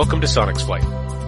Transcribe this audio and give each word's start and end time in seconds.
Welcome 0.00 0.22
to 0.22 0.26
Sonex 0.26 0.64
Flight, 0.64 0.80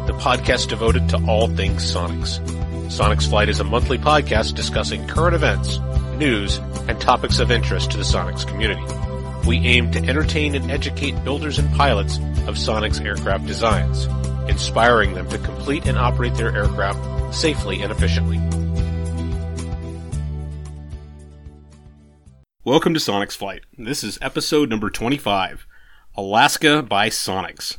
the 0.07 0.15
podcast 0.15 0.69
devoted 0.69 1.07
to 1.11 1.23
all 1.29 1.47
things 1.47 1.95
Sonex. 1.95 2.41
Sonex 2.87 3.29
Flight 3.29 3.51
is 3.51 3.61
a 3.61 3.65
monthly 3.65 3.99
podcast 3.99 4.55
discussing 4.55 5.07
current 5.07 5.35
events, 5.35 5.79
news, 6.17 6.57
and 6.89 6.99
topics 6.99 7.39
of 7.39 7.51
interest 7.51 7.91
to 7.91 7.99
the 7.99 8.03
Sonex 8.03 8.49
community. 8.49 8.83
We 9.47 9.59
aim 9.59 9.91
to 9.91 9.99
entertain 9.99 10.55
and 10.55 10.71
educate 10.71 11.23
builders 11.23 11.59
and 11.59 11.71
pilots 11.77 12.17
of 12.47 12.57
Sonex 12.57 13.05
aircraft 13.05 13.45
designs, 13.45 14.07
inspiring 14.49 15.13
them 15.13 15.29
to 15.29 15.37
complete 15.37 15.85
and 15.85 15.99
operate 15.99 16.35
their 16.37 16.57
aircraft 16.57 17.35
safely 17.35 17.83
and 17.83 17.93
efficiently. 17.93 18.39
Welcome 22.65 22.95
to 22.95 23.01
Sonex 23.01 23.37
Flight. 23.37 23.65
This 23.77 24.03
is 24.03 24.19
episode 24.23 24.71
number 24.71 24.89
25, 24.89 25.67
Alaska 26.17 26.83
by 26.83 27.11
Sonex. 27.11 27.77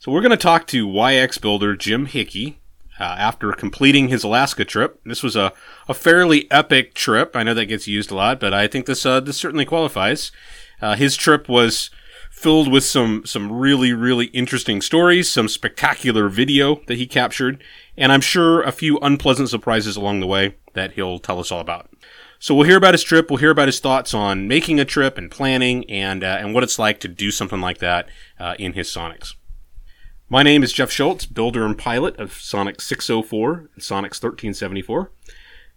So 0.00 0.10
we're 0.10 0.22
going 0.22 0.30
to 0.30 0.38
talk 0.38 0.66
to 0.68 0.88
Waiex 0.88 1.38
builder 1.38 1.76
Jim 1.76 2.06
Hickey 2.06 2.58
uh, 2.98 3.04
after 3.04 3.52
completing 3.52 4.08
his 4.08 4.24
Alaska 4.24 4.64
trip. 4.64 4.98
This 5.04 5.22
was 5.22 5.36
a, 5.36 5.52
a 5.88 5.92
fairly 5.92 6.50
epic 6.50 6.94
trip. 6.94 7.36
I 7.36 7.42
know 7.42 7.52
that 7.52 7.66
gets 7.66 7.86
used 7.86 8.10
a 8.10 8.14
lot, 8.14 8.40
but 8.40 8.54
I 8.54 8.66
think 8.66 8.86
this 8.86 9.04
uh, 9.04 9.20
this 9.20 9.36
certainly 9.36 9.66
qualifies. 9.66 10.32
Uh, 10.80 10.96
his 10.96 11.16
trip 11.16 11.50
was 11.50 11.90
filled 12.30 12.72
with 12.72 12.82
some 12.82 13.26
some 13.26 13.52
really 13.52 13.92
really 13.92 14.28
interesting 14.28 14.80
stories, 14.80 15.28
some 15.28 15.48
spectacular 15.48 16.30
video 16.30 16.80
that 16.86 16.96
he 16.96 17.06
captured, 17.06 17.62
and 17.94 18.10
I'm 18.10 18.22
sure 18.22 18.62
a 18.62 18.72
few 18.72 18.96
unpleasant 19.00 19.50
surprises 19.50 19.96
along 19.96 20.20
the 20.20 20.26
way 20.26 20.56
that 20.72 20.92
he'll 20.92 21.18
tell 21.18 21.38
us 21.38 21.52
all 21.52 21.60
about. 21.60 21.90
So 22.38 22.54
we'll 22.54 22.66
hear 22.66 22.78
about 22.78 22.94
his 22.94 23.04
trip. 23.04 23.28
We'll 23.28 23.36
hear 23.36 23.50
about 23.50 23.68
his 23.68 23.80
thoughts 23.80 24.14
on 24.14 24.48
making 24.48 24.80
a 24.80 24.86
trip 24.86 25.18
and 25.18 25.30
planning, 25.30 25.84
and 25.90 26.24
uh, 26.24 26.38
and 26.40 26.54
what 26.54 26.62
it's 26.62 26.78
like 26.78 27.00
to 27.00 27.08
do 27.08 27.30
something 27.30 27.60
like 27.60 27.78
that 27.80 28.08
uh, 28.38 28.54
in 28.58 28.72
his 28.72 28.88
Sonex. 28.88 29.34
My 30.32 30.44
name 30.44 30.62
is 30.62 30.72
Jeff 30.72 30.92
Schultz, 30.92 31.26
builder 31.26 31.66
and 31.66 31.76
pilot 31.76 32.16
of 32.16 32.30
Sonex 32.30 32.82
604 32.82 33.68
and 33.74 33.82
Sonex 33.82 34.22
1374. 34.22 35.10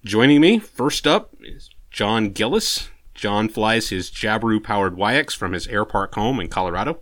Joining 0.06 0.42
me 0.42 0.60
first 0.60 1.08
up 1.08 1.34
is 1.42 1.72
John 1.90 2.30
Gillis. 2.30 2.90
John 3.16 3.50
flies 3.50 3.90
his 3.90 4.12
Jabiru 4.12 4.64
powered 4.64 4.96
Waiex 4.96 5.36
from 5.36 5.54
his 5.54 5.66
air 5.70 5.86
park 5.86 6.14
home 6.14 6.40
in 6.40 6.50
Colorado. 6.50 7.00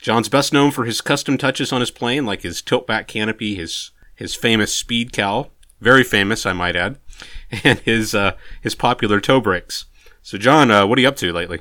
John's 0.00 0.28
best 0.28 0.52
known 0.52 0.72
for 0.72 0.84
his 0.84 1.00
custom 1.00 1.38
touches 1.38 1.72
on 1.72 1.78
his 1.78 1.92
plane, 1.92 2.26
like 2.26 2.42
his 2.42 2.60
tilt 2.60 2.88
back 2.88 3.06
canopy, 3.06 3.54
his 3.54 3.92
his 4.16 4.34
famous 4.34 4.74
speed 4.74 5.12
cowl, 5.12 5.52
very 5.80 6.02
famous, 6.02 6.44
I 6.44 6.54
might 6.54 6.74
add, 6.74 6.98
and 7.62 7.78
his 7.80 8.16
uh, 8.16 8.32
his 8.60 8.74
popular 8.74 9.20
toe 9.20 9.40
brakes. 9.40 9.84
So, 10.22 10.38
John, 10.38 10.72
uh, 10.72 10.88
what 10.88 10.98
are 10.98 11.02
you 11.02 11.08
up 11.08 11.16
to 11.16 11.32
lately? 11.32 11.60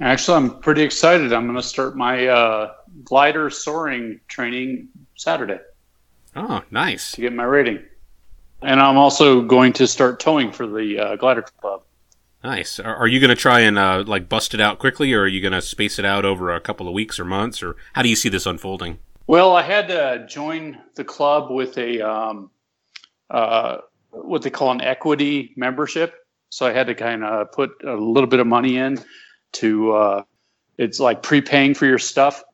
Actually, 0.00 0.36
I'm 0.36 0.60
pretty 0.60 0.82
excited. 0.82 1.32
I'm 1.32 1.44
going 1.44 1.56
to 1.56 1.62
start 1.62 1.94
my 1.94 2.26
uh, 2.26 2.72
glider 3.04 3.50
soaring 3.50 4.20
training 4.28 4.88
Saturday. 5.16 5.58
Oh, 6.34 6.62
nice! 6.70 7.12
To 7.12 7.20
get 7.20 7.32
my 7.32 7.44
rating, 7.44 7.82
and 8.62 8.80
I'm 8.80 8.96
also 8.96 9.42
going 9.42 9.72
to 9.74 9.86
start 9.86 10.20
towing 10.20 10.52
for 10.52 10.66
the 10.66 10.98
uh, 10.98 11.16
glider 11.16 11.42
club. 11.42 11.82
Nice. 12.44 12.78
Are, 12.78 12.94
are 12.94 13.08
you 13.08 13.18
going 13.18 13.30
to 13.30 13.36
try 13.36 13.60
and 13.60 13.78
uh, 13.78 14.04
like 14.06 14.28
bust 14.28 14.54
it 14.54 14.60
out 14.60 14.78
quickly, 14.78 15.12
or 15.12 15.22
are 15.22 15.26
you 15.26 15.40
going 15.40 15.52
to 15.52 15.62
space 15.62 15.98
it 15.98 16.04
out 16.04 16.24
over 16.24 16.54
a 16.54 16.60
couple 16.60 16.86
of 16.86 16.94
weeks 16.94 17.18
or 17.18 17.24
months, 17.24 17.62
or 17.62 17.76
how 17.94 18.02
do 18.02 18.08
you 18.08 18.16
see 18.16 18.28
this 18.28 18.46
unfolding? 18.46 18.98
Well, 19.26 19.56
I 19.56 19.62
had 19.62 19.88
to 19.88 20.26
join 20.28 20.78
the 20.94 21.04
club 21.04 21.50
with 21.50 21.76
a 21.78 22.00
um, 22.00 22.50
uh, 23.30 23.78
what 24.10 24.42
they 24.42 24.50
call 24.50 24.70
an 24.70 24.80
equity 24.80 25.52
membership. 25.56 26.14
So 26.50 26.66
I 26.66 26.72
had 26.72 26.86
to 26.86 26.94
kind 26.94 27.24
of 27.24 27.50
put 27.50 27.82
a 27.84 27.96
little 27.96 28.28
bit 28.28 28.40
of 28.40 28.46
money 28.46 28.76
in 28.76 29.02
to. 29.52 29.92
Uh, 29.92 30.22
it's 30.78 31.00
like 31.00 31.22
prepaying 31.22 31.72
for 31.72 31.86
your 31.86 31.98
stuff, 31.98 32.44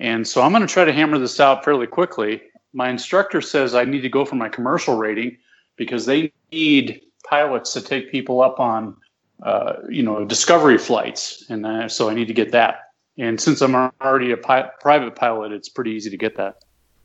and 0.00 0.26
so 0.26 0.42
I'm 0.42 0.52
going 0.52 0.66
to 0.66 0.72
try 0.72 0.84
to 0.84 0.92
hammer 0.92 1.18
this 1.18 1.40
out 1.40 1.64
fairly 1.64 1.86
quickly. 1.86 2.42
My 2.72 2.88
instructor 2.88 3.40
says 3.40 3.74
I 3.74 3.84
need 3.84 4.00
to 4.00 4.08
go 4.08 4.24
for 4.24 4.36
my 4.36 4.48
commercial 4.48 4.96
rating 4.96 5.36
because 5.76 6.06
they 6.06 6.32
need 6.50 7.02
pilots 7.28 7.72
to 7.74 7.80
take 7.80 8.10
people 8.10 8.40
up 8.40 8.58
on, 8.60 8.96
uh, 9.42 9.74
you 9.88 10.02
know, 10.02 10.24
discovery 10.24 10.78
flights, 10.78 11.44
and 11.48 11.66
uh, 11.66 11.88
so 11.88 12.08
I 12.08 12.14
need 12.14 12.28
to 12.28 12.34
get 12.34 12.52
that. 12.52 12.92
And 13.18 13.40
since 13.40 13.60
I'm 13.60 13.74
already 13.74 14.32
a 14.32 14.36
pi- 14.36 14.70
private 14.80 15.14
pilot, 15.14 15.52
it's 15.52 15.68
pretty 15.68 15.90
easy 15.92 16.10
to 16.10 16.16
get 16.16 16.36
that. 16.36 16.56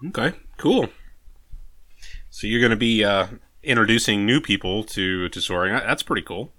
Okay, 0.08 0.34
cool. 0.58 0.88
So 2.30 2.48
you're 2.48 2.62
going 2.62 2.72
to 2.72 2.76
be 2.78 3.04
uh, 3.04 3.28
introducing 3.64 4.26
new 4.26 4.40
people 4.40 4.84
to 4.84 5.28
to 5.30 5.42
soaring. 5.42 5.74
That's 5.74 6.04
pretty 6.04 6.22
cool. 6.22 6.54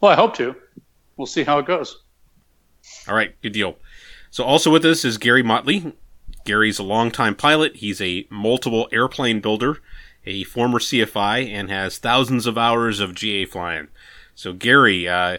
Well, 0.00 0.12
I 0.12 0.16
hope 0.16 0.34
to. 0.36 0.54
We'll 1.16 1.26
see 1.26 1.44
how 1.44 1.58
it 1.58 1.66
goes. 1.66 2.02
All 3.06 3.14
right, 3.14 3.40
good 3.42 3.52
deal. 3.52 3.76
So 4.32 4.44
also 4.44 4.70
with 4.70 4.86
us 4.86 5.04
is 5.04 5.18
Gary 5.18 5.42
Motley. 5.42 5.92
Gary's 6.46 6.78
a 6.78 6.82
longtime 6.82 7.34
pilot. 7.34 7.76
He's 7.76 8.00
a 8.00 8.26
multiple 8.30 8.88
airplane 8.90 9.40
builder, 9.40 9.82
a 10.24 10.44
former 10.44 10.78
CFI, 10.78 11.46
and 11.52 11.70
has 11.70 11.98
thousands 11.98 12.46
of 12.46 12.56
hours 12.56 12.98
of 12.98 13.14
GA 13.14 13.44
flying. 13.44 13.88
So 14.34 14.54
Gary, 14.54 15.06
uh, 15.06 15.36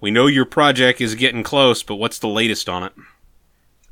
we 0.00 0.10
know 0.10 0.26
your 0.26 0.44
project 0.44 1.00
is 1.00 1.14
getting 1.14 1.44
close, 1.44 1.84
but 1.84 1.94
what's 1.94 2.18
the 2.18 2.26
latest 2.26 2.68
on 2.68 2.82
it? 2.82 2.92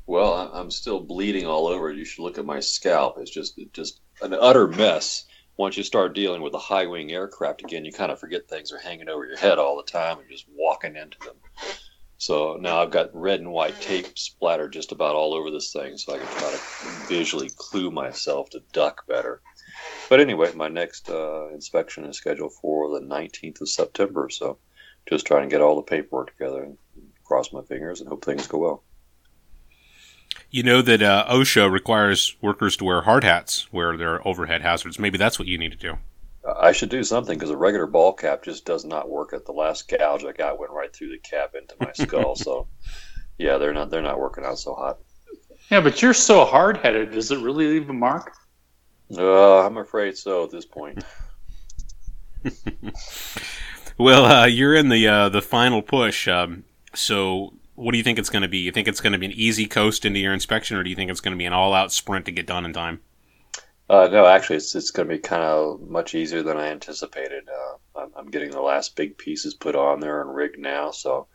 Well, 0.08 0.50
I'm 0.52 0.72
still 0.72 0.98
bleeding 0.98 1.46
all 1.46 1.68
over. 1.68 1.92
You 1.92 2.04
should 2.04 2.24
look 2.24 2.36
at 2.36 2.44
my 2.44 2.58
scalp. 2.58 3.18
It's 3.20 3.30
just 3.30 3.56
just 3.72 4.00
an 4.20 4.34
utter 4.34 4.66
mess. 4.66 5.26
Once 5.58 5.76
you 5.76 5.84
start 5.84 6.12
dealing 6.12 6.42
with 6.42 6.50
the 6.50 6.58
high 6.58 6.86
wing 6.86 7.12
aircraft 7.12 7.62
again, 7.62 7.84
you 7.84 7.92
kind 7.92 8.10
of 8.10 8.18
forget 8.18 8.48
things 8.48 8.72
are 8.72 8.78
hanging 8.78 9.08
over 9.08 9.24
your 9.24 9.36
head 9.36 9.60
all 9.60 9.76
the 9.76 9.88
time 9.88 10.18
and 10.18 10.28
just 10.28 10.46
walking 10.52 10.96
into 10.96 11.20
them. 11.20 11.36
So 12.20 12.58
now 12.60 12.82
I've 12.82 12.90
got 12.90 13.14
red 13.14 13.40
and 13.40 13.50
white 13.50 13.80
tape 13.80 14.18
splattered 14.18 14.74
just 14.74 14.92
about 14.92 15.14
all 15.14 15.32
over 15.32 15.50
this 15.50 15.72
thing, 15.72 15.96
so 15.96 16.14
I 16.14 16.18
can 16.18 16.26
try 16.26 16.50
to 16.50 16.60
visually 17.08 17.48
clue 17.56 17.90
myself 17.90 18.50
to 18.50 18.62
duck 18.74 19.06
better. 19.08 19.40
But 20.10 20.20
anyway, 20.20 20.52
my 20.52 20.68
next 20.68 21.08
uh, 21.08 21.48
inspection 21.48 22.04
is 22.04 22.18
scheduled 22.18 22.52
for 22.52 22.90
the 22.90 23.06
19th 23.06 23.62
of 23.62 23.70
September, 23.70 24.28
so 24.28 24.58
just 25.08 25.26
trying 25.26 25.48
to 25.48 25.50
get 25.50 25.62
all 25.62 25.76
the 25.76 25.82
paperwork 25.82 26.36
together 26.36 26.62
and 26.62 26.76
cross 27.24 27.54
my 27.54 27.62
fingers 27.62 28.00
and 28.00 28.08
hope 28.10 28.22
things 28.22 28.46
go 28.46 28.58
well. 28.58 28.82
You 30.50 30.62
know 30.62 30.82
that 30.82 31.00
uh, 31.00 31.24
OSHA 31.26 31.72
requires 31.72 32.36
workers 32.42 32.76
to 32.76 32.84
wear 32.84 33.00
hard 33.00 33.24
hats 33.24 33.66
where 33.72 33.96
there 33.96 34.12
are 34.12 34.28
overhead 34.28 34.60
hazards. 34.60 34.98
Maybe 34.98 35.16
that's 35.16 35.38
what 35.38 35.48
you 35.48 35.56
need 35.56 35.72
to 35.72 35.78
do. 35.78 35.96
I 36.44 36.72
should 36.72 36.88
do 36.88 37.04
something 37.04 37.36
because 37.36 37.50
a 37.50 37.56
regular 37.56 37.86
ball 37.86 38.12
cap 38.12 38.42
just 38.42 38.64
does 38.64 38.84
not 38.84 39.10
work. 39.10 39.32
At 39.32 39.44
the 39.44 39.52
last 39.52 39.88
gouge 39.88 40.24
I 40.24 40.32
got 40.32 40.58
went 40.58 40.72
right 40.72 40.92
through 40.92 41.10
the 41.10 41.18
cap 41.18 41.54
into 41.54 41.74
my 41.80 41.92
skull. 41.92 42.34
so, 42.34 42.68
yeah, 43.38 43.58
they're 43.58 43.74
not 43.74 43.90
they're 43.90 44.02
not 44.02 44.18
working 44.18 44.44
out 44.44 44.58
so 44.58 44.74
hot. 44.74 44.98
Yeah, 45.70 45.80
but 45.80 46.02
you're 46.02 46.14
so 46.14 46.44
hard 46.44 46.78
headed. 46.78 47.12
Does 47.12 47.30
it 47.30 47.40
really 47.40 47.66
leave 47.66 47.90
a 47.90 47.92
mark? 47.92 48.32
Uh, 49.16 49.66
I'm 49.66 49.76
afraid 49.76 50.16
so 50.16 50.44
at 50.44 50.50
this 50.50 50.64
point. 50.64 51.04
well, 53.98 54.24
uh, 54.24 54.46
you're 54.46 54.74
in 54.74 54.88
the 54.88 55.06
uh, 55.06 55.28
the 55.28 55.42
final 55.42 55.82
push. 55.82 56.26
Um, 56.26 56.64
so, 56.94 57.54
what 57.74 57.92
do 57.92 57.98
you 57.98 58.04
think 58.04 58.18
it's 58.18 58.30
going 58.30 58.42
to 58.42 58.48
be? 58.48 58.58
You 58.58 58.72
think 58.72 58.88
it's 58.88 59.00
going 59.00 59.12
to 59.12 59.18
be 59.18 59.26
an 59.26 59.32
easy 59.32 59.66
coast 59.66 60.04
into 60.04 60.20
your 60.20 60.32
inspection, 60.32 60.76
or 60.76 60.82
do 60.82 60.90
you 60.90 60.96
think 60.96 61.10
it's 61.10 61.20
going 61.20 61.34
to 61.34 61.38
be 61.38 61.44
an 61.44 61.52
all 61.52 61.74
out 61.74 61.92
sprint 61.92 62.24
to 62.26 62.32
get 62.32 62.46
done 62.46 62.64
in 62.64 62.72
time? 62.72 63.00
Uh, 63.90 64.06
no, 64.06 64.24
actually, 64.24 64.54
it's 64.54 64.76
it's 64.76 64.92
going 64.92 65.08
to 65.08 65.16
be 65.16 65.20
kind 65.20 65.42
of 65.42 65.80
much 65.80 66.14
easier 66.14 66.44
than 66.44 66.56
I 66.56 66.68
anticipated. 66.68 67.48
Uh, 67.48 68.00
I'm, 68.00 68.10
I'm, 68.14 68.30
getting 68.30 68.52
the 68.52 68.60
last 68.60 68.94
big 68.94 69.18
pieces 69.18 69.52
put 69.52 69.74
on 69.74 69.98
there 69.98 70.20
and 70.20 70.32
rigged 70.32 70.60
now, 70.60 70.92
so 70.92 71.26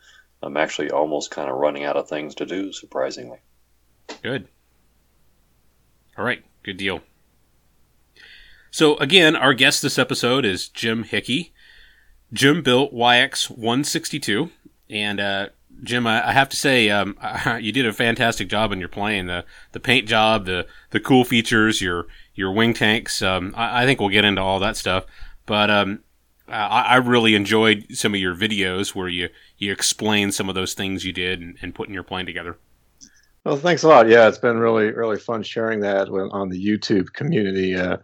I'm 0.42 0.56
actually 0.56 0.90
almost 0.90 1.32
kind 1.32 1.50
of 1.50 1.58
running 1.58 1.84
out 1.84 1.98
of 1.98 2.08
things 2.08 2.34
to 2.36 2.46
do. 2.46 2.72
Surprisingly. 2.72 3.40
Good. 4.24 4.48
All 6.18 6.24
right, 6.24 6.46
good 6.64 6.78
deal. 6.78 7.02
So 8.72 8.96
again, 9.00 9.36
our 9.36 9.54
guest 9.54 9.82
this 9.82 10.00
episode 10.00 10.46
is 10.46 10.70
Jim 10.70 11.04
Hickey. 11.04 11.52
Jim 12.32 12.64
built 12.64 12.94
Waiex 12.94 13.50
162, 13.50 14.50
and 14.90 15.20
uh, 15.20 15.50
Jim, 15.84 16.08
I, 16.08 16.30
I, 16.30 16.32
have 16.32 16.50
to 16.50 16.58
say, 16.58 16.90
um, 16.90 17.18
you 17.60 17.72
did 17.72 17.86
a 17.86 17.94
fantastic 17.94 18.50
job 18.50 18.72
on 18.72 18.80
your 18.80 18.90
plane. 18.90 19.28
The 19.28 19.46
the 19.72 19.80
paint 19.80 20.08
job, 20.08 20.46
the 20.46 20.68
the 20.92 21.00
cool 21.00 21.26
features, 21.26 21.82
your 21.82 22.08
your 22.34 22.52
wing 22.52 22.74
tanks. 22.74 23.22
Um, 23.22 23.54
I, 23.56 23.84
I, 23.84 23.86
think 23.86 24.00
we'll 24.00 24.10
get 24.10 24.26
into 24.26 24.42
all 24.42 24.60
that 24.60 24.78
stuff. 24.78 25.06
But 25.46 25.70
um, 25.70 26.04
I, 26.48 26.82
I, 26.82 26.96
really 26.98 27.36
enjoyed 27.36 27.86
some 27.92 28.14
of 28.14 28.20
your 28.20 28.36
videos 28.36 28.94
where 28.94 29.08
you, 29.08 29.30
you 29.58 29.72
explain 29.72 30.32
some 30.32 30.50
of 30.50 30.56
those 30.56 30.74
things 30.74 31.06
you 31.06 31.14
did 31.14 31.40
and, 31.42 31.58
and 31.62 31.74
putting 31.74 31.94
your 31.94 32.04
plane 32.04 32.26
together. 32.26 32.58
Well, 33.44 33.58
thanks 33.58 33.84
a 33.84 33.88
lot. 33.88 34.10
Yeah, 34.10 34.28
it's 34.28 34.40
been 34.40 34.58
really, 34.58 34.92
really 34.92 35.20
fun 35.20 35.44
sharing 35.44 35.80
that 35.82 36.10
on 36.10 36.50
the 36.50 36.64
YouTube 36.64 37.14
community. 37.14 37.76
Uh, 37.76 37.98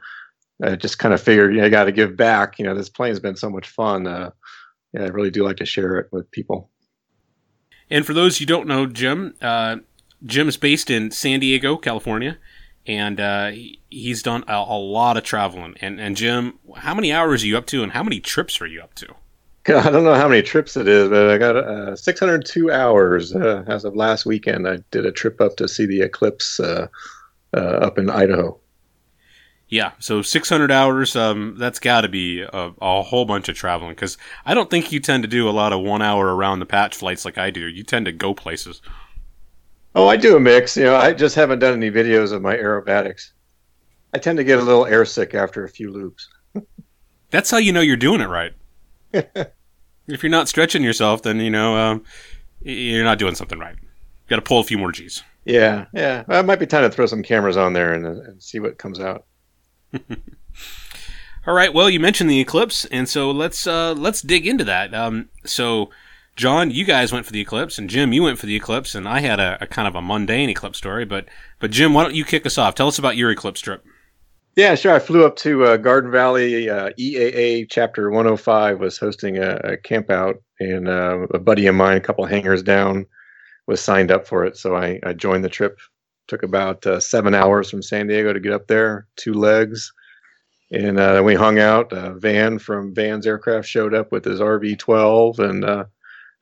I 0.64 0.76
just 0.76 1.00
kind 1.00 1.14
of 1.14 1.22
figured, 1.22 1.54
you 1.54 1.62
know, 1.62 1.66
I 1.66 1.70
got 1.70 1.86
to 1.86 1.92
give 1.92 2.16
back. 2.16 2.60
You 2.60 2.66
know, 2.66 2.76
this 2.76 2.90
plane's 2.90 3.20
been 3.20 3.36
so 3.36 3.50
much 3.50 3.70
fun. 3.70 4.06
Uh, 4.06 4.30
yeah, 4.94 5.04
I 5.04 5.08
really 5.08 5.32
do 5.32 5.44
like 5.44 5.58
to 5.58 5.66
share 5.66 5.98
it 5.98 6.10
with 6.12 6.30
people. 6.30 6.70
And 7.92 8.06
for 8.06 8.14
those 8.14 8.40
you 8.40 8.46
don't 8.46 8.68
know, 8.68 8.88
Jim, 8.88 9.36
uh, 9.42 9.78
Jim 10.26 10.48
is 10.48 10.58
based 10.58 10.90
in 10.90 11.12
San 11.12 11.40
Diego, 11.40 11.78
California 11.78 12.38
and 12.88 13.20
uh, 13.20 13.52
he's 13.90 14.24
done 14.24 14.44
a, 14.48 14.54
a, 14.54 14.78
lot 14.78 15.18
of 15.18 15.24
traveling. 15.24 15.76
And, 15.82 16.00
and 16.00 16.16
Jim, 16.16 16.58
how 16.76 16.94
many 16.94 17.12
hours 17.12 17.44
are 17.44 17.48
you 17.48 17.58
up 17.58 17.68
to, 17.68 17.84
and 17.84 17.92
how 17.92 18.04
many 18.04 18.20
trips 18.20 18.60
are 18.62 18.68
you 18.68 18.82
up 18.82 18.96
to? 18.96 19.08
I 19.68 19.92
don't 19.92 20.04
know 20.04 20.16
how 20.16 20.28
many 20.28 20.42
trips 20.42 20.76
it 20.76 20.88
is, 20.88 21.10
but 21.10 21.30
I 21.30 21.38
got 21.38 21.56
uh, 21.56 21.96
602 21.96 22.72
hours 22.72 23.36
uh, 23.36 23.64
as 23.68 23.86
of 23.86 23.96
last 23.96 24.26
weekend. 24.26 24.68
I 24.68 24.80
did 24.90 25.06
a 25.06 25.12
trip 25.12 25.40
up 25.40 25.58
to 25.58 25.68
see 25.68 25.86
the 25.86 26.02
eclipse 26.02 26.60
uh, 26.60 26.88
uh 27.54 27.58
up 27.58 27.98
in 28.00 28.10
Idaho. 28.10 28.58
Yeah, 29.72 29.94
so 30.00 30.22
600 30.22 30.70
hours, 30.70 31.16
um, 31.16 31.56
that's 31.58 31.80
got 31.80 32.02
to 32.02 32.10
be 32.10 32.42
a, 32.42 32.74
a, 32.82 33.02
whole 33.02 33.24
bunch 33.24 33.48
of 33.48 33.56
traveling 33.56 33.92
because 33.92 34.18
I 34.46 34.54
don't 34.54 34.70
think 34.70 34.92
you 34.92 35.00
tend 35.00 35.24
to 35.24 35.30
do 35.30 35.48
a 35.48 35.52
lot 35.52 35.72
of 35.72 35.80
one 35.80 36.02
hour 36.02 36.36
around 36.36 36.60
the 36.60 36.66
patch 36.66 36.98
flights 36.98 37.24
like 37.24 37.38
I 37.38 37.52
do. 37.52 37.62
You 37.62 37.84
tend 37.84 38.06
to 38.06 38.12
go 38.12 38.34
places. 38.34 38.82
Oh, 39.96 40.10
I 40.10 40.18
do 40.18 40.36
a 40.36 40.42
mix. 40.42 40.76
You 40.76 40.84
know, 40.84 40.98
I 40.98 41.14
just 41.14 41.36
haven't 41.36 41.60
done 41.60 41.74
any 41.74 41.90
videos 41.90 42.34
of 42.34 42.42
my 42.42 42.54
aerobatics. 42.54 43.32
I 44.14 44.18
tend 44.18 44.40
to 44.40 44.44
get 44.44 44.60
a 44.60 44.62
little 44.62 44.84
airsick 44.84 45.34
after 45.36 45.64
a 45.64 45.70
few 45.70 45.90
loops. 45.90 46.28
that's 47.30 47.50
how 47.50 47.58
you 47.58 47.72
know 47.72 47.80
you're 47.80 47.96
doing 47.96 48.20
it 48.20 48.28
right. 48.28 48.52
if 49.14 50.22
you're 50.22 50.30
not 50.30 50.50
stretching 50.50 50.84
yourself, 50.84 51.24
then 51.24 51.40
you 51.40 51.50
know 51.50 51.78
um, 51.78 52.04
you're 52.62 53.06
not 53.06 53.20
doing 53.20 53.36
something 53.36 53.58
right. 53.58 53.78
Got 54.28 54.36
to 54.36 54.42
pull 54.42 54.60
a 54.60 54.66
few 54.66 54.78
more 54.78 54.92
G's. 54.92 55.24
Yeah, 55.46 55.86
yeah. 55.94 56.26
Well, 56.28 56.42
it 56.42 56.46
might 56.46 56.60
be 56.60 56.68
time 56.68 56.84
to 56.84 56.94
throw 56.94 57.06
some 57.06 57.24
cameras 57.24 57.56
on 57.56 57.72
there 57.72 57.94
and, 57.94 58.06
and 58.06 58.44
see 58.44 58.60
what 58.60 58.78
comes 58.78 59.00
out. 59.00 59.26
All 61.48 61.54
right. 61.54 61.74
Well, 61.74 61.90
you 61.90 62.00
mentioned 62.00 62.30
the 62.30 62.40
eclipse, 62.40 62.86
and 62.86 63.10
so 63.10 63.32
let's 63.32 63.66
uh, 63.66 63.94
let's 63.94 64.22
dig 64.22 64.46
into 64.46 64.64
that. 64.66 64.94
Um, 64.94 65.30
so, 65.44 65.90
John, 66.36 66.70
you 66.70 66.86
guys 66.86 67.12
went 67.12 67.26
for 67.26 67.32
the 67.32 67.42
eclipse, 67.42 67.78
and 67.78 67.90
Jim, 67.90 68.14
you 68.14 68.24
went 68.24 68.38
for 68.38 68.46
the 68.46 68.56
eclipse, 68.56 68.94
and 68.94 69.08
I 69.08 69.22
had 69.22 69.40
a, 69.40 69.58
a 69.62 69.68
kind 69.68 69.88
of 69.88 69.96
a 69.96 70.02
mundane 70.02 70.50
eclipse 70.50 70.78
story. 70.78 71.04
But 71.06 71.26
but 71.60 71.72
Jim, 71.72 71.94
why 71.94 72.04
don't 72.04 72.16
you 72.16 72.26
kick 72.26 72.46
us 72.46 72.58
off? 72.58 72.76
Tell 72.76 72.88
us 72.88 73.00
about 73.00 73.18
your 73.18 73.32
eclipse 73.32 73.60
trip. 73.60 73.84
Yeah, 74.56 74.76
sure. 74.76 74.94
I 74.94 75.00
flew 75.00 75.26
up 75.26 75.38
to 75.38 75.64
uh, 75.64 75.78
Garden 75.78 76.12
Valley. 76.12 76.70
Uh, 76.70 76.90
EAA 77.00 77.68
Chapter 77.70 78.10
105 78.10 78.80
was 78.80 78.98
hosting 78.98 79.38
a, 79.38 79.56
a 79.64 79.78
camp 79.78 80.10
out, 80.10 80.44
and 80.60 80.90
uh, 80.90 81.26
a 81.34 81.40
buddy 81.40 81.68
of 81.68 81.76
mine, 81.76 81.98
a 81.98 82.02
couple 82.02 82.26
hangers 82.26 82.62
down, 82.62 83.06
was 83.68 83.80
signed 83.82 84.12
up 84.12 84.28
for 84.28 84.46
it. 84.46 84.58
So 84.58 84.76
I, 84.76 85.00
I 85.04 85.14
joined 85.14 85.46
the 85.46 85.50
trip. 85.50 85.80
Took 86.28 86.44
about 86.44 86.86
uh, 86.86 87.00
seven 87.00 87.34
hours 87.34 87.70
from 87.70 87.82
San 87.82 88.08
Diego 88.08 88.34
to 88.34 88.40
get 88.40 88.54
up 88.54 88.68
there, 88.68 89.08
two 89.16 89.34
legs. 89.34 89.92
And 90.72 91.00
uh, 91.00 91.22
we 91.24 91.36
hung 91.36 91.60
out. 91.60 91.92
Van 92.22 92.58
from 92.58 92.94
Van's 92.96 93.28
Aircraft 93.28 93.68
showed 93.68 93.94
up 93.94 94.12
with 94.12 94.24
his 94.24 94.40
RV 94.40 94.80
12, 94.80 95.40
and 95.40 95.66
uh, 95.66 95.84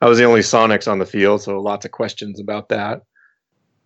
I 0.02 0.08
was 0.08 0.20
the 0.20 0.26
only 0.26 0.42
Sonex 0.42 0.90
on 0.90 1.00
the 1.00 1.06
field, 1.06 1.42
so 1.42 1.60
lots 1.60 1.86
of 1.86 1.92
questions 1.92 2.40
about 2.40 2.70
that. 2.70 3.02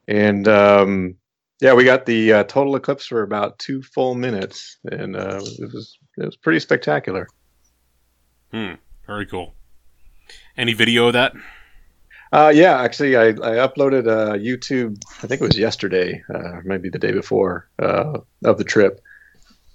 And 0.07 0.47
um, 0.47 1.15
yeah, 1.61 1.73
we 1.73 1.85
got 1.85 2.05
the 2.05 2.33
uh, 2.33 2.43
total 2.43 2.75
eclipse 2.75 3.05
for 3.05 3.23
about 3.23 3.57
two 3.57 3.81
full 3.81 4.15
minutes, 4.15 4.77
and 4.91 5.15
uh, 5.15 5.39
it 5.41 5.73
was 5.73 5.97
it 6.17 6.25
was 6.25 6.35
pretty 6.35 6.59
spectacular. 6.59 7.27
Hmm. 8.51 8.73
Very 9.07 9.25
cool. 9.25 9.55
Any 10.57 10.73
video 10.73 11.07
of 11.07 11.13
that? 11.13 11.33
Uh, 12.33 12.49
yeah, 12.49 12.81
actually, 12.81 13.15
I, 13.15 13.27
I 13.27 13.67
uploaded 13.67 14.07
a 14.07 14.39
YouTube. 14.39 14.99
I 15.21 15.27
think 15.27 15.39
it 15.39 15.45
was 15.45 15.55
yesterday, 15.55 16.23
uh, 16.33 16.61
maybe 16.63 16.89
the 16.89 16.97
day 16.97 17.11
before 17.11 17.69
uh, 17.77 18.21
of 18.43 18.57
the 18.57 18.63
trip. 18.63 19.01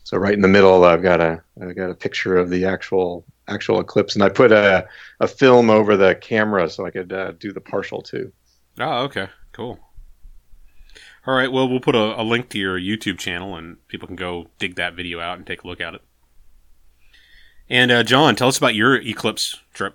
So 0.02 0.16
right 0.16 0.34
in 0.34 0.40
the 0.40 0.48
middle, 0.48 0.84
I've 0.84 1.02
got 1.02 1.20
a 1.20 1.40
I've 1.62 1.76
got 1.76 1.90
a 1.90 1.94
picture 1.94 2.36
of 2.36 2.50
the 2.50 2.64
actual 2.64 3.24
actual 3.46 3.78
eclipse, 3.78 4.14
and 4.14 4.24
I 4.24 4.28
put 4.28 4.50
a 4.50 4.88
a 5.20 5.28
film 5.28 5.70
over 5.70 5.96
the 5.96 6.16
camera 6.16 6.68
so 6.68 6.84
I 6.84 6.90
could 6.90 7.12
uh, 7.12 7.30
do 7.38 7.52
the 7.52 7.60
partial 7.60 8.02
too. 8.02 8.32
Oh, 8.80 9.04
okay, 9.04 9.28
cool. 9.52 9.78
All 11.28 11.34
right. 11.34 11.52
Well, 11.52 11.68
we'll 11.68 11.78
put 11.78 11.94
a, 11.94 12.20
a, 12.20 12.24
link 12.24 12.48
to 12.48 12.58
your 12.58 12.76
YouTube 12.80 13.18
channel, 13.18 13.54
and 13.54 13.86
people 13.86 14.08
can 14.08 14.16
go 14.16 14.48
dig 14.58 14.74
that 14.76 14.94
video 14.94 15.20
out 15.20 15.36
and 15.36 15.46
take 15.46 15.62
a 15.62 15.68
look 15.68 15.80
at 15.80 15.94
it. 15.94 16.02
And 17.70 17.92
uh, 17.92 18.02
John, 18.02 18.34
tell 18.34 18.48
us 18.48 18.58
about 18.58 18.74
your 18.74 18.96
eclipse 18.96 19.60
trip. 19.74 19.94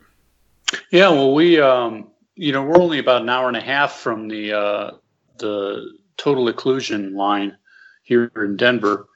Yeah. 0.91 1.09
Well, 1.09 1.33
we, 1.33 1.59
um, 1.59 2.07
you 2.35 2.51
know, 2.51 2.63
we're 2.63 2.81
only 2.81 2.99
about 2.99 3.21
an 3.21 3.29
hour 3.29 3.47
and 3.47 3.57
a 3.57 3.61
half 3.61 3.93
from 3.93 4.27
the 4.27 4.53
uh, 4.53 4.91
the 5.37 5.93
total 6.17 6.51
occlusion 6.51 7.13
line 7.13 7.57
here 8.03 8.31
in 8.35 8.57
Denver, 8.57 9.07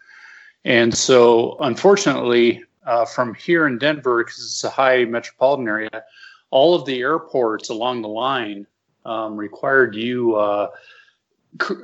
and 0.66 0.96
so 0.96 1.58
unfortunately, 1.60 2.64
uh, 2.86 3.06
from 3.06 3.34
here 3.34 3.68
in 3.68 3.78
Denver, 3.78 4.24
because 4.24 4.40
it's 4.40 4.64
a 4.64 4.70
high 4.70 5.06
metropolitan 5.06 5.68
area, 5.68 6.04
all 6.52 6.76
of 6.76 6.86
the 6.86 7.00
airports 7.00 7.70
along 7.70 8.02
the 8.02 8.08
line 8.08 8.66
um, 9.06 9.36
required 9.36 9.96
you 9.96 10.36
uh, 10.36 10.70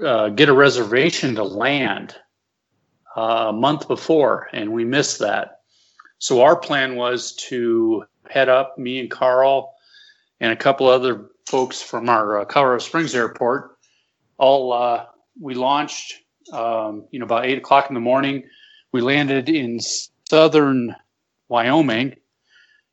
uh, 0.06 0.29
get 0.29 0.50
a 0.50 0.53
reservation 0.53 1.36
to 1.36 1.44
land 1.44 2.15
uh, 3.15 3.47
a 3.50 3.53
month 3.53 3.88
before, 3.88 4.50
and 4.53 4.71
we 4.71 4.86
missed 4.86 5.19
that. 5.19 5.62
So 6.19 6.41
our 6.41 6.56
plan 6.56 6.95
was 6.95 7.33
to 7.47 8.06
head 8.29 8.50
up, 8.50 8.77
me 8.77 9.00
and 9.00 9.12
Carl, 9.12 9.73
and 10.44 10.51
a 10.51 10.57
couple 10.57 10.90
other 10.90 11.30
folks 11.48 11.81
from 11.81 12.10
our 12.10 12.42
uh, 12.42 12.45
Colorado 12.45 12.84
Springs 12.84 13.16
airport. 13.16 13.78
All 14.38 14.74
uh, 14.74 15.06
we 15.40 15.54
launched, 15.54 16.16
um, 16.51 17.07
you 17.12 17.19
know, 17.19 17.24
about 17.24 17.45
eight 17.45 17.57
o'clock 17.57 17.90
in 17.90 17.94
the 17.94 18.01
morning. 18.01 18.44
We 18.92 19.00
landed 19.00 19.48
in 19.48 19.80
southern 20.30 20.98
Wyoming 21.48 22.18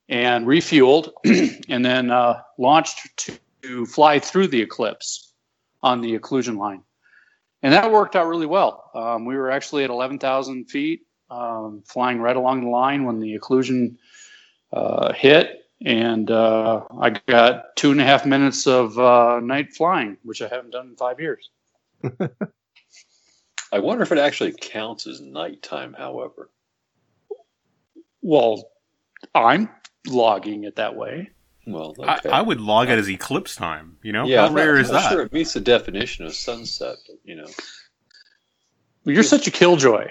and 0.09 0.47
refueled, 0.47 1.11
and 1.69 1.85
then 1.85 2.13
uh, 2.13 2.41
launched 2.57 3.01
to, 3.17 3.39
to 3.63 3.85
fly 3.85 4.21
through 4.21 4.47
the 4.47 4.63
eclipse 4.63 5.33
on 5.83 6.03
the 6.03 6.17
occlusion 6.17 6.57
line. 6.57 6.85
And 7.65 7.73
that 7.73 7.91
worked 7.91 8.15
out 8.15 8.29
really 8.29 8.47
well. 8.47 8.93
Um, 8.95 9.25
we 9.25 9.35
were 9.35 9.51
actually 9.51 9.83
at 9.83 9.91
11,000 9.91 10.67
feet, 10.67 11.01
um, 11.31 11.83
flying 11.85 12.21
right 12.21 12.37
along 12.37 12.61
the 12.61 12.71
line 12.71 13.07
when 13.07 13.19
the 13.19 13.37
occlusion 13.37 13.97
uh, 14.73 15.13
hit. 15.15 15.60
And 15.85 16.31
uh, 16.31 16.85
I 17.01 17.11
got 17.27 17.75
two 17.77 17.91
and 17.91 18.01
a 18.01 18.05
half 18.05 18.27
minutes 18.27 18.67
of 18.67 18.99
uh, 18.99 19.41
night 19.41 19.73
flying, 19.73 20.19
which 20.23 20.43
I 20.43 20.49
haven't 20.49 20.71
done 20.71 20.89
in 20.89 20.97
five 20.97 21.21
years. 21.21 21.49
I 23.73 23.79
wonder 23.79 24.03
if 24.03 24.13
it 24.13 24.19
actually 24.19 24.53
counts 24.61 25.07
as 25.07 25.21
nighttime, 25.21 25.95
however. 25.95 26.51
Well, 28.21 28.71
I'm 29.35 29.71
logging 30.07 30.65
it 30.65 30.77
that 30.77 30.97
way. 30.97 31.31
Well, 31.67 31.95
okay. 31.99 32.29
I, 32.29 32.39
I, 32.39 32.43
would 32.43 32.61
log 32.61 32.89
it 32.89 32.99
as 32.99 33.09
eclipse 33.09 33.55
time. 33.55 33.97
You 34.03 34.13
know, 34.13 34.27
yeah, 34.27 34.49
how 34.49 34.55
rare 34.55 34.75
not, 34.75 34.81
is 34.81 34.91
that? 34.91 35.11
Sure, 35.11 35.23
it 35.23 35.33
meets 35.33 35.53
the 35.53 35.61
definition 35.61 36.27
of 36.27 36.35
sunset. 36.35 36.97
But, 37.07 37.17
you 37.25 37.37
know, 37.37 37.47
well, 39.05 39.15
you're 39.15 39.23
such 39.23 39.47
a 39.47 39.51
killjoy. 39.51 40.09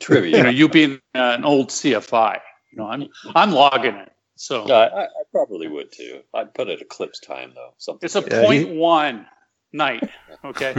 Trivia. 0.00 0.36
you 0.36 0.42
know, 0.42 0.50
you 0.50 0.68
being 0.68 1.00
uh, 1.14 1.34
an 1.36 1.44
old 1.44 1.68
CFI. 1.68 2.40
You 2.70 2.78
know, 2.78 2.86
I'm 2.86 3.08
I'm 3.34 3.52
logging 3.52 3.94
it. 3.94 4.11
So 4.42 4.64
I, 4.64 5.04
I, 5.04 5.06
probably 5.30 5.68
would 5.68 5.92
too. 5.92 6.22
I'd 6.34 6.52
put 6.52 6.68
it 6.68 6.80
eclipse 6.80 7.20
time 7.20 7.52
though. 7.54 7.74
Something. 7.78 8.04
It's 8.04 8.16
a 8.16 8.24
yeah, 8.28 8.44
point 8.44 8.70
he... 8.70 8.76
one 8.76 9.26
night. 9.72 10.02
Okay. 10.44 10.74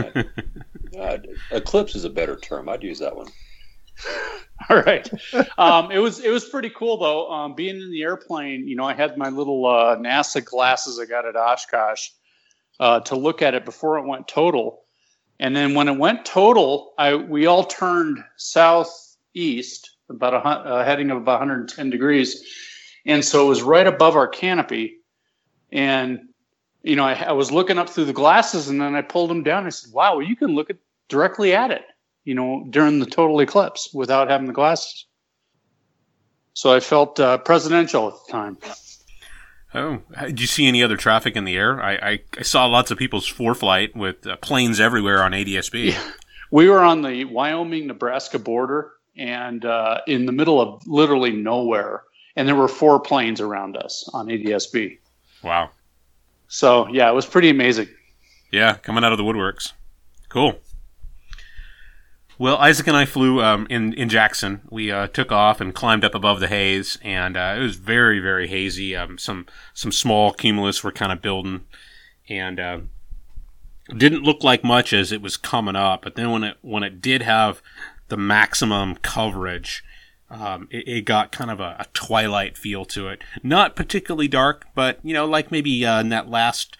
uh, 1.00 1.16
eclipse 1.50 1.94
is 1.94 2.04
a 2.04 2.10
better 2.10 2.36
term. 2.36 2.68
I'd 2.68 2.82
use 2.82 2.98
that 2.98 3.16
one. 3.16 3.28
All 4.68 4.82
right. 4.82 5.08
Um, 5.56 5.90
it 5.90 5.98
was 5.98 6.20
it 6.20 6.28
was 6.28 6.44
pretty 6.44 6.68
cool 6.68 6.98
though. 6.98 7.30
Um, 7.30 7.54
being 7.54 7.80
in 7.80 7.90
the 7.90 8.02
airplane, 8.02 8.68
you 8.68 8.76
know, 8.76 8.84
I 8.84 8.92
had 8.92 9.16
my 9.16 9.30
little 9.30 9.64
uh, 9.64 9.96
NASA 9.96 10.44
glasses 10.44 11.00
I 11.00 11.06
got 11.06 11.24
at 11.24 11.34
Oshkosh 11.34 12.10
uh, 12.78 13.00
to 13.00 13.16
look 13.16 13.40
at 13.40 13.54
it 13.54 13.64
before 13.64 13.96
it 13.96 14.06
went 14.06 14.28
total, 14.28 14.82
and 15.40 15.56
then 15.56 15.72
when 15.72 15.88
it 15.88 15.96
went 15.96 16.26
total, 16.26 16.92
I 16.98 17.14
we 17.14 17.46
all 17.46 17.64
turned 17.64 18.22
southeast 18.36 19.96
about 20.10 20.34
a 20.34 20.38
uh, 20.38 20.84
heading 20.84 21.10
of 21.10 21.16
about 21.16 21.40
110 21.40 21.88
degrees, 21.88 22.44
and 23.06 23.24
so 23.24 23.46
it 23.46 23.48
was 23.48 23.62
right 23.62 23.86
above 23.86 24.16
our 24.16 24.28
canopy, 24.28 24.98
and 25.72 26.20
you 26.82 26.96
know 26.96 27.04
I, 27.04 27.14
I 27.14 27.32
was 27.32 27.50
looking 27.50 27.78
up 27.78 27.88
through 27.90 28.06
the 28.06 28.12
glasses, 28.12 28.68
and 28.68 28.80
then 28.80 28.94
I 28.94 29.02
pulled 29.02 29.30
them 29.30 29.42
down. 29.42 29.58
And 29.58 29.66
I 29.66 29.70
said, 29.70 29.92
"Wow, 29.92 30.16
well, 30.16 30.26
you 30.26 30.36
can 30.36 30.54
look 30.54 30.70
at 30.70 30.76
directly 31.08 31.54
at 31.54 31.70
it." 31.70 31.84
you 32.24 32.34
know, 32.34 32.66
during 32.70 32.98
the 32.98 33.06
total 33.06 33.40
eclipse 33.40 33.90
without 33.92 34.28
having 34.28 34.46
the 34.46 34.52
glasses. 34.52 35.06
So 36.54 36.72
I 36.72 36.80
felt 36.80 37.20
uh, 37.20 37.38
presidential 37.38 38.08
at 38.08 38.14
the 38.26 38.32
time. 38.32 38.58
Oh, 39.74 40.00
did 40.26 40.40
you 40.40 40.46
see 40.46 40.66
any 40.66 40.82
other 40.82 40.96
traffic 40.96 41.36
in 41.36 41.44
the 41.44 41.56
air? 41.56 41.82
I, 41.82 41.94
I, 41.94 42.18
I 42.38 42.42
saw 42.42 42.66
lots 42.66 42.90
of 42.90 42.98
people's 42.98 43.30
ForeFlight 43.30 43.96
with 43.96 44.26
uh, 44.26 44.36
planes 44.36 44.78
everywhere 44.80 45.22
on 45.22 45.32
ADSB. 45.32 45.92
Yeah. 45.92 46.12
We 46.50 46.68
were 46.68 46.80
on 46.80 47.02
the 47.02 47.24
Wyoming 47.24 47.88
Nebraska 47.88 48.38
border 48.38 48.92
and 49.16 49.64
uh, 49.64 50.02
in 50.06 50.26
the 50.26 50.32
middle 50.32 50.60
of 50.60 50.86
literally 50.86 51.32
nowhere. 51.32 52.04
And 52.36 52.48
there 52.48 52.56
were 52.56 52.68
four 52.68 52.98
planes 53.00 53.40
around 53.40 53.76
us 53.76 54.08
on 54.12 54.26
ADSB. 54.26 54.98
Wow. 55.42 55.70
So, 56.48 56.88
yeah, 56.88 57.08
it 57.08 57.14
was 57.14 57.26
pretty 57.26 57.48
amazing. 57.48 57.88
Yeah, 58.50 58.74
coming 58.74 59.04
out 59.04 59.12
of 59.12 59.18
the 59.18 59.24
woodworks. 59.24 59.72
Cool. 60.28 60.58
Well, 62.36 62.56
Isaac 62.56 62.88
and 62.88 62.96
I 62.96 63.04
flew 63.04 63.40
um, 63.40 63.66
in 63.70 63.92
in 63.92 64.08
Jackson. 64.08 64.62
We 64.68 64.90
uh, 64.90 65.06
took 65.06 65.30
off 65.30 65.60
and 65.60 65.72
climbed 65.72 66.04
up 66.04 66.16
above 66.16 66.40
the 66.40 66.48
haze, 66.48 66.98
and 67.02 67.36
uh, 67.36 67.54
it 67.56 67.60
was 67.60 67.76
very 67.76 68.18
very 68.18 68.48
hazy. 68.48 68.96
Um, 68.96 69.18
some 69.18 69.46
some 69.72 69.92
small 69.92 70.32
cumulus 70.32 70.82
were 70.82 70.90
kind 70.90 71.12
of 71.12 71.22
building, 71.22 71.64
and 72.28 72.58
uh, 72.58 72.80
didn't 73.96 74.24
look 74.24 74.42
like 74.42 74.64
much 74.64 74.92
as 74.92 75.12
it 75.12 75.22
was 75.22 75.36
coming 75.36 75.76
up. 75.76 76.02
But 76.02 76.16
then 76.16 76.32
when 76.32 76.42
it 76.42 76.56
when 76.60 76.82
it 76.82 77.00
did 77.00 77.22
have 77.22 77.62
the 78.08 78.16
maximum 78.16 78.96
coverage, 78.96 79.84
Um, 80.34 80.68
it, 80.70 80.88
it, 80.88 81.00
got 81.04 81.30
kind 81.30 81.50
of 81.50 81.60
a, 81.60 81.76
a, 81.78 81.86
twilight 81.94 82.58
feel 82.58 82.84
to 82.86 83.08
it. 83.08 83.22
Not 83.42 83.76
particularly 83.76 84.26
dark, 84.26 84.66
but, 84.74 84.98
you 85.04 85.14
know, 85.14 85.26
like 85.26 85.52
maybe 85.52 85.86
uh, 85.86 86.00
in 86.00 86.08
that 86.08 86.28
last 86.28 86.76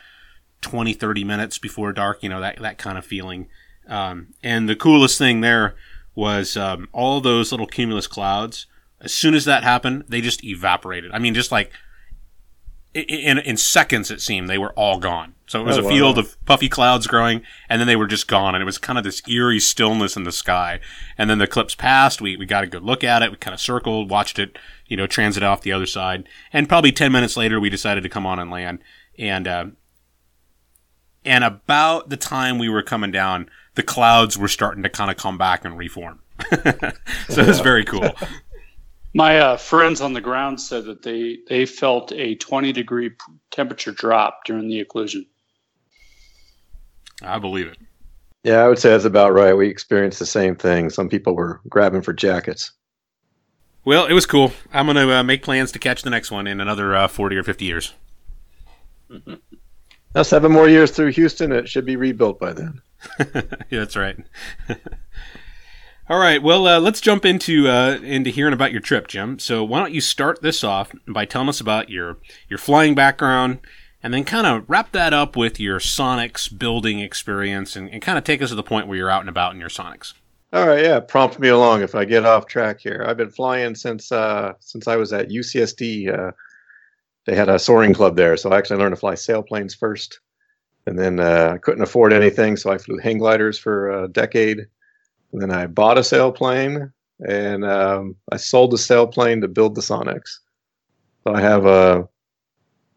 20, 0.63 0.93
30 0.93 1.23
minutes 1.23 1.59
before 1.59 1.93
dark, 1.93 2.23
you 2.23 2.29
know, 2.29 2.41
that, 2.41 2.61
that 2.61 2.79
kind 2.79 2.99
of 2.99 3.07
feeling. 3.07 3.49
Um, 3.87 4.35
and 4.43 4.69
the 4.69 4.75
coolest 4.75 5.19
thing 5.19 5.41
there 5.41 5.77
was 6.17 6.57
um, 6.57 6.89
all 6.93 7.21
those 7.21 7.53
little 7.53 7.67
cumulus 7.67 8.09
clouds. 8.09 8.67
As 9.01 9.15
soon 9.15 9.35
as 9.35 9.45
that 9.45 9.63
happened, 9.63 10.05
they 10.09 10.21
just 10.21 10.43
evaporated. 10.43 11.13
I 11.13 11.19
mean, 11.19 11.35
just 11.35 11.53
like 11.53 11.71
in, 12.95 13.39
in 13.39 13.57
seconds, 13.57 14.11
it 14.11 14.21
seemed 14.21 14.49
they 14.49 14.59
were 14.59 14.73
all 14.73 14.99
gone. 14.99 15.35
So 15.47 15.61
it 15.61 15.65
was 15.65 15.77
oh, 15.77 15.87
a 15.87 15.89
field 15.89 16.17
of 16.17 16.43
puffy 16.47 16.69
clouds 16.69 17.07
growing, 17.07 17.43
and 17.69 17.81
then 17.81 17.87
they 17.87 17.97
were 17.97 18.07
just 18.07 18.29
gone. 18.29 18.55
And 18.55 18.63
it 18.63 18.65
was 18.65 18.79
kind 18.79 18.99
of 18.99 19.05
this 19.05 19.21
eerie 19.29 19.61
stillness 19.61 20.17
in 20.17 20.25
the 20.25 20.33
sky. 20.33 20.81
And 21.19 21.29
then 21.29 21.39
the 21.39 21.45
eclipse 21.45 21.75
passed. 21.75 22.23
We, 22.23 22.37
we 22.37 22.47
got 22.47 22.65
a 22.65 22.67
good 22.67 22.83
look 22.83 23.05
at 23.05 23.23
it. 23.23 23.31
We 23.31 23.37
kind 23.37 23.53
of 23.53 23.61
circled, 23.61 24.11
watched 24.11 24.39
it, 24.39 24.59
you 24.87 24.97
know, 24.97 25.07
transit 25.07 25.43
off 25.43 25.61
the 25.61 25.73
other 25.73 25.87
side. 25.87 26.29
And 26.53 26.69
probably 26.69 26.93
10 26.93 27.13
minutes 27.13 27.37
later, 27.37 27.61
we 27.61 27.69
decided 27.69 28.03
to 28.05 28.09
come 28.09 28.27
on 28.27 28.39
and 28.39 28.51
land. 28.51 28.79
And, 29.19 29.47
uh, 29.47 29.67
and 31.25 31.45
about 31.45 32.09
the 32.09 32.17
time 32.17 32.59
we 32.59 32.69
were 32.69 32.83
coming 32.83 33.11
down, 33.11 33.51
the 33.75 33.83
clouds 33.83 34.39
were 34.39 34.49
starting 34.49 34.83
to 34.83 34.89
kind 34.89 35.11
of 35.11 35.17
come 35.17 35.37
back 35.37 35.65
and 35.65 35.77
reform. 35.77 36.21
so 37.29 37.43
it 37.43 37.47
was 37.47 37.61
very 37.61 37.85
cool. 37.85 38.11
My 39.15 39.39
uh, 39.39 39.57
friends 39.57 40.01
on 40.01 40.13
the 40.13 40.21
ground 40.21 40.61
said 40.61 40.87
that 40.87 41.03
they, 41.03 41.39
they 41.49 41.67
felt 41.67 42.13
a 42.13 42.35
20 42.35 42.73
degree 42.73 43.13
temperature 43.53 43.93
drop 43.93 44.45
during 44.45 44.69
the 44.69 44.85
occlusion. 44.85 45.27
I 47.23 47.39
believe 47.39 47.69
it. 47.69 47.79
Yeah, 48.43 48.57
I 48.57 48.69
would 48.69 48.79
say 48.79 48.91
that's 48.91 49.05
about 49.05 49.33
right. 49.33 49.55
We 49.55 49.69
experienced 49.69 50.19
the 50.19 50.27
same 50.27 50.57
thing. 50.57 50.91
Some 50.91 51.09
people 51.09 51.35
were 51.35 51.61
grabbing 51.69 52.03
for 52.03 52.13
jackets. 52.13 52.73
Well, 53.85 54.07
it 54.07 54.13
was 54.15 54.27
cool. 54.27 54.53
I'm 54.73 54.87
going 54.87 54.97
to 54.97 55.15
uh, 55.15 55.23
make 55.23 55.43
plans 55.43 55.71
to 55.73 55.79
catch 55.79 56.03
the 56.03 56.11
next 56.11 56.31
one 56.31 56.47
in 56.47 56.61
another 56.61 56.97
uh, 56.97 57.07
40 57.07 57.37
or 57.37 57.43
50 57.43 57.65
years. 57.65 57.95
Now, 60.15 60.23
seven 60.23 60.51
more 60.51 60.69
years 60.69 60.91
through 60.91 61.13
Houston, 61.13 61.53
it 61.53 61.69
should 61.69 61.87
be 61.87 61.97
rebuilt 61.97 62.41
by 62.41 62.53
then. 62.53 62.83
yeah, 63.19 63.43
that's 63.71 63.97
right. 63.97 64.19
All 66.07 66.19
right. 66.19 66.43
Well, 66.43 66.67
uh, 66.67 66.81
let's 66.81 67.01
jump 67.01 67.25
into 67.25 67.67
uh, 67.67 67.99
into 68.03 68.29
hearing 68.29 68.53
about 68.53 68.73
your 68.73 68.83
trip, 68.83 69.09
Jim. 69.09 69.39
So 69.39 69.65
why 69.65 69.79
don't 69.79 69.93
you 69.93 70.03
start 70.03 70.43
this 70.43 70.63
off 70.63 70.93
by 71.09 71.25
telling 71.25 71.49
us 71.49 71.63
about 71.63 71.89
your 71.89 72.19
your 72.47 72.59
flying 72.59 72.95
background, 72.95 73.61
and 74.03 74.13
then 74.13 74.25
kind 74.25 74.47
of 74.47 74.69
wrap 74.69 74.93
that 74.93 75.15
up 75.15 75.35
with 75.35 75.59
your 75.59 75.79
Sonex 75.79 76.59
building 76.59 77.01
experience, 77.01 77.75
and, 77.75 77.89
and 77.89 78.03
kind 78.03 78.19
of 78.19 78.25
take 78.25 78.43
us 78.43 78.51
to 78.51 78.55
the 78.55 78.63
point 78.63 78.87
where 78.87 78.99
you're 78.99 79.11
out 79.11 79.23
and 79.23 79.31
about 79.31 79.55
in 79.55 79.61
your 79.61 79.71
Sonex. 79.71 80.13
All 80.53 80.69
right. 80.69 80.85
Yeah. 80.85 81.01
Prompt 81.01 81.39
me 81.39 81.49
along 81.49 81.81
if 81.81 81.95
I 81.95 82.05
get 82.05 82.27
off 82.27 82.47
track 82.47 82.81
here. 82.81 83.03
I've 83.09 83.17
been 83.17 83.31
flying 83.31 83.75
since 83.75 84.13
uh, 84.13 84.53
since 84.61 84.87
I 84.87 84.97
was 84.97 85.15
at 85.15 85.31
UCSD. 85.31 86.13
Uh, 86.19 86.33
they 87.25 87.35
had 87.35 87.49
a 87.49 87.59
soaring 87.59 87.95
club 87.95 88.15
there, 88.15 88.37
so 88.37 88.51
I 88.51 88.59
actually 88.59 88.81
learned 88.81 88.95
to 88.95 89.01
fly 89.01 89.15
sailplanes 89.15 89.75
first, 89.75 90.21
and 90.87 90.99
then 90.99 91.19
uh, 91.19 91.53
I 91.55 91.59
couldn't 91.59 91.83
afford 91.83 92.13
anything, 92.13 92.59
so 92.59 92.71
I 92.71 92.77
flew 92.77 92.99
hang 92.99 93.17
gliders 93.17 93.59
for 93.59 94.05
a 94.05 94.09
decade 94.09 94.67
then 95.41 95.51
I 95.51 95.67
bought 95.67 95.99
a 95.99 96.03
sailplane 96.03 96.93
and 97.27 97.65
um, 97.65 98.17
I 98.31 98.37
sold 98.37 98.73
the 98.73 98.77
sailplane 98.77 99.41
to 99.41 99.49
build 99.49 99.75
the 99.75 99.81
Sonex. 99.81 100.39
So 101.25 101.35
I 101.35 101.41
have 101.41 101.67
a 101.67 102.09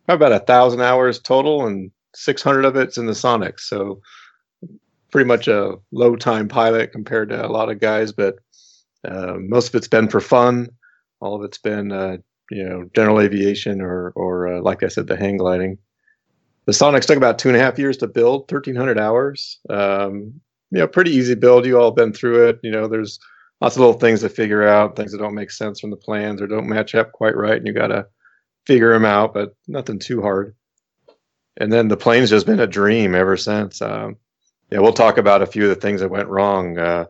about 0.07 0.31
a 0.31 0.39
thousand 0.39 0.81
hours 0.81 1.19
total, 1.19 1.65
and 1.67 1.91
600 2.15 2.65
of 2.65 2.75
it's 2.75 2.97
in 2.97 3.05
the 3.05 3.13
Sonex. 3.13 3.61
So 3.61 4.01
pretty 5.11 5.27
much 5.27 5.47
a 5.47 5.75
low 5.91 6.15
time 6.15 6.47
pilot 6.47 6.91
compared 6.91 7.29
to 7.29 7.45
a 7.45 7.49
lot 7.49 7.69
of 7.69 7.79
guys, 7.79 8.11
but 8.11 8.35
uh, 9.07 9.35
most 9.37 9.69
of 9.69 9.75
it's 9.75 9.87
been 9.87 10.07
for 10.07 10.19
fun. 10.19 10.69
All 11.19 11.35
of 11.35 11.43
it's 11.43 11.57
been 11.57 11.91
uh, 11.91 12.17
you 12.51 12.67
know 12.67 12.89
general 12.95 13.19
aviation 13.19 13.81
or 13.81 14.11
or 14.15 14.55
uh, 14.55 14.61
like 14.61 14.83
I 14.83 14.87
said, 14.87 15.07
the 15.07 15.17
hang 15.17 15.37
gliding. 15.37 15.77
The 16.65 16.73
Sonex 16.73 17.05
took 17.05 17.17
about 17.17 17.39
two 17.39 17.47
and 17.47 17.55
a 17.55 17.61
half 17.61 17.79
years 17.79 17.95
to 17.97 18.07
build, 18.07 18.51
1,300 18.51 18.99
hours. 18.99 19.57
Um, 19.69 20.41
you 20.71 20.79
know, 20.79 20.87
pretty 20.87 21.11
easy 21.11 21.35
build. 21.35 21.65
You 21.65 21.79
all 21.79 21.91
been 21.91 22.13
through 22.13 22.49
it. 22.49 22.59
You 22.63 22.71
know, 22.71 22.87
there's 22.87 23.19
lots 23.61 23.75
of 23.75 23.79
little 23.79 23.99
things 23.99 24.21
to 24.21 24.29
figure 24.29 24.67
out, 24.67 24.95
things 24.95 25.11
that 25.11 25.19
don't 25.19 25.35
make 25.35 25.51
sense 25.51 25.79
from 25.79 25.89
the 25.89 25.97
plans 25.97 26.41
or 26.41 26.47
don't 26.47 26.67
match 26.67 26.95
up 26.95 27.11
quite 27.11 27.35
right, 27.35 27.57
and 27.57 27.67
you 27.67 27.73
got 27.73 27.87
to 27.87 28.07
figure 28.65 28.93
them 28.93 29.05
out. 29.05 29.33
But 29.33 29.55
nothing 29.67 29.99
too 29.99 30.21
hard. 30.21 30.55
And 31.59 31.71
then 31.71 31.87
the 31.87 31.97
plane's 31.97 32.29
just 32.29 32.45
been 32.45 32.59
a 32.59 32.67
dream 32.67 33.15
ever 33.15 33.35
since. 33.35 33.81
Um, 33.81 34.17
yeah, 34.71 34.79
we'll 34.79 34.93
talk 34.93 35.17
about 35.17 35.41
a 35.41 35.47
few 35.47 35.63
of 35.63 35.69
the 35.69 35.75
things 35.75 36.01
that 36.01 36.09
went 36.09 36.27
wrong 36.27 36.77
uh, 36.77 37.05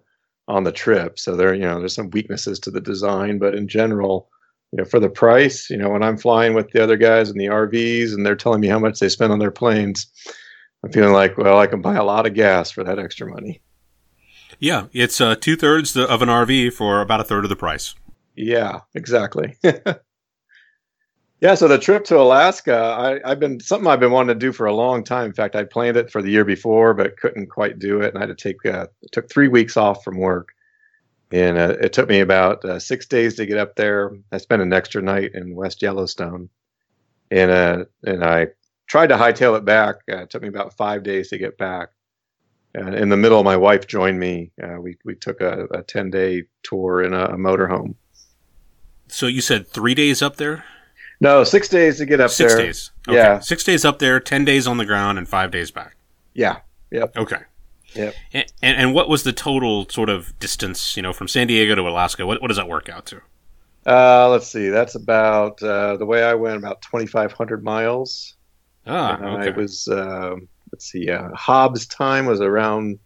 on 0.47 0.63
the 0.63 0.71
trip. 0.71 1.19
So 1.19 1.35
there, 1.35 1.53
you 1.53 1.63
know, 1.63 1.79
there's 1.79 1.95
some 1.95 2.11
weaknesses 2.11 2.59
to 2.59 2.71
the 2.71 2.79
design, 2.79 3.39
but 3.39 3.55
in 3.55 3.67
general, 3.67 4.29
you 4.71 4.77
know, 4.77 4.85
for 4.85 4.99
the 4.99 5.09
price, 5.09 5.69
you 5.69 5.77
know, 5.77 5.89
when 5.89 6.03
I'm 6.03 6.17
flying 6.17 6.53
with 6.53 6.71
the 6.71 6.83
other 6.83 6.97
guys 6.97 7.29
in 7.29 7.37
the 7.37 7.47
RVs 7.47 8.13
and 8.13 8.25
they're 8.25 8.35
telling 8.35 8.61
me 8.61 8.67
how 8.67 8.79
much 8.79 8.99
they 8.99 9.09
spend 9.09 9.31
on 9.31 9.39
their 9.39 9.51
planes, 9.51 10.07
I'm 10.83 10.91
feeling 10.91 11.13
like, 11.13 11.37
well, 11.37 11.57
I 11.57 11.67
can 11.67 11.81
buy 11.81 11.95
a 11.95 12.03
lot 12.03 12.27
of 12.27 12.33
gas 12.33 12.71
for 12.71 12.83
that 12.83 12.99
extra 12.99 13.27
money. 13.27 13.61
Yeah, 14.59 14.87
it's 14.93 15.19
uh, 15.21 15.35
two 15.35 15.55
thirds 15.55 15.95
of 15.95 16.21
an 16.21 16.29
RV 16.29 16.73
for 16.73 17.01
about 17.01 17.19
a 17.19 17.23
third 17.23 17.43
of 17.43 17.49
the 17.49 17.55
price. 17.55 17.95
Yeah, 18.35 18.81
exactly. 18.93 19.57
yeah, 21.41 21.55
so 21.55 21.67
the 21.67 21.79
trip 21.79 22.05
to 22.05 22.19
Alaska, 22.19 23.19
I, 23.23 23.29
have 23.29 23.39
been 23.39 23.59
something 23.59 23.87
I've 23.87 23.99
been 23.99 24.11
wanting 24.11 24.35
to 24.35 24.45
do 24.45 24.51
for 24.51 24.65
a 24.65 24.75
long 24.75 25.03
time. 25.03 25.25
In 25.25 25.33
fact, 25.33 25.55
I 25.55 25.63
planned 25.63 25.97
it 25.97 26.11
for 26.11 26.21
the 26.21 26.31
year 26.31 26.45
before, 26.45 26.93
but 26.93 27.17
couldn't 27.17 27.47
quite 27.47 27.79
do 27.79 28.01
it, 28.01 28.09
and 28.09 28.17
I 28.17 28.27
had 28.27 28.37
to 28.37 28.43
take 28.43 28.65
uh, 28.65 28.87
took 29.11 29.29
three 29.29 29.47
weeks 29.47 29.77
off 29.77 30.03
from 30.03 30.17
work, 30.17 30.49
and 31.31 31.57
uh, 31.57 31.75
it 31.81 31.93
took 31.93 32.09
me 32.09 32.19
about 32.19 32.63
uh, 32.63 32.79
six 32.79 33.05
days 33.05 33.35
to 33.35 33.45
get 33.45 33.57
up 33.57 33.75
there. 33.75 34.11
I 34.31 34.37
spent 34.37 34.61
an 34.61 34.73
extra 34.73 35.01
night 35.01 35.31
in 35.33 35.55
West 35.55 35.81
Yellowstone, 35.81 36.49
and 37.31 37.51
uh, 37.51 37.85
and 38.03 38.23
I 38.23 38.47
tried 38.87 39.07
to 39.07 39.15
hightail 39.15 39.57
it 39.57 39.65
back. 39.65 39.97
Uh, 40.11 40.23
it 40.23 40.29
took 40.29 40.41
me 40.41 40.47
about 40.47 40.75
five 40.75 41.03
days 41.03 41.29
to 41.29 41.37
get 41.37 41.57
back. 41.57 41.89
And 42.73 42.95
in 42.95 43.09
the 43.09 43.17
middle, 43.17 43.43
my 43.43 43.57
wife 43.57 43.87
joined 43.87 44.19
me. 44.19 44.51
Uh, 44.61 44.79
we 44.79 44.97
we 45.03 45.15
took 45.15 45.41
a, 45.41 45.65
a 45.71 45.83
ten 45.83 46.09
day 46.09 46.43
tour 46.63 47.01
in 47.01 47.13
a, 47.13 47.25
a 47.25 47.37
motorhome. 47.37 47.95
So 49.07 49.27
you 49.27 49.41
said 49.41 49.67
three 49.67 49.95
days 49.95 50.21
up 50.21 50.35
there? 50.35 50.63
No, 51.19 51.43
six 51.43 51.67
days 51.69 51.97
to 51.97 52.05
get 52.05 52.19
up 52.19 52.29
six 52.29 52.53
there. 52.53 52.65
Six 52.65 52.77
days. 52.77 52.91
Okay. 53.07 53.17
Yeah, 53.17 53.39
six 53.39 53.63
days 53.63 53.83
up 53.83 53.99
there, 53.99 54.19
ten 54.19 54.45
days 54.45 54.67
on 54.67 54.77
the 54.77 54.85
ground, 54.85 55.17
and 55.17 55.27
five 55.27 55.49
days 55.49 55.71
back. 55.71 55.95
Yeah. 56.33 56.59
Yep. 56.91 57.17
Okay. 57.17 57.39
Yep. 57.95 58.13
And, 58.33 58.45
and, 58.61 58.77
and 58.77 58.93
what 58.93 59.09
was 59.09 59.23
the 59.23 59.33
total 59.33 59.89
sort 59.89 60.09
of 60.09 60.37
distance? 60.39 60.95
You 60.95 61.01
know, 61.01 61.13
from 61.13 61.27
San 61.27 61.47
Diego 61.47 61.73
to 61.73 61.81
Alaska. 61.81 62.27
What 62.27 62.41
what 62.41 62.49
does 62.49 62.57
that 62.57 62.67
work 62.67 62.89
out 62.89 63.07
to? 63.07 63.21
Uh, 63.87 64.29
let's 64.29 64.47
see. 64.47 64.69
That's 64.69 64.95
about 64.95 65.63
uh, 65.63 65.97
the 65.97 66.05
way 66.05 66.21
I 66.23 66.35
went 66.35 66.57
about 66.57 66.81
twenty 66.81 67.07
five 67.07 67.31
hundred 67.31 67.63
miles. 67.63 68.36
Ah, 68.87 69.21
okay. 69.21 69.47
I 69.47 69.55
was 69.55 69.87
uh, 69.87 70.35
let's 70.71 70.85
see, 70.85 71.09
uh, 71.09 71.29
Hobbs 71.33 71.85
time 71.85 72.25
was 72.25 72.41
around. 72.41 72.99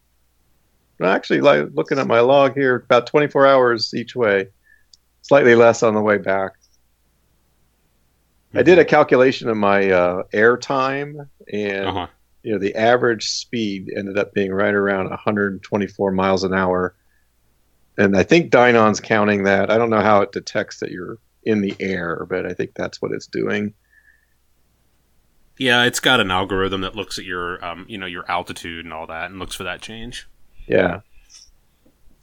Actually, 1.02 1.42
like 1.42 1.68
looking 1.74 1.98
at 1.98 2.06
my 2.06 2.20
log 2.20 2.54
here, 2.54 2.76
about 2.76 3.08
24 3.08 3.48
hours 3.48 3.92
each 3.96 4.16
way, 4.16 4.48
slightly 5.24 5.56
less 5.56 5.82
on 5.82 5.96
the 5.96 6.02
way 6.02 6.20
back. 6.20 6.52
Mm-hmm. 8.50 8.60
I 8.60 8.64
did 8.64 8.78
a 8.78 8.86
calculation 8.86 9.50
of 9.50 9.58
my 9.58 9.90
uh, 9.90 10.24
air 10.32 10.58
time, 10.58 11.30
and 11.52 11.86
uh-huh. 11.88 12.08
you 12.44 12.52
know 12.52 12.60
the 12.60 12.76
average 12.76 13.30
speed 13.30 13.92
ended 13.96 14.18
up 14.18 14.34
being 14.34 14.52
right 14.52 14.74
around 14.74 15.10
124 15.10 16.12
miles 16.12 16.44
an 16.44 16.54
hour. 16.54 16.96
And 17.98 18.16
I 18.16 18.24
think 18.24 18.52
Dynon's 18.52 19.00
counting 19.00 19.44
that. 19.44 19.70
I 19.70 19.78
don't 19.78 19.90
know 19.90 20.02
how 20.02 20.22
it 20.22 20.32
detects 20.32 20.80
that 20.80 20.92
you're 20.92 21.18
in 21.44 21.62
the 21.62 21.76
air, 21.80 22.26
but 22.30 22.46
I 22.46 22.54
think 22.54 22.72
that's 22.76 23.02
what 23.02 23.12
it's 23.12 23.28
doing. 23.28 23.74
Yeah, 25.58 25.84
it's 25.84 26.00
got 26.00 26.20
an 26.20 26.32
algorithm 26.32 26.82
that 26.82 26.96
looks 26.96 27.20
at 27.20 27.26
your, 27.26 27.64
um, 27.64 27.86
you 27.88 27.98
know, 27.98 28.08
your 28.08 28.30
altitude 28.30 28.86
and 28.86 28.94
all 28.94 29.08
that, 29.08 29.30
and 29.30 29.40
looks 29.40 29.56
for 29.56 29.64
that 29.64 29.82
change. 29.82 30.28
Yeah. 30.68 31.02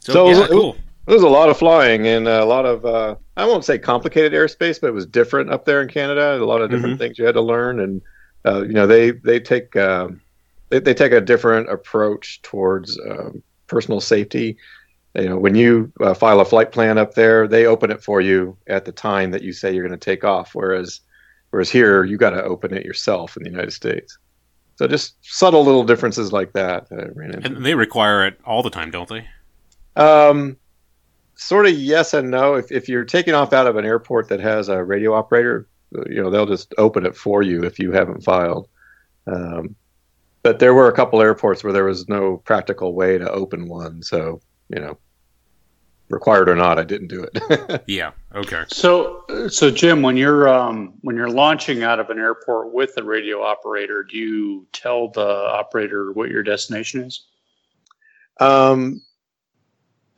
So, 0.00 0.12
so 0.12 0.26
yeah, 0.26 0.37
it 0.37 0.40
was, 0.40 0.49
cool. 0.49 0.76
It 1.06 1.12
was 1.12 1.23
a 1.23 1.28
lot 1.28 1.49
of 1.49 1.56
flying 1.56 2.06
and 2.06 2.26
a 2.26 2.44
lot 2.44 2.66
of, 2.66 2.85
uh, 2.85 3.16
I 3.37 3.47
won't 3.47 3.64
say 3.64 3.78
complicated 3.78 4.32
airspace, 4.32 4.80
but 4.80 4.88
it 4.88 4.94
was 4.94 5.06
different 5.06 5.50
up 5.50 5.64
there 5.64 5.80
in 5.80 5.88
Canada. 5.88 6.37
A 6.37 6.44
lot 6.44 6.61
of 6.61 6.70
different 6.70 6.94
mm-hmm. 6.94 6.99
things 6.99 7.18
you 7.18 7.25
had 7.25 7.35
to 7.35 7.40
learn, 7.40 7.80
and 7.80 8.02
uh, 8.44 8.62
you 8.62 8.73
know, 8.73 8.87
they 8.87 9.12
they 9.12 9.38
take 9.38 9.76
uh, 9.76 10.08
they, 10.70 10.80
they 10.80 10.94
take 10.94 11.12
a 11.12 11.20
different 11.20 11.70
approach 11.70 12.42
towards 12.42 12.99
um, 13.08 13.42
personal 13.66 14.00
safety. 14.00 14.56
You 15.14 15.28
know, 15.28 15.38
when 15.38 15.54
you 15.54 15.92
uh, 16.00 16.14
file 16.14 16.40
a 16.40 16.44
flight 16.44 16.73
plan 16.73 16.99
up 16.99 17.14
there, 17.14 17.49
they 17.49 17.66
open 17.66 17.90
it 17.90 18.02
for 18.02 18.20
you 18.20 18.56
at 18.66 18.85
the 18.85 18.92
time 18.92 19.30
that 19.30 19.42
you 19.42 19.52
say 19.52 19.73
you're 19.73 19.87
going 19.87 19.99
to 19.99 20.04
take 20.04 20.25
off. 20.25 20.54
Whereas 20.54 21.00
Whereas 21.50 21.70
here, 21.70 22.04
you 22.04 22.16
got 22.16 22.30
to 22.30 22.42
open 22.42 22.74
it 22.74 22.84
yourself 22.84 23.36
in 23.36 23.42
the 23.42 23.50
United 23.50 23.72
States. 23.72 24.18
So 24.76 24.86
just 24.86 25.16
subtle 25.22 25.64
little 25.64 25.84
differences 25.84 26.32
like 26.32 26.52
that, 26.52 26.88
that 26.90 27.16
ran 27.16 27.34
into. 27.34 27.46
And 27.46 27.66
they 27.66 27.74
require 27.74 28.26
it 28.26 28.38
all 28.44 28.62
the 28.62 28.70
time, 28.70 28.90
don't 28.90 29.08
they? 29.08 29.26
Um, 29.96 30.56
sort 31.34 31.66
of 31.66 31.72
yes 31.72 32.14
and 32.14 32.30
no. 32.30 32.54
If, 32.54 32.70
if 32.70 32.88
you're 32.88 33.04
taking 33.04 33.34
off 33.34 33.52
out 33.52 33.66
of 33.66 33.76
an 33.76 33.84
airport 33.84 34.28
that 34.28 34.40
has 34.40 34.68
a 34.68 34.84
radio 34.84 35.14
operator, 35.14 35.66
you 36.06 36.22
know 36.22 36.30
they'll 36.30 36.46
just 36.46 36.74
open 36.76 37.06
it 37.06 37.16
for 37.16 37.42
you 37.42 37.64
if 37.64 37.78
you 37.78 37.92
haven't 37.92 38.22
filed. 38.22 38.68
Um, 39.26 39.74
but 40.42 40.58
there 40.58 40.74
were 40.74 40.88
a 40.88 40.92
couple 40.92 41.20
airports 41.20 41.64
where 41.64 41.72
there 41.72 41.84
was 41.84 42.08
no 42.08 42.38
practical 42.38 42.94
way 42.94 43.18
to 43.18 43.30
open 43.30 43.66
one, 43.68 44.02
so 44.02 44.40
you 44.68 44.80
know 44.80 44.98
required 46.10 46.48
or 46.48 46.56
not, 46.56 46.78
I 46.78 46.84
didn't 46.84 47.08
do 47.08 47.26
it. 47.32 47.82
yeah. 47.86 48.12
Okay. 48.34 48.64
So, 48.68 49.24
so 49.48 49.70
Jim, 49.70 50.02
when 50.02 50.16
you're 50.16 50.48
um, 50.48 50.94
when 51.02 51.16
you're 51.16 51.30
launching 51.30 51.82
out 51.82 52.00
of 52.00 52.10
an 52.10 52.18
airport 52.18 52.72
with 52.72 52.96
a 52.96 53.02
radio 53.02 53.42
operator, 53.42 54.02
do 54.02 54.16
you 54.16 54.66
tell 54.72 55.08
the 55.08 55.26
operator 55.26 56.12
what 56.12 56.30
your 56.30 56.42
destination 56.42 57.04
is? 57.04 57.26
Um, 58.40 59.02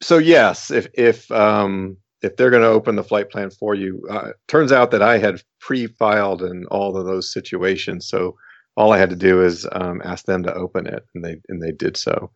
so 0.00 0.18
yes, 0.18 0.70
if 0.70 0.86
if 0.94 1.30
um, 1.30 1.96
if 2.22 2.36
they're 2.36 2.50
going 2.50 2.62
to 2.62 2.68
open 2.68 2.96
the 2.96 3.04
flight 3.04 3.30
plan 3.30 3.50
for 3.50 3.74
you, 3.74 4.06
uh, 4.10 4.32
turns 4.48 4.72
out 4.72 4.90
that 4.90 5.02
I 5.02 5.18
had 5.18 5.42
pre-filed 5.58 6.42
in 6.42 6.66
all 6.66 6.96
of 6.96 7.06
those 7.06 7.32
situations, 7.32 8.06
so 8.06 8.36
all 8.76 8.92
I 8.92 8.98
had 8.98 9.10
to 9.10 9.16
do 9.16 9.42
is 9.42 9.66
um, 9.72 10.00
ask 10.04 10.26
them 10.26 10.42
to 10.44 10.54
open 10.54 10.86
it, 10.86 11.04
and 11.14 11.24
they 11.24 11.40
and 11.48 11.62
they 11.62 11.72
did 11.72 11.96
so. 11.96 12.30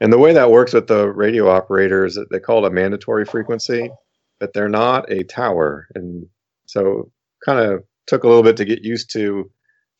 And 0.00 0.12
the 0.12 0.18
way 0.18 0.32
that 0.32 0.50
works 0.50 0.72
with 0.72 0.86
the 0.86 1.10
radio 1.10 1.48
operators, 1.48 2.18
they 2.30 2.40
call 2.40 2.64
it 2.64 2.68
a 2.68 2.74
mandatory 2.74 3.24
frequency, 3.24 3.90
but 4.38 4.52
they're 4.52 4.68
not 4.68 5.10
a 5.10 5.24
tower, 5.24 5.88
and 5.94 6.26
so 6.66 7.10
kind 7.44 7.58
of 7.58 7.84
took 8.06 8.24
a 8.24 8.28
little 8.28 8.42
bit 8.42 8.56
to 8.58 8.64
get 8.64 8.84
used 8.84 9.12
to 9.12 9.50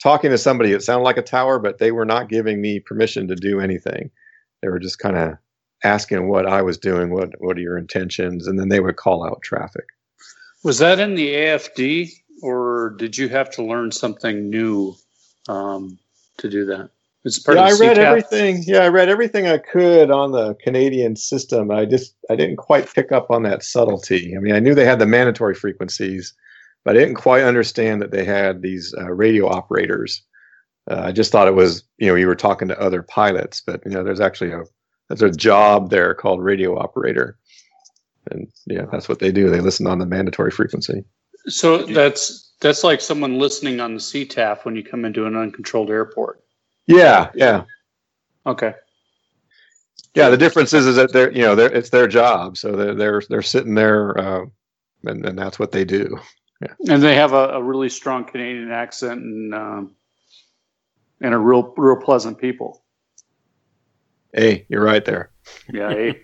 talking 0.02 0.30
to 0.30 0.38
somebody. 0.38 0.72
It 0.72 0.82
sounded 0.82 1.04
like 1.04 1.16
a 1.16 1.22
tower, 1.22 1.58
but 1.58 1.78
they 1.78 1.90
were 1.92 2.04
not 2.04 2.28
giving 2.28 2.60
me 2.60 2.80
permission 2.80 3.28
to 3.28 3.34
do 3.34 3.60
anything. 3.60 4.10
They 4.62 4.68
were 4.68 4.78
just 4.78 4.98
kind 4.98 5.16
of 5.16 5.34
asking 5.84 6.28
what 6.28 6.46
I 6.46 6.62
was 6.62 6.78
doing, 6.78 7.12
what 7.12 7.30
what 7.38 7.56
are 7.56 7.60
your 7.60 7.78
intentions, 7.78 8.46
and 8.46 8.58
then 8.58 8.68
they 8.68 8.80
would 8.80 8.96
call 8.96 9.24
out 9.24 9.42
traffic. 9.42 9.84
Was 10.64 10.78
that 10.78 10.98
in 10.98 11.14
the 11.14 11.34
AFD, 11.34 12.10
or 12.42 12.94
did 12.98 13.16
you 13.16 13.28
have 13.28 13.50
to 13.50 13.64
learn 13.64 13.92
something 13.92 14.50
new 14.50 14.96
um, 15.48 15.98
to 16.38 16.48
do 16.48 16.66
that? 16.66 16.90
It's 17.24 17.38
part 17.38 17.58
yeah, 17.58 17.64
I 17.64 17.72
read 17.72 17.98
everything. 17.98 18.62
Yeah, 18.64 18.80
I 18.80 18.88
read 18.88 19.08
everything 19.08 19.46
I 19.46 19.58
could 19.58 20.10
on 20.10 20.32
the 20.32 20.54
Canadian 20.62 21.16
system. 21.16 21.70
I 21.70 21.84
just 21.84 22.14
I 22.30 22.36
didn't 22.36 22.56
quite 22.56 22.92
pick 22.92 23.10
up 23.10 23.30
on 23.30 23.42
that 23.42 23.64
subtlety. 23.64 24.36
I 24.36 24.40
mean, 24.40 24.54
I 24.54 24.60
knew 24.60 24.74
they 24.74 24.84
had 24.84 25.00
the 25.00 25.06
mandatory 25.06 25.54
frequencies, 25.54 26.32
but 26.84 26.96
I 26.96 27.00
didn't 27.00 27.16
quite 27.16 27.42
understand 27.42 28.00
that 28.02 28.12
they 28.12 28.24
had 28.24 28.62
these 28.62 28.94
uh, 28.96 29.10
radio 29.10 29.48
operators. 29.48 30.22
Uh, 30.88 31.02
I 31.06 31.12
just 31.12 31.32
thought 31.32 31.48
it 31.48 31.54
was 31.54 31.82
you 31.98 32.06
know 32.06 32.14
you 32.14 32.28
were 32.28 32.36
talking 32.36 32.68
to 32.68 32.80
other 32.80 33.02
pilots, 33.02 33.62
but 33.66 33.82
you 33.84 33.90
know 33.90 34.04
there's 34.04 34.20
actually 34.20 34.52
a 34.52 34.62
there's 35.08 35.22
a 35.22 35.30
job 35.30 35.90
there 35.90 36.14
called 36.14 36.42
radio 36.42 36.78
operator, 36.78 37.36
and 38.30 38.46
yeah, 38.66 38.86
that's 38.92 39.08
what 39.08 39.18
they 39.18 39.32
do. 39.32 39.50
They 39.50 39.60
listen 39.60 39.88
on 39.88 39.98
the 39.98 40.06
mandatory 40.06 40.52
frequency. 40.52 41.04
So 41.48 41.84
that's 41.84 42.52
that's 42.60 42.84
like 42.84 43.00
someone 43.00 43.38
listening 43.38 43.80
on 43.80 43.94
the 43.94 44.00
CTAF 44.00 44.64
when 44.64 44.76
you 44.76 44.84
come 44.84 45.04
into 45.04 45.26
an 45.26 45.36
uncontrolled 45.36 45.90
airport. 45.90 46.42
Yeah, 46.88 47.30
yeah. 47.34 47.64
Okay. 48.46 48.74
Yeah, 50.14 50.30
the 50.30 50.36
difference 50.38 50.72
is 50.72 50.86
is 50.86 50.96
that 50.96 51.12
they're 51.12 51.30
you 51.30 51.42
know 51.42 51.54
they're 51.54 51.70
it's 51.72 51.90
their 51.90 52.08
job, 52.08 52.56
so 52.56 52.72
they're 52.72 52.94
they're 52.94 53.22
they're 53.28 53.42
sitting 53.42 53.74
there, 53.74 54.18
uh, 54.18 54.46
and 55.04 55.24
and 55.24 55.38
that's 55.38 55.58
what 55.58 55.70
they 55.70 55.84
do. 55.84 56.18
Yeah. 56.60 56.74
And 56.88 57.02
they 57.02 57.14
have 57.14 57.34
a, 57.34 57.50
a 57.50 57.62
really 57.62 57.88
strong 57.88 58.24
Canadian 58.24 58.72
accent 58.72 59.20
and 59.20 59.54
um, 59.54 59.94
and 61.20 61.34
a 61.34 61.38
real 61.38 61.74
real 61.76 61.96
pleasant 61.96 62.38
people. 62.38 62.82
Hey, 64.32 64.66
you're 64.68 64.82
right 64.82 65.04
there. 65.04 65.30
Yeah. 65.72 65.90
Hey. 65.90 66.22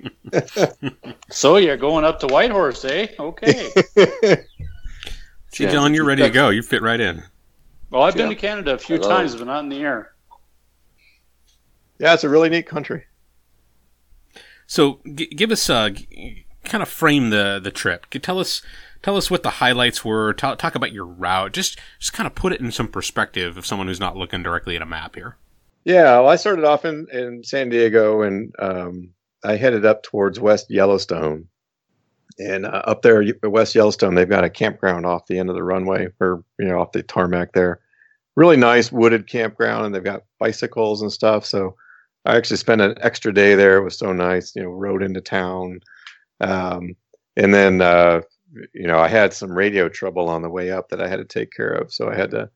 so 1.30 1.56
you're 1.56 1.76
going 1.76 2.04
up 2.04 2.21
to 2.21 2.26
Whitehorse, 2.26 2.85
eh? 2.87 3.09
Okay. 3.18 3.71
See, 5.52 5.66
John, 5.66 5.94
you're 5.94 6.04
ready 6.04 6.23
to 6.23 6.30
go. 6.30 6.49
You 6.49 6.62
fit 6.62 6.83
right 6.83 7.00
in. 7.00 7.23
Well, 7.90 8.02
I've 8.02 8.16
been 8.16 8.28
to 8.28 8.35
Canada 8.35 8.75
a 8.75 8.78
few 8.78 8.99
times, 8.99 9.37
but 9.37 9.47
not 9.47 9.62
in 9.62 9.68
the 9.68 9.80
air. 9.80 10.13
Yeah, 11.98 12.14
it's 12.14 12.24
a 12.24 12.28
really 12.28 12.48
neat 12.48 12.66
country. 12.66 13.04
So, 14.66 15.00
g- 15.14 15.26
give 15.26 15.50
us 15.50 15.68
uh, 15.68 15.90
g- 15.90 16.46
kind 16.64 16.82
of 16.82 16.88
frame 16.88 17.30
the 17.30 17.60
the 17.62 17.70
trip. 17.70 18.06
Tell 18.10 18.38
us 18.38 18.62
tell 19.02 19.16
us 19.16 19.30
what 19.30 19.42
the 19.42 19.50
highlights 19.50 20.04
were. 20.04 20.32
Talk, 20.32 20.58
talk 20.58 20.74
about 20.74 20.92
your 20.92 21.06
route. 21.06 21.52
Just 21.52 21.78
just 21.98 22.12
kind 22.12 22.26
of 22.26 22.34
put 22.34 22.52
it 22.52 22.60
in 22.60 22.72
some 22.72 22.88
perspective 22.88 23.56
of 23.56 23.66
someone 23.66 23.86
who's 23.86 24.00
not 24.00 24.16
looking 24.16 24.42
directly 24.42 24.75
at 24.76 24.82
a 24.82 24.86
map 24.86 25.14
here. 25.14 25.36
Yeah, 25.84 26.21
well, 26.21 26.28
I 26.28 26.36
started 26.36 26.64
off 26.64 26.84
in 26.84 27.06
in 27.12 27.45
San 27.45 27.69
Diego, 27.69 28.23
and 28.23 28.54
um, 28.58 29.10
I 29.45 29.56
headed 29.56 29.84
up 29.84 30.02
towards 30.02 30.40
West 30.40 30.71
Yellowstone. 30.71 31.49
And 32.38 32.66
uh, 32.66 32.82
up 32.86 33.02
there, 33.02 33.23
West 33.45 33.76
Yellowstone, 33.76 34.16
they've 34.16 34.28
got 34.28 34.42
a 34.42 34.50
campground 34.50 35.06
off 35.06 35.26
the 35.26 35.38
end 35.38 35.50
of 35.50 35.54
the 35.54 35.62
runway, 35.62 36.08
or 36.19 36.42
you 36.58 36.66
know, 36.66 36.80
off 36.80 36.92
the 36.92 37.02
tarmac 37.02 37.52
there. 37.52 37.80
Really 38.34 38.56
nice 38.56 38.90
wooded 38.90 39.28
campground, 39.28 39.86
and 39.86 39.95
they've 39.95 40.02
got 40.02 40.25
bicycles 40.40 41.02
and 41.02 41.12
stuff. 41.12 41.45
So 41.45 41.76
I 42.25 42.37
actually 42.37 42.56
spent 42.56 42.80
an 42.80 42.95
extra 43.00 43.32
day 43.32 43.54
there. 43.54 43.76
It 43.76 43.84
was 43.84 43.99
so 43.99 44.13
nice, 44.13 44.54
you 44.56 44.63
know, 44.63 44.71
rode 44.71 45.02
into 45.02 45.21
town. 45.21 45.80
Um, 46.41 46.97
and 47.37 47.52
then, 47.52 47.82
uh, 47.82 48.23
you 48.73 48.87
know, 48.87 48.99
I 48.99 49.08
had 49.08 49.32
some 49.32 49.52
radio 49.52 49.89
trouble 49.89 50.28
on 50.28 50.43
the 50.43 50.49
way 50.49 50.71
up 50.71 50.89
that 50.89 51.02
I 51.02 51.08
had 51.08 51.19
to 51.19 51.25
take 51.25 51.52
care 51.52 51.73
of. 51.73 51.93
So 51.93 52.08
I 52.08 52.17
had 52.17 52.30
to 52.30 52.49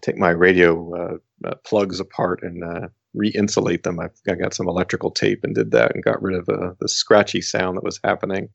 take 0.00 0.16
my 0.16 0.30
radio 0.30 0.92
uh, 0.94 1.48
uh, 1.48 1.54
plugs 1.64 2.00
apart 2.00 2.40
and 2.42 2.64
uh, 2.64 2.88
re-insulate 3.14 3.84
them. 3.84 4.00
I, 4.00 4.08
I, 4.28 4.34
got 4.34 4.54
some 4.54 4.68
electrical 4.68 5.10
tape 5.10 5.44
and 5.44 5.54
did 5.54 5.70
that 5.70 5.94
and 5.94 6.02
got 6.02 6.20
rid 6.20 6.36
of 6.36 6.48
uh, 6.48 6.72
the 6.80 6.88
scratchy 6.88 7.40
sound 7.40 7.76
that 7.76 7.84
was 7.84 8.00
happening 8.02 8.48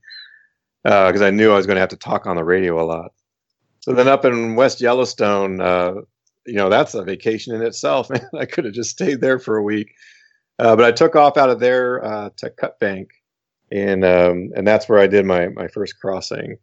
because 0.83 1.21
uh, 1.21 1.25
I 1.25 1.31
knew 1.31 1.51
I 1.51 1.55
was 1.55 1.65
going 1.65 1.75
to 1.75 1.81
have 1.81 1.89
to 1.89 1.97
talk 1.97 2.25
on 2.25 2.35
the 2.35 2.43
radio 2.43 2.81
a 2.81 2.85
lot. 2.85 3.13
So 3.81 3.93
then 3.93 4.07
up 4.07 4.25
in 4.25 4.55
West 4.55 4.81
Yellowstone, 4.81 5.59
you 6.45 6.53
know, 6.53 6.69
that's 6.69 6.93
a 6.93 7.03
vacation 7.03 7.53
in 7.55 7.61
itself. 7.61 8.09
Man, 8.09 8.27
I 8.37 8.45
could 8.45 8.65
have 8.65 8.73
just 8.73 8.91
stayed 8.91 9.21
there 9.21 9.39
for 9.39 9.57
a 9.57 9.63
week. 9.63 9.93
Uh, 10.59 10.75
but 10.75 10.85
I 10.85 10.91
took 10.91 11.15
off 11.15 11.37
out 11.37 11.49
of 11.49 11.59
there 11.59 12.03
uh, 12.03 12.29
to 12.37 12.49
Cut 12.49 12.79
Bank, 12.79 13.09
and 13.71 14.03
um, 14.03 14.49
and 14.55 14.67
that's 14.67 14.89
where 14.89 14.99
I 14.99 15.07
did 15.07 15.25
my 15.25 15.49
my 15.49 15.67
first 15.67 15.99
crossing. 15.99 16.57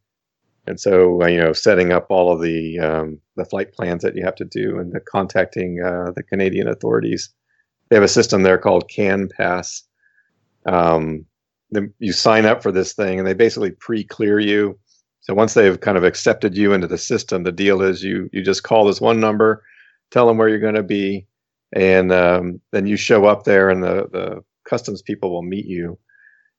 And 0.67 0.81
so 0.81 1.23
uh, 1.23 1.27
you 1.27 1.39
know, 1.39 1.53
setting 1.53 1.93
up 1.93 2.07
all 2.11 2.33
of 2.33 2.41
the 2.41 2.79
um, 2.81 3.21
the 3.37 3.45
flight 3.45 3.73
plans 3.73 4.03
that 4.03 4.17
you 4.17 4.25
have 4.25 4.35
to 4.37 4.45
do, 4.45 4.79
and 4.79 4.93
the 4.93 5.01
contacting 5.01 5.81
uh, 5.85 6.13
the 6.15 6.23
Canadian 6.23 6.69
authorities. 6.69 7.31
They 7.89 7.97
have 7.97 8.03
a 8.03 8.09
system 8.09 8.43
there 8.43 8.59
called 8.59 8.89
CANPASS. 8.89 9.83
Um, 10.65 11.27
you 11.99 12.13
sign 12.13 12.47
up 12.47 12.63
for 12.63 12.73
this 12.73 12.95
thing, 12.95 13.19
and 13.19 13.29
they 13.29 13.35
basically 13.35 13.73
pre-clear 13.73 14.39
you. 14.41 14.79
So 15.21 15.35
once 15.35 15.55
they've 15.55 15.81
kind 15.81 15.99
of 15.99 16.05
accepted 16.05 16.57
you 16.57 16.73
into 16.73 16.87
the 16.87 16.99
system, 16.99 17.43
the 17.43 17.53
deal 17.53 17.83
is 17.83 18.03
you 18.03 18.29
you 18.33 18.43
just 18.43 18.63
call 18.63 18.87
this 18.87 19.01
one 19.01 19.21
number, 19.21 19.63
tell 20.11 20.27
them 20.27 20.39
where 20.39 20.49
you're 20.49 20.59
going 20.59 20.75
to 20.75 20.83
be, 20.83 21.27
and 21.75 22.13
um, 22.13 22.61
then 22.71 22.87
you 22.87 22.97
show 22.97 23.27
up 23.27 23.45
there 23.45 23.69
and 23.69 23.83
the, 23.83 24.09
the 24.13 24.45
customs 24.65 25.03
people 25.03 25.33
will 25.33 25.43
meet 25.43 25.67
you. 25.67 25.99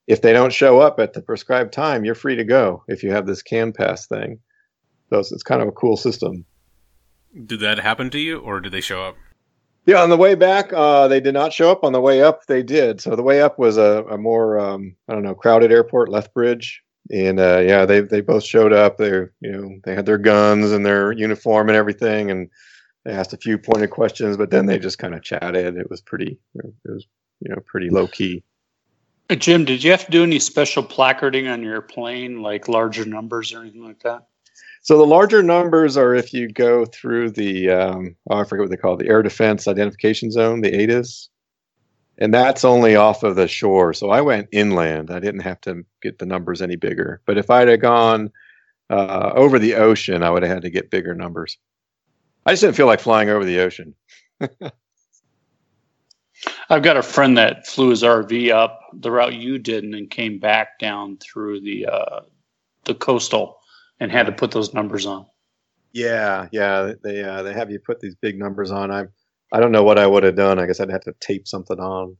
If 0.08 0.22
they 0.22 0.34
don't 0.34 0.54
show 0.54 0.80
up 0.80 1.00
at 1.00 1.14
the 1.14 1.22
prescribed 1.22 1.74
time 1.74 2.06
you're 2.06 2.14
free 2.14 2.36
to 2.36 2.44
go 2.44 2.84
if 2.88 3.02
you 3.02 3.12
have 3.12 3.26
this 3.26 3.42
CANPASS 3.42 4.08
thing. 4.08 4.40
So 5.10 5.20
it's, 5.20 5.32
it's 5.32 5.44
kind 5.44 5.62
of 5.62 5.68
a 5.68 5.72
cool 5.72 5.98
system. 5.98 6.46
Did 7.46 7.62
that 7.62 7.80
happen 7.80 8.10
to 8.12 8.20
you 8.20 8.40
or 8.40 8.60
did 8.60 8.72
they 8.72 8.82
show 8.82 9.04
up? 9.04 9.16
Yeah 9.86 10.02
on 10.02 10.10
the 10.10 10.18
way 10.18 10.36
back 10.36 10.74
uh, 10.74 11.08
they 11.08 11.22
did 11.22 11.34
not 11.34 11.54
show 11.54 11.72
up. 11.72 11.84
On 11.84 11.94
the 11.94 12.02
way 12.02 12.22
up 12.22 12.46
they 12.48 12.62
did. 12.62 13.02
So 13.02 13.16
the 13.16 13.24
way 13.24 13.42
up 13.42 13.58
was 13.58 13.78
a, 13.78 14.04
a 14.10 14.18
more 14.18 14.60
um, 14.60 14.96
i 15.08 15.14
don't 15.14 15.24
know 15.24 15.36
crowded 15.36 15.72
airport 15.72 16.10
lethbridge. 16.10 16.82
And 17.12 17.40
uh, 17.40 17.60
yeah 17.60 17.86
they, 17.86 18.02
they 18.02 18.22
both 18.22 18.44
showed 18.44 18.74
up. 18.74 18.98
They 18.98 19.12
you 19.12 19.32
know 19.52 19.70
they 19.86 19.96
had 19.96 20.06
their 20.06 20.18
guns 20.18 20.72
and 20.72 20.86
their 20.86 21.14
uniform 21.14 21.70
and 21.70 21.78
everything. 21.78 22.30
And 22.30 22.50
they 23.06 23.12
asked 23.12 23.34
a 23.34 23.38
few 23.38 23.58
pointed 23.58 23.92
questions, 23.92 24.36
but 24.36 24.50
then 24.50 24.66
they 24.66 24.80
just 24.80 24.98
kind 24.98 25.14
of 25.14 25.22
chatted. 25.22 25.78
It 25.78 25.90
was 25.90 26.02
pretty, 26.02 26.38
it 26.56 26.74
was 26.84 27.06
you 27.40 27.54
know 27.54 27.62
pretty 27.66 27.90
low 27.90 28.08
key. 28.08 28.44
Jim, 29.30 29.66
did 29.66 29.84
you 29.84 29.92
have 29.92 30.06
to 30.06 30.12
do 30.12 30.24
any 30.24 30.40
special 30.40 30.84
placarding 30.84 31.48
on 31.48 31.64
your 31.64 31.82
plane, 31.82 32.42
like 32.42 32.68
larger 32.68 33.06
numbers 33.06 33.54
or 33.54 33.62
anything 33.62 33.84
like 33.84 34.02
that? 34.02 34.28
So 34.82 34.98
the 34.98 35.06
larger 35.06 35.42
numbers 35.42 35.98
are 35.98 36.14
if 36.14 36.32
you 36.32 36.48
go 36.48 36.86
through 36.86 37.32
the 37.32 37.70
um, 37.72 38.16
oh, 38.30 38.38
I 38.38 38.44
forget 38.44 38.64
what 38.64 38.70
they 38.70 38.78
call 38.78 38.94
it, 38.94 39.00
the 39.00 39.10
Air 39.10 39.24
Defense 39.24 39.68
Identification 39.68 40.32
Zone, 40.32 40.62
the 40.62 40.72
ADIZ, 40.72 41.30
and 42.18 42.34
that's 42.34 42.64
only 42.64 42.96
off 42.96 43.24
of 43.24 43.36
the 43.36 43.48
shore. 43.48 43.94
So 43.94 44.10
I 44.10 44.22
went 44.22 44.50
inland. 44.52 45.12
I 45.12 45.20
didn't 45.20 45.42
have 45.42 45.62
to 45.62 45.84
get 46.02 46.20
the 46.20 46.26
numbers 46.26 46.62
any 46.62 46.76
bigger. 46.76 47.22
But 47.26 47.38
if 47.38 47.50
I'd 47.50 47.68
have 47.68 47.82
gone 47.82 48.32
uh, 48.90 49.32
over 49.36 49.58
the 49.60 49.76
ocean, 49.76 50.24
I 50.24 50.30
would 50.30 50.44
have 50.44 50.52
had 50.52 50.62
to 50.64 50.70
get 50.70 50.92
bigger 50.92 51.16
numbers. 51.16 51.58
I 52.46 52.52
just 52.52 52.62
didn't 52.62 52.76
feel 52.76 52.86
like 52.86 53.00
flying 53.00 53.30
over 53.30 53.44
the 53.44 53.60
ocean. 53.60 53.96
I've 56.70 56.84
got 56.84 56.98
a 56.98 57.04
friend 57.04 57.38
that 57.38 57.66
flew 57.68 57.90
his 57.90 58.04
RV 58.04 58.52
up 58.52 58.82
the 58.94 59.12
route 59.12 59.34
you 59.34 59.58
did 59.58 59.84
and 59.84 59.94
then 59.94 60.08
came 60.08 60.40
back 60.40 60.80
down 60.80 61.18
through 61.18 61.62
the 61.62 61.88
uh, 61.88 62.22
the 62.86 62.96
coastal 62.96 63.58
and 64.00 64.12
had 64.12 64.28
to 64.28 64.32
put 64.32 64.52
those 64.52 64.74
numbers 64.74 65.06
on. 65.06 65.26
Yeah, 65.94 66.48
yeah, 66.52 66.94
they 67.04 67.24
uh, 67.24 67.44
they 67.44 67.54
have 67.54 67.72
you 67.72 67.80
put 67.80 68.00
these 68.00 68.16
big 68.16 68.38
numbers 68.38 68.72
on. 68.72 68.92
I 68.92 69.06
I 69.52 69.60
don't 69.60 69.72
know 69.72 69.84
what 69.84 69.98
I 69.98 70.08
would 70.08 70.24
have 70.24 70.36
done. 70.36 70.60
I 70.60 70.66
guess 70.66 70.80
I'd 70.80 70.90
have 70.90 71.06
to 71.06 71.16
tape 71.20 71.48
something 71.48 71.80
on. 71.80 72.18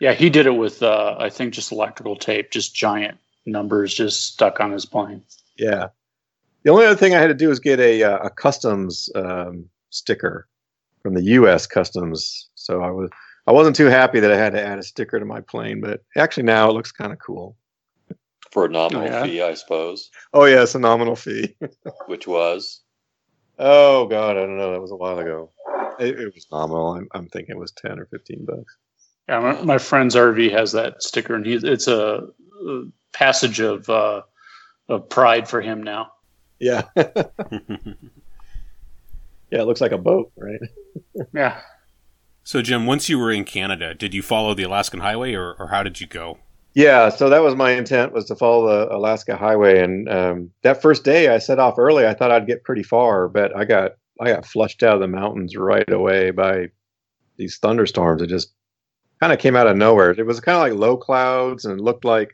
Yeah, 0.00 0.12
he 0.12 0.30
did 0.30 0.46
it 0.46 0.56
with 0.56 0.82
uh, 0.82 1.16
I 1.18 1.28
think 1.30 1.54
just 1.54 1.72
electrical 1.72 2.16
tape, 2.16 2.50
just 2.50 2.74
giant 2.74 3.18
numbers 3.46 3.92
just 3.94 4.24
stuck 4.24 4.60
on 4.60 4.72
his 4.72 4.86
plane. 4.86 5.22
Yeah, 5.56 5.88
the 6.64 6.70
only 6.70 6.86
other 6.86 6.96
thing 6.96 7.14
I 7.14 7.20
had 7.20 7.28
to 7.28 7.34
do 7.34 7.48
was 7.48 7.60
get 7.60 7.78
a, 7.80 8.02
uh, 8.02 8.18
a 8.18 8.30
customs 8.30 9.08
um, 9.14 9.66
sticker 9.90 10.48
from 11.02 11.14
the 11.14 11.22
U.S. 11.22 11.66
Customs. 11.66 12.48
So 12.54 12.82
I 12.82 12.90
was 12.90 13.10
I 13.46 13.52
wasn't 13.52 13.76
too 13.76 13.86
happy 13.86 14.20
that 14.20 14.32
I 14.32 14.36
had 14.36 14.54
to 14.54 14.62
add 14.64 14.78
a 14.78 14.82
sticker 14.82 15.18
to 15.18 15.24
my 15.26 15.40
plane, 15.40 15.80
but 15.80 16.02
actually 16.16 16.44
now 16.44 16.70
it 16.70 16.72
looks 16.72 16.92
kind 16.92 17.12
of 17.12 17.18
cool. 17.18 17.56
For 18.50 18.66
a 18.66 18.68
nominal 18.68 19.02
Oh, 19.02 19.06
yeah? 19.06 19.24
fee, 19.24 19.42
I 19.42 19.54
suppose, 19.54 20.10
Oh 20.32 20.44
yeah, 20.44 20.62
it's 20.62 20.74
a 20.74 20.78
nominal 20.78 21.16
fee. 21.16 21.56
which 22.06 22.26
was 22.26 22.80
oh 23.58 24.06
god, 24.06 24.36
I 24.36 24.40
don't 24.40 24.56
know. 24.58 24.72
That 24.72 24.80
was 24.80 24.92
a 24.92 24.96
while 24.96 25.18
ago. 25.18 25.50
It, 25.98 26.18
it 26.18 26.34
was 26.34 26.46
nominal. 26.50 26.94
I'm, 26.94 27.08
I'm 27.12 27.28
thinking 27.28 27.54
it 27.56 27.58
was 27.58 27.72
ten 27.72 27.98
or 27.98 28.06
fifteen 28.06 28.44
bucks. 28.44 28.76
Yeah, 29.28 29.40
my, 29.40 29.62
my 29.62 29.78
friend's 29.78 30.14
RV 30.14 30.50
has 30.52 30.72
that 30.72 31.02
sticker, 31.02 31.34
and 31.34 31.44
he 31.46 31.54
it's 31.54 31.88
a, 31.88 32.26
a 32.68 32.82
passage 33.12 33.60
of 33.60 33.88
uh, 33.90 34.22
of 34.88 35.08
pride 35.08 35.48
for 35.48 35.60
him 35.60 35.82
now. 35.82 36.12
Yeah, 36.64 36.84
yeah. 36.96 37.04
It 39.50 39.66
looks 39.66 39.82
like 39.82 39.92
a 39.92 39.98
boat, 39.98 40.32
right? 40.36 40.60
Yeah. 41.34 41.60
so, 42.44 42.62
Jim, 42.62 42.86
once 42.86 43.08
you 43.08 43.18
were 43.18 43.30
in 43.30 43.44
Canada, 43.44 43.92
did 43.92 44.14
you 44.14 44.22
follow 44.22 44.54
the 44.54 44.62
Alaskan 44.62 45.00
Highway, 45.00 45.34
or, 45.34 45.54
or 45.58 45.68
how 45.68 45.82
did 45.82 46.00
you 46.00 46.06
go? 46.06 46.38
Yeah, 46.72 47.10
so 47.10 47.28
that 47.28 47.42
was 47.42 47.54
my 47.54 47.72
intent 47.72 48.12
was 48.12 48.24
to 48.26 48.34
follow 48.36 48.68
the 48.68 48.94
Alaska 48.94 49.36
Highway, 49.36 49.82
and 49.82 50.08
um, 50.08 50.50
that 50.62 50.80
first 50.80 51.04
day 51.04 51.28
I 51.28 51.38
set 51.38 51.58
off 51.58 51.78
early. 51.78 52.06
I 52.06 52.14
thought 52.14 52.30
I'd 52.30 52.46
get 52.46 52.64
pretty 52.64 52.82
far, 52.82 53.28
but 53.28 53.54
I 53.54 53.64
got 53.64 53.92
I 54.20 54.32
got 54.32 54.46
flushed 54.46 54.82
out 54.82 54.94
of 54.94 55.00
the 55.00 55.08
mountains 55.08 55.56
right 55.56 55.88
away 55.90 56.30
by 56.30 56.68
these 57.36 57.58
thunderstorms. 57.58 58.22
It 58.22 58.28
just 58.28 58.54
kind 59.20 59.32
of 59.32 59.38
came 59.38 59.56
out 59.56 59.66
of 59.66 59.76
nowhere. 59.76 60.12
It 60.12 60.26
was 60.26 60.40
kind 60.40 60.56
of 60.56 60.62
like 60.62 60.80
low 60.80 60.96
clouds, 60.96 61.64
and 61.66 61.80
looked 61.80 62.04
like 62.04 62.32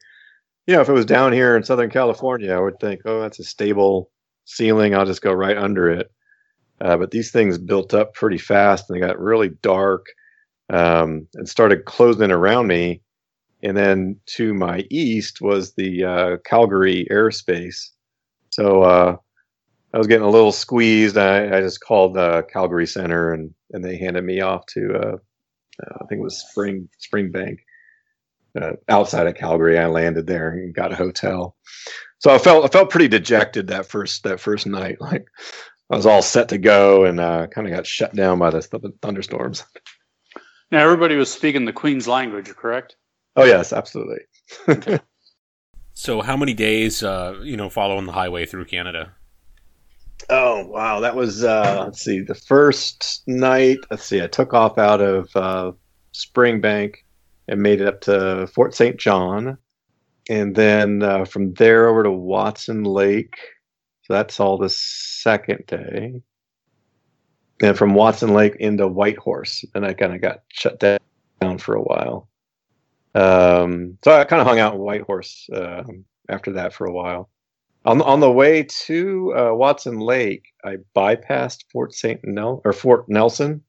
you 0.66 0.74
know 0.74 0.80
if 0.80 0.88
it 0.88 0.92
was 0.92 1.06
down 1.06 1.32
here 1.32 1.56
in 1.56 1.64
Southern 1.64 1.90
California, 1.90 2.54
I 2.54 2.60
would 2.60 2.78
think, 2.80 3.00
oh, 3.04 3.20
that's 3.20 3.40
a 3.40 3.44
stable 3.44 4.10
ceiling. 4.50 4.94
I'll 4.94 5.06
just 5.06 5.22
go 5.22 5.32
right 5.32 5.56
under 5.56 5.90
it. 5.90 6.10
Uh, 6.80 6.96
but 6.96 7.10
these 7.10 7.30
things 7.30 7.58
built 7.58 7.92
up 7.92 8.14
pretty 8.14 8.38
fast, 8.38 8.88
and 8.88 8.96
they 8.96 9.06
got 9.06 9.18
really 9.18 9.50
dark 9.62 10.06
um, 10.70 11.26
and 11.34 11.48
started 11.48 11.84
closing 11.84 12.30
around 12.30 12.66
me 12.66 13.02
and 13.62 13.76
then 13.76 14.16
to 14.26 14.54
my 14.54 14.84
east 14.90 15.40
was 15.40 15.74
the 15.74 16.04
uh, 16.04 16.36
Calgary 16.44 17.06
airspace. 17.10 17.90
So 18.50 18.82
uh, 18.82 19.16
I 19.92 19.98
was 19.98 20.06
getting 20.06 20.26
a 20.26 20.30
little 20.30 20.52
squeezed. 20.52 21.16
I, 21.16 21.56
I 21.56 21.60
just 21.60 21.80
called 21.80 22.14
the 22.14 22.46
Calgary 22.52 22.86
Center, 22.86 23.32
and 23.32 23.52
and 23.72 23.84
they 23.84 23.96
handed 23.96 24.24
me 24.24 24.40
off 24.40 24.66
to 24.66 24.94
uh, 24.94 25.16
uh, 25.82 25.98
I 26.00 26.06
think 26.06 26.20
it 26.20 26.24
was 26.24 26.44
Spring 26.50 26.88
Springbank 27.00 27.58
uh, 28.60 28.72
outside 28.88 29.26
of 29.26 29.34
Calgary. 29.34 29.78
I 29.78 29.86
landed 29.86 30.26
there 30.26 30.50
and 30.50 30.74
got 30.74 30.92
a 30.92 30.96
hotel. 30.96 31.56
So 32.18 32.34
I 32.34 32.38
felt 32.38 32.64
I 32.64 32.68
felt 32.68 32.90
pretty 32.90 33.08
dejected 33.08 33.68
that 33.68 33.86
first 33.86 34.24
that 34.24 34.40
first 34.40 34.66
night. 34.66 34.98
Like 35.00 35.26
I 35.90 35.96
was 35.96 36.06
all 36.06 36.22
set 36.22 36.50
to 36.50 36.58
go, 36.58 37.04
and 37.04 37.18
uh, 37.18 37.48
kind 37.48 37.66
of 37.66 37.74
got 37.74 37.86
shut 37.86 38.14
down 38.14 38.38
by 38.38 38.50
the 38.50 38.60
th- 38.60 38.94
thunderstorms. 39.02 39.64
Now 40.70 40.84
everybody 40.84 41.16
was 41.16 41.32
speaking 41.32 41.64
the 41.64 41.72
Queen's 41.72 42.06
language, 42.06 42.48
correct? 42.50 42.94
Oh 43.34 43.44
yes, 43.44 43.72
absolutely. 43.72 44.20
So, 46.00 46.22
how 46.22 46.34
many 46.34 46.54
days, 46.54 47.02
uh, 47.02 47.38
you 47.42 47.58
know, 47.58 47.68
following 47.68 48.06
the 48.06 48.12
highway 48.12 48.46
through 48.46 48.64
Canada? 48.64 49.12
Oh 50.30 50.66
wow, 50.66 51.00
that 51.00 51.14
was 51.14 51.44
uh, 51.44 51.82
let's 51.84 52.00
see, 52.00 52.20
the 52.20 52.34
first 52.34 53.22
night. 53.26 53.76
Let's 53.90 54.04
see, 54.04 54.22
I 54.22 54.26
took 54.26 54.54
off 54.54 54.78
out 54.78 55.02
of 55.02 55.28
uh, 55.34 55.72
Springbank 56.14 56.94
and 57.50 57.60
made 57.60 57.80
it 57.80 57.88
up 57.88 58.00
to 58.02 58.46
Fort 58.46 58.74
St. 58.74 58.96
John, 58.96 59.58
and 60.30 60.54
then 60.54 61.02
uh, 61.02 61.24
from 61.24 61.52
there 61.54 61.88
over 61.88 62.04
to 62.04 62.10
Watson 62.10 62.84
Lake. 62.84 63.36
So 64.02 64.14
that's 64.14 64.38
all 64.40 64.56
the 64.56 64.70
second 64.70 65.66
day. 65.66 66.22
And 67.60 67.76
from 67.76 67.94
Watson 67.94 68.32
Lake 68.32 68.56
into 68.60 68.88
Whitehorse, 68.88 69.64
and 69.74 69.84
I 69.84 69.92
kind 69.92 70.14
of 70.14 70.22
got 70.22 70.42
shut 70.48 70.78
down 70.78 71.58
for 71.58 71.74
a 71.74 71.82
while. 71.82 72.28
Um, 73.14 73.98
so 74.04 74.12
I 74.12 74.24
kind 74.24 74.40
of 74.40 74.46
hung 74.46 74.60
out 74.60 74.74
in 74.74 74.80
Whitehorse 74.80 75.50
um, 75.52 76.04
after 76.28 76.52
that 76.52 76.72
for 76.72 76.86
a 76.86 76.92
while. 76.92 77.28
On 77.84 78.00
on 78.02 78.20
the 78.20 78.30
way 78.30 78.62
to 78.62 79.34
uh, 79.36 79.54
Watson 79.54 79.98
Lake, 79.98 80.44
I 80.64 80.76
bypassed 80.94 81.64
Fort 81.72 81.94
Saint 81.94 82.20
Nel 82.24 82.60
or 82.64 82.72
Fort 82.72 83.08
Nelson, 83.08 83.62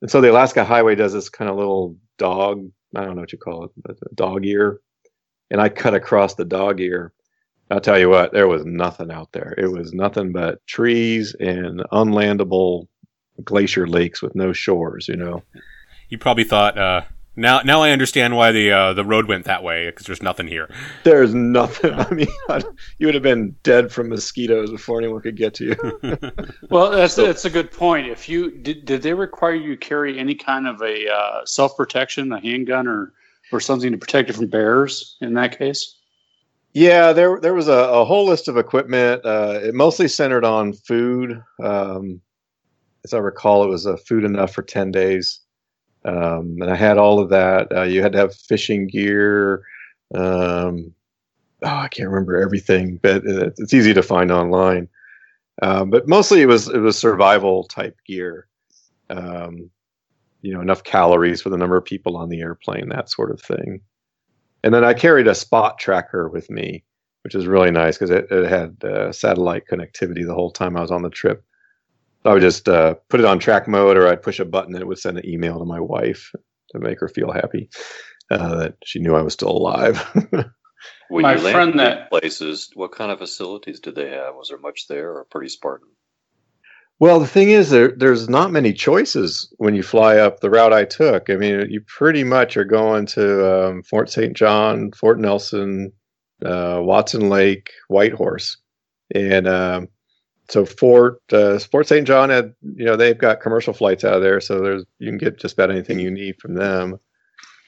and 0.00 0.10
so 0.10 0.20
the 0.20 0.32
Alaska 0.32 0.64
Highway 0.64 0.94
does 0.94 1.12
this 1.12 1.28
kind 1.28 1.50
of 1.50 1.56
little 1.56 1.96
dog. 2.18 2.70
I 2.94 3.04
don't 3.04 3.14
know 3.14 3.22
what 3.22 3.32
you 3.32 3.38
call 3.38 3.64
it, 3.64 3.70
a 3.88 4.14
dog 4.14 4.46
ear, 4.46 4.80
and 5.50 5.60
I 5.60 5.68
cut 5.68 5.94
across 5.94 6.34
the 6.34 6.44
dog 6.44 6.80
ear. 6.80 7.12
I'll 7.70 7.80
tell 7.80 7.98
you 7.98 8.08
what, 8.08 8.32
there 8.32 8.46
was 8.46 8.64
nothing 8.64 9.10
out 9.10 9.32
there. 9.32 9.54
It 9.58 9.66
was 9.66 9.92
nothing 9.92 10.32
but 10.32 10.64
trees 10.66 11.34
and 11.40 11.80
unlandable 11.92 12.86
glacier 13.42 13.86
lakes 13.86 14.22
with 14.22 14.34
no 14.34 14.52
shores. 14.52 15.08
You 15.08 15.16
know. 15.16 15.42
You 16.08 16.18
probably 16.18 16.44
thought, 16.44 16.78
uh, 16.78 17.02
now, 17.36 17.60
now 17.60 17.82
I 17.82 17.90
understand 17.90 18.36
why 18.36 18.50
the 18.52 18.70
uh, 18.72 18.92
the 18.94 19.04
road 19.04 19.28
went 19.28 19.44
that 19.44 19.62
way 19.62 19.86
because 19.86 20.06
there's 20.06 20.22
nothing 20.22 20.46
here. 20.48 20.70
There's 21.04 21.34
nothing. 21.34 21.92
I 21.98 22.10
mean, 22.12 22.28
you 22.98 23.06
would 23.06 23.14
have 23.14 23.22
been 23.22 23.54
dead 23.62 23.92
from 23.92 24.08
mosquitoes 24.08 24.70
before 24.70 24.98
anyone 24.98 25.20
could 25.20 25.36
get 25.36 25.54
to 25.54 25.64
you. 25.66 26.20
Well, 26.70 26.90
that's 26.90 27.14
that's 27.14 27.44
a 27.44 27.50
good 27.50 27.70
point. 27.70 28.08
If 28.08 28.28
you 28.28 28.50
did, 28.50 28.84
did 28.84 29.02
they 29.02 29.14
require 29.14 29.54
you 29.54 29.76
to 29.76 29.86
carry 29.88 30.18
any 30.18 30.34
kind 30.34 30.66
of 30.66 30.80
a 30.82 31.08
uh, 31.12 31.44
self 31.44 31.76
protection, 31.76 32.32
a 32.32 32.40
handgun, 32.40 32.86
or 32.88 33.12
or 33.52 33.60
something 33.60 33.92
to 33.92 33.98
protect 33.98 34.28
you 34.28 34.34
from 34.34 34.48
bears? 34.48 35.16
In 35.20 35.34
that 35.34 35.56
case, 35.58 35.96
Yeah, 36.72 37.12
there 37.12 37.38
there 37.40 37.54
was 37.54 37.68
a, 37.68 37.72
a 37.72 38.04
whole 38.04 38.26
list 38.26 38.48
of 38.48 38.56
equipment. 38.56 39.24
Uh, 39.24 39.60
it 39.62 39.74
mostly 39.74 40.08
centered 40.08 40.44
on 40.44 40.72
food. 40.74 41.40
Um, 41.62 42.20
as 43.04 43.14
I 43.14 43.18
recall, 43.18 43.64
it 43.64 43.68
was 43.68 43.86
uh, 43.86 43.96
food 43.96 44.24
enough 44.24 44.52
for 44.52 44.62
ten 44.62 44.90
days, 44.90 45.40
um, 46.06 46.58
and 46.60 46.70
I 46.70 46.76
had 46.76 46.98
all 46.98 47.18
of 47.18 47.30
that. 47.30 47.68
Uh, 47.74 47.82
you 47.82 48.00
had 48.00 48.12
to 48.12 48.18
have 48.18 48.34
fishing 48.34 48.86
gear. 48.86 49.64
Um, 50.14 50.94
oh, 51.62 51.68
I 51.68 51.88
can't 51.88 52.08
remember 52.08 52.40
everything, 52.40 52.98
but 53.02 53.22
it's 53.24 53.74
easy 53.74 53.92
to 53.92 54.02
find 54.02 54.30
online. 54.30 54.88
Um, 55.62 55.90
but 55.90 56.06
mostly 56.06 56.42
it 56.42 56.46
was 56.46 56.68
it 56.68 56.78
was 56.78 56.98
survival 56.98 57.64
type 57.64 57.96
gear. 58.06 58.46
Um, 59.10 59.70
you 60.42 60.52
know, 60.52 60.60
enough 60.60 60.84
calories 60.84 61.42
for 61.42 61.48
the 61.48 61.56
number 61.56 61.76
of 61.76 61.84
people 61.84 62.16
on 62.16 62.28
the 62.28 62.40
airplane, 62.40 62.88
that 62.90 63.10
sort 63.10 63.32
of 63.32 63.40
thing. 63.40 63.80
And 64.62 64.72
then 64.72 64.84
I 64.84 64.94
carried 64.94 65.26
a 65.26 65.34
spot 65.34 65.78
tracker 65.78 66.28
with 66.28 66.50
me, 66.50 66.84
which 67.24 67.34
is 67.34 67.46
really 67.46 67.70
nice 67.70 67.96
because 67.96 68.10
it, 68.10 68.30
it 68.30 68.48
had 68.48 68.84
uh, 68.84 69.12
satellite 69.12 69.64
connectivity 69.70 70.24
the 70.24 70.34
whole 70.34 70.52
time 70.52 70.76
I 70.76 70.82
was 70.82 70.90
on 70.90 71.02
the 71.02 71.10
trip. 71.10 71.44
So 72.26 72.30
I 72.32 72.34
would 72.34 72.42
just 72.42 72.68
uh, 72.68 72.94
put 73.08 73.20
it 73.20 73.26
on 73.26 73.38
track 73.38 73.68
mode, 73.68 73.96
or 73.96 74.08
I'd 74.08 74.20
push 74.20 74.40
a 74.40 74.44
button 74.44 74.74
and 74.74 74.82
it 74.82 74.86
would 74.88 74.98
send 74.98 75.16
an 75.16 75.24
email 75.24 75.60
to 75.60 75.64
my 75.64 75.78
wife 75.78 76.32
to 76.72 76.80
make 76.80 76.98
her 76.98 77.06
feel 77.06 77.30
happy 77.30 77.70
uh, 78.32 78.56
that 78.56 78.74
she 78.84 78.98
knew 78.98 79.14
I 79.14 79.22
was 79.22 79.32
still 79.32 79.52
alive. 79.52 80.04
when 81.08 81.22
My 81.22 81.36
you 81.36 81.40
landed 81.40 81.52
friend 81.52 81.70
in 81.70 81.76
that- 81.76 82.10
places. 82.10 82.68
What 82.74 82.90
kind 82.90 83.12
of 83.12 83.20
facilities 83.20 83.78
did 83.78 83.94
they 83.94 84.10
have? 84.10 84.34
Was 84.34 84.48
there 84.48 84.58
much 84.58 84.88
there, 84.88 85.12
or 85.12 85.24
pretty 85.30 85.48
Spartan? 85.48 85.86
Well, 86.98 87.20
the 87.20 87.28
thing 87.28 87.50
is, 87.50 87.70
there, 87.70 87.92
there's 87.96 88.28
not 88.28 88.50
many 88.50 88.72
choices 88.72 89.48
when 89.58 89.76
you 89.76 89.84
fly 89.84 90.16
up 90.16 90.40
the 90.40 90.50
route 90.50 90.72
I 90.72 90.84
took. 90.84 91.30
I 91.30 91.36
mean, 91.36 91.68
you 91.70 91.80
pretty 91.86 92.24
much 92.24 92.56
are 92.56 92.64
going 92.64 93.06
to 93.06 93.68
um, 93.68 93.82
Fort 93.84 94.10
St. 94.10 94.36
John, 94.36 94.90
Fort 94.90 95.20
Nelson, 95.20 95.92
uh, 96.44 96.80
Watson 96.82 97.28
Lake, 97.28 97.70
Whitehorse, 97.86 98.56
and 99.14 99.46
um, 99.46 99.86
so 100.48 100.64
Fort 100.64 101.20
uh, 101.32 101.58
Fort 101.58 101.88
St. 101.88 102.06
John 102.06 102.30
had, 102.30 102.54
you 102.62 102.84
know, 102.84 102.96
they've 102.96 103.18
got 103.18 103.40
commercial 103.40 103.72
flights 103.72 104.04
out 104.04 104.14
of 104.14 104.22
there, 104.22 104.40
so 104.40 104.60
there's 104.60 104.84
you 104.98 105.08
can 105.08 105.18
get 105.18 105.38
just 105.38 105.54
about 105.54 105.70
anything 105.70 105.98
you 105.98 106.10
need 106.10 106.36
from 106.40 106.54
them. 106.54 106.98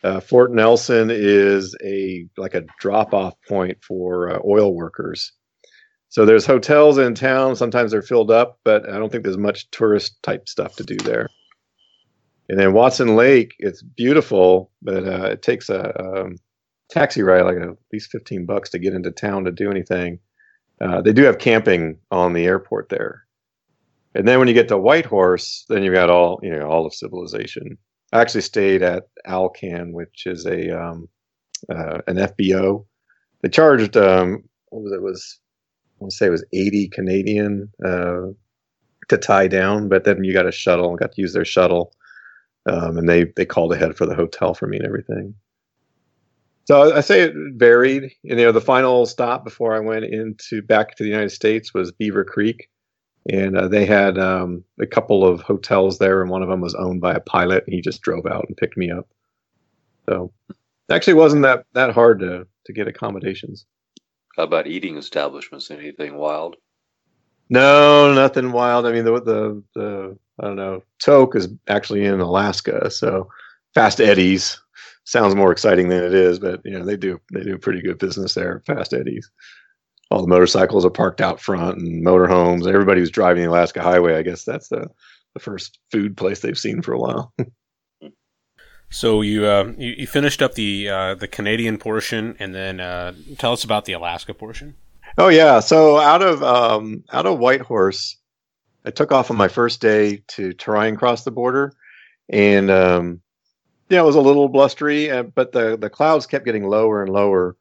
Uh, 0.05 0.21
Fort 0.21 0.53
Nelson 0.53 1.11
is 1.11 1.75
a 1.85 2.27
like 2.37 2.55
a 2.55 2.65
drop 2.79 3.15
off 3.15 3.35
point 3.49 3.79
for 3.83 4.31
uh, 4.33 4.39
oil 4.47 4.75
workers. 4.75 5.33
So 6.11 6.25
there's 6.25 6.47
hotels 6.47 6.99
in 6.99 7.15
town. 7.15 7.57
Sometimes 7.57 7.91
they're 7.91 8.01
filled 8.01 8.31
up, 8.31 8.59
but 8.65 8.89
I 8.89 8.99
don't 8.99 9.11
think 9.11 9.25
there's 9.25 9.37
much 9.37 9.71
tourist 9.71 10.23
type 10.23 10.49
stuff 10.49 10.77
to 10.77 10.85
do 10.85 10.97
there. 10.97 11.29
And 12.49 12.59
then 12.59 12.73
Watson 12.73 13.15
Lake, 13.15 13.55
it's 13.59 13.83
beautiful, 13.83 14.71
but 14.81 15.05
uh, 15.05 15.27
it 15.33 15.43
takes 15.43 15.69
a 15.69 16.01
um, 16.01 16.37
taxi 16.89 17.23
ride 17.23 17.43
like 17.43 17.59
at 17.59 17.77
least 17.93 18.11
15 18.11 18.47
bucks 18.47 18.71
to 18.71 18.79
get 18.79 18.95
into 18.95 19.11
town 19.11 19.45
to 19.45 19.53
do 19.53 19.71
anything. 19.71 20.19
Uh, 20.81 21.01
they 21.01 21.13
do 21.13 21.25
have 21.25 21.39
camping 21.39 21.99
on 22.11 22.33
the 22.33 22.45
airport 22.45 22.89
there. 22.89 23.25
And 24.15 24.27
then 24.27 24.39
when 24.39 24.49
you 24.49 24.55
get 24.55 24.69
to 24.69 24.79
Whitehorse, 24.79 25.65
then 25.69 25.83
you've 25.83 25.95
got 25.95 26.11
all 26.11 26.41
you 26.43 26.51
know 26.51 26.69
all 26.69 26.87
of 26.87 26.95
civilization. 26.95 27.77
I 28.13 28.21
actually 28.21 28.41
stayed 28.41 28.83
at 28.83 29.09
Alkan, 29.27 29.93
which 29.93 30.25
is 30.27 30.47
a 30.47 30.71
um, 30.71 31.09
uh, 31.69 31.99
an 32.07 32.17
FBO. 32.17 32.87
They 33.43 33.49
charged 33.49 33.97
um, 33.97 34.45
what 34.71 34.83
was 34.83 34.93
it? 34.93 34.97
it 34.97 35.03
was 35.03 35.41
I 35.99 36.05
want 36.05 36.13
to 36.13 36.17
say 36.17 36.27
it 36.27 36.31
was 36.31 36.45
80 36.53 36.89
Canadian 36.89 37.73
uh, 37.85 38.27
to 39.09 39.19
tie 39.19 39.49
down, 39.49 39.89
but 39.89 40.05
then 40.05 40.23
you 40.23 40.33
got 40.33 40.47
a 40.47 40.53
shuttle 40.53 40.91
and 40.91 40.99
got 40.99 41.13
to 41.13 41.21
use 41.21 41.33
their 41.33 41.45
shuttle. 41.45 41.93
Um, 42.67 42.99
and 42.99 43.09
they, 43.09 43.25
they 43.37 43.45
called 43.45 43.73
ahead 43.73 43.97
for 43.97 44.07
the 44.07 44.15
hotel 44.15 44.55
for 44.55 44.67
me 44.67 44.77
and 44.77 44.87
everything. 44.87 45.35
So 46.69 46.95
I 46.95 47.01
say 47.01 47.23
it 47.23 47.33
varied. 47.55 48.03
And, 48.03 48.39
you 48.39 48.45
know, 48.45 48.53
the 48.53 48.61
final 48.61 49.07
stop 49.07 49.43
before 49.43 49.75
I 49.75 49.81
went 49.81 50.05
into 50.05 50.61
back 50.61 50.97
to 50.97 51.03
the 51.03 51.09
United 51.09 51.31
States 51.31 51.73
was 51.73 51.93
Beaver 51.93 52.25
Creek. 52.25 52.69
and 53.31 53.57
uh, 53.57 53.69
they 53.69 53.87
had 53.87 54.19
um, 54.19 54.63
a 54.79 54.85
couple 54.85 55.25
of 55.25 55.41
hotels 55.41 55.99
there, 55.99 56.21
and 56.21 56.31
one 56.31 56.43
of 56.43 56.51
them 56.51 56.61
was 56.61 56.75
owned 56.75 57.01
by 57.01 57.15
a 57.15 57.21
pilot, 57.21 57.65
and 57.67 57.73
he 57.73 57.81
just 57.81 58.03
drove 58.03 58.27
out 58.27 58.45
and 58.49 58.57
picked 58.59 58.77
me 58.77 58.91
up. 58.91 59.09
So 60.07 60.31
it 60.51 60.93
actually 60.93 61.15
wasn't 61.15 61.43
that 61.43 61.65
that 61.73 61.95
hard 61.95 62.21
to 62.21 62.47
to 62.67 62.73
get 62.75 62.87
accommodations. 62.87 63.65
How 64.37 64.43
about 64.43 64.67
eating 64.67 64.99
establishments? 64.99 65.71
Anything 65.71 66.17
wild? 66.17 66.57
No, 67.49 68.13
nothing 68.13 68.53
wild. 68.53 68.85
I 68.85 68.93
mean, 68.93 69.05
the 69.05 69.21
the 69.21 69.63
the 69.75 70.19
I 70.39 70.47
don't 70.47 70.57
know. 70.57 70.83
Tok 71.03 71.35
is 71.35 71.49
actually 71.67 72.05
in 72.05 72.21
Alaska, 72.21 72.91
so 72.91 73.29
Fast 73.75 74.03
Eddie's 74.03 74.61
sounds 75.09 75.35
more 75.35 75.51
exciting 75.51 75.89
than 75.89 76.05
it 76.05 76.13
is, 76.13 76.39
but 76.39 76.61
you 76.65 76.79
know 76.79 76.85
they 76.85 76.97
do 76.97 77.19
they 77.33 77.43
do 77.43 77.57
pretty 77.59 77.81
good 77.81 77.99
business 77.99 78.35
there. 78.35 78.63
Fast 78.67 78.93
Eddie's. 78.93 79.31
All 80.11 80.23
the 80.23 80.29
motorcycles 80.29 80.85
are 80.87 80.91
parked 80.91 81.21
out 81.21 81.41
front 81.41 81.79
and 81.79 82.05
motorhomes. 82.05 82.67
Everybody 82.67 83.01
who's 83.01 83.11
driving 83.11 83.43
the 83.43 83.51
Alaska 83.51 83.83
Highway, 83.83 84.17
I 84.17 84.23
guess 84.23 84.45
that's 84.45 84.69
the 84.69 84.89
the 85.35 85.41
first 85.41 85.79
food 85.91 86.17
place 86.17 86.41
they've 86.41 86.59
seen 86.59 86.83
for 86.83 86.93
a 86.93 86.99
while. 86.99 87.33
so 88.91 89.21
you, 89.21 89.45
uh, 89.47 89.73
you, 89.77 89.95
you 89.99 90.07
finished 90.07 90.43
up 90.43 90.55
the 90.55 90.89
uh, 90.89 91.15
the 91.15 91.29
Canadian 91.29 91.79
portion, 91.79 92.37
and 92.39 92.55
then 92.55 92.81
uh, 92.81 93.13
tell 93.39 93.53
us 93.53 93.65
about 93.65 93.87
the 93.87 93.93
Alaska 93.95 94.35
portion. 94.35 94.75
Oh 95.17 95.29
yeah, 95.29 95.61
so 95.61 95.99
out 95.99 96.23
of 96.23 96.43
um, 96.43 97.05
out 97.13 97.27
of 97.27 97.39
Whitehorse, 97.39 98.17
I 98.85 98.91
took 98.91 99.11
off 99.11 99.31
on 99.31 99.37
my 99.37 99.49
first 99.49 99.81
day 99.81 100.23
to 100.29 100.53
try 100.53 100.87
and 100.87 100.99
cross 100.99 101.25
the 101.25 101.31
border, 101.31 101.73
and 102.29 102.71
um, 102.71 103.21
yeah, 103.89 104.01
it 104.01 104.05
was 104.05 104.17
a 104.17 104.21
little 104.21 104.49
blustery, 104.49 105.11
uh, 105.11 105.23
but 105.23 105.53
the 105.53 105.77
the 105.77 105.91
clouds 105.91 106.27
kept 106.27 106.45
getting 106.45 106.69
lower 106.69 107.03
and 107.03 107.13
lower, 107.13 107.57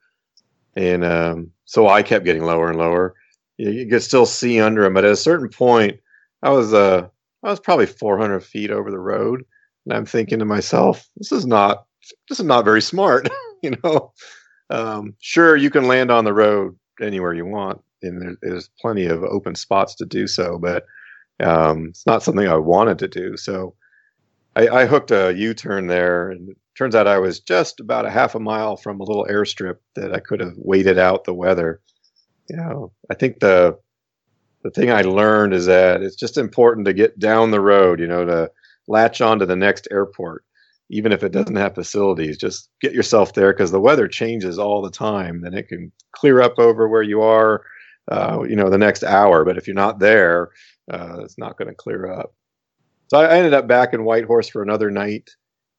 and 0.75 1.03
um, 1.03 1.51
so 1.65 1.87
I 1.87 2.03
kept 2.03 2.25
getting 2.25 2.43
lower 2.43 2.69
and 2.69 2.77
lower. 2.77 3.15
You, 3.57 3.71
you, 3.71 3.89
could 3.89 4.03
still 4.03 4.25
see 4.25 4.59
under 4.59 4.83
them, 4.83 4.93
but 4.93 5.05
at 5.05 5.11
a 5.11 5.17
certain 5.17 5.49
point, 5.49 5.99
I 6.43 6.49
was 6.49 6.73
uh 6.73 7.07
I 7.43 7.49
was 7.49 7.59
probably 7.59 7.85
400 7.85 8.41
feet 8.41 8.71
over 8.71 8.91
the 8.91 8.99
road, 8.99 9.43
and 9.85 9.93
I'm 9.93 10.05
thinking 10.05 10.39
to 10.39 10.45
myself, 10.45 11.07
this 11.15 11.31
is 11.31 11.45
not 11.45 11.85
this 12.29 12.39
is 12.39 12.45
not 12.45 12.65
very 12.65 12.81
smart, 12.81 13.29
you 13.63 13.75
know. 13.83 14.13
Um, 14.69 15.15
sure, 15.19 15.55
you 15.55 15.69
can 15.69 15.87
land 15.87 16.11
on 16.11 16.25
the 16.25 16.33
road 16.33 16.77
anywhere 17.01 17.33
you 17.33 17.45
want, 17.45 17.81
and 18.03 18.21
there, 18.21 18.35
there's 18.41 18.69
plenty 18.81 19.05
of 19.05 19.23
open 19.23 19.55
spots 19.55 19.95
to 19.95 20.05
do 20.05 20.27
so, 20.27 20.57
but 20.57 20.85
um, 21.39 21.87
it's 21.87 22.05
not 22.05 22.23
something 22.23 22.47
I 22.47 22.57
wanted 22.57 22.99
to 22.99 23.07
do. 23.07 23.37
So 23.37 23.75
I, 24.57 24.81
I 24.81 24.85
hooked 24.87 25.11
a 25.11 25.33
U-turn 25.35 25.85
there, 25.85 26.31
and 26.31 26.49
it 26.49 26.57
turns 26.75 26.95
out 26.95 27.05
I 27.05 27.19
was 27.19 27.39
just 27.39 27.79
about 27.79 28.07
a 28.07 28.09
half 28.09 28.33
a 28.33 28.39
mile 28.39 28.75
from 28.75 28.99
a 28.99 29.03
little 29.03 29.27
airstrip 29.29 29.77
that 29.95 30.13
I 30.13 30.19
could 30.19 30.39
have 30.39 30.55
waited 30.57 30.97
out 30.97 31.25
the 31.25 31.33
weather. 31.33 31.79
You 32.49 32.57
know, 32.57 32.91
I 33.11 33.13
think 33.13 33.39
the 33.39 33.77
the 34.63 34.71
thing 34.71 34.89
I 34.91 35.01
learned 35.01 35.53
is 35.53 35.67
that 35.67 36.01
it's 36.01 36.15
just 36.15 36.37
important 36.37 36.87
to 36.87 36.93
get 36.93 37.19
down 37.19 37.51
the 37.51 37.61
road. 37.61 37.99
You 37.99 38.07
know, 38.07 38.25
to 38.25 38.51
latch 38.87 39.21
on 39.21 39.37
to 39.39 39.45
the 39.45 39.55
next 39.55 39.87
airport, 39.91 40.43
even 40.89 41.11
if 41.11 41.23
it 41.23 41.31
doesn't 41.31 41.55
have 41.55 41.75
facilities. 41.75 42.37
Just 42.37 42.69
get 42.81 42.93
yourself 42.93 43.33
there 43.33 43.53
because 43.53 43.71
the 43.71 43.81
weather 43.81 44.07
changes 44.07 44.57
all 44.57 44.81
the 44.81 44.89
time. 44.89 45.41
Then 45.41 45.53
it 45.53 45.67
can 45.67 45.91
clear 46.13 46.41
up 46.41 46.57
over 46.57 46.87
where 46.87 47.03
you 47.03 47.21
are. 47.21 47.63
Uh, 48.09 48.43
you 48.47 48.55
know, 48.55 48.69
the 48.69 48.77
next 48.77 49.03
hour. 49.03 49.45
But 49.45 49.57
if 49.57 49.67
you're 49.67 49.75
not 49.75 49.99
there, 49.99 50.49
uh, 50.91 51.19
it's 51.19 51.37
not 51.37 51.57
going 51.57 51.67
to 51.67 51.75
clear 51.75 52.09
up. 52.09 52.33
So 53.07 53.17
I 53.17 53.35
ended 53.37 53.53
up 53.53 53.67
back 53.67 53.93
in 53.93 54.03
Whitehorse 54.03 54.49
for 54.49 54.61
another 54.61 54.91
night. 54.91 55.29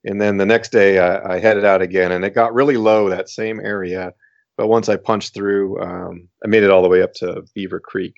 And 0.05 0.21
then 0.21 0.39
the 0.39 0.47
next 0.47 0.73
day 0.73 0.99
I, 0.99 1.35
I 1.35 1.39
headed 1.39 1.65
out 1.65 1.83
again 1.83 2.13
and 2.13 2.25
it 2.25 2.35
got 2.35 2.55
really 2.55 2.77
low, 2.77 3.09
that 3.09 3.29
same 3.29 3.61
area. 3.61 4.13
But 4.57 4.69
once 4.69 4.89
I 4.89 4.97
punched 4.97 5.35
through, 5.35 5.81
um, 5.83 6.29
I 6.45 6.49
made 6.49 6.63
it 6.63 6.71
all 6.71 6.83
the 6.83 6.89
way 6.89 7.03
up 7.03 7.13
to 7.15 7.45
Beaver 7.55 7.81
Creek. 7.81 8.15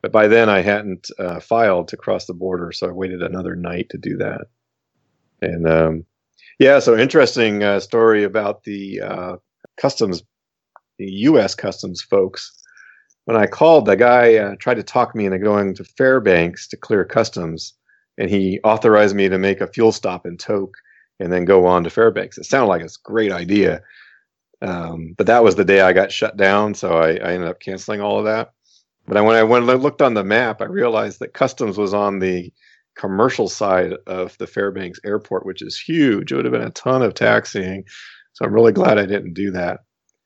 But 0.00 0.12
by 0.12 0.28
then 0.28 0.48
I 0.48 0.60
hadn't 0.60 1.10
uh, 1.18 1.40
filed 1.40 1.88
to 1.88 1.96
cross 1.96 2.26
the 2.26 2.34
border. 2.34 2.70
So 2.72 2.88
I 2.88 2.92
waited 2.92 3.22
another 3.22 3.56
night 3.56 3.88
to 3.90 3.98
do 3.98 4.16
that. 4.18 4.46
And 5.42 5.68
um, 5.68 6.04
yeah, 6.58 6.78
so 6.78 6.96
interesting 6.96 7.62
uh, 7.62 7.80
story 7.80 8.24
about 8.24 8.62
the 8.62 9.00
uh, 9.00 9.36
customs, 9.76 10.22
the 10.98 11.10
U.S. 11.10 11.54
customs 11.54 12.00
folks. 12.00 12.52
When 13.24 13.36
I 13.36 13.46
called, 13.46 13.86
the 13.86 13.96
guy 13.96 14.36
uh, 14.36 14.54
tried 14.60 14.76
to 14.76 14.84
talk 14.84 15.16
me 15.16 15.26
into 15.26 15.40
going 15.40 15.74
to 15.74 15.84
Fairbanks 15.84 16.68
to 16.68 16.76
clear 16.76 17.04
customs 17.04 17.74
and 18.18 18.30
he 18.30 18.60
authorized 18.64 19.14
me 19.14 19.28
to 19.28 19.38
make 19.38 19.60
a 19.60 19.66
fuel 19.66 19.92
stop 19.92 20.26
in 20.26 20.36
Tok 20.36 20.76
and 21.18 21.32
then 21.32 21.44
go 21.44 21.66
on 21.66 21.84
to 21.84 21.90
Fairbanks. 21.90 22.38
It 22.38 22.44
sounded 22.44 22.68
like 22.68 22.82
a 22.82 22.88
great 23.02 23.32
idea, 23.32 23.82
um, 24.62 25.14
but 25.16 25.26
that 25.26 25.44
was 25.44 25.56
the 25.56 25.64
day 25.64 25.80
I 25.80 25.92
got 25.92 26.12
shut 26.12 26.36
down, 26.36 26.74
so 26.74 26.98
I, 26.98 27.10
I 27.10 27.32
ended 27.32 27.48
up 27.48 27.60
canceling 27.60 28.00
all 28.00 28.18
of 28.18 28.24
that. 28.24 28.52
But 29.06 29.16
I, 29.16 29.20
when 29.20 29.36
I 29.36 29.42
when 29.42 29.68
I 29.68 29.74
looked 29.74 30.02
on 30.02 30.14
the 30.14 30.24
map, 30.24 30.60
I 30.60 30.64
realized 30.64 31.20
that 31.20 31.34
customs 31.34 31.78
was 31.78 31.94
on 31.94 32.18
the 32.18 32.52
commercial 32.96 33.48
side 33.48 33.92
of 34.06 34.36
the 34.38 34.46
Fairbanks 34.46 34.98
airport, 35.04 35.46
which 35.46 35.62
is 35.62 35.78
huge. 35.78 36.32
It 36.32 36.36
would 36.36 36.44
have 36.44 36.52
been 36.52 36.62
a 36.62 36.70
ton 36.70 37.02
of 37.02 37.14
taxiing, 37.14 37.84
so 38.32 38.44
I'm 38.44 38.54
really 38.54 38.72
glad 38.72 38.98
I 38.98 39.06
didn't 39.06 39.34
do 39.34 39.50
that. 39.52 39.80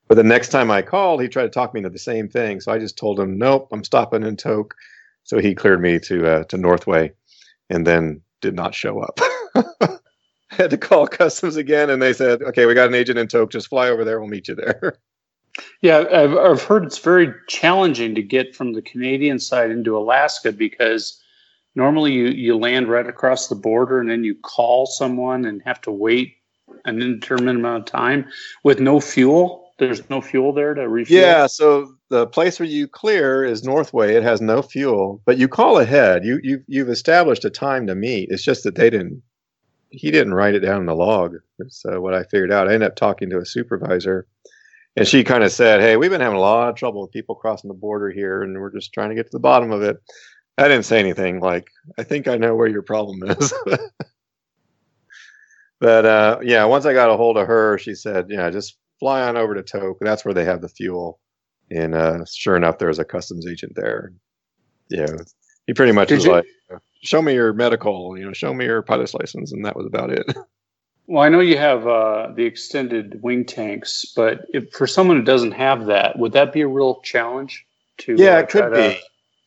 But 0.09 0.15
the 0.15 0.25
next 0.25 0.49
time 0.49 0.71
I 0.71 0.83
called, 0.83 1.21
he 1.23 1.29
tried 1.29 1.45
to 1.45 1.51
talk 1.51 1.75
me 1.75 1.79
into 1.79 1.91
the 1.91 1.99
same 1.99 2.29
thing, 2.29 2.61
so 2.61 2.73
I 2.73 2.79
just 2.79 2.97
told 2.97 3.21
him, 3.21 3.39
"Nope, 3.39 3.69
I'm 3.73 3.85
stopping 3.85 4.23
in 4.23 4.37
Tok. 4.37 4.75
So 5.25 5.39
he 5.39 5.55
cleared 5.55 5.83
me 5.83 5.99
to 6.01 6.27
uh, 6.27 6.45
to 6.45 6.57
Northway 6.57 7.13
and 7.71 7.87
then 7.87 8.21
did 8.41 8.55
not 8.55 8.75
show 8.75 9.01
up. 9.01 9.21
had 10.51 10.71
to 10.71 10.77
call 10.77 11.07
customs 11.07 11.57
again, 11.57 11.89
and 11.89 12.03
they 12.03 12.13
said, 12.13 12.43
"Okay, 12.43 12.67
we 12.67 12.75
got 12.75 12.89
an 12.89 12.95
agent 12.95 13.19
in 13.19 13.29
Tok. 13.29 13.51
Just 13.51 13.69
fly 13.69 13.89
over 13.89 14.05
there. 14.05 14.21
We'll 14.21 14.29
meet 14.29 14.49
you 14.49 14.55
there." 14.55 14.99
Yeah, 15.83 16.05
I've, 16.13 16.37
I've 16.37 16.63
heard 16.63 16.85
it's 16.85 16.99
very 16.99 17.35
challenging 17.49 18.15
to 18.15 18.23
get 18.23 18.55
from 18.55 18.73
the 18.73 18.81
Canadian 18.81 19.41
side 19.41 19.73
into 19.73 19.99
Alaska 19.99 20.53
because 20.53 21.21
normally 21.75 22.13
you, 22.13 22.29
you 22.29 22.57
land 22.57 22.89
right 22.89 23.07
across 23.07 23.49
the 23.49 23.57
border 23.57 23.99
and 23.99 24.09
then 24.09 24.23
you 24.23 24.37
call 24.37 24.87
someone 24.87 25.45
and 25.45 25.61
have 25.65 25.81
to 25.83 25.91
wait 25.91 26.37
an 26.85 27.03
indeterminate 27.03 27.57
amount 27.57 27.81
of 27.81 27.87
time 27.87 28.27
with 28.63 28.79
no 28.79 29.01
fuel. 29.01 29.73
There's 29.79 30.09
no 30.09 30.21
fuel 30.21 30.53
there 30.53 30.73
to 30.73 30.89
refuel. 30.89 31.21
Yeah, 31.21 31.47
so 31.49 31.97
the 32.11 32.27
place 32.27 32.59
where 32.59 32.69
you 32.69 32.89
clear 32.89 33.45
is 33.45 33.65
Northway. 33.65 34.15
It 34.15 34.25
has 34.25 34.41
no 34.41 34.63
fuel, 34.63 35.23
but 35.25 35.39
you 35.39 35.49
call 35.49 35.79
ahead. 35.79 36.25
You 36.25 36.41
you 36.43 36.63
you've 36.67 36.91
established 36.91 37.45
a 37.45 37.51
time 37.51 37.87
to 37.87 37.95
meet. 37.95 38.29
It's 38.31 38.43
just 38.43 38.65
that 38.65 38.75
they 38.75 38.91
didn't. 38.91 39.23
He 39.91 40.11
didn't 40.11 40.35
write 40.35 40.55
it 40.55 40.61
down 40.61 40.81
in 40.81 40.87
the 40.87 40.95
log. 40.95 41.37
Uh, 41.61 42.01
what 42.01 42.15
I 42.15 42.25
figured 42.25 42.53
out. 42.53 42.69
I 42.69 42.75
ended 42.75 42.89
up 42.89 42.97
talking 42.97 43.31
to 43.31 43.39
a 43.39 43.47
supervisor, 43.47 44.27
and 44.97 45.07
she 45.07 45.23
kind 45.23 45.45
of 45.45 45.53
said, 45.53 45.81
"Hey, 45.81 45.97
we've 45.97 46.11
been 46.11 46.21
having 46.21 46.37
a 46.37 46.41
lot 46.41 46.69
of 46.69 46.75
trouble 46.75 47.03
with 47.03 47.13
people 47.13 47.37
crossing 47.37 47.69
the 47.69 47.75
border 47.75 48.11
here, 48.11 48.43
and 48.43 48.61
we're 48.61 48.73
just 48.73 48.93
trying 48.93 49.11
to 49.11 49.15
get 49.15 49.27
to 49.27 49.33
the 49.33 49.39
bottom 49.39 49.71
of 49.71 49.83
it." 49.83 49.97
I 50.59 50.69
didn't 50.69 50.85
say 50.85 50.99
anything. 50.99 51.41
Like, 51.41 51.69
I 51.97 52.03
think 52.03 52.29
I 52.29 52.37
know 52.37 52.55
where 52.55 52.67
your 52.67 52.83
problem 52.83 53.23
is. 53.31 53.55
but 55.81 56.05
uh, 56.05 56.39
yeah, 56.43 56.65
once 56.65 56.87
I 56.87 56.93
got 56.93 57.09
a 57.09 57.17
hold 57.17 57.39
of 57.39 57.47
her, 57.47 57.79
she 57.79 57.95
said, 57.95 58.27
"Yeah, 58.29 58.51
just 58.51 58.77
fly 58.99 59.23
on 59.23 59.37
over 59.37 59.55
to 59.55 59.63
Tok. 59.63 59.99
That's 60.01 60.25
where 60.25 60.35
they 60.35 60.45
have 60.45 60.61
the 60.61 60.69
fuel." 60.69 61.21
And 61.71 61.95
uh, 61.95 62.25
sure 62.25 62.57
enough, 62.57 62.79
there 62.79 62.89
was 62.89 62.99
a 62.99 63.05
customs 63.05 63.47
agent 63.47 63.73
there. 63.77 64.13
Yeah, 64.89 65.17
he 65.67 65.75
pretty 65.75 65.93
much 65.93 66.09
Did 66.09 66.17
was 66.17 66.25
you? 66.25 66.33
like, 66.33 66.47
"Show 67.03 67.23
me 67.23 67.35
your 67.35 67.53
medical, 67.53 68.19
you 68.19 68.25
know, 68.25 68.33
show 68.33 68.53
me 68.53 68.65
your 68.65 68.83
pilot's 68.83 69.15
license," 69.15 69.53
and 69.53 69.65
that 69.65 69.77
was 69.77 69.87
about 69.87 70.11
it. 70.11 70.27
Well, 71.11 71.25
I 71.25 71.29
know 71.29 71.41
you 71.41 71.59
have 71.59 71.89
uh, 71.89 72.29
the 72.37 72.45
extended 72.45 73.21
wing 73.21 73.45
tanks, 73.45 74.13
but 74.15 74.47
if, 74.51 74.71
for 74.71 74.87
someone 74.87 75.17
who 75.17 75.25
doesn't 75.25 75.51
have 75.51 75.87
that, 75.87 76.17
would 76.21 76.35
that 76.35 76.53
be 76.53 76.61
a 76.61 76.69
real 76.69 77.01
challenge? 77.01 77.67
To 78.03 78.15
yeah, 78.17 78.37
uh, 78.37 78.39
it 78.39 78.49
could 78.49 78.73
be. 78.73 78.79
To... 78.79 78.99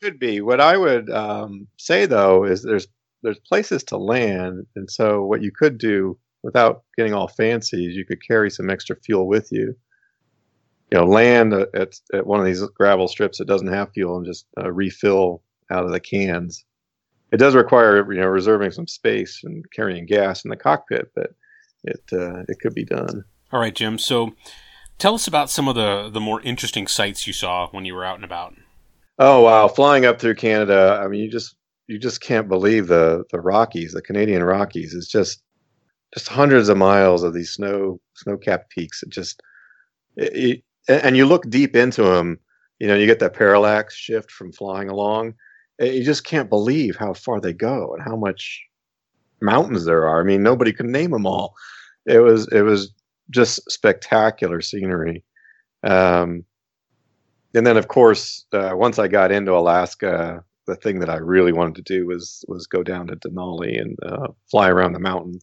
Could 0.02 0.20
be. 0.20 0.42
What 0.42 0.60
I 0.60 0.76
would 0.76 1.10
um, 1.10 1.68
say 1.78 2.06
though 2.06 2.44
is 2.44 2.64
there's 2.64 2.90
there's 3.22 3.40
places 3.40 3.82
to 3.86 3.98
land, 3.98 4.66
and 4.76 4.92
so 4.92 5.24
what 5.24 5.42
you 5.42 5.54
could 5.54 5.78
do 5.78 6.20
without 6.44 6.84
getting 6.98 7.14
all 7.14 7.30
fancy 7.30 7.88
is 7.88 7.96
you 7.96 8.04
could 8.04 8.22
carry 8.28 8.52
some 8.52 8.70
extra 8.70 8.98
fuel 8.98 9.26
with 9.26 9.50
you 9.50 9.74
you 10.94 11.00
know, 11.00 11.06
land 11.06 11.54
at, 11.54 11.96
at 12.14 12.28
one 12.28 12.40
of 12.40 12.46
these 12.46 12.62
gravel 12.78 13.08
strips 13.08 13.40
that 13.40 13.48
doesn't 13.48 13.74
have 13.74 13.92
fuel 13.94 14.16
and 14.16 14.28
just 14.28 14.46
uh, 14.62 14.72
refill 14.72 15.42
out 15.72 15.84
of 15.84 15.92
the 15.92 16.00
cans. 16.00 16.64
It 17.32 17.38
does 17.38 17.56
require, 17.56 18.14
you 18.14 18.20
know, 18.20 18.28
reserving 18.28 18.70
some 18.72 18.86
space 18.86 19.42
and 19.44 19.66
carrying 19.76 20.06
gas 20.06 20.46
in 20.46 20.50
the 20.50 20.56
cockpit, 20.56 21.10
but 21.16 21.32
it 21.84 22.04
uh, 22.14 22.44
it 22.48 22.60
could 22.62 22.76
be 22.76 22.86
done. 22.86 23.24
All 23.52 23.60
right, 23.60 23.74
Jim. 23.74 23.98
So, 23.98 24.36
tell 25.00 25.16
us 25.16 25.28
about 25.28 25.50
some 25.50 25.68
of 25.68 25.74
the 25.74 26.12
the 26.12 26.20
more 26.20 26.42
interesting 26.42 26.86
sights 26.86 27.26
you 27.26 27.34
saw 27.34 27.70
when 27.72 27.86
you 27.86 27.96
were 27.96 28.06
out 28.06 28.18
and 28.18 28.24
about. 28.24 28.54
Oh 29.18 29.42
wow, 29.42 29.68
flying 29.68 30.06
up 30.06 30.22
through 30.22 30.36
Canada! 30.36 31.02
I 31.04 31.08
mean, 31.08 31.22
you 31.22 31.32
just 31.32 31.56
you 31.88 31.98
just 31.98 32.22
can't 32.22 32.48
believe 32.48 32.86
the 32.86 33.24
the 33.32 33.42
Rockies, 33.42 33.94
the 33.94 34.02
Canadian 34.04 34.44
Rockies. 34.44 34.94
It's 34.94 35.10
just 35.10 35.42
just 36.14 36.30
hundreds 36.30 36.70
of 36.70 36.78
miles 36.78 37.24
of 37.24 37.34
these 37.34 37.50
snow 37.50 38.00
snow 38.14 38.38
capped 38.38 38.70
peaks. 38.70 39.02
It 39.02 39.10
just 39.10 39.42
it, 40.18 40.64
and 40.88 41.18
you 41.18 41.26
look 41.26 41.50
deep 41.50 41.76
into 41.76 42.04
them, 42.04 42.40
you 42.80 42.88
know, 42.88 42.96
you 42.96 43.06
get 43.06 43.20
that 43.20 43.34
parallax 43.34 43.96
shift 43.96 44.32
from 44.32 44.52
flying 44.52 44.90
along. 44.90 45.36
You 45.80 46.04
just 46.04 46.24
can't 46.24 46.50
believe 46.50 46.96
how 46.96 47.14
far 47.14 47.40
they 47.40 47.54
go 47.54 47.94
and 47.94 48.04
how 48.04 48.16
much 48.16 48.62
mountains 49.42 49.86
there 49.86 50.08
are. 50.08 50.22
I 50.22 50.24
mean, 50.24 50.44
nobody 50.44 50.74
could 50.74 50.86
name 50.86 51.12
them 51.12 51.26
all. 51.26 51.56
It 52.06 52.20
was 52.20 52.48
it 52.52 52.62
was 52.62 52.94
just 53.30 53.60
spectacular 53.72 54.62
scenery. 54.62 55.24
Um, 55.84 56.46
and 57.54 57.68
then, 57.68 57.78
of 57.78 57.88
course, 57.88 58.46
uh, 58.54 58.72
once 58.74 59.00
I 59.00 59.08
got 59.08 59.32
into 59.32 59.54
Alaska, 59.54 60.44
the 60.66 60.76
thing 60.76 61.00
that 61.00 61.10
I 61.10 61.18
really 61.18 61.54
wanted 61.54 61.76
to 61.76 61.94
do 61.94 62.08
was 62.08 62.44
was 62.48 62.68
go 62.68 62.84
down 62.84 63.08
to 63.08 63.16
Denali 63.16 63.80
and 63.80 63.98
uh, 64.04 64.28
fly 64.50 64.70
around 64.70 64.94
the 64.94 65.00
mountain. 65.00 65.40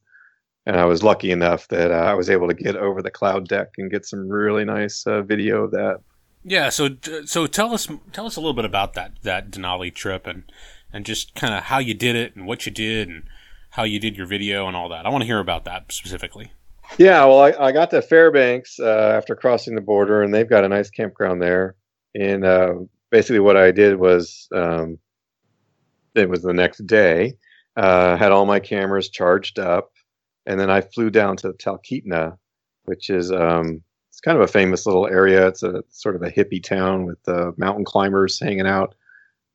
And 0.70 0.78
I 0.78 0.84
was 0.84 1.02
lucky 1.02 1.32
enough 1.32 1.66
that 1.68 1.90
uh, 1.90 1.94
I 1.94 2.14
was 2.14 2.30
able 2.30 2.46
to 2.46 2.54
get 2.54 2.76
over 2.76 3.02
the 3.02 3.10
cloud 3.10 3.48
deck 3.48 3.70
and 3.76 3.90
get 3.90 4.06
some 4.06 4.28
really 4.28 4.64
nice 4.64 5.04
uh, 5.04 5.20
video 5.20 5.64
of 5.64 5.72
that. 5.72 5.98
Yeah, 6.44 6.68
so 6.68 6.90
so 7.24 7.48
tell 7.48 7.74
us 7.74 7.88
tell 8.12 8.24
us 8.24 8.36
a 8.36 8.40
little 8.40 8.54
bit 8.54 8.64
about 8.64 8.94
that 8.94 9.14
that 9.22 9.50
Denali 9.50 9.92
trip 9.92 10.28
and 10.28 10.44
and 10.92 11.04
just 11.04 11.34
kind 11.34 11.54
of 11.54 11.64
how 11.64 11.78
you 11.78 11.92
did 11.92 12.14
it 12.14 12.36
and 12.36 12.46
what 12.46 12.66
you 12.66 12.70
did 12.70 13.08
and 13.08 13.24
how 13.70 13.82
you 13.82 13.98
did 13.98 14.16
your 14.16 14.26
video 14.26 14.68
and 14.68 14.76
all 14.76 14.88
that. 14.90 15.06
I 15.06 15.08
want 15.08 15.22
to 15.22 15.26
hear 15.26 15.40
about 15.40 15.64
that 15.64 15.90
specifically. 15.90 16.52
Yeah, 16.98 17.24
well, 17.24 17.40
I, 17.40 17.50
I 17.50 17.72
got 17.72 17.90
to 17.90 18.00
Fairbanks 18.00 18.78
uh, 18.78 19.12
after 19.16 19.34
crossing 19.34 19.74
the 19.74 19.80
border, 19.80 20.22
and 20.22 20.32
they've 20.32 20.48
got 20.48 20.62
a 20.62 20.68
nice 20.68 20.88
campground 20.88 21.42
there. 21.42 21.74
And 22.14 22.44
uh, 22.44 22.74
basically, 23.10 23.40
what 23.40 23.56
I 23.56 23.72
did 23.72 23.98
was 23.98 24.46
um, 24.54 25.00
it 26.14 26.28
was 26.28 26.42
the 26.42 26.54
next 26.54 26.86
day. 26.86 27.38
Uh, 27.76 28.16
had 28.16 28.30
all 28.30 28.46
my 28.46 28.60
cameras 28.60 29.08
charged 29.08 29.58
up, 29.58 29.90
and 30.50 30.58
then 30.58 30.68
I 30.68 30.80
flew 30.80 31.10
down 31.10 31.36
to 31.38 31.52
Talkeetna, 31.52 32.36
which 32.84 33.08
is 33.08 33.30
um, 33.30 33.82
it's 34.08 34.20
kind 34.20 34.36
of 34.36 34.42
a 34.42 34.52
famous 34.52 34.84
little 34.84 35.06
area. 35.06 35.46
It's 35.46 35.62
a 35.62 35.84
sort 35.90 36.16
of 36.16 36.22
a 36.22 36.30
hippie 36.30 36.62
town 36.62 37.04
with 37.06 37.18
uh, 37.28 37.52
mountain 37.56 37.84
climbers 37.84 38.40
hanging 38.40 38.66
out, 38.66 38.96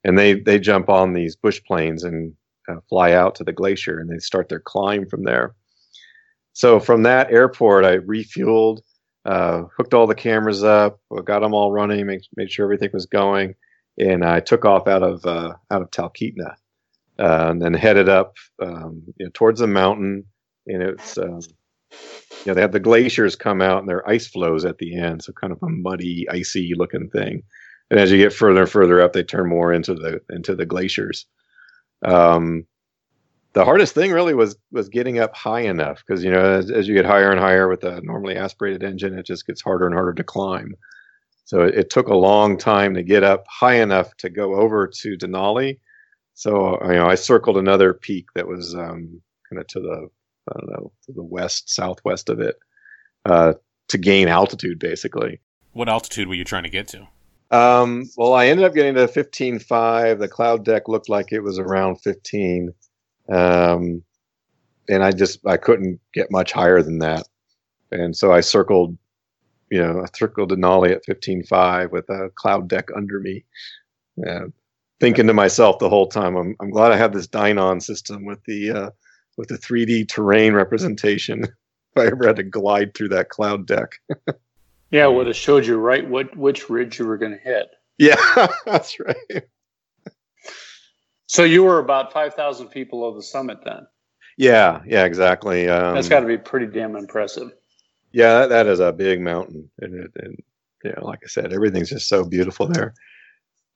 and 0.05 0.17
they 0.17 0.35
they 0.39 0.57
jump 0.57 0.87
on 0.87 1.11
these 1.11 1.35
bush 1.35 1.61
planes 1.67 2.05
and 2.05 2.33
uh, 2.69 2.77
fly 2.87 3.11
out 3.11 3.35
to 3.35 3.43
the 3.43 3.51
glacier, 3.51 3.99
and 3.99 4.09
they 4.09 4.19
start 4.19 4.47
their 4.47 4.61
climb 4.61 5.05
from 5.05 5.23
there. 5.23 5.53
So 6.53 6.79
from 6.79 7.03
that 7.03 7.29
airport, 7.29 7.83
I 7.83 7.97
refueled, 7.97 8.79
uh, 9.25 9.63
hooked 9.75 9.93
all 9.93 10.07
the 10.07 10.15
cameras 10.15 10.63
up, 10.63 11.01
got 11.25 11.41
them 11.41 11.53
all 11.53 11.73
running, 11.73 12.05
made, 12.05 12.21
made 12.37 12.49
sure 12.49 12.63
everything 12.63 12.91
was 12.93 13.05
going, 13.05 13.53
and 13.99 14.23
I 14.23 14.39
took 14.39 14.63
off 14.63 14.87
out 14.87 15.03
of 15.03 15.25
uh, 15.25 15.55
out 15.71 15.81
of 15.81 15.91
Talkeetna, 15.91 16.55
uh, 17.19 17.47
and 17.49 17.61
then 17.61 17.73
headed 17.73 18.07
up 18.07 18.37
um, 18.61 19.03
you 19.17 19.25
know, 19.25 19.31
towards 19.33 19.59
the 19.59 19.67
mountain. 19.67 20.23
And 20.67 20.81
it's 20.81 21.17
um, 21.17 21.41
you 21.91 22.47
know 22.47 22.53
they 22.53 22.61
have 22.61 22.71
the 22.71 22.79
glaciers 22.79 23.35
come 23.35 23.61
out 23.61 23.79
and 23.79 23.89
their 23.89 24.07
ice 24.07 24.27
flows 24.27 24.65
at 24.65 24.77
the 24.77 24.95
end, 24.99 25.23
so 25.23 25.33
kind 25.33 25.53
of 25.53 25.61
a 25.61 25.69
muddy, 25.69 26.27
icy 26.29 26.73
looking 26.75 27.09
thing. 27.09 27.43
And 27.89 27.99
as 27.99 28.11
you 28.11 28.17
get 28.17 28.33
further 28.33 28.61
and 28.61 28.69
further 28.69 29.01
up, 29.01 29.13
they 29.13 29.23
turn 29.23 29.47
more 29.49 29.71
into 29.71 29.93
the 29.93 30.21
into 30.29 30.55
the 30.55 30.65
glaciers. 30.65 31.25
Um, 32.03 32.65
the 33.55 33.65
hardest 33.65 33.95
thing 33.95 34.11
really 34.11 34.35
was 34.35 34.57
was 34.71 34.89
getting 34.89 35.17
up 35.17 35.35
high 35.35 35.61
enough 35.61 36.03
because 36.05 36.23
you 36.23 36.29
know 36.29 36.43
as, 36.43 36.69
as, 36.69 36.87
you 36.87 36.93
get 36.93 37.05
higher 37.05 37.31
and 37.31 37.39
higher 37.39 37.67
with 37.67 37.83
a 37.83 38.01
normally 38.01 38.35
aspirated 38.35 38.83
engine 38.83 39.17
it 39.17 39.25
just 39.25 39.47
gets 39.47 39.61
harder 39.61 39.87
and 39.87 39.95
harder 39.95 40.13
to 40.13 40.23
climb 40.23 40.75
so 41.45 41.61
it, 41.61 41.73
it 41.75 41.89
took 41.89 42.07
a 42.07 42.15
long 42.15 42.57
time 42.57 42.93
to 42.93 43.01
get 43.01 43.23
up 43.23 43.45
high 43.49 43.75
enough 43.75 44.15
to 44.17 44.29
go 44.29 44.55
over 44.55 44.87
to 44.87 45.17
denali 45.17 45.79
so 46.33 46.77
you 46.83 46.95
know 46.95 47.07
i 47.07 47.15
circled 47.15 47.57
another 47.57 47.93
peak 47.93 48.25
that 48.35 48.47
was 48.47 48.75
um, 48.75 49.21
kind 49.49 49.59
of 49.59 49.65
to 49.67 49.79
the 49.79 50.09
i 50.49 50.59
don't 50.59 50.69
know 50.71 50.91
to 51.05 51.11
the 51.13 51.23
west 51.23 51.69
southwest 51.69 52.29
of 52.29 52.39
it 52.39 52.55
uh, 53.25 53.53
to 53.87 53.97
gain 53.97 54.27
altitude 54.27 54.79
basically. 54.79 55.39
What 55.73 55.89
altitude 55.89 56.27
were 56.27 56.35
you 56.35 56.45
trying 56.45 56.63
to 56.63 56.69
get 56.69 56.87
to? 56.89 57.07
Um, 57.51 58.09
well 58.17 58.33
i 58.33 58.47
ended 58.47 58.65
up 58.65 58.73
getting 58.73 58.95
to 58.95 59.07
15.5 59.07 60.19
the 60.19 60.27
cloud 60.27 60.65
deck 60.65 60.87
looked 60.87 61.09
like 61.09 61.31
it 61.31 61.41
was 61.41 61.59
around 61.59 61.97
15 61.97 62.73
um, 63.29 64.03
and 64.89 65.03
I 65.03 65.11
just 65.11 65.45
I 65.45 65.57
couldn't 65.57 65.99
get 66.13 66.31
much 66.31 66.51
higher 66.51 66.81
than 66.81 66.99
that, 66.99 67.27
and 67.91 68.15
so 68.15 68.31
I 68.31 68.41
circled, 68.41 68.97
you 69.71 69.81
know, 69.81 70.01
I 70.01 70.05
circled 70.15 70.51
Denali 70.51 70.91
at 70.91 71.05
fifteen 71.05 71.43
five 71.43 71.91
with 71.91 72.09
a 72.09 72.29
cloud 72.35 72.67
deck 72.67 72.89
under 72.95 73.19
me, 73.19 73.43
uh, 74.27 74.45
thinking 74.99 75.27
to 75.27 75.33
myself 75.33 75.79
the 75.79 75.89
whole 75.89 76.07
time, 76.07 76.35
I'm 76.35 76.55
I'm 76.59 76.69
glad 76.69 76.91
I 76.91 76.97
have 76.97 77.13
this 77.13 77.27
Dynon 77.27 77.81
system 77.81 78.25
with 78.25 78.43
the 78.45 78.71
uh, 78.71 78.89
with 79.37 79.49
the 79.49 79.57
3D 79.57 80.07
terrain 80.07 80.53
representation. 80.61 81.43
if 81.43 81.51
I 81.97 82.07
ever 82.07 82.27
had 82.27 82.37
to 82.37 82.43
glide 82.43 82.93
through 82.93 83.09
that 83.09 83.29
cloud 83.29 83.65
deck. 83.67 83.99
yeah, 84.91 85.07
would 85.07 85.27
have 85.27 85.35
showed 85.35 85.65
you 85.65 85.77
right 85.77 86.07
what 86.07 86.35
which 86.35 86.69
ridge 86.69 86.99
you 86.99 87.05
were 87.05 87.17
going 87.17 87.33
to 87.33 87.37
hit. 87.37 87.67
Yeah, 87.97 88.17
that's 88.65 88.99
right. 88.99 89.43
So 91.27 91.43
you 91.43 91.63
were 91.63 91.79
about 91.79 92.13
five 92.13 92.33
thousand 92.33 92.67
people 92.67 93.07
of 93.07 93.15
the 93.15 93.23
summit 93.23 93.59
then. 93.63 93.87
Yeah, 94.37 94.81
yeah, 94.85 95.05
exactly. 95.05 95.69
Um, 95.69 95.95
That's 95.95 96.09
got 96.09 96.19
to 96.19 96.27
be 96.27 96.37
pretty 96.37 96.67
damn 96.67 96.95
impressive. 96.95 97.51
Yeah, 98.11 98.39
that, 98.39 98.49
that 98.49 98.67
is 98.67 98.79
a 98.79 98.91
big 98.91 99.21
mountain, 99.21 99.69
and, 99.79 100.09
and 100.15 100.43
you 100.83 100.91
know, 100.91 101.05
like 101.05 101.19
I 101.23 101.27
said, 101.27 101.53
everything's 101.53 101.89
just 101.89 102.07
so 102.07 102.25
beautiful 102.25 102.67
there. 102.67 102.93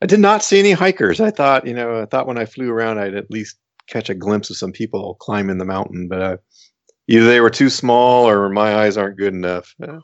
I 0.02 0.06
did 0.06 0.20
not 0.20 0.44
see 0.44 0.60
any 0.60 0.72
hikers. 0.72 1.20
I 1.20 1.32
thought, 1.32 1.68
you 1.68 1.74
know, 1.74 2.02
I 2.02 2.06
thought 2.06 2.28
when 2.28 2.38
I 2.38 2.46
flew 2.46 2.72
around, 2.72 3.00
I'd 3.00 3.16
at 3.16 3.32
least 3.32 3.58
catch 3.90 4.10
a 4.10 4.16
glimpse 4.16 4.50
of 4.50 4.58
some 4.58 4.72
people 4.72 5.16
climbing 5.16 5.58
the 5.58 5.66
mountain, 5.66 6.08
but 6.08 6.22
uh, 6.22 6.38
either 7.08 7.26
they 7.26 7.42
were 7.42 7.50
too 7.50 7.70
small 7.70 8.30
or 8.30 8.50
my 8.50 8.76
eyes 8.76 8.98
aren't 8.98 9.18
good 9.18 9.34
enough. 9.34 9.76
Uh, 9.82 10.00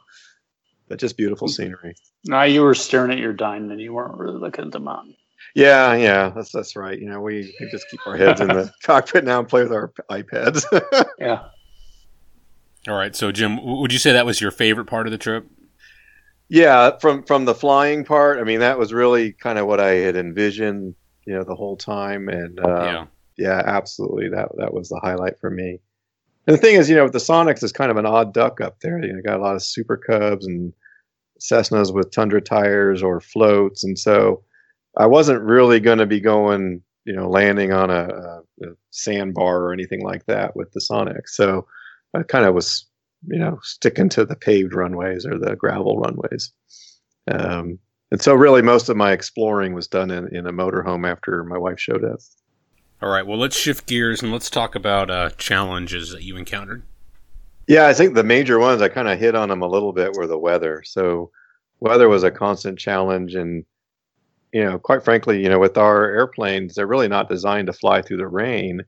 but 0.88 1.00
just 1.00 1.18
beautiful 1.18 1.48
scenery. 1.48 1.96
Now 2.26 2.44
you 2.44 2.62
were 2.62 2.76
staring 2.76 3.12
at 3.12 3.18
your 3.18 3.34
Dynon. 3.34 3.72
and 3.72 3.82
you 3.82 3.94
weren't 3.94 4.18
really 4.18 4.40
looking 4.40 4.66
at 4.66 4.72
the 4.72 4.80
mountain. 4.80 5.16
Yeah, 5.56 5.96
yeah, 5.96 6.30
that's 6.36 6.52
that's 6.52 6.76
right. 6.76 7.00
You 7.00 7.10
know, 7.10 7.22
we, 7.22 7.56
we 7.60 7.70
just 7.72 7.90
keep 7.90 8.06
our 8.06 8.18
heads 8.18 8.42
in 8.42 8.50
the 8.50 8.72
cockpit 8.84 9.24
now 9.24 9.40
and 9.40 9.48
play 9.48 9.64
with 9.64 9.72
our 9.72 9.94
iPads. 10.12 10.66
yeah. 11.20 11.44
All 12.88 12.96
right. 12.96 13.16
So, 13.16 13.32
Jim, 13.32 13.64
would 13.64 13.94
you 13.94 14.00
say 14.00 14.12
that 14.12 14.26
was 14.26 14.42
your 14.42 14.52
favorite 14.52 14.86
part 14.86 15.08
of 15.08 15.12
the 15.12 15.18
trip? 15.18 15.48
Yeah, 16.50 16.98
from 17.00 17.24
from 17.24 17.46
the 17.46 17.56
flying 17.56 18.04
part. 18.04 18.40
I 18.40 18.44
mean, 18.44 18.60
that 18.60 18.78
was 18.78 18.94
really 18.94 19.32
kind 19.32 19.58
of 19.58 19.66
what 19.66 19.80
I 19.80 19.92
had 19.92 20.16
envisioned, 20.16 20.94
you 21.26 21.34
know, 21.34 21.44
the 21.44 21.56
whole 21.56 21.78
time. 21.78 22.28
And 22.28 22.60
uh, 22.60 22.84
yeah, 22.84 23.06
yeah, 23.38 23.62
absolutely. 23.66 24.30
That 24.30 24.50
that 24.58 24.74
was 24.74 24.90
the 24.90 25.00
highlight 25.02 25.40
for 25.40 25.50
me. 25.50 25.80
And 26.48 26.56
the 26.56 26.62
thing 26.62 26.76
is, 26.76 26.90
you 26.90 26.96
know, 26.96 27.04
with 27.04 27.14
the 27.14 27.20
Sonex 27.20 27.64
is 27.64 27.72
kind 27.72 27.92
of 27.92 27.98
an 27.98 28.06
odd 28.06 28.34
duck 28.34 28.62
up 28.62 28.80
there. 28.82 29.04
You 29.04 29.14
know, 29.14 29.22
got 29.22 29.40
a 29.40 29.44
lot 29.44 29.56
of 29.56 29.64
Super 29.64 29.98
Cubs 29.98 30.46
and 30.46 30.74
Cessnas 31.40 31.94
with 31.94 32.12
Tundra 32.12 32.42
tires 32.42 33.02
or 33.02 33.20
floats, 33.20 33.84
and 33.84 33.98
so 33.98 34.44
I 34.98 35.06
wasn't 35.08 35.42
really 35.42 35.80
going 35.80 35.98
to 35.98 36.06
be 36.06 36.22
going, 36.22 36.82
you 37.06 37.14
know, 37.14 37.30
landing 37.30 37.74
on 37.74 37.90
a, 37.90 38.08
a, 38.08 38.42
sandbar 38.92 39.62
or 39.62 39.74
anything 39.74 40.02
like 40.02 40.26
that 40.26 40.56
with 40.56 40.72
the 40.72 40.80
Sonex. 40.80 41.30
So 41.30 41.68
I 42.14 42.24
kind 42.24 42.46
of 42.46 42.56
was, 42.56 42.86
you 43.28 43.38
know, 43.38 43.60
sticking 43.62 44.08
to 44.10 44.26
the 44.26 44.38
paved 44.38 44.74
runways 44.74 45.26
or 45.26 45.38
the 45.38 45.56
gravel 45.58 46.00
runways. 46.00 46.52
Um, 47.30 47.80
and 48.12 48.22
so 48.22 48.34
really 48.34 48.62
most 48.62 48.88
of 48.88 48.96
my 48.96 49.12
exploring 49.12 49.74
was 49.74 49.88
done 49.88 50.12
in, 50.12 50.34
in 50.34 50.48
a 50.48 50.54
motorhome 50.54 51.10
after 51.10 51.44
my 51.44 51.58
wife 51.58 51.80
showed 51.80 52.06
up. 52.06 52.20
All 53.06 53.12
right. 53.12 53.28
Well, 53.28 53.38
let's 53.38 53.56
shift 53.56 53.86
gears 53.86 54.24
and 54.24 54.32
let's 54.32 54.50
talk 54.50 54.74
about 54.74 55.12
uh, 55.12 55.30
challenges 55.38 56.10
that 56.10 56.24
you 56.24 56.38
encountered. 56.38 56.82
Yeah, 57.68 57.86
I 57.86 57.94
think 57.94 58.16
the 58.16 58.24
major 58.24 58.58
ones 58.58 58.82
I 58.82 58.88
kind 58.90 59.08
of 59.08 59.20
hit 59.20 59.36
on 59.36 59.50
them 59.50 59.62
a 59.62 59.68
little 59.68 59.94
bit 59.94 60.14
were 60.14 60.26
the 60.26 60.40
weather. 60.40 60.82
So 60.84 61.30
weather 61.80 62.10
was 62.10 62.24
a 62.24 62.32
constant 62.32 62.80
challenge 62.80 63.36
and 63.36 63.64
you 64.54 64.64
know, 64.64 64.80
quite 64.80 65.04
frankly, 65.04 65.40
you 65.40 65.50
know, 65.50 65.60
with 65.60 65.78
our 65.78 66.06
airplanes, 66.06 66.74
they're 66.74 66.88
really 66.88 67.08
not 67.08 67.30
designed 67.30 67.68
to 67.68 67.74
fly 67.74 68.02
through 68.02 68.18
the 68.18 68.28
rain. 68.28 68.82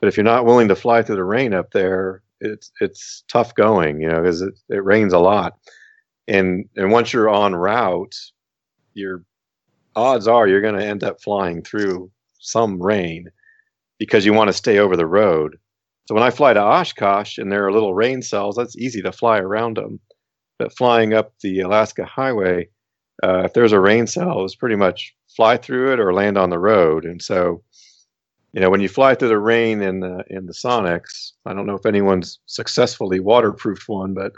But 0.00 0.08
if 0.08 0.16
you're 0.16 0.24
not 0.24 0.44
willing 0.44 0.66
to 0.66 0.74
fly 0.74 1.02
through 1.02 1.16
the 1.16 1.24
rain 1.24 1.54
up 1.54 1.70
there, 1.70 2.24
it's 2.40 2.72
it's 2.80 3.22
tough 3.28 3.54
going, 3.54 4.00
you 4.00 4.08
know, 4.08 4.22
because 4.22 4.42
it, 4.42 4.54
it 4.70 4.82
rains 4.82 5.12
a 5.12 5.20
lot. 5.20 5.56
And 6.26 6.68
and 6.74 6.90
once 6.90 7.12
you're 7.12 7.30
on 7.30 7.54
route, 7.54 8.16
your 8.94 9.22
odds 9.94 10.26
are 10.26 10.48
you're 10.48 10.60
going 10.60 10.80
to 10.80 10.84
end 10.84 11.04
up 11.04 11.22
flying 11.22 11.62
through 11.62 12.10
some 12.40 12.82
rain 12.82 13.30
because 14.04 14.26
you 14.26 14.32
want 14.32 14.48
to 14.48 14.52
stay 14.52 14.80
over 14.80 14.96
the 14.96 15.06
road. 15.06 15.56
So 16.08 16.14
when 16.16 16.24
I 16.24 16.30
fly 16.30 16.52
to 16.52 16.60
Oshkosh 16.60 17.38
and 17.38 17.52
there 17.52 17.64
are 17.64 17.72
little 17.72 17.94
rain 17.94 18.20
cells, 18.20 18.56
that's 18.56 18.76
easy 18.76 19.00
to 19.00 19.12
fly 19.12 19.38
around 19.38 19.76
them. 19.76 20.00
But 20.58 20.76
flying 20.76 21.14
up 21.14 21.34
the 21.40 21.60
Alaska 21.60 22.04
Highway, 22.04 22.68
uh, 23.22 23.42
if 23.44 23.52
there's 23.52 23.70
a 23.70 23.78
rain 23.78 24.08
cell, 24.08 24.44
it's 24.44 24.56
pretty 24.56 24.74
much 24.74 25.14
fly 25.36 25.56
through 25.56 25.92
it 25.92 26.00
or 26.00 26.12
land 26.12 26.36
on 26.36 26.50
the 26.50 26.58
road. 26.58 27.04
And 27.04 27.22
so, 27.22 27.62
you 28.52 28.60
know, 28.60 28.70
when 28.70 28.80
you 28.80 28.88
fly 28.88 29.14
through 29.14 29.28
the 29.28 29.38
rain 29.38 29.80
in 29.82 30.00
the 30.00 30.24
in 30.28 30.46
the 30.46 30.52
Sonex, 30.52 31.30
I 31.46 31.54
don't 31.54 31.66
know 31.66 31.76
if 31.76 31.86
anyone's 31.86 32.40
successfully 32.46 33.20
waterproofed 33.20 33.88
one, 33.88 34.14
but 34.14 34.32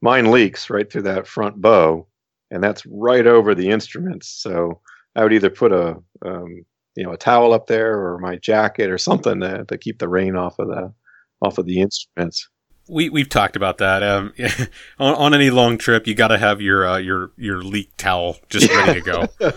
mine 0.00 0.30
leaks 0.30 0.70
right 0.70 0.90
through 0.90 1.02
that 1.02 1.26
front 1.26 1.60
bow, 1.60 2.06
and 2.50 2.64
that's 2.64 2.86
right 2.86 3.26
over 3.26 3.54
the 3.54 3.68
instruments. 3.68 4.28
So 4.28 4.80
I 5.14 5.24
would 5.24 5.34
either 5.34 5.50
put 5.50 5.72
a 5.72 5.98
um, 6.24 6.64
you 6.96 7.04
know 7.04 7.12
a 7.12 7.16
towel 7.16 7.52
up 7.52 7.66
there 7.66 7.98
or 7.98 8.18
my 8.18 8.36
jacket 8.36 8.90
or 8.90 8.98
something 8.98 9.40
to, 9.40 9.64
to 9.64 9.78
keep 9.78 9.98
the 9.98 10.08
rain 10.08 10.36
off 10.36 10.58
of 10.58 10.68
the 10.68 10.92
off 11.42 11.58
of 11.58 11.66
the 11.66 11.80
instruments 11.80 12.48
we 12.90 13.08
we've 13.08 13.28
talked 13.28 13.56
about 13.56 13.78
that. 13.78 14.02
Um, 14.02 14.32
on, 14.98 15.14
on, 15.14 15.34
any 15.34 15.50
long 15.50 15.78
trip, 15.78 16.06
you 16.06 16.14
got 16.14 16.28
to 16.28 16.38
have 16.38 16.60
your 16.60 16.86
uh, 16.86 16.98
your 16.98 17.32
your 17.36 17.62
leak 17.62 17.96
towel 17.96 18.36
just 18.48 18.68
ready 18.68 19.00
to 19.00 19.00
go. 19.00 19.28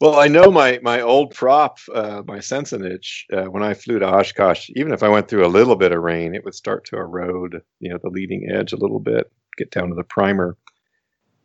well, 0.00 0.18
I 0.18 0.28
know 0.28 0.50
my 0.50 0.80
my 0.82 1.00
old 1.00 1.34
prop, 1.34 1.78
uh, 1.94 2.22
my 2.26 2.38
Sensenich, 2.38 3.24
uh, 3.32 3.44
when 3.44 3.62
I 3.62 3.74
flew 3.74 3.98
to 3.98 4.06
Oshkosh, 4.06 4.70
even 4.74 4.92
if 4.92 5.02
I 5.02 5.08
went 5.08 5.28
through 5.28 5.46
a 5.46 5.48
little 5.48 5.76
bit 5.76 5.92
of 5.92 6.02
rain, 6.02 6.34
it 6.34 6.44
would 6.44 6.54
start 6.54 6.84
to 6.86 6.96
erode, 6.96 7.62
you 7.78 7.90
know, 7.90 7.98
the 8.02 8.10
leading 8.10 8.50
edge 8.50 8.72
a 8.72 8.78
little 8.78 9.00
bit, 9.00 9.30
get 9.56 9.70
down 9.70 9.88
to 9.88 9.94
the 9.94 10.04
primer. 10.04 10.56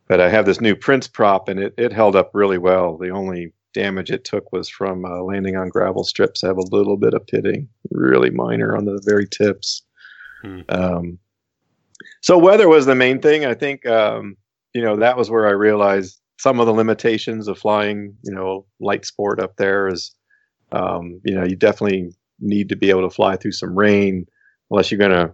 But 0.07 0.21
I 0.21 0.29
have 0.29 0.45
this 0.45 0.61
new 0.61 0.75
Prince 0.75 1.07
prop, 1.07 1.49
and 1.49 1.59
it 1.59 1.75
it 1.77 1.93
held 1.93 2.15
up 2.15 2.31
really 2.33 2.57
well. 2.57 2.97
The 2.97 3.09
only 3.09 3.53
damage 3.75 4.09
it 4.09 4.23
took 4.23 4.51
was 4.51 4.67
from 4.67 5.05
uh, 5.05 5.21
landing 5.21 5.55
on 5.55 5.69
gravel 5.69 6.03
strips. 6.03 6.43
I 6.43 6.47
have 6.47 6.57
a 6.57 6.75
little 6.75 6.97
bit 6.97 7.13
of 7.13 7.27
pitting, 7.27 7.69
really 7.91 8.31
minor 8.31 8.75
on 8.75 8.85
the 8.85 8.99
very 9.05 9.27
tips. 9.27 9.83
Hmm. 10.41 10.61
Um, 10.69 11.19
so 12.21 12.37
weather 12.37 12.67
was 12.67 12.87
the 12.87 12.95
main 12.95 13.21
thing. 13.21 13.45
I 13.45 13.53
think 13.53 13.85
um, 13.85 14.37
you 14.73 14.81
know 14.81 14.95
that 14.97 15.17
was 15.17 15.29
where 15.29 15.47
I 15.47 15.51
realized 15.51 16.19
some 16.39 16.59
of 16.59 16.65
the 16.65 16.73
limitations 16.73 17.47
of 17.47 17.59
flying. 17.59 18.15
You 18.23 18.33
know, 18.33 18.65
light 18.79 19.05
sport 19.05 19.39
up 19.39 19.57
there 19.57 19.87
is, 19.87 20.15
um, 20.71 21.21
you 21.23 21.35
know, 21.35 21.45
you 21.45 21.55
definitely 21.55 22.15
need 22.39 22.69
to 22.69 22.75
be 22.75 22.89
able 22.89 23.07
to 23.07 23.13
fly 23.13 23.35
through 23.35 23.51
some 23.51 23.77
rain, 23.77 24.25
unless 24.71 24.89
you're 24.91 24.99
gonna, 24.99 25.33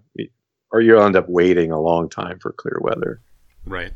or 0.72 0.82
you'll 0.82 1.04
end 1.04 1.16
up 1.16 1.30
waiting 1.30 1.72
a 1.72 1.80
long 1.80 2.10
time 2.10 2.40
for 2.40 2.52
clear 2.52 2.80
weather. 2.82 3.22
Right. 3.66 3.94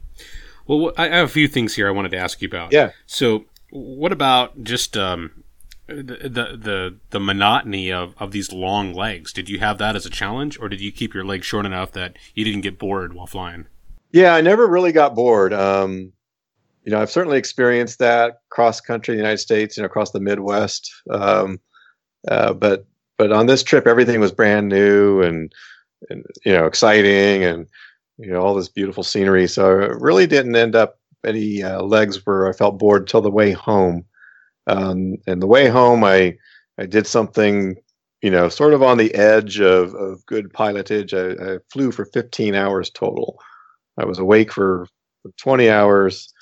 Well, 0.67 0.93
I 0.97 1.09
have 1.09 1.25
a 1.25 1.31
few 1.31 1.47
things 1.47 1.75
here 1.75 1.87
I 1.87 1.91
wanted 1.91 2.11
to 2.11 2.17
ask 2.17 2.41
you 2.41 2.47
about. 2.47 2.71
Yeah. 2.71 2.91
So, 3.05 3.45
what 3.75 4.11
about 4.13 4.63
just 4.63 4.95
um, 4.95 5.43
the, 5.87 6.03
the 6.03 6.57
the 6.57 6.95
the 7.09 7.19
monotony 7.19 7.91
of, 7.91 8.15
of 8.17 8.31
these 8.31 8.51
long 8.51 8.93
legs? 8.93 9.33
Did 9.33 9.49
you 9.49 9.59
have 9.59 9.77
that 9.79 9.95
as 9.95 10.05
a 10.05 10.09
challenge, 10.09 10.57
or 10.59 10.69
did 10.69 10.81
you 10.81 10.91
keep 10.91 11.13
your 11.13 11.25
legs 11.25 11.45
short 11.45 11.65
enough 11.65 11.91
that 11.91 12.17
you 12.33 12.45
didn't 12.45 12.61
get 12.61 12.79
bored 12.79 13.13
while 13.13 13.27
flying? 13.27 13.67
Yeah, 14.11 14.33
I 14.33 14.41
never 14.41 14.65
really 14.65 14.93
got 14.93 15.13
bored. 15.13 15.53
Um, 15.53 16.13
you 16.85 16.91
know, 16.91 17.01
I've 17.01 17.11
certainly 17.11 17.37
experienced 17.37 17.99
that 17.99 18.39
cross 18.49 18.79
country 18.79 19.15
in 19.15 19.17
the 19.17 19.23
United 19.23 19.39
States, 19.39 19.75
you 19.75 19.83
know, 19.83 19.87
across 19.87 20.11
the 20.11 20.21
Midwest. 20.21 20.93
Um, 21.09 21.59
uh, 22.27 22.53
but 22.53 22.85
but 23.17 23.31
on 23.31 23.45
this 23.47 23.63
trip, 23.63 23.87
everything 23.87 24.19
was 24.19 24.31
brand 24.31 24.69
new 24.69 25.21
and, 25.21 25.53
and 26.09 26.25
you 26.45 26.53
know 26.53 26.65
exciting 26.65 27.43
and 27.43 27.67
you 28.17 28.31
know 28.31 28.41
all 28.41 28.55
this 28.55 28.69
beautiful 28.69 29.03
scenery. 29.03 29.47
So 29.47 29.65
I 29.65 29.87
really 29.99 30.27
didn't 30.27 30.55
end 30.55 30.75
up 30.75 30.97
any 31.25 31.63
uh, 31.63 31.81
legs 31.81 32.25
where 32.25 32.47
I 32.47 32.53
felt 32.53 32.79
bored 32.79 33.07
till 33.07 33.21
the 33.21 33.31
way 33.31 33.51
home. 33.51 34.05
Um, 34.67 35.17
and 35.27 35.41
the 35.41 35.47
way 35.47 35.67
home, 35.67 36.03
I 36.03 36.37
I 36.77 36.85
did 36.85 37.07
something 37.07 37.75
you 38.21 38.31
know 38.31 38.49
sort 38.49 38.73
of 38.73 38.81
on 38.83 38.97
the 38.97 39.13
edge 39.15 39.59
of, 39.59 39.93
of 39.95 40.25
good 40.25 40.51
pilotage. 40.53 41.13
I, 41.13 41.55
I 41.55 41.57
flew 41.71 41.91
for 41.91 42.05
15 42.05 42.55
hours 42.55 42.89
total. 42.89 43.39
I 43.97 44.05
was 44.05 44.19
awake 44.19 44.51
for 44.51 44.87
20 45.37 45.69
hours. 45.69 46.33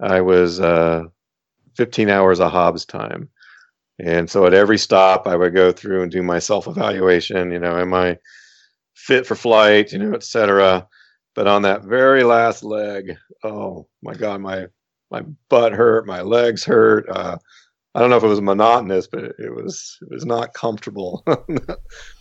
I 0.00 0.20
was 0.20 0.60
uh, 0.60 1.04
15 1.76 2.08
hours 2.08 2.40
of 2.40 2.50
Hobbs 2.50 2.84
time. 2.84 3.28
And 3.98 4.28
so 4.28 4.46
at 4.46 4.54
every 4.54 4.78
stop, 4.78 5.26
I 5.26 5.36
would 5.36 5.54
go 5.54 5.70
through 5.70 6.02
and 6.02 6.10
do 6.10 6.22
my 6.22 6.38
self 6.38 6.66
evaluation. 6.66 7.52
You 7.52 7.58
know, 7.58 7.78
am 7.78 7.94
I 7.94 8.18
fit 8.94 9.26
for 9.26 9.34
flight? 9.34 9.92
You 9.92 9.98
know, 9.98 10.14
et 10.14 10.24
cetera. 10.24 10.86
But 11.34 11.46
on 11.46 11.62
that 11.62 11.84
very 11.84 12.24
last 12.24 12.62
leg, 12.62 13.16
oh 13.42 13.86
my 14.02 14.14
God, 14.14 14.40
my 14.40 14.66
my 15.10 15.22
butt 15.48 15.72
hurt, 15.72 16.06
my 16.06 16.22
legs 16.22 16.64
hurt. 16.64 17.08
Uh, 17.08 17.38
I 17.94 18.00
don't 18.00 18.08
know 18.08 18.16
if 18.16 18.22
it 18.24 18.28
was 18.28 18.40
monotonous, 18.40 19.06
but 19.06 19.24
it, 19.24 19.36
it 19.38 19.54
was 19.54 19.98
it 20.02 20.10
was 20.10 20.24
not 20.24 20.54
comfortable. 20.54 21.22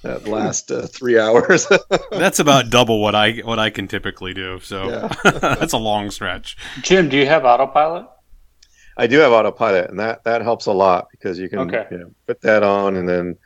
that 0.03 0.27
last 0.27 0.71
uh, 0.71 0.87
three 0.87 1.17
hours. 1.17 1.67
That's 2.11 2.39
about 2.39 2.69
double 2.69 3.01
what 3.01 3.15
I 3.15 3.37
what 3.39 3.59
I 3.59 3.69
can 3.69 3.87
typically 3.87 4.33
do. 4.33 4.59
So 4.59 4.89
Yeah. 4.89 5.13
that's 5.39 5.73
a 5.73 5.77
long 5.77 6.11
stretch. 6.11 6.57
Jim, 6.81 7.07
do 7.09 7.17
you 7.17 7.25
have 7.25 7.45
autopilot? 7.45 8.07
I 8.97 9.07
do 9.07 9.19
have 9.19 9.31
autopilot, 9.31 9.89
and 9.89 9.99
that 9.99 10.23
that 10.25 10.41
helps 10.41 10.65
a 10.65 10.73
lot 10.73 11.07
because 11.11 11.39
you 11.39 11.49
can 11.49 11.59
Okay. 11.59 11.85
you 11.91 11.97
know, 11.99 12.11
put 12.27 12.41
that 12.41 12.63
on 12.63 12.97
and 12.97 13.07
then 13.07 13.37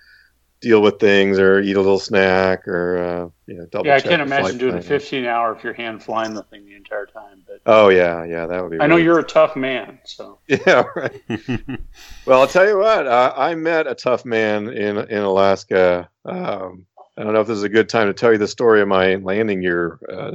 deal 0.61 0.81
with 0.81 0.99
things 0.99 1.37
or 1.39 1.59
eat 1.59 1.75
a 1.75 1.81
little 1.81 1.99
snack 1.99 2.67
or 2.67 2.97
uh, 2.97 3.29
you 3.45 3.55
know 3.55 3.65
double. 3.67 3.87
Yeah, 3.87 3.95
I 3.95 4.01
can't 4.01 4.21
imagine 4.21 4.43
flight 4.43 4.57
doing 4.57 4.77
a 4.77 4.81
15 4.81 5.25
hour 5.25 5.55
if 5.55 5.63
you're 5.63 5.73
hand 5.73 6.03
flying 6.03 6.33
the 6.33 6.43
thing 6.43 6.65
the 6.65 6.75
entire 6.75 7.05
time. 7.05 7.43
But 7.45 7.61
Oh 7.65 7.89
yeah, 7.89 8.23
yeah, 8.25 8.47
that 8.47 8.63
would 8.63 8.71
be. 8.71 8.79
I 8.79 8.87
know 8.87 8.97
you're 8.97 9.19
a 9.19 9.23
tough 9.23 9.55
man, 9.55 9.99
so 10.05 10.39
Yeah, 10.47 10.83
right. 10.95 11.21
Well, 12.25 12.41
I'll 12.41 12.47
tell 12.47 12.67
you 12.67 12.79
what. 12.79 13.07
I, 13.07 13.51
I 13.51 13.55
met 13.55 13.85
a 13.87 13.95
tough 13.95 14.25
man 14.25 14.69
in 14.69 14.97
in 14.97 15.21
Alaska. 15.21 16.09
Um, 16.25 16.87
I 17.17 17.23
don't 17.23 17.33
know 17.33 17.41
if 17.41 17.47
this 17.47 17.57
is 17.57 17.63
a 17.63 17.69
good 17.69 17.87
time 17.87 18.07
to 18.07 18.13
tell 18.13 18.31
you 18.31 18.37
the 18.37 18.47
story 18.47 18.81
of 18.81 18.87
my 18.87 19.15
landing 19.15 19.61
gear 19.61 19.99
uh, 20.11 20.31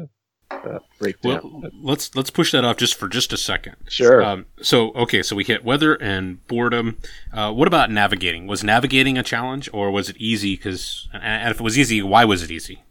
uh, 0.64 0.78
breakdown. 0.98 1.40
well, 1.62 1.70
let's 1.82 2.14
let's 2.14 2.30
push 2.30 2.52
that 2.52 2.64
off 2.64 2.76
just 2.76 2.94
for 2.94 3.08
just 3.08 3.32
a 3.32 3.36
second. 3.36 3.76
sure. 3.88 4.22
Um, 4.22 4.46
so 4.62 4.92
okay, 4.92 5.22
so 5.22 5.34
we 5.36 5.44
hit 5.44 5.64
weather 5.64 5.94
and 5.94 6.46
boredom. 6.46 6.98
Uh, 7.32 7.52
what 7.52 7.68
about 7.68 7.90
navigating? 7.90 8.46
Was 8.46 8.62
navigating 8.64 9.16
a 9.18 9.22
challenge, 9.22 9.68
or 9.72 9.90
was 9.90 10.08
it 10.08 10.16
easy? 10.18 10.56
Because 10.56 11.08
and 11.12 11.50
if 11.50 11.60
it 11.60 11.62
was 11.62 11.78
easy, 11.78 12.02
why 12.02 12.24
was 12.24 12.42
it 12.42 12.50
easy? 12.50 12.82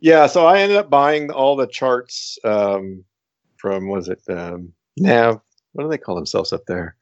Yeah, 0.00 0.26
so 0.26 0.46
I 0.46 0.60
ended 0.60 0.76
up 0.76 0.90
buying 0.90 1.30
all 1.30 1.56
the 1.56 1.66
charts 1.66 2.38
um, 2.44 3.04
from 3.56 3.88
was 3.88 4.08
it 4.08 4.20
um, 4.28 4.72
Nav? 4.98 5.40
What 5.72 5.84
do 5.84 5.90
they 5.90 5.98
call 5.98 6.14
themselves 6.14 6.52
up 6.52 6.66
there? 6.66 6.96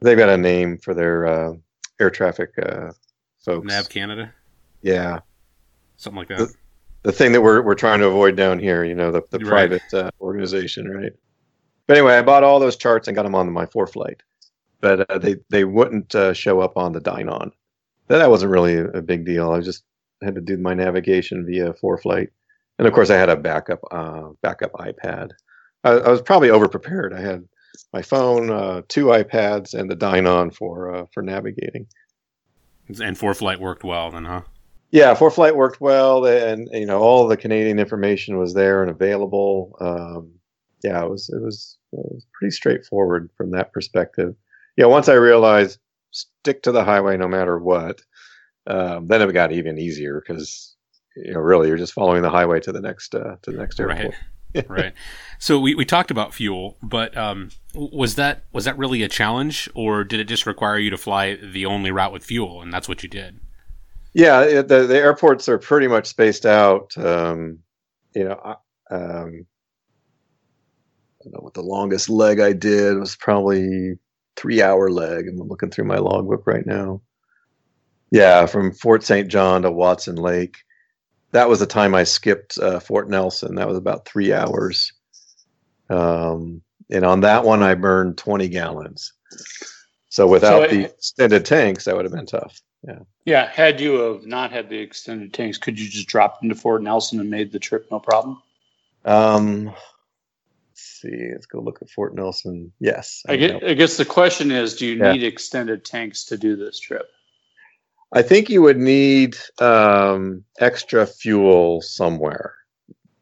They've 0.00 0.16
got 0.16 0.28
a 0.30 0.36
name 0.36 0.78
for 0.78 0.94
their 0.94 1.26
uh, 1.26 1.52
air 2.00 2.10
traffic 2.10 2.50
uh, 2.62 2.90
folks. 3.44 3.66
Nav 3.66 3.88
Canada, 3.88 4.32
Yeah, 4.82 5.20
something 5.96 6.18
like 6.18 6.28
that. 6.28 6.38
the 6.38 6.54
thing 7.12 7.32
that 7.32 7.42
we're 7.42 7.62
we're 7.62 7.74
trying 7.74 8.00
to 8.00 8.06
avoid 8.06 8.36
down 8.36 8.58
here. 8.58 8.84
You 8.84 8.94
know, 8.94 9.10
the 9.12 9.22
the 9.30 9.38
Right. 9.38 9.48
private 9.68 9.94
uh, 9.94 10.10
organization, 10.20 10.88
right? 10.90 11.12
But 11.86 11.96
anyway, 11.98 12.14
I 12.14 12.22
bought 12.22 12.42
all 12.44 12.58
those 12.58 12.76
charts 12.76 13.06
and 13.08 13.14
got 13.14 13.22
them 13.22 13.34
on 13.34 13.52
my 13.52 13.66
ForeFlight, 13.66 14.20
but 14.80 15.08
uh, 15.10 15.18
they 15.18 15.36
they 15.50 15.64
wouldn't 15.64 16.14
uh, 16.14 16.32
show 16.32 16.60
up 16.60 16.76
on 16.76 16.92
the 16.92 17.00
Dynon. 17.00 17.50
That 18.08 18.18
that 18.18 18.30
wasn't 18.30 18.52
really 18.52 18.74
a, 18.74 18.86
a 18.88 19.02
big 19.02 19.24
deal. 19.24 19.50
I 19.52 19.60
just 19.60 19.84
had 20.22 20.34
to 20.34 20.40
do 20.40 20.56
my 20.56 20.74
navigation 20.74 21.46
via 21.46 21.72
ForeFlight, 21.74 22.28
and 22.78 22.88
of 22.88 22.94
course 22.94 23.10
I 23.10 23.16
had 23.16 23.28
a 23.28 23.36
backup 23.36 23.80
uh, 23.90 24.30
backup 24.42 24.72
iPad. 24.72 25.30
I, 25.84 25.90
I 25.92 26.10
was 26.10 26.22
probably 26.22 26.50
over 26.50 26.68
prepared. 26.68 27.12
I 27.12 27.20
had 27.20 27.46
my 27.92 28.02
phone, 28.02 28.50
uh, 28.50 28.82
two 28.88 29.06
iPads, 29.06 29.74
and 29.74 29.90
the 29.90 29.96
Dynon 29.96 30.52
for 30.54 30.94
uh, 30.94 31.06
for 31.12 31.22
navigating. 31.22 31.86
And 32.88 33.16
ForeFlight 33.18 33.58
worked 33.58 33.84
well 33.84 34.10
then, 34.10 34.24
huh? 34.24 34.42
Yeah, 34.90 35.14
ForeFlight 35.14 35.56
worked 35.56 35.80
well, 35.80 36.24
and 36.24 36.68
you 36.72 36.86
know 36.86 37.00
all 37.00 37.26
the 37.26 37.36
Canadian 37.36 37.78
information 37.78 38.38
was 38.38 38.54
there 38.54 38.82
and 38.82 38.90
available. 38.90 39.76
Um, 39.80 40.32
yeah, 40.84 41.02
it 41.02 41.10
was 41.10 41.28
it 41.28 41.42
was 41.42 41.76
it 41.92 41.98
was 42.12 42.26
pretty 42.32 42.52
straightforward 42.52 43.30
from 43.36 43.50
that 43.50 43.72
perspective. 43.72 44.34
Yeah, 44.76 44.86
once 44.86 45.08
I 45.08 45.14
realized 45.14 45.78
stick 46.10 46.62
to 46.62 46.72
the 46.72 46.84
highway 46.84 47.16
no 47.16 47.28
matter 47.28 47.58
what, 47.58 48.00
um, 48.66 49.06
then 49.06 49.22
it 49.22 49.32
got 49.32 49.52
even 49.52 49.78
easier 49.78 50.20
because 50.20 50.76
you 51.16 51.32
know 51.32 51.40
really 51.40 51.68
you're 51.68 51.76
just 51.76 51.92
following 51.92 52.22
the 52.22 52.30
highway 52.30 52.60
to 52.60 52.72
the 52.72 52.80
next 52.80 53.14
uh, 53.14 53.36
to 53.42 53.50
the 53.50 53.58
next 53.58 53.80
airport. 53.80 54.00
Right. 54.00 54.14
right. 54.68 54.94
So 55.38 55.58
we, 55.60 55.74
we 55.74 55.84
talked 55.84 56.10
about 56.10 56.32
fuel, 56.32 56.78
but 56.82 57.14
um, 57.16 57.50
was 57.74 58.14
that 58.14 58.44
was 58.52 58.64
that 58.64 58.78
really 58.78 59.02
a 59.02 59.08
challenge, 59.08 59.68
or 59.74 60.04
did 60.04 60.20
it 60.20 60.24
just 60.24 60.46
require 60.46 60.78
you 60.78 60.90
to 60.90 60.96
fly 60.96 61.34
the 61.34 61.66
only 61.66 61.90
route 61.90 62.12
with 62.12 62.24
fuel, 62.24 62.62
and 62.62 62.72
that's 62.72 62.88
what 62.88 63.02
you 63.02 63.08
did? 63.08 63.40
Yeah, 64.16 64.62
the 64.62 64.86
the 64.86 64.96
airports 64.96 65.46
are 65.46 65.58
pretty 65.58 65.88
much 65.88 66.06
spaced 66.06 66.46
out. 66.46 66.96
Um, 66.96 67.58
you 68.14 68.24
know, 68.24 68.40
I- 68.42 68.94
um, 68.94 69.46
I 71.20 71.24
don't 71.24 71.34
know 71.34 71.40
what 71.42 71.52
the 71.52 71.60
longest 71.62 72.08
leg 72.08 72.40
I 72.40 72.54
did 72.54 72.96
was 72.98 73.14
probably 73.16 73.98
three 74.36 74.62
hour 74.62 74.90
leg. 74.90 75.28
I'm 75.28 75.36
looking 75.36 75.70
through 75.70 75.84
my 75.84 75.98
logbook 75.98 76.46
right 76.46 76.64
now. 76.64 77.02
Yeah, 78.10 78.46
from 78.46 78.72
Fort 78.72 79.02
St. 79.02 79.28
John 79.28 79.62
to 79.62 79.70
Watson 79.70 80.16
Lake. 80.16 80.56
That 81.32 81.50
was 81.50 81.60
the 81.60 81.66
time 81.66 81.94
I 81.94 82.04
skipped 82.04 82.56
uh, 82.58 82.80
Fort 82.80 83.10
Nelson. 83.10 83.56
That 83.56 83.68
was 83.68 83.76
about 83.76 84.06
three 84.06 84.32
hours. 84.32 84.94
Um, 85.90 86.62
and 86.90 87.04
on 87.04 87.20
that 87.20 87.44
one, 87.44 87.62
I 87.62 87.74
burned 87.74 88.16
20 88.16 88.48
gallons. 88.48 89.12
So 90.08 90.26
without 90.26 90.62
it- 90.64 90.70
the 90.70 90.84
extended 90.86 91.44
tanks, 91.44 91.84
that 91.84 91.96
would 91.96 92.06
have 92.06 92.14
been 92.14 92.24
tough. 92.26 92.62
Yeah. 92.86 92.98
Yeah. 93.24 93.48
Had 93.48 93.80
you 93.80 93.94
have 93.94 94.26
not 94.26 94.52
had 94.52 94.68
the 94.68 94.78
extended 94.78 95.32
tanks, 95.32 95.58
could 95.58 95.78
you 95.78 95.88
just 95.88 96.06
drop 96.06 96.42
into 96.42 96.54
Fort 96.54 96.82
Nelson 96.82 97.20
and 97.20 97.30
made 97.30 97.52
the 97.52 97.58
trip 97.58 97.88
no 97.90 97.98
problem? 97.98 98.40
Um, 99.04 99.66
let's 99.66 99.76
see. 100.74 101.30
Let's 101.32 101.46
go 101.46 101.60
look 101.60 101.80
at 101.82 101.90
Fort 101.90 102.14
Nelson. 102.14 102.72
Yes, 102.80 103.22
I 103.28 103.36
get, 103.36 103.62
I 103.64 103.74
guess 103.74 103.96
the 103.96 104.04
question 104.04 104.50
is, 104.50 104.76
do 104.76 104.86
you 104.86 104.96
Yeah. 104.96 105.12
need 105.12 105.24
extended 105.24 105.84
tanks 105.84 106.24
to 106.26 106.36
do 106.36 106.56
this 106.56 106.78
trip? 106.78 107.06
I 108.12 108.22
think 108.22 108.48
you 108.48 108.62
would 108.62 108.78
need 108.78 109.36
um, 109.60 110.44
extra 110.60 111.06
fuel 111.06 111.82
somewhere. 111.82 112.54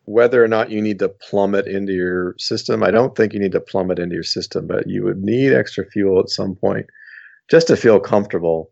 Whether 0.07 0.45
or 0.45 0.49
not 0.49 0.71
you 0.71 0.83
need 0.83 0.99
to 0.99 1.09
plumb 1.09 1.55
it 1.55 1.67
into 1.67 1.95
your 1.95 2.35
system, 2.39 2.83
I 2.83 2.91
don't 2.91 3.17
think 3.17 3.33
you 3.33 3.41
need 3.41 3.53
to 3.53 3.61
plumb 3.61 3.91
it 3.91 3.99
into 3.99 4.15
your 4.15 4.23
system, 4.23 4.67
but 4.67 4.87
you 4.87 5.03
would 5.05 5.23
need 5.23 5.55
extra 5.55 5.87
fuel 5.87 6.21
at 6.21 6.29
some 6.29 6.55
point 6.55 6.87
just 7.51 7.69
to 7.69 7.77
feel 7.77 7.99
comfortable. 7.99 8.71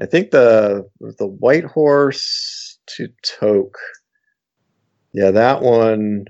I 0.00 0.06
think 0.06 0.30
the 0.30 0.88
the 1.00 1.26
Whitehorse 1.26 2.78
to 2.96 3.08
Tok, 3.22 3.76
yeah, 5.12 5.30
that 5.30 5.60
one 5.62 6.26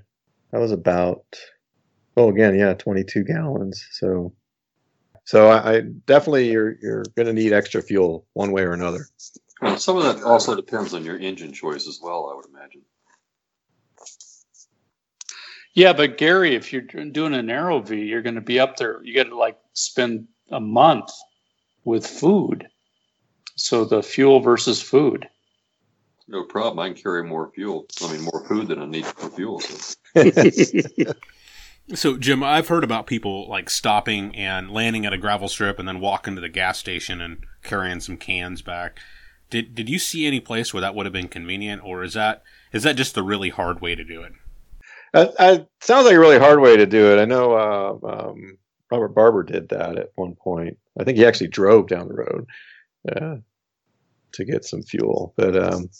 that 0.50 0.60
was 0.60 0.72
about 0.72 1.24
oh 2.16 2.28
again 2.28 2.58
yeah 2.58 2.74
22 2.74 3.24
gallons. 3.24 3.86
So 3.92 4.32
so 5.24 5.48
I, 5.48 5.74
I 5.76 5.80
definitely 6.06 6.50
you're 6.50 6.76
you're 6.82 7.04
going 7.16 7.26
to 7.26 7.32
need 7.32 7.52
extra 7.52 7.82
fuel 7.82 8.26
one 8.32 8.52
way 8.52 8.62
or 8.62 8.72
another. 8.72 9.06
Well, 9.62 9.76
some 9.78 9.96
of 9.96 10.04
that 10.04 10.24
also 10.24 10.56
depends 10.56 10.94
on 10.94 11.04
your 11.04 11.18
engine 11.18 11.52
choice 11.52 11.86
as 11.86 12.00
well, 12.02 12.30
I 12.32 12.36
would 12.36 12.46
imagine. 12.46 12.82
Yeah, 15.74 15.92
but 15.92 16.18
Gary, 16.18 16.56
if 16.56 16.72
you're 16.72 16.82
doing 16.82 17.34
an 17.34 17.46
AeroVee, 17.46 18.08
you're 18.08 18.22
going 18.22 18.34
to 18.34 18.40
be 18.40 18.58
up 18.58 18.76
there. 18.76 19.00
You 19.04 19.14
got 19.14 19.28
to 19.28 19.36
like 19.36 19.56
spend 19.72 20.26
a 20.50 20.58
month 20.60 21.10
with 21.84 22.06
food. 22.06 22.66
So 23.60 23.84
the 23.84 24.02
fuel 24.02 24.40
versus 24.40 24.80
food. 24.80 25.28
No 26.26 26.44
problem. 26.44 26.78
I 26.78 26.88
can 26.88 27.02
carry 27.02 27.22
more 27.24 27.50
fuel. 27.54 27.86
I 28.02 28.12
mean, 28.12 28.22
more 28.22 28.44
food 28.46 28.68
than 28.68 28.80
I 28.80 28.86
need 28.86 29.06
for 29.06 29.30
fuel. 29.30 29.60
So. 29.60 29.96
So, 31.92 32.16
Jim, 32.16 32.44
I've 32.44 32.68
heard 32.68 32.84
about 32.84 33.08
people 33.08 33.48
like 33.48 33.68
stopping 33.68 34.36
and 34.36 34.70
landing 34.70 35.04
at 35.06 35.12
a 35.12 35.18
gravel 35.18 35.48
strip 35.48 35.80
and 35.80 35.88
then 35.88 35.98
walking 35.98 36.36
to 36.36 36.40
the 36.40 36.48
gas 36.48 36.78
station 36.78 37.20
and 37.20 37.38
carrying 37.64 37.98
some 37.98 38.16
cans 38.16 38.62
back. 38.62 39.00
Did 39.48 39.74
did 39.74 39.88
you 39.88 39.98
see 39.98 40.24
any 40.24 40.38
place 40.38 40.72
where 40.72 40.80
that 40.82 40.94
would 40.94 41.04
have 41.04 41.12
been 41.12 41.26
convenient, 41.26 41.82
or 41.82 42.04
is 42.04 42.14
that 42.14 42.44
is 42.72 42.84
that 42.84 42.94
just 42.94 43.16
the 43.16 43.24
really 43.24 43.48
hard 43.48 43.80
way 43.80 43.96
to 43.96 44.04
do 44.04 44.22
it? 44.22 44.32
Uh, 45.12 45.26
uh, 45.36 45.58
sounds 45.80 46.06
like 46.06 46.14
a 46.14 46.20
really 46.20 46.38
hard 46.38 46.60
way 46.60 46.76
to 46.76 46.86
do 46.86 47.12
it. 47.12 47.20
I 47.20 47.24
know 47.24 47.54
uh, 47.54 48.28
um, 48.28 48.56
Robert 48.92 49.08
Barber 49.08 49.42
did 49.42 49.70
that 49.70 49.98
at 49.98 50.12
one 50.14 50.36
point. 50.36 50.78
I 50.96 51.02
think 51.02 51.18
he 51.18 51.26
actually 51.26 51.48
drove 51.48 51.88
down 51.88 52.06
the 52.06 52.14
road 52.14 52.46
uh, 53.08 53.36
to 54.32 54.44
get 54.44 54.64
some 54.64 54.82
fuel. 54.82 55.32
But 55.36 55.56
um, 55.56 55.90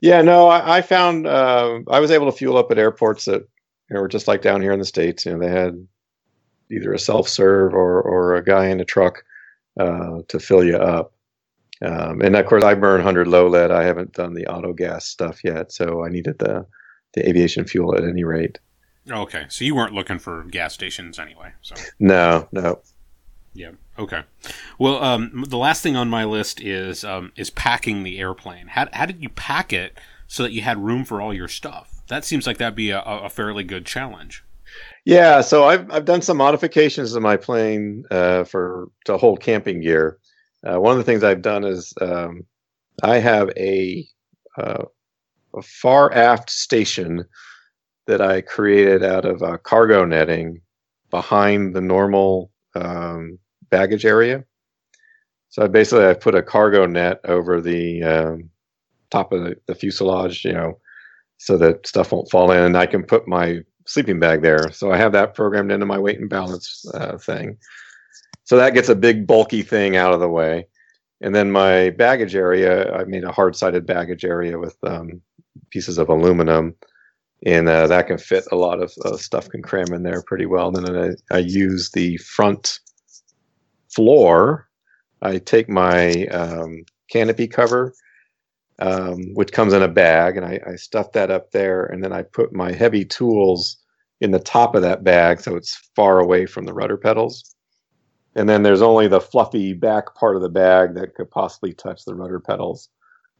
yeah, 0.00 0.22
no, 0.22 0.48
I, 0.48 0.78
I 0.78 0.82
found 0.82 1.26
uh, 1.26 1.80
I 1.88 2.00
was 2.00 2.10
able 2.10 2.30
to 2.30 2.36
fuel 2.36 2.56
up 2.56 2.70
at 2.70 2.78
airports 2.78 3.24
that 3.24 3.42
you 3.88 3.94
know, 3.94 4.00
were 4.00 4.08
just 4.08 4.28
like 4.28 4.42
down 4.42 4.60
here 4.60 4.72
in 4.72 4.78
the 4.78 4.84
states. 4.84 5.24
You 5.24 5.32
know, 5.32 5.38
they 5.38 5.50
had 5.50 5.86
either 6.70 6.92
a 6.92 6.98
self 6.98 7.28
serve 7.28 7.74
or 7.74 8.02
or 8.02 8.34
a 8.34 8.44
guy 8.44 8.66
in 8.66 8.80
a 8.80 8.84
truck 8.84 9.24
uh, 9.78 10.20
to 10.28 10.38
fill 10.38 10.64
you 10.64 10.76
up. 10.76 11.12
Um, 11.82 12.20
and 12.20 12.36
of 12.36 12.46
course, 12.46 12.64
I 12.64 12.74
burn 12.74 12.98
100 12.98 13.26
low 13.26 13.48
lead. 13.48 13.70
I 13.70 13.82
haven't 13.82 14.12
done 14.12 14.34
the 14.34 14.46
auto 14.46 14.72
gas 14.72 15.06
stuff 15.06 15.42
yet, 15.44 15.72
so 15.72 16.04
I 16.04 16.08
needed 16.08 16.38
the 16.38 16.66
the 17.14 17.28
aviation 17.28 17.64
fuel 17.64 17.96
at 17.96 18.04
any 18.04 18.24
rate. 18.24 18.58
Okay, 19.10 19.44
so 19.48 19.64
you 19.64 19.74
weren't 19.74 19.92
looking 19.92 20.18
for 20.18 20.44
gas 20.44 20.74
stations 20.74 21.18
anyway. 21.18 21.52
So 21.62 21.74
no, 21.98 22.48
no. 22.52 22.80
Yeah. 23.54 23.72
Okay. 23.98 24.22
Well, 24.78 25.02
um, 25.02 25.44
the 25.46 25.56
last 25.56 25.82
thing 25.82 25.96
on 25.96 26.08
my 26.08 26.24
list 26.24 26.60
is 26.60 27.04
um, 27.04 27.32
is 27.36 27.50
packing 27.50 28.02
the 28.02 28.18
airplane. 28.18 28.68
How 28.68 28.88
how 28.92 29.06
did 29.06 29.22
you 29.22 29.28
pack 29.28 29.72
it 29.72 29.96
so 30.26 30.42
that 30.42 30.52
you 30.52 30.62
had 30.62 30.84
room 30.84 31.04
for 31.04 31.20
all 31.20 31.32
your 31.32 31.48
stuff? 31.48 32.02
That 32.08 32.24
seems 32.24 32.46
like 32.46 32.58
that'd 32.58 32.74
be 32.74 32.90
a, 32.90 33.00
a 33.00 33.30
fairly 33.30 33.64
good 33.64 33.86
challenge. 33.86 34.44
Yeah. 35.04 35.40
So 35.40 35.64
I've 35.64 35.90
I've 35.90 36.04
done 36.04 36.20
some 36.20 36.36
modifications 36.36 37.12
to 37.12 37.20
my 37.20 37.36
plane 37.36 38.04
uh, 38.10 38.44
for 38.44 38.88
to 39.04 39.16
hold 39.16 39.40
camping 39.40 39.80
gear. 39.80 40.18
Uh, 40.66 40.80
one 40.80 40.92
of 40.92 40.98
the 40.98 41.04
things 41.04 41.22
I've 41.22 41.42
done 41.42 41.64
is 41.64 41.92
um, 42.00 42.44
I 43.02 43.18
have 43.18 43.50
a, 43.56 44.06
uh, 44.56 44.84
a 45.54 45.62
far 45.62 46.12
aft 46.12 46.50
station 46.50 47.24
that 48.06 48.20
I 48.20 48.40
created 48.40 49.02
out 49.02 49.24
of 49.24 49.42
uh, 49.42 49.58
cargo 49.58 50.04
netting 50.04 50.60
behind 51.10 51.74
the 51.74 51.80
normal 51.80 52.50
um, 52.74 53.38
baggage 53.70 54.04
area. 54.04 54.44
So 55.48 55.62
I 55.62 55.68
basically 55.68 56.06
I 56.06 56.14
put 56.14 56.34
a 56.34 56.42
cargo 56.42 56.86
net 56.86 57.20
over 57.24 57.60
the 57.60 58.02
um, 58.02 58.50
top 59.10 59.32
of 59.32 59.44
the, 59.44 59.56
the, 59.66 59.74
fuselage, 59.74 60.44
you 60.44 60.52
know, 60.52 60.78
so 61.36 61.56
that 61.58 61.86
stuff 61.86 62.10
won't 62.10 62.30
fall 62.30 62.50
in, 62.50 62.62
and 62.62 62.76
I 62.76 62.86
can 62.86 63.04
put 63.04 63.28
my 63.28 63.60
sleeping 63.86 64.18
bag 64.18 64.42
there. 64.42 64.72
So 64.72 64.90
I 64.90 64.96
have 64.96 65.12
that 65.12 65.34
programmed 65.34 65.70
into 65.70 65.86
my 65.86 65.98
weight 65.98 66.18
and 66.18 66.28
balance 66.28 66.84
uh, 66.94 67.18
thing. 67.18 67.56
So 68.44 68.56
that 68.56 68.74
gets 68.74 68.88
a 68.88 68.94
big 68.94 69.26
bulky 69.26 69.62
thing 69.62 69.96
out 69.96 70.12
of 70.12 70.20
the 70.20 70.28
way. 70.28 70.66
And 71.20 71.34
then 71.34 71.50
my 71.50 71.90
baggage 71.90 72.34
area, 72.34 72.92
I 72.92 73.04
made 73.04 73.24
a 73.24 73.32
hard 73.32 73.56
sided 73.56 73.86
baggage 73.86 74.24
area 74.24 74.58
with 74.58 74.76
um, 74.82 75.22
pieces 75.70 75.98
of 75.98 76.08
aluminum. 76.08 76.74
And 77.46 77.68
uh, 77.68 77.86
that 77.86 78.06
can 78.06 78.18
fit 78.18 78.44
a 78.52 78.56
lot 78.56 78.82
of 78.82 78.92
uh, 79.04 79.16
stuff, 79.16 79.48
can 79.48 79.62
cram 79.62 79.92
in 79.92 80.02
there 80.02 80.22
pretty 80.22 80.46
well. 80.46 80.74
And 80.76 80.86
then 80.86 81.16
I, 81.30 81.36
I 81.36 81.38
use 81.38 81.90
the 81.90 82.16
front 82.18 82.80
floor. 83.94 84.68
I 85.22 85.38
take 85.38 85.68
my 85.68 86.26
um, 86.26 86.84
canopy 87.10 87.48
cover, 87.48 87.94
um, 88.78 89.34
which 89.34 89.52
comes 89.52 89.72
in 89.72 89.82
a 89.82 89.88
bag, 89.88 90.36
and 90.36 90.44
I, 90.44 90.60
I 90.66 90.76
stuff 90.76 91.12
that 91.12 91.30
up 91.30 91.52
there. 91.52 91.84
And 91.86 92.02
then 92.02 92.12
I 92.12 92.22
put 92.22 92.52
my 92.52 92.72
heavy 92.72 93.04
tools 93.04 93.78
in 94.20 94.30
the 94.30 94.38
top 94.38 94.74
of 94.74 94.82
that 94.82 95.04
bag 95.04 95.40
so 95.40 95.56
it's 95.56 95.90
far 95.96 96.18
away 96.18 96.46
from 96.46 96.64
the 96.64 96.72
rudder 96.72 96.96
pedals 96.96 97.54
and 98.34 98.48
then 98.48 98.62
there's 98.62 98.82
only 98.82 99.06
the 99.08 99.20
fluffy 99.20 99.72
back 99.72 100.14
part 100.14 100.36
of 100.36 100.42
the 100.42 100.48
bag 100.48 100.94
that 100.94 101.14
could 101.14 101.30
possibly 101.30 101.72
touch 101.72 102.04
the 102.04 102.14
rudder 102.14 102.40
pedals. 102.40 102.88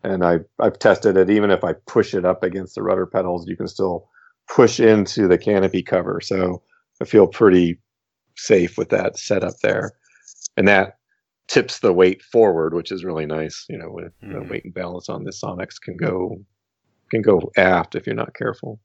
And 0.04 0.24
I, 0.24 0.40
I've 0.60 0.78
tested 0.78 1.16
it. 1.16 1.30
Even 1.30 1.50
if 1.50 1.64
I 1.64 1.72
push 1.86 2.14
it 2.14 2.24
up 2.24 2.42
against 2.42 2.74
the 2.74 2.82
rudder 2.82 3.06
pedals, 3.06 3.48
you 3.48 3.56
can 3.56 3.66
still 3.66 4.08
push 4.48 4.78
into 4.78 5.26
the 5.26 5.38
canopy 5.38 5.82
cover. 5.82 6.20
So 6.20 6.62
I 7.00 7.06
feel 7.06 7.26
pretty 7.26 7.78
safe 8.36 8.78
with 8.78 8.90
that 8.90 9.18
setup 9.18 9.54
there. 9.62 9.92
And 10.56 10.68
that 10.68 10.98
tips 11.48 11.80
the 11.80 11.92
weight 11.92 12.22
forward, 12.22 12.74
which 12.74 12.92
is 12.92 13.04
really 13.04 13.26
nice. 13.26 13.66
You 13.68 13.78
know, 13.78 13.90
with 13.90 14.12
mm-hmm. 14.22 14.32
the 14.32 14.42
weight 14.42 14.64
and 14.64 14.74
balance 14.74 15.08
on 15.08 15.24
this 15.24 15.40
Sonex 15.40 15.80
can 15.80 15.96
go 15.96 16.38
can 17.10 17.22
go 17.22 17.50
aft 17.56 17.94
if 17.94 18.06
you're 18.06 18.14
not 18.14 18.34
careful. 18.34 18.80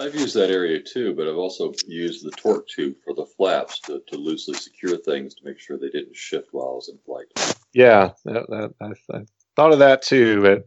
I've 0.00 0.14
used 0.14 0.34
that 0.34 0.50
area 0.50 0.80
too, 0.80 1.14
but 1.14 1.28
I've 1.28 1.36
also 1.36 1.74
used 1.86 2.24
the 2.24 2.30
torque 2.30 2.66
tube 2.68 2.96
for 3.04 3.12
the 3.12 3.26
flaps 3.36 3.80
to, 3.80 4.00
to 4.08 4.16
loosely 4.16 4.54
secure 4.54 4.96
things 4.96 5.34
to 5.34 5.44
make 5.44 5.58
sure 5.58 5.76
they 5.76 5.90
didn't 5.90 6.16
shift 6.16 6.48
while 6.52 6.68
I 6.68 6.72
was 6.72 6.88
in 6.88 6.98
flight. 7.04 7.56
Yeah, 7.74 8.12
that, 8.24 8.46
that, 8.48 8.74
I, 8.80 9.16
I, 9.16 9.24
thought 9.56 9.72
of 9.72 9.78
that 9.80 10.00
too, 10.00 10.40
but 10.40 10.66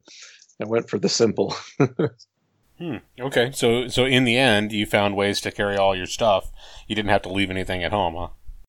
I 0.62 0.70
went 0.70 0.88
for 0.88 1.00
the 1.00 1.10
simple. 1.10 1.56
hmm. 2.78 2.98
Okay, 3.20 3.52
so 3.54 3.88
so 3.88 4.06
in 4.06 4.24
the 4.24 4.38
end, 4.38 4.72
you 4.72 4.86
found 4.86 5.16
ways 5.16 5.42
to 5.42 5.52
carry 5.52 5.78
all 5.78 5.96
your 5.96 6.06
stuff. 6.06 6.52
You 6.88 6.96
didn't 6.96 7.10
have 7.10 7.24
to 7.24 7.30
leave 7.30 7.50
anything 7.50 7.84
at 7.84 7.92
home, 7.92 8.14
huh? 8.16 8.28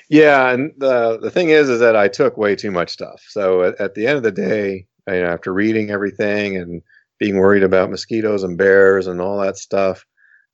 Yeah, 0.08 0.50
and 0.50 0.72
the 0.78 1.18
the 1.20 1.30
thing 1.30 1.50
is, 1.50 1.68
is 1.68 1.80
that 1.80 1.96
I 1.96 2.08
took 2.08 2.36
way 2.36 2.56
too 2.56 2.70
much 2.70 2.90
stuff. 2.90 3.22
So 3.28 3.62
at, 3.62 3.80
at 3.80 3.94
the 3.94 4.06
end 4.06 4.18
of 4.18 4.22
the 4.22 4.32
day, 4.32 4.86
you 5.08 5.20
know, 5.20 5.26
after 5.26 5.52
reading 5.52 5.90
everything 5.90 6.56
and 6.56 6.82
being 7.18 7.38
worried 7.38 7.62
about 7.62 7.90
mosquitoes 7.90 8.42
and 8.42 8.58
bears 8.58 9.06
and 9.06 9.20
all 9.20 9.40
that 9.40 9.56
stuff, 9.56 10.04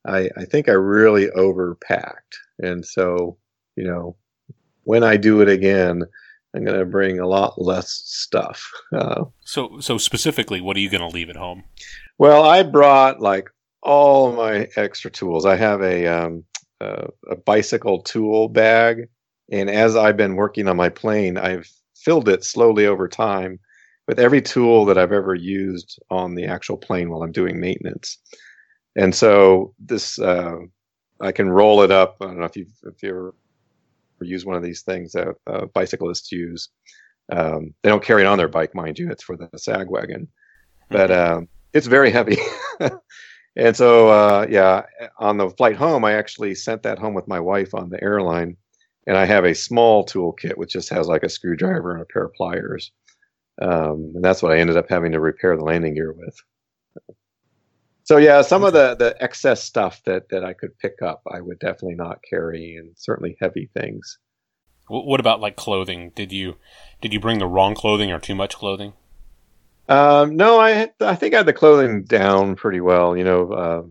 I, 0.07 0.31
I 0.37 0.45
think 0.45 0.69
I 0.69 0.73
really 0.73 1.29
overpacked. 1.29 2.37
And 2.59 2.85
so, 2.85 3.39
you 3.77 3.85
know, 3.85 4.17
when 4.85 5.03
I 5.03 5.17
do 5.17 5.41
it 5.41 5.49
again, 5.49 6.03
I'm 6.55 6.65
going 6.65 6.79
to 6.79 6.85
bring 6.85 7.21
a 7.21 7.27
lot 7.27 7.61
less 7.61 7.91
stuff. 8.05 8.71
Uh, 8.93 9.25
so, 9.45 9.79
so 9.79 9.99
specifically, 9.99 10.61
what 10.61 10.77
are 10.77 10.81
you 10.81 10.91
going 10.91 11.01
to 11.01 11.07
leave 11.07 11.31
at 11.31 11.37
home? 11.37 11.63
Well, 12.19 12.43
I 12.43 12.65
brought 12.65 13.21
like 13.21 13.49
all 13.85 14.33
my 14.33 14.69
extra 14.75 15.13
tools. 15.13 15.47
I 15.47 15.55
have 15.55 15.81
a 15.81 16.09
um, 16.09 16.43
a, 16.81 17.07
a 17.31 17.37
bicycle 17.37 18.03
tool 18.03 18.49
bag, 18.49 19.09
and 19.51 19.71
as 19.71 19.97
I've 19.97 20.17
been 20.17 20.37
working 20.37 20.69
on 20.69 20.77
my 20.77 20.89
plane, 20.89 21.37
I've 21.37 21.69
filled 21.95 22.29
it 22.29 22.45
slowly 22.45 22.87
over 22.87 23.09
time 23.09 23.59
with 24.09 24.19
every 24.19 24.43
tool 24.43 24.85
that 24.87 24.99
I've 24.99 25.13
ever 25.13 25.35
used 25.35 26.01
on 26.11 26.35
the 26.35 26.47
actual 26.47 26.77
plane 26.77 27.11
while 27.11 27.23
I'm 27.23 27.33
doing 27.33 27.61
maintenance 27.61 28.19
and 28.97 29.15
so 29.15 29.75
this 29.79 30.19
uh, 30.19 30.57
I 31.21 31.33
can 31.33 31.51
roll 31.51 31.83
it 31.83 31.91
up. 31.91 32.17
I 32.21 32.27
don't 32.27 32.39
know 32.39 32.45
if 32.45 32.57
you 32.57 32.67
if 32.85 33.03
you 33.03 33.11
ever 33.11 33.35
use 34.23 34.45
one 34.45 34.57
of 34.57 34.63
these 34.63 34.83
things 34.83 35.13
that 35.13 35.29
uh, 35.47 35.67
bicyclists 35.67 36.33
use. 36.33 36.69
Um, 37.33 37.75
they 37.83 37.91
don't 37.91 38.03
carry 38.03 38.23
it 38.23 38.27
on 38.27 38.39
their 38.39 38.49
bike, 38.49 38.75
mind 38.75 38.99
you. 38.99 39.11
It's 39.11 39.23
for 39.23 39.37
the 39.37 39.49
sag 39.57 39.89
wagon, 39.89 40.29
but 40.89 41.11
mm-hmm. 41.11 41.39
um, 41.39 41.49
it's 41.73 41.87
very 41.87 42.11
heavy. 42.11 42.39
and 43.57 43.77
so, 43.77 44.09
uh, 44.09 44.47
yeah, 44.51 44.83
on 45.19 45.37
the 45.37 45.51
flight 45.51 45.77
home, 45.77 46.05
I 46.05 46.15
actually 46.15 46.55
sent 46.57 46.83
that 46.83 46.99
home 46.99 47.15
with 47.15 47.29
my 47.29 47.39
wife 47.39 47.73
on 47.73 47.89
the 47.89 48.03
airline, 48.03 48.57
and 49.11 49.19
I 49.19 49.25
have 49.25 49.45
a 49.45 49.57
small 49.57 50.07
toolkit 50.07 50.57
which 50.57 50.73
just 50.73 50.89
has 50.91 51.09
like 51.09 51.25
a 51.25 51.29
screwdriver 51.29 51.93
and 51.93 52.01
a 52.01 52.05
pair 52.05 52.27
of 52.27 52.35
pliers, 52.35 52.93
um, 53.61 54.13
and 54.15 54.25
that's 54.25 54.41
what 54.41 54.53
I 54.53 54.59
ended 54.59 54.77
up 54.77 54.89
having 54.89 55.11
to 55.11 55.19
repair 55.19 55.57
the 55.57 55.65
landing 55.65 55.95
gear 55.95 56.13
with. 56.13 56.41
So 58.05 58.19
yeah, 58.19 58.41
some 58.43 58.63
of 58.63 58.73
the 58.73 58.95
the 58.95 59.17
excess 59.21 59.65
stuff 59.65 60.01
that 60.05 60.29
that 60.29 60.45
I 60.45 60.53
could 60.53 60.79
pick 60.79 61.03
up, 61.03 61.23
I 61.29 61.41
would 61.41 61.59
definitely 61.59 61.97
not 61.97 62.21
carry, 62.23 62.77
and 62.77 62.93
certainly 62.97 63.37
heavy 63.41 63.69
things. 63.77 64.17
What 64.87 65.19
about 65.19 65.41
like 65.41 65.57
clothing? 65.57 66.13
Did 66.15 66.31
you 66.31 66.55
did 67.01 67.13
you 67.13 67.19
bring 67.19 67.41
the 67.41 67.49
wrong 67.49 67.75
clothing 67.75 68.13
or 68.13 68.21
too 68.21 68.37
much 68.37 68.55
clothing? 68.55 68.93
Um, 69.89 70.37
no, 70.37 70.61
I 70.61 70.89
I 71.01 71.17
think 71.17 71.35
I 71.35 71.39
had 71.39 71.47
the 71.47 71.53
clothing 71.53 72.05
down 72.05 72.55
pretty 72.55 72.81
well. 72.81 73.17
You 73.17 73.25
know, 73.25 73.53
uh, 73.53 73.83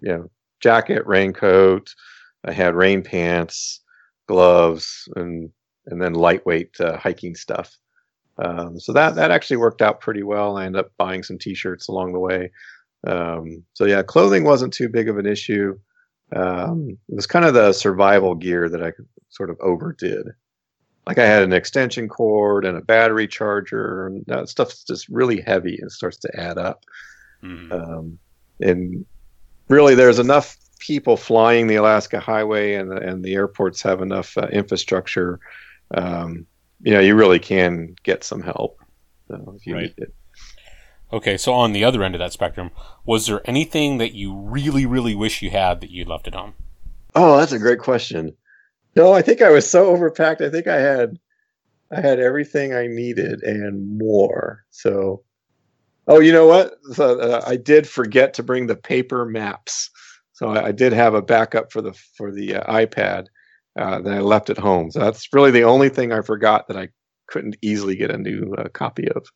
you 0.00 0.08
know, 0.08 0.30
jacket, 0.60 1.06
raincoat. 1.06 1.94
I 2.46 2.52
had 2.52 2.74
rain 2.74 3.02
pants, 3.02 3.82
gloves, 4.26 5.08
and 5.16 5.50
and 5.86 6.00
then 6.00 6.14
lightweight 6.14 6.80
uh, 6.80 6.96
hiking 6.96 7.34
stuff. 7.34 7.76
Um, 8.38 8.80
so 8.80 8.92
that 8.92 9.14
that 9.14 9.30
actually 9.30 9.58
worked 9.58 9.82
out 9.82 10.00
pretty 10.00 10.22
well. 10.22 10.56
I 10.56 10.66
ended 10.66 10.80
up 10.80 10.92
buying 10.98 11.22
some 11.22 11.38
T-shirts 11.38 11.88
along 11.88 12.12
the 12.12 12.20
way. 12.20 12.50
Um, 13.06 13.64
so 13.74 13.84
yeah, 13.84 14.02
clothing 14.02 14.44
wasn't 14.44 14.72
too 14.72 14.88
big 14.88 15.08
of 15.08 15.18
an 15.18 15.26
issue. 15.26 15.78
Um, 16.34 16.98
it 17.08 17.14
was 17.14 17.26
kind 17.26 17.44
of 17.44 17.54
the 17.54 17.72
survival 17.72 18.34
gear 18.34 18.68
that 18.68 18.82
I 18.82 18.92
sort 19.28 19.50
of 19.50 19.58
overdid. 19.60 20.26
Like 21.06 21.18
I 21.18 21.26
had 21.26 21.42
an 21.42 21.52
extension 21.52 22.08
cord 22.08 22.64
and 22.64 22.78
a 22.78 22.80
battery 22.82 23.28
charger, 23.28 24.06
and 24.06 24.24
that 24.26 24.48
stuff's 24.48 24.84
just 24.84 25.08
really 25.08 25.40
heavy 25.40 25.78
and 25.80 25.92
starts 25.92 26.16
to 26.18 26.30
add 26.34 26.56
up. 26.56 26.82
Mm. 27.42 27.72
Um, 27.72 28.18
and 28.60 29.04
really, 29.68 29.94
there's 29.94 30.18
enough 30.18 30.56
people 30.78 31.16
flying 31.16 31.66
the 31.66 31.76
Alaska 31.76 32.20
Highway 32.20 32.74
and 32.74 32.92
and 32.92 33.24
the 33.24 33.34
airports 33.34 33.82
have 33.82 34.02
enough 34.02 34.36
uh, 34.36 34.48
infrastructure, 34.52 35.40
um, 35.94 36.46
you 36.82 36.92
know, 36.92 37.00
you 37.00 37.14
really 37.14 37.38
can 37.38 37.94
get 38.02 38.24
some 38.24 38.42
help 38.42 38.78
if 39.30 39.66
you 39.66 39.74
Right. 39.74 39.82
need 39.82 39.94
it. 39.98 40.14
Okay, 41.12 41.36
so 41.36 41.52
on 41.52 41.72
the 41.72 41.84
other 41.84 42.02
end 42.02 42.14
of 42.14 42.18
that 42.18 42.32
spectrum, 42.32 42.70
was 43.04 43.26
there 43.26 43.40
anything 43.48 43.98
that 43.98 44.14
you 44.14 44.34
really, 44.34 44.84
really 44.84 45.14
wish 45.14 45.42
you 45.42 45.50
had 45.50 45.80
that 45.80 45.90
you 45.90 46.04
left 46.04 46.26
at 46.26 46.34
home? 46.34 46.54
Oh, 47.14 47.36
that's 47.36 47.52
a 47.52 47.58
great 47.58 47.78
question. 47.78 48.36
No, 48.96 49.12
I 49.12 49.22
think 49.22 49.40
I 49.42 49.50
was 49.50 49.68
so 49.68 49.94
overpacked. 49.94 50.40
I 50.40 50.50
think 50.50 50.66
I 50.66 50.80
had 50.80 51.18
I 51.90 52.00
had 52.00 52.18
everything 52.18 52.74
I 52.74 52.86
needed 52.88 53.42
and 53.42 53.98
more. 53.98 54.64
So, 54.70 55.22
oh, 56.08 56.18
you 56.20 56.32
know 56.32 56.46
what? 56.46 56.74
So, 56.92 57.20
uh, 57.20 57.42
I 57.46 57.56
did 57.56 57.86
forget 57.86 58.34
to 58.34 58.42
bring 58.42 58.66
the 58.66 58.74
paper 58.76 59.24
maps. 59.24 59.90
So 60.34 60.48
I, 60.48 60.66
I 60.66 60.72
did 60.72 60.92
have 60.92 61.14
a 61.14 61.22
backup 61.22 61.72
for 61.72 61.80
the 61.80 61.92
for 61.92 62.30
the 62.30 62.56
uh, 62.56 62.72
iPad 62.72 63.26
uh, 63.78 64.00
that 64.02 64.12
I 64.12 64.20
left 64.20 64.50
at 64.50 64.58
home. 64.58 64.90
So 64.90 65.00
that's 65.00 65.32
really 65.32 65.50
the 65.50 65.62
only 65.64 65.88
thing 65.88 66.12
I 66.12 66.20
forgot 66.20 66.68
that 66.68 66.76
I 66.76 66.88
couldn't 67.26 67.56
easily 67.62 67.96
get 67.96 68.10
a 68.10 68.18
new 68.18 68.54
uh, 68.58 68.68
copy 68.68 69.08
of. 69.08 69.26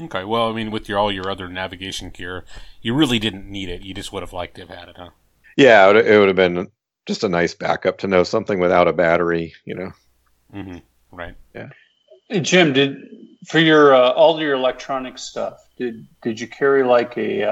Okay, 0.00 0.24
well, 0.24 0.48
I 0.48 0.52
mean, 0.52 0.70
with 0.70 0.88
your 0.88 0.98
all 0.98 1.12
your 1.12 1.28
other 1.30 1.48
navigation 1.48 2.10
gear, 2.10 2.44
you 2.80 2.94
really 2.94 3.18
didn't 3.18 3.50
need 3.50 3.68
it. 3.68 3.82
You 3.82 3.92
just 3.94 4.12
would 4.12 4.22
have 4.22 4.32
liked 4.32 4.54
to 4.56 4.62
have 4.62 4.70
had 4.70 4.88
it, 4.88 4.96
huh? 4.96 5.10
Yeah, 5.56 5.88
it, 5.90 5.94
would- 5.94 6.06
it 6.06 6.18
would 6.18 6.28
have 6.28 6.36
been 6.36 6.68
just 7.06 7.24
a 7.24 7.28
nice 7.28 7.54
backup 7.54 7.98
to 7.98 8.06
know 8.06 8.22
something 8.22 8.58
without 8.60 8.88
a 8.88 8.92
battery. 8.92 9.54
You 9.64 9.74
know. 9.74 9.92
Mm-hmm. 10.54 10.78
Right. 11.16 11.34
Hey, 12.28 12.40
Jim, 12.40 12.72
did 12.72 12.96
for 13.48 13.58
your 13.58 13.94
uh, 13.94 14.10
all 14.10 14.40
your 14.40 14.54
electronic 14.54 15.18
stuff, 15.18 15.58
did 15.76 16.06
did 16.22 16.40
you 16.40 16.46
carry 16.48 16.82
like 16.84 17.16
a 17.18 17.44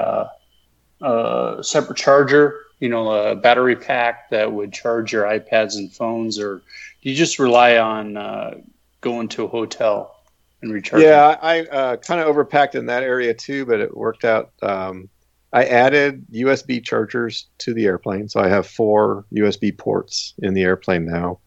uh, 1.01 1.61
separate 1.61 1.97
charger? 1.97 2.59
You 2.79 2.89
know, 2.89 3.11
a 3.11 3.35
battery 3.35 3.75
pack 3.75 4.29
that 4.31 4.51
would 4.51 4.73
charge 4.73 5.13
your 5.13 5.25
iPads 5.25 5.75
and 5.75 5.91
phones, 5.91 6.39
or 6.39 6.57
do 7.01 7.09
you 7.09 7.15
just 7.15 7.37
rely 7.37 7.77
on 7.77 8.17
uh, 8.17 8.55
going 9.01 9.27
to 9.29 9.43
a 9.43 9.47
hotel 9.47 10.15
and 10.61 10.73
recharging? 10.73 11.07
Yeah, 11.07 11.37
I 11.41 11.61
uh, 11.61 11.97
kind 11.97 12.21
of 12.21 12.35
overpacked 12.35 12.75
in 12.75 12.87
that 12.87 13.03
area 13.03 13.33
too, 13.33 13.65
but 13.65 13.79
it 13.79 13.95
worked 13.95 14.25
out. 14.25 14.51
Um, 14.63 15.09
I 15.53 15.65
added 15.65 16.25
USB 16.31 16.83
chargers 16.83 17.47
to 17.59 17.73
the 17.73 17.85
airplane, 17.85 18.29
so 18.29 18.39
I 18.39 18.47
have 18.47 18.65
four 18.65 19.25
USB 19.33 19.77
ports 19.77 20.33
in 20.41 20.53
the 20.53 20.63
airplane 20.63 21.05
now. 21.05 21.39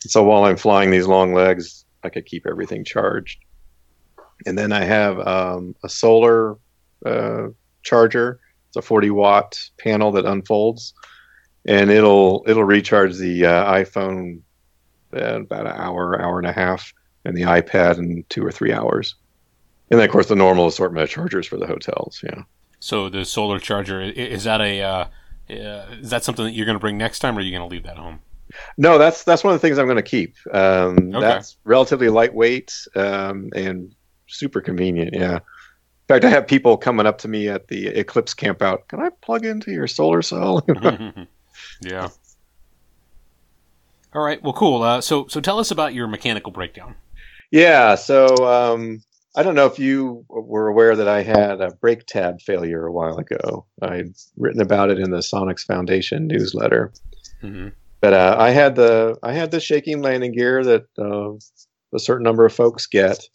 So 0.00 0.22
while 0.22 0.44
I'm 0.44 0.56
flying 0.56 0.90
these 0.90 1.06
long 1.06 1.34
legs, 1.34 1.84
I 2.02 2.08
could 2.10 2.26
keep 2.26 2.46
everything 2.46 2.84
charged. 2.84 3.38
And 4.46 4.56
then 4.56 4.72
I 4.72 4.84
have 4.84 5.18
um, 5.20 5.74
a 5.82 5.88
solar 5.88 6.56
uh, 7.04 7.48
charger. 7.82 8.40
It's 8.70 8.76
a 8.76 8.82
40 8.82 9.10
watt 9.10 9.58
panel 9.78 10.12
that 10.12 10.24
unfolds, 10.24 10.94
and 11.66 11.90
it'll 11.90 12.44
it'll 12.46 12.64
recharge 12.64 13.16
the 13.16 13.46
uh, 13.46 13.72
iPhone 13.74 14.40
in 15.12 15.22
about 15.22 15.66
an 15.66 15.72
hour, 15.74 16.20
hour 16.20 16.38
and 16.38 16.46
a 16.46 16.52
half 16.52 16.92
and 17.24 17.36
the 17.36 17.42
iPad 17.42 17.98
in 17.98 18.24
two 18.28 18.44
or 18.44 18.52
three 18.52 18.72
hours. 18.72 19.16
And 19.90 19.98
then, 19.98 20.06
of 20.06 20.12
course, 20.12 20.28
the 20.28 20.36
normal 20.36 20.68
assortment 20.68 21.02
of 21.02 21.10
chargers 21.10 21.46
for 21.46 21.56
the 21.56 21.66
hotels. 21.66 22.20
Yeah. 22.22 22.42
So 22.78 23.08
the 23.08 23.24
solar 23.24 23.58
charger 23.58 24.00
is 24.00 24.44
that 24.44 24.60
a 24.60 24.80
uh, 24.80 25.06
uh, 25.50 25.86
is 26.00 26.10
that 26.10 26.24
something 26.24 26.44
that 26.44 26.52
you're 26.52 26.66
going 26.66 26.76
to 26.76 26.80
bring 26.80 26.96
next 26.96 27.18
time, 27.18 27.36
or 27.36 27.40
are 27.40 27.42
you 27.42 27.50
going 27.50 27.68
to 27.68 27.72
leave 27.72 27.82
that 27.82 27.98
home? 27.98 28.20
No, 28.78 28.98
that's 28.98 29.24
that's 29.24 29.44
one 29.44 29.52
of 29.52 29.60
the 29.60 29.66
things 29.66 29.78
I'm 29.78 29.86
going 29.86 29.96
to 29.96 30.02
keep. 30.02 30.34
Um, 30.52 31.14
Okay. 31.14 31.20
That's 31.20 31.56
relatively 31.64 32.08
lightweight 32.08 32.72
um, 32.94 33.50
and 33.54 33.94
super 34.28 34.60
convenient. 34.60 35.14
Yeah. 35.14 35.40
In 36.10 36.14
fact, 36.16 36.24
I 36.24 36.30
have 36.30 36.48
people 36.48 36.76
coming 36.76 37.06
up 37.06 37.18
to 37.18 37.28
me 37.28 37.48
at 37.48 37.68
the 37.68 37.86
Eclipse 37.86 38.34
camp 38.34 38.62
out. 38.62 38.88
Can 38.88 38.98
I 38.98 39.10
plug 39.22 39.44
into 39.44 39.70
your 39.70 39.86
solar 39.86 40.22
cell? 40.22 40.66
yeah. 41.82 42.08
All 44.12 44.20
right. 44.20 44.42
Well, 44.42 44.52
cool. 44.52 44.82
Uh, 44.82 45.00
so 45.02 45.28
so 45.28 45.40
tell 45.40 45.60
us 45.60 45.70
about 45.70 45.94
your 45.94 46.08
mechanical 46.08 46.50
breakdown. 46.50 46.96
Yeah, 47.52 47.94
so 47.94 48.26
um, 48.44 49.04
I 49.36 49.44
don't 49.44 49.54
know 49.54 49.66
if 49.66 49.78
you 49.78 50.24
were 50.28 50.66
aware 50.66 50.96
that 50.96 51.06
I 51.06 51.22
had 51.22 51.60
a 51.60 51.70
brake 51.80 52.06
tab 52.06 52.40
failure 52.40 52.86
a 52.86 52.92
while 52.92 53.18
ago. 53.18 53.66
I'd 53.80 54.12
written 54.36 54.60
about 54.60 54.90
it 54.90 54.98
in 54.98 55.12
the 55.12 55.18
Sonex 55.18 55.64
Foundation 55.64 56.26
newsletter. 56.26 56.92
Mm-hmm. 57.40 57.68
But 58.00 58.14
uh, 58.14 58.34
I 58.36 58.50
had 58.50 58.74
the 58.74 59.16
I 59.22 59.32
had 59.32 59.52
the 59.52 59.60
shaking 59.60 60.02
landing 60.02 60.32
gear 60.32 60.64
that 60.64 60.86
uh, 60.98 61.34
a 61.94 62.00
certain 62.00 62.24
number 62.24 62.44
of 62.44 62.52
folks 62.52 62.88
get, 62.88 63.28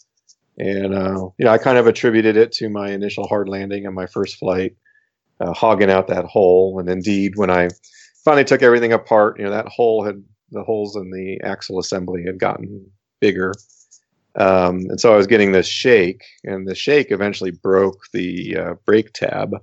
and 0.57 0.93
uh, 0.93 1.29
you 1.37 1.45
know 1.45 1.51
I 1.51 1.57
kind 1.57 1.77
of 1.77 1.87
attributed 1.87 2.37
it 2.37 2.51
to 2.53 2.69
my 2.69 2.91
initial 2.91 3.27
hard 3.27 3.49
landing 3.49 3.87
on 3.87 3.93
my 3.93 4.07
first 4.07 4.37
flight, 4.37 4.75
uh, 5.39 5.53
hogging 5.53 5.91
out 5.91 6.07
that 6.07 6.25
hole. 6.25 6.79
And 6.79 6.89
indeed, 6.89 7.33
when 7.35 7.49
I 7.49 7.69
finally 8.23 8.45
took 8.45 8.61
everything 8.63 8.93
apart, 8.93 9.39
you 9.39 9.45
know 9.45 9.51
that 9.51 9.67
hole 9.67 10.03
had 10.05 10.23
the 10.51 10.63
holes 10.63 10.95
in 10.95 11.11
the 11.11 11.39
axle 11.43 11.79
assembly 11.79 12.23
had 12.25 12.39
gotten 12.39 12.89
bigger, 13.19 13.53
um, 14.35 14.81
and 14.89 14.99
so 14.99 15.13
I 15.13 15.17
was 15.17 15.27
getting 15.27 15.51
this 15.51 15.67
shake, 15.67 16.23
and 16.43 16.67
the 16.67 16.75
shake 16.75 17.11
eventually 17.11 17.51
broke 17.51 17.99
the 18.13 18.57
uh, 18.57 18.73
brake 18.85 19.13
tab. 19.13 19.55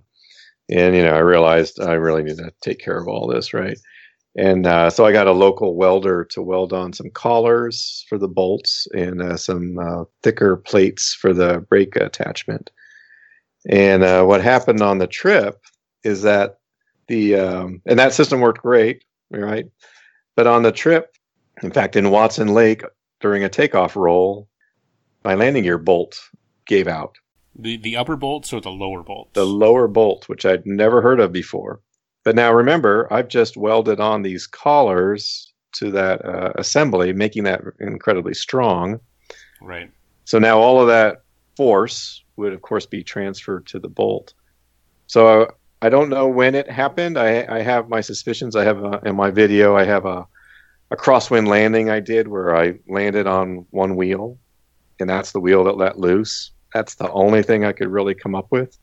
And 0.70 0.94
you 0.94 1.02
know 1.02 1.14
I 1.14 1.18
realized 1.18 1.80
I 1.80 1.94
really 1.94 2.22
need 2.22 2.38
to 2.38 2.52
take 2.62 2.78
care 2.78 2.98
of 2.98 3.08
all 3.08 3.26
this, 3.26 3.52
right? 3.52 3.78
And 4.36 4.66
uh, 4.66 4.88
so 4.88 5.04
I 5.04 5.12
got 5.12 5.26
a 5.26 5.32
local 5.32 5.76
welder 5.76 6.24
to 6.30 6.40
weld 6.40 6.72
on 6.72 6.92
some 6.92 7.10
collars 7.10 8.06
for 8.08 8.16
the 8.16 8.28
bolts 8.28 8.88
and 8.94 9.20
uh, 9.20 9.36
some 9.36 9.78
uh, 9.78 10.04
thicker 10.22 10.56
plates 10.56 11.12
for 11.14 11.34
the 11.34 11.60
brake 11.68 11.96
attachment. 11.96 12.70
And 13.68 14.02
uh, 14.02 14.24
what 14.24 14.42
happened 14.42 14.80
on 14.80 14.98
the 14.98 15.06
trip 15.06 15.62
is 16.02 16.22
that 16.22 16.58
the 17.08 17.36
um, 17.36 17.82
and 17.86 17.98
that 17.98 18.14
system 18.14 18.40
worked 18.40 18.62
great, 18.62 19.04
right? 19.30 19.66
But 20.34 20.46
on 20.46 20.62
the 20.62 20.72
trip, 20.72 21.14
in 21.62 21.70
fact, 21.70 21.94
in 21.94 22.10
Watson 22.10 22.48
Lake 22.48 22.82
during 23.20 23.44
a 23.44 23.48
takeoff 23.48 23.96
roll, 23.96 24.48
my 25.24 25.34
landing 25.34 25.64
gear 25.64 25.78
bolt 25.78 26.18
gave 26.66 26.88
out. 26.88 27.16
The 27.54 27.76
the 27.76 27.96
upper 27.96 28.16
bolts 28.16 28.52
or 28.52 28.60
the 28.60 28.70
lower 28.70 29.02
bolts? 29.02 29.30
The 29.34 29.44
lower 29.44 29.88
bolt, 29.88 30.28
which 30.28 30.46
I'd 30.46 30.66
never 30.66 31.02
heard 31.02 31.20
of 31.20 31.32
before. 31.32 31.80
But 32.24 32.36
now 32.36 32.52
remember, 32.52 33.12
I've 33.12 33.28
just 33.28 33.56
welded 33.56 34.00
on 34.00 34.22
these 34.22 34.46
collars 34.46 35.52
to 35.72 35.90
that 35.90 36.24
uh, 36.24 36.52
assembly, 36.56 37.12
making 37.12 37.44
that 37.44 37.62
incredibly 37.80 38.34
strong. 38.34 39.00
right. 39.60 39.90
So 40.24 40.38
now 40.38 40.58
all 40.58 40.80
of 40.80 40.86
that 40.88 41.22
force 41.56 42.22
would, 42.36 42.52
of 42.52 42.62
course, 42.62 42.86
be 42.86 43.02
transferred 43.02 43.66
to 43.66 43.80
the 43.80 43.88
bolt. 43.88 44.34
So 45.06 45.48
I 45.82 45.88
don't 45.88 46.08
know 46.08 46.28
when 46.28 46.54
it 46.54 46.70
happened. 46.70 47.18
I, 47.18 47.44
I 47.48 47.60
have 47.62 47.88
my 47.88 48.00
suspicions. 48.00 48.54
I 48.54 48.64
have 48.64 48.84
uh 48.84 49.00
in 49.04 49.16
my 49.16 49.30
video. 49.30 49.76
I 49.76 49.84
have 49.84 50.06
a 50.06 50.26
a 50.92 50.96
crosswind 50.96 51.48
landing 51.48 51.88
I 51.88 52.00
did 52.00 52.28
where 52.28 52.54
I 52.54 52.74
landed 52.86 53.26
on 53.26 53.66
one 53.70 53.96
wheel, 53.96 54.38
and 55.00 55.08
that's 55.08 55.32
the 55.32 55.40
wheel 55.40 55.64
that 55.64 55.78
let 55.78 55.98
loose. 55.98 56.52
That's 56.74 56.94
the 56.94 57.10
only 57.10 57.42
thing 57.42 57.64
I 57.64 57.72
could 57.72 57.88
really 57.88 58.14
come 58.14 58.34
up 58.34 58.46
with. 58.50 58.78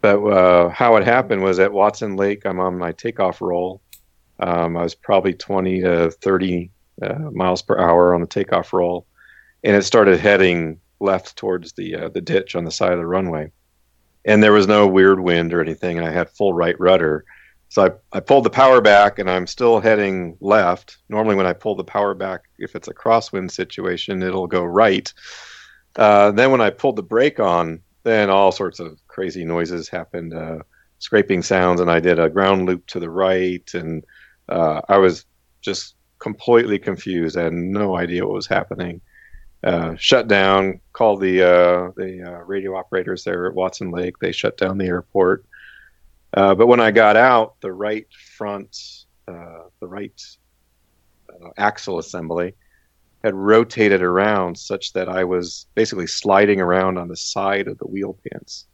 But 0.00 0.24
uh, 0.24 0.68
how 0.70 0.96
it 0.96 1.04
happened 1.04 1.42
was 1.42 1.58
at 1.58 1.72
Watson 1.72 2.16
Lake. 2.16 2.46
I'm 2.46 2.60
on 2.60 2.78
my 2.78 2.92
takeoff 2.92 3.40
roll. 3.40 3.82
Um, 4.38 4.76
I 4.76 4.82
was 4.82 4.94
probably 4.94 5.34
20 5.34 5.82
to 5.82 6.10
30 6.10 6.70
uh, 7.02 7.14
miles 7.32 7.62
per 7.62 7.78
hour 7.78 8.14
on 8.14 8.20
the 8.20 8.26
takeoff 8.26 8.72
roll, 8.72 9.06
and 9.62 9.76
it 9.76 9.82
started 9.82 10.18
heading 10.18 10.80
left 11.00 11.36
towards 11.36 11.72
the 11.72 11.96
uh, 11.96 12.08
the 12.08 12.20
ditch 12.20 12.54
on 12.56 12.64
the 12.64 12.70
side 12.70 12.92
of 12.92 12.98
the 12.98 13.06
runway. 13.06 13.50
And 14.24 14.42
there 14.42 14.52
was 14.52 14.66
no 14.66 14.86
weird 14.86 15.20
wind 15.20 15.52
or 15.52 15.60
anything, 15.60 15.98
and 15.98 16.06
I 16.06 16.10
had 16.10 16.30
full 16.30 16.52
right 16.52 16.78
rudder. 16.78 17.24
So 17.68 17.86
I, 17.86 18.16
I 18.16 18.20
pulled 18.20 18.44
the 18.44 18.50
power 18.50 18.80
back, 18.80 19.18
and 19.18 19.30
I'm 19.30 19.46
still 19.46 19.80
heading 19.80 20.36
left. 20.40 20.98
Normally, 21.08 21.36
when 21.36 21.46
I 21.46 21.52
pull 21.52 21.74
the 21.74 21.84
power 21.84 22.14
back, 22.14 22.42
if 22.58 22.74
it's 22.74 22.88
a 22.88 22.94
crosswind 22.94 23.50
situation, 23.50 24.22
it'll 24.22 24.46
go 24.46 24.64
right. 24.64 25.12
Uh, 25.96 26.32
then 26.32 26.50
when 26.50 26.60
I 26.60 26.70
pulled 26.70 26.96
the 26.96 27.02
brake 27.02 27.40
on, 27.40 27.80
then 28.02 28.30
all 28.30 28.52
sorts 28.52 28.80
of 28.80 28.99
crazy 29.10 29.44
noises 29.44 29.88
happened, 29.88 30.32
uh, 30.32 30.60
scraping 30.98 31.42
sounds, 31.42 31.80
and 31.80 31.90
I 31.90 32.00
did 32.00 32.18
a 32.18 32.30
ground 32.30 32.66
loop 32.66 32.86
to 32.88 33.00
the 33.00 33.10
right, 33.10 33.68
and 33.74 34.04
uh, 34.48 34.80
I 34.88 34.98
was 34.98 35.26
just 35.60 35.96
completely 36.18 36.78
confused. 36.78 37.36
I 37.36 37.44
had 37.44 37.52
no 37.52 37.96
idea 37.96 38.24
what 38.24 38.34
was 38.34 38.46
happening. 38.46 39.00
Uh, 39.62 39.94
shut 39.96 40.28
down, 40.28 40.80
called 40.92 41.20
the 41.20 41.42
uh, 41.42 41.90
the 41.96 42.22
uh, 42.22 42.44
radio 42.44 42.76
operators 42.76 43.24
there 43.24 43.46
at 43.46 43.54
Watson 43.54 43.90
Lake. 43.90 44.18
They 44.18 44.32
shut 44.32 44.56
down 44.56 44.78
the 44.78 44.86
airport. 44.86 45.44
Uh, 46.32 46.54
but 46.54 46.68
when 46.68 46.80
I 46.80 46.92
got 46.92 47.16
out, 47.16 47.60
the 47.60 47.72
right 47.72 48.06
front, 48.36 49.04
the 49.26 49.86
right 49.86 50.18
axle 51.56 51.98
assembly 51.98 52.54
had 53.22 53.34
rotated 53.34 54.02
around 54.02 54.56
such 54.56 54.92
that 54.94 55.08
I 55.08 55.24
was 55.24 55.66
basically 55.74 56.06
sliding 56.06 56.60
around 56.60 56.96
on 56.98 57.08
the 57.08 57.16
side 57.16 57.68
of 57.68 57.78
the 57.78 57.86
wheel 57.86 58.16
pants. 58.30 58.66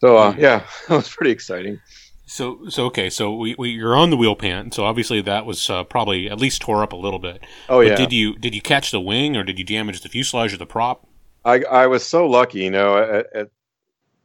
So 0.00 0.16
uh, 0.16 0.34
yeah, 0.38 0.64
that 0.88 0.96
was 0.96 1.08
pretty 1.08 1.30
exciting. 1.30 1.80
So 2.26 2.68
so 2.68 2.86
okay. 2.86 3.10
So 3.10 3.34
we, 3.34 3.54
we 3.58 3.70
you're 3.70 3.96
on 3.96 4.10
the 4.10 4.16
wheel 4.16 4.36
pant. 4.36 4.74
So 4.74 4.84
obviously 4.84 5.20
that 5.22 5.46
was 5.46 5.68
uh, 5.68 5.84
probably 5.84 6.30
at 6.30 6.38
least 6.38 6.62
tore 6.62 6.82
up 6.82 6.92
a 6.92 6.96
little 6.96 7.18
bit. 7.18 7.42
Oh 7.68 7.78
But 7.78 7.86
yeah, 7.86 7.94
did 7.96 8.12
you 8.12 8.36
did 8.36 8.54
you 8.54 8.62
catch 8.62 8.90
the 8.90 9.00
wing 9.00 9.36
or 9.36 9.44
did 9.44 9.58
you 9.58 9.64
damage 9.64 10.00
the 10.00 10.08
fuselage 10.08 10.52
or 10.52 10.56
the 10.56 10.66
prop? 10.66 11.06
I 11.44 11.62
I 11.64 11.86
was 11.86 12.06
so 12.06 12.26
lucky, 12.26 12.60
you 12.60 12.70
know. 12.70 12.98
At, 12.98 13.26
at, 13.34 13.50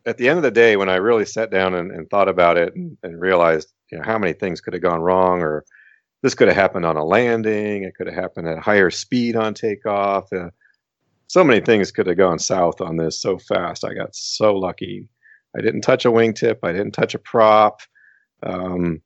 at 0.05 0.17
the 0.17 0.29
end 0.29 0.37
of 0.37 0.43
the 0.43 0.51
day, 0.51 0.77
when 0.77 0.87
I 0.87 0.97
really 0.97 1.25
sat 1.25 1.49
down 1.49 1.73
and, 1.73 1.91
and 1.91 2.07
thought 2.09 2.29
about 2.29 2.57
it 2.57 2.75
and, 2.75 2.95
and 3.01 3.19
realized 3.19 3.73
you 3.91 3.97
know, 3.97 4.03
how 4.03 4.19
many 4.19 4.33
things 4.33 4.61
could 4.61 4.73
have 4.73 4.83
gone 4.83 5.01
wrong, 5.01 5.41
or 5.41 5.65
this 6.21 6.35
could 6.35 6.47
have 6.47 6.57
happened 6.57 6.85
on 6.85 6.97
a 6.97 7.03
landing. 7.03 7.83
It 7.83 7.95
could 7.95 8.07
have 8.07 8.15
happened 8.15 8.47
at 8.47 8.59
higher 8.59 8.91
speed 8.91 9.35
on 9.35 9.53
takeoff. 9.53 10.31
Uh, 10.31 10.49
so 11.27 11.43
many 11.43 11.59
things 11.59 11.91
could 11.91 12.05
have 12.07 12.17
gone 12.17 12.37
south 12.37 12.81
on 12.81 12.97
this 12.97 13.19
so 13.19 13.39
fast. 13.39 13.83
I 13.83 13.93
got 13.93 14.15
so 14.15 14.55
lucky. 14.55 15.07
I 15.57 15.61
didn't 15.61 15.81
touch 15.81 16.05
a 16.05 16.11
wingtip. 16.11 16.59
I 16.63 16.71
didn't 16.71 16.91
touch 16.91 17.15
a 17.15 17.19
prop. 17.19 17.81
Um, 18.43 19.01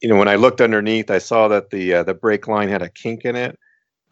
you 0.00 0.08
know, 0.08 0.16
when 0.16 0.28
I 0.28 0.36
looked 0.36 0.60
underneath, 0.60 1.10
I 1.10 1.18
saw 1.18 1.48
that 1.48 1.70
the 1.70 1.94
uh, 1.94 2.02
the 2.02 2.14
brake 2.14 2.46
line 2.46 2.68
had 2.68 2.82
a 2.82 2.88
kink 2.90 3.24
in 3.24 3.34
it, 3.36 3.58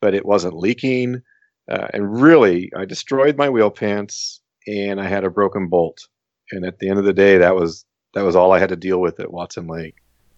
but 0.01 0.15
it 0.15 0.27
wasn't 0.27 0.57
leaking. 0.57 1.23
Uh, 1.71 1.89
and 1.93 2.21
really, 2.21 2.73
I 2.77 2.85
destroyed 2.85 3.37
my 3.37 3.49
wheel 3.49 3.71
pants, 3.71 4.41
and 4.67 5.01
I 5.01 5.07
had 5.07 5.25
a 5.25 5.31
broken 5.31 5.69
bolt. 5.69 6.09
And 6.53 6.65
at 6.65 6.79
the 6.79 6.89
end 6.89 6.99
of 6.99 7.05
the 7.05 7.13
day, 7.13 7.39
that 7.39 7.55
was 7.55 7.85
that 8.15 8.25
was 8.25 8.37
all 8.37 8.53
I 8.53 8.59
had 8.59 8.71
to 8.71 8.77
deal 8.77 9.01
with 9.01 9.21
at 9.21 9.33
Watson 9.33 9.67
Lake. 9.67 9.97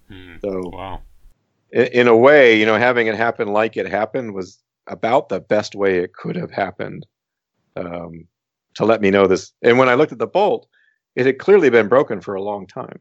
Hmm. 0.08 0.36
So, 0.42 0.70
Wow. 0.72 1.02
in, 1.70 1.86
in 1.86 2.08
a 2.08 2.16
way, 2.16 2.58
you 2.58 2.66
know, 2.66 2.76
having 2.76 3.06
it 3.06 3.14
happen 3.14 3.48
like 3.48 3.76
it 3.76 3.86
happened 3.86 4.34
was 4.34 4.58
about 4.86 5.28
the 5.28 5.40
best 5.40 5.74
way 5.74 5.98
it 5.98 6.14
could 6.14 6.34
have 6.34 6.50
happened 6.50 7.06
um, 7.76 8.26
to 8.74 8.84
let 8.84 9.00
me 9.00 9.10
know 9.10 9.26
this. 9.26 9.52
And 9.62 9.78
when 9.78 9.88
I 9.88 9.94
looked 9.94 10.12
at 10.12 10.18
the 10.18 10.26
bolt, 10.26 10.66
it 11.18 11.26
had 11.26 11.38
clearly 11.38 11.68
been 11.68 11.88
broken 11.88 12.20
for 12.20 12.34
a 12.34 12.42
long 12.42 12.64
time. 12.64 13.00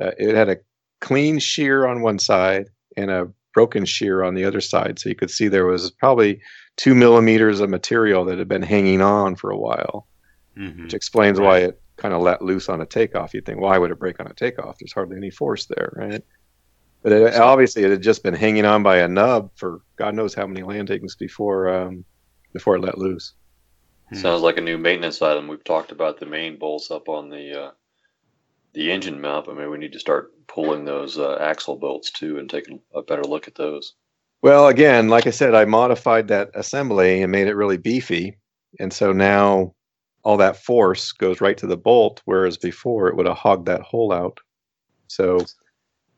Uh, 0.00 0.12
it 0.18 0.34
had 0.34 0.48
a 0.48 0.56
clean 1.02 1.38
shear 1.38 1.86
on 1.86 2.00
one 2.00 2.18
side 2.18 2.68
and 2.96 3.10
a 3.10 3.28
broken 3.52 3.84
shear 3.84 4.24
on 4.24 4.34
the 4.34 4.46
other 4.46 4.62
side. 4.62 4.98
So 4.98 5.10
you 5.10 5.14
could 5.14 5.30
see 5.30 5.48
there 5.48 5.66
was 5.66 5.90
probably 5.90 6.40
two 6.76 6.94
millimeters 6.94 7.60
of 7.60 7.68
material 7.68 8.24
that 8.24 8.38
had 8.38 8.48
been 8.48 8.62
hanging 8.62 9.02
on 9.02 9.36
for 9.36 9.50
a 9.50 9.58
while, 9.58 10.08
hmm 10.56 10.84
which 10.84 10.94
explains 10.94 11.38
why 11.38 11.58
it 11.58 11.80
kind 11.98 12.14
of 12.14 12.22
let 12.22 12.40
loose 12.40 12.70
on 12.70 12.80
a 12.80 12.86
takeoff. 12.86 13.34
You'd 13.34 13.44
think, 13.44 13.60
why 13.60 13.76
would 13.76 13.90
it 13.90 13.98
break 13.98 14.18
on 14.20 14.26
a 14.26 14.34
takeoff? 14.34 14.78
There's 14.80 14.94
hardly 14.94 15.18
any 15.18 15.30
force 15.30 15.66
there, 15.66 15.92
right? 15.94 16.24
But 17.02 17.12
it, 17.12 17.34
obviously, 17.34 17.84
it 17.84 17.90
had 17.90 18.02
just 18.02 18.22
been 18.22 18.34
hanging 18.34 18.64
on 18.64 18.82
by 18.82 19.00
a 19.00 19.08
nub 19.08 19.50
for 19.56 19.82
God 19.96 20.14
knows 20.14 20.32
how 20.32 20.46
many 20.46 20.62
landings 20.62 21.14
before 21.14 21.68
um, 21.68 22.06
before 22.54 22.76
it 22.76 22.80
let 22.80 22.96
loose. 22.96 23.34
Hmm. 24.10 24.16
Sounds 24.16 24.42
like 24.42 24.58
a 24.58 24.62
new 24.62 24.78
maintenance 24.78 25.22
item. 25.22 25.48
We've 25.48 25.64
talked 25.64 25.92
about 25.92 26.20
the 26.20 26.26
main 26.26 26.58
bolts 26.58 26.90
up 26.90 27.08
on 27.08 27.30
the 27.30 27.64
uh, 27.64 27.70
the 28.74 28.90
engine 28.90 29.20
mount, 29.20 29.46
but 29.46 29.56
maybe 29.56 29.68
we 29.68 29.78
need 29.78 29.92
to 29.92 30.00
start 30.00 30.32
pulling 30.46 30.84
those 30.84 31.18
uh, 31.18 31.38
axle 31.40 31.76
bolts 31.76 32.10
too 32.10 32.38
and 32.38 32.50
taking 32.50 32.80
a 32.94 33.02
better 33.02 33.22
look 33.22 33.48
at 33.48 33.54
those. 33.54 33.94
Well, 34.42 34.68
again, 34.68 35.08
like 35.08 35.26
I 35.26 35.30
said, 35.30 35.54
I 35.54 35.64
modified 35.64 36.28
that 36.28 36.50
assembly 36.54 37.22
and 37.22 37.32
made 37.32 37.46
it 37.46 37.54
really 37.54 37.78
beefy, 37.78 38.36
and 38.78 38.92
so 38.92 39.12
now 39.12 39.74
all 40.22 40.36
that 40.38 40.56
force 40.56 41.12
goes 41.12 41.40
right 41.40 41.56
to 41.58 41.66
the 41.66 41.76
bolt, 41.76 42.20
whereas 42.24 42.56
before 42.56 43.08
it 43.08 43.16
would 43.16 43.26
have 43.26 43.36
hogged 43.36 43.66
that 43.66 43.82
hole 43.82 44.12
out. 44.12 44.40
So, 45.06 45.44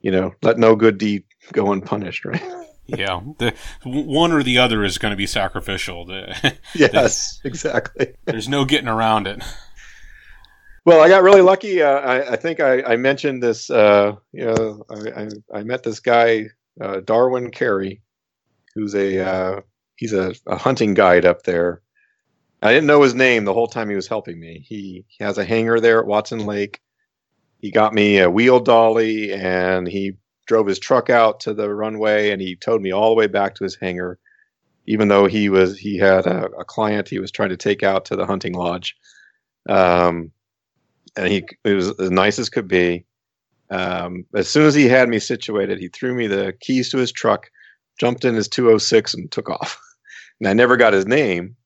you 0.01 0.11
know, 0.11 0.32
let 0.43 0.59
no 0.59 0.76
good 0.76 0.97
deed 0.99 1.24
go 1.53 1.72
unpunished, 1.72 2.24
right? 2.24 2.43
Yeah. 2.87 3.20
The 3.39 3.55
one 3.84 4.32
or 4.32 4.43
the 4.43 4.59
other 4.59 4.84
is 4.84 4.99
going 4.99 5.11
to 5.11 5.16
be 5.16 5.26
sacrificial. 5.26 6.05
The- 6.05 6.57
yes, 6.74 7.41
exactly. 7.45 8.14
There's 8.24 8.49
no 8.49 8.64
getting 8.64 8.89
around 8.89 9.26
it. 9.26 9.43
Well, 10.84 11.01
I 11.03 11.09
got 11.09 11.24
really 11.24 11.41
lucky. 11.43 11.82
Uh, 11.82 11.89
I, 11.89 12.32
I 12.32 12.37
think 12.37 12.61
I, 12.61 12.82
I 12.82 12.97
mentioned 12.97 13.43
this. 13.43 13.70
Uh, 13.70 14.16
you 14.32 14.47
know, 14.47 14.84
I, 14.89 15.22
I, 15.22 15.28
I 15.59 15.62
met 15.64 15.82
this 15.82 15.99
guy, 15.99 16.47
uh, 16.80 17.01
Darwin 17.01 17.51
Cary, 17.51 18.03
who's 18.74 18.95
a 18.95 19.18
uh, 19.26 19.61
he's 19.97 20.12
a, 20.12 20.34
a 20.47 20.57
hunting 20.57 20.95
guide 20.95 21.24
up 21.24 21.43
there. 21.43 21.82
I 22.62 22.72
didn't 22.72 22.87
know 22.87 23.03
his 23.03 23.14
name 23.14 23.45
the 23.45 23.53
whole 23.53 23.66
time 23.66 23.89
he 23.89 23.97
was 23.97 24.09
helping 24.09 24.39
me. 24.39 24.64
He, 24.66 25.05
he 25.09 25.24
has 25.24 25.39
a 25.39 25.45
hangar 25.45 25.80
there 25.80 26.01
at 26.01 26.07
Watson 26.07 26.47
Lake. 26.47 26.80
He 27.59 27.70
got 27.70 27.93
me 27.93 28.18
a 28.18 28.30
wheel 28.30 28.61
dolly 28.61 29.32
and 29.32 29.87
he 29.87 30.12
drove 30.47 30.67
his 30.67 30.79
truck 30.79 31.11
out 31.11 31.41
to 31.41 31.53
the 31.55 31.73
runway 31.75 32.31
and 32.31 32.41
he 32.41 32.57
towed 32.57 32.81
me 32.83 32.93
all 32.93 33.11
the 33.11 33.15
way 33.17 33.27
back 33.27 33.55
to 33.57 33.65
his 33.65 33.75
hangar, 33.77 34.19
even 34.87 35.09
though 35.09 35.27
he 35.27 35.49
was 35.49 35.79
he 35.79 35.97
had 35.99 36.27
a, 36.27 36.47
a 36.59 36.65
client 36.65 37.09
he 37.09 37.19
was 37.19 37.31
trying 37.31 37.49
to 37.51 37.57
take 37.57 37.83
out 37.83 38.05
to 38.07 38.17
the 38.17 38.27
hunting 38.27 38.55
lodge. 38.55 38.97
Um, 39.69 40.31
and 41.17 41.29
he 41.29 41.45
it 41.65 41.75
was 41.75 41.99
as 41.99 42.11
nice 42.11 42.39
as 42.39 42.49
could 42.49 42.69
be. 42.69 43.05
Um, 43.71 44.25
as 44.35 44.49
soon 44.49 44.65
as 44.67 44.75
he 44.77 44.87
had 44.87 45.09
me 45.09 45.19
situated, 45.19 45.79
he 45.81 45.89
threw 45.89 46.15
me 46.15 46.29
the 46.29 46.55
keys 46.61 46.89
to 46.91 46.99
his 46.99 47.11
truck, 47.11 47.51
jumped 47.99 48.25
in 48.25 48.35
his 48.35 48.47
206, 48.49 49.15
and 49.15 49.31
took 49.31 49.51
off. 49.51 49.81
And 50.39 50.47
I 50.49 50.53
never 50.53 50.77
got 50.77 50.93
his 50.93 51.07
name, 51.07 51.57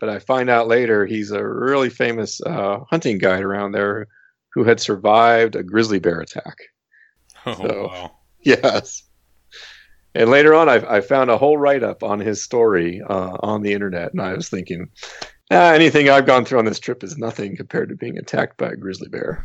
but 0.00 0.08
I 0.08 0.18
find 0.18 0.48
out 0.48 0.66
later 0.66 1.04
he's 1.04 1.30
a 1.30 1.46
really 1.46 1.90
famous 1.90 2.40
uh, 2.40 2.78
hunting 2.90 3.18
guide 3.18 3.42
around 3.42 3.72
there 3.72 4.08
who 4.54 4.64
had 4.64 4.80
survived 4.80 5.54
a 5.56 5.62
grizzly 5.62 5.98
bear 5.98 6.20
attack. 6.20 6.56
Oh, 7.44 7.54
So- 7.54 7.86
wow. 7.88 8.12
Yes. 8.62 9.02
And 10.16 10.30
later 10.30 10.54
on, 10.54 10.68
I, 10.68 10.74
I 10.96 11.00
found 11.00 11.28
a 11.30 11.36
whole 11.38 11.56
write 11.58 11.82
up 11.82 12.04
on 12.04 12.20
his 12.20 12.40
story 12.42 13.02
uh, 13.02 13.36
on 13.40 13.62
the 13.62 13.72
internet, 13.72 14.12
and 14.12 14.22
I 14.22 14.32
was 14.34 14.48
thinking, 14.48 14.88
ah, 15.50 15.72
anything 15.72 16.08
I've 16.08 16.26
gone 16.26 16.44
through 16.44 16.60
on 16.60 16.66
this 16.66 16.78
trip 16.78 17.02
is 17.02 17.18
nothing 17.18 17.56
compared 17.56 17.88
to 17.88 17.96
being 17.96 18.16
attacked 18.18 18.56
by 18.56 18.68
a 18.68 18.76
grizzly 18.76 19.08
bear. 19.08 19.44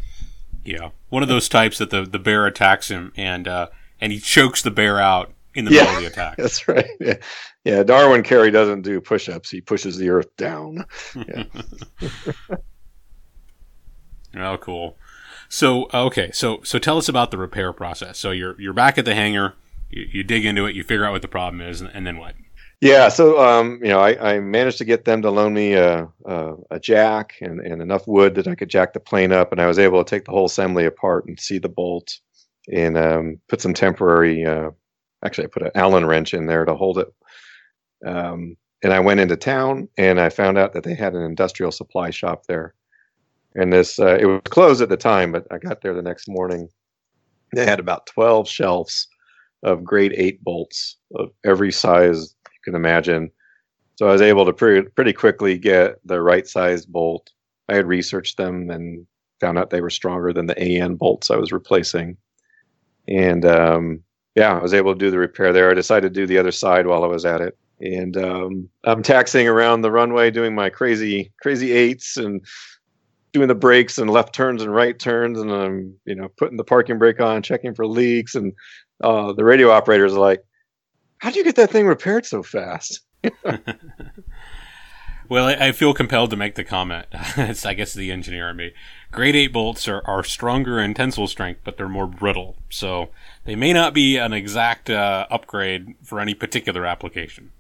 Yeah. 0.64 0.89
One 1.10 1.24
of 1.24 1.30
those 1.30 1.50
types 1.50 1.80
that 1.80 1.89
the, 1.89 2.04
the 2.04 2.20
bear 2.20 2.45
attacks 2.45 2.89
him 2.89 3.12
and 3.18 3.47
uh, 3.47 3.70
and 4.00 4.12
he 4.12 4.20
chokes 4.20 4.62
the 4.62 4.70
bear 4.70 5.00
out 5.00 5.34
in 5.56 5.66
the 5.66 5.72
Yeah. 5.72 5.82
middle 5.86 5.95
of 5.95 6.02
the 6.04 6.08
attack. 6.10 6.38
That's 6.38 6.68
right. 6.68 6.86
Yeah, 7.00 7.16
yeah. 7.64 7.82
Darwin 7.84 8.22
Cary 8.22 8.52
doesn't 8.52 8.84
do 8.84 9.02
push-ups; 9.02 9.50
he 9.50 9.62
pushes 9.62 9.97
the 9.97 10.10
earth 10.10 10.36
down. 10.38 10.86
Yeah. 11.16 11.43
Oh, 14.38 14.58
cool. 14.58 14.95
So 15.50 15.89
uh, 15.93 16.06
okay, 16.06 16.32
so 16.32 16.62
so 16.64 16.80
tell 16.80 16.97
us 16.97 17.10
about 17.10 17.32
the 17.32 17.38
repair 17.38 17.74
process. 17.74 18.18
So 18.18 18.32
you're 18.32 18.60
you're 18.62 18.74
back 18.74 18.97
at 18.97 19.06
the 19.06 19.16
hangar, 19.16 19.56
you, 19.89 20.08
you 20.12 20.24
dig 20.24 20.45
into 20.45 20.66
it, 20.66 20.76
you 20.76 20.84
figure 20.84 21.06
out 21.06 21.12
what 21.12 21.24
the 21.24 21.28
problem 21.28 21.62
is, 21.62 21.82
and, 21.82 21.89
and 21.93 22.06
then 22.08 22.18
what? 22.18 22.36
Yeah, 22.82 23.10
so 23.10 23.41
um, 23.41 23.80
you 23.84 23.89
know, 23.89 24.00
I, 24.00 24.36
I 24.36 24.39
managed 24.39 24.78
to 24.78 24.86
get 24.86 25.04
them 25.04 25.22
to 25.24 25.32
loan 25.32 25.54
me 25.54 25.74
a, 25.74 26.08
a, 26.26 26.54
a 26.72 26.80
jack 26.80 27.34
and, 27.41 27.60
and 27.60 27.82
enough 27.82 28.08
wood 28.08 28.36
that 28.36 28.47
I 28.47 28.56
could 28.56 28.70
jack 28.70 28.93
the 28.93 29.02
plane 29.02 29.34
up, 29.34 29.52
and 29.52 29.60
I 29.60 29.68
was 29.68 29.80
able 29.80 30.02
to 30.02 30.10
take 30.10 30.26
the 30.26 30.32
whole 30.32 30.45
assembly 30.45 30.86
apart 30.86 31.26
and 31.26 31.38
see 31.38 31.58
the 31.58 31.68
bolt, 31.68 32.20
and 32.72 32.97
um, 32.97 33.41
put 33.50 33.60
some 33.60 33.74
temporary. 33.74 34.45
Uh, 34.45 34.70
actually, 35.26 35.45
I 35.45 35.47
put 35.47 35.64
an 35.64 35.72
Allen 35.76 36.06
wrench 36.06 36.34
in 36.34 36.45
there 36.45 36.64
to 36.64 36.76
hold 36.76 37.00
it. 37.00 37.08
Um, 38.06 38.56
and 38.82 38.93
I 38.93 39.02
went 39.02 39.20
into 39.20 39.36
town, 39.36 39.89
and 39.97 40.22
I 40.22 40.30
found 40.30 40.58
out 40.58 40.72
that 40.74 40.84
they 40.84 40.95
had 40.95 41.16
an 41.16 41.24
industrial 41.24 41.74
supply 41.74 42.12
shop 42.12 42.45
there, 42.47 42.76
and 43.60 43.74
this 43.74 43.99
uh, 43.99 44.18
it 44.20 44.26
was 44.26 44.41
closed 44.45 44.82
at 44.82 44.89
the 44.89 44.97
time, 44.97 45.32
but 45.32 45.45
I 45.51 45.57
got 45.57 45.82
there 45.82 45.93
the 45.93 46.01
next 46.01 46.28
morning. 46.28 46.70
They 47.53 47.66
had 47.66 47.80
about 47.80 48.05
twelve 48.05 48.47
shelves 48.47 49.07
of 49.64 49.84
grade 49.84 50.14
eight 50.16 50.41
bolts 50.43 50.97
of 51.16 51.32
every 51.45 51.72
size 51.72 52.36
you 52.45 52.60
can 52.64 52.76
imagine. 52.76 53.32
So 53.95 54.07
I 54.07 54.14
was 54.14 54.22
able 54.22 54.45
to 54.45 54.53
pretty, 54.53 54.88
pretty 54.91 55.12
quickly 55.12 55.57
get 55.57 55.95
the 56.05 56.22
right 56.22 56.47
size 56.47 56.86
bolt. 56.86 57.32
I 57.68 57.76
had 57.76 57.86
researched 57.86 58.38
them 58.38 58.70
and 58.70 59.05
found 59.41 59.57
out 59.57 59.70
they 59.70 59.82
were 59.82 59.89
stronger 59.89 60.32
than 60.32 60.45
the 60.45 60.57
AN 60.57 60.95
bolts 60.95 61.30
I 61.30 61.36
was 61.36 61.51
replacing. 61.51 62.16
And 63.10 63.45
um, 63.45 64.01
yeah, 64.36 64.57
I 64.57 64.62
was 64.62 64.74
able 64.74 64.93
to 64.93 64.99
do 64.99 65.12
the 65.12 65.18
repair 65.18 65.51
there. 65.51 65.70
I 65.70 65.74
decided 65.74 66.14
to 66.14 66.22
do 66.22 66.26
the 66.26 66.38
other 66.38 66.51
side 66.53 66.88
while 66.88 67.03
I 67.03 67.07
was 67.07 67.26
at 67.26 67.41
it. 67.41 67.57
And 67.82 68.16
um, 68.16 68.70
I'm 68.86 69.03
taxiing 69.03 69.49
around 69.49 69.82
the 69.82 69.91
runway 69.91 70.32
doing 70.32 70.55
my 70.55 70.70
crazy, 70.70 71.34
crazy 71.41 71.74
eights 71.74 72.16
and 72.16 72.45
doing 73.34 73.47
the 73.47 73.55
brakes 73.55 73.97
and 73.97 74.09
left 74.09 74.34
turns 74.34 74.61
and 74.61 74.73
right 74.73 74.97
turns. 74.97 75.39
And 75.39 75.51
I'm, 75.51 75.95
you 76.05 76.15
know, 76.15 76.30
putting 76.38 76.57
the 76.57 76.63
parking 76.63 76.97
brake 76.97 77.19
on, 77.19 77.41
checking 77.41 77.75
for 77.75 77.88
leaks. 77.88 78.36
And 78.36 78.53
uh, 79.03 79.34
the 79.34 79.45
radio 79.45 79.69
operators 79.71 80.13
are 80.13 80.19
like, 80.19 80.43
"How 81.17 81.32
do 81.32 81.38
you 81.38 81.43
get 81.43 81.55
that 81.57 81.71
thing 81.71 81.88
repaired 81.88 82.25
so 82.25 82.43
fast? 82.43 83.01
Well, 85.30 85.45
I, 85.45 85.67
I 85.67 85.71
feel 85.73 85.93
compelled 85.93 86.32
to 86.32 86.36
make 86.36 86.55
the 86.55 86.63
comment. 86.63 87.05
it's, 87.13 87.65
I 87.65 87.75
guess, 87.75 87.93
the 87.93 88.11
engineer 88.11 88.49
in 88.49 88.57
me. 88.57 88.73
Grade 89.11 89.36
8 89.36 89.53
bolts 89.53 89.88
are, 89.88 90.01
are 90.05 90.23
stronger 90.23 90.80
in 90.80 90.95
tensile 90.95 91.27
strength, 91.27 91.61
but 91.63 91.77
they're 91.77 91.88
more 91.88 92.07
brittle. 92.07 92.57
So 92.69 93.09
they 93.45 93.55
may 93.55 93.71
not 93.71 93.93
be 93.93 94.17
an 94.17 94.34
exact 94.34 94.89
uh, 94.89 95.27
upgrade 95.30 95.95
for 96.03 96.19
any 96.19 96.34
particular 96.34 96.86
application. 96.86 97.51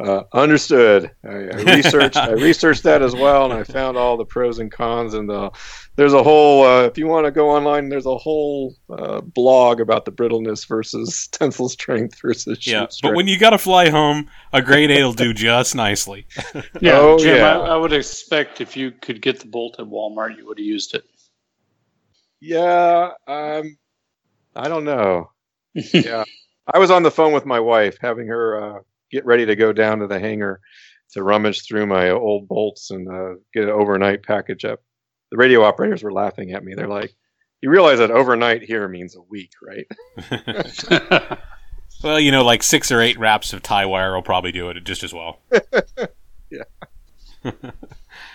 Uh, 0.00 0.22
understood. 0.32 1.10
I, 1.24 1.28
I 1.28 1.32
researched. 1.76 2.16
I 2.16 2.30
researched 2.32 2.84
that 2.84 3.02
as 3.02 3.14
well, 3.16 3.44
and 3.44 3.52
I 3.52 3.64
found 3.64 3.96
all 3.96 4.16
the 4.16 4.24
pros 4.24 4.60
and 4.60 4.70
cons. 4.70 5.14
And 5.14 5.28
the, 5.28 5.50
there's 5.96 6.12
a 6.12 6.22
whole. 6.22 6.64
Uh, 6.64 6.84
if 6.84 6.96
you 6.96 7.08
want 7.08 7.26
to 7.26 7.32
go 7.32 7.50
online, 7.50 7.88
there's 7.88 8.06
a 8.06 8.16
whole 8.16 8.76
uh, 8.88 9.20
blog 9.20 9.80
about 9.80 10.04
the 10.04 10.12
brittleness 10.12 10.64
versus 10.66 11.26
tensile 11.32 11.68
strength 11.68 12.20
versus 12.22 12.64
Yeah, 12.64 12.82
shoot 12.82 12.82
but 12.82 12.92
strength. 12.92 13.16
when 13.16 13.26
you 13.28 13.38
got 13.38 13.50
to 13.50 13.58
fly 13.58 13.88
home, 13.90 14.28
a 14.52 14.62
grade 14.62 14.90
8 14.92 15.02
will 15.02 15.12
do 15.14 15.34
just 15.34 15.74
nicely. 15.74 16.26
Yeah, 16.80 16.98
Oh, 16.98 17.18
Jim, 17.18 17.36
yeah. 17.38 17.58
I, 17.58 17.74
I 17.74 17.76
would 17.76 17.92
expect 17.92 18.60
if 18.60 18.76
you 18.76 18.92
could 18.92 19.20
get 19.20 19.40
the 19.40 19.46
bolt 19.46 19.76
at 19.80 19.86
Walmart, 19.86 20.36
you 20.36 20.46
would 20.46 20.58
have 20.58 20.64
used 20.66 20.94
it. 20.94 21.04
yeah, 22.40 23.10
um, 23.26 23.76
I 24.54 24.68
don't 24.68 24.84
know. 24.84 25.30
yeah, 25.74 26.24
I 26.72 26.78
was 26.78 26.90
on 26.90 27.02
the 27.02 27.10
phone 27.10 27.32
with 27.32 27.46
my 27.46 27.60
wife, 27.60 27.96
having 28.00 28.28
her 28.28 28.76
uh, 28.78 28.80
get 29.10 29.26
ready 29.26 29.46
to 29.46 29.56
go 29.56 29.72
down 29.72 29.98
to 30.00 30.06
the 30.06 30.20
hangar 30.20 30.60
to 31.12 31.22
rummage 31.22 31.66
through 31.66 31.86
my 31.86 32.10
old 32.10 32.48
bolts 32.48 32.90
and 32.90 33.08
uh, 33.08 33.34
get 33.54 33.64
an 33.64 33.70
overnight 33.70 34.22
package 34.22 34.64
up. 34.64 34.80
The 35.30 35.36
radio 35.36 35.62
operators 35.62 36.02
were 36.02 36.12
laughing 36.12 36.52
at 36.52 36.64
me. 36.64 36.74
They're 36.74 36.88
like, 36.88 37.14
you 37.60 37.70
realize 37.70 37.98
that 37.98 38.10
overnight 38.10 38.62
here 38.62 38.86
means 38.88 39.16
a 39.16 39.22
week, 39.22 39.52
right? 39.62 39.86
well, 42.02 42.20
you 42.20 42.30
know, 42.30 42.44
like 42.44 42.62
six 42.62 42.92
or 42.92 43.00
eight 43.00 43.18
wraps 43.18 43.52
of 43.52 43.62
tie 43.62 43.86
wire 43.86 44.14
will 44.14 44.22
probably 44.22 44.52
do 44.52 44.68
it 44.70 44.82
just 44.84 45.02
as 45.02 45.12
well. 45.12 45.40
yeah. 46.50 47.50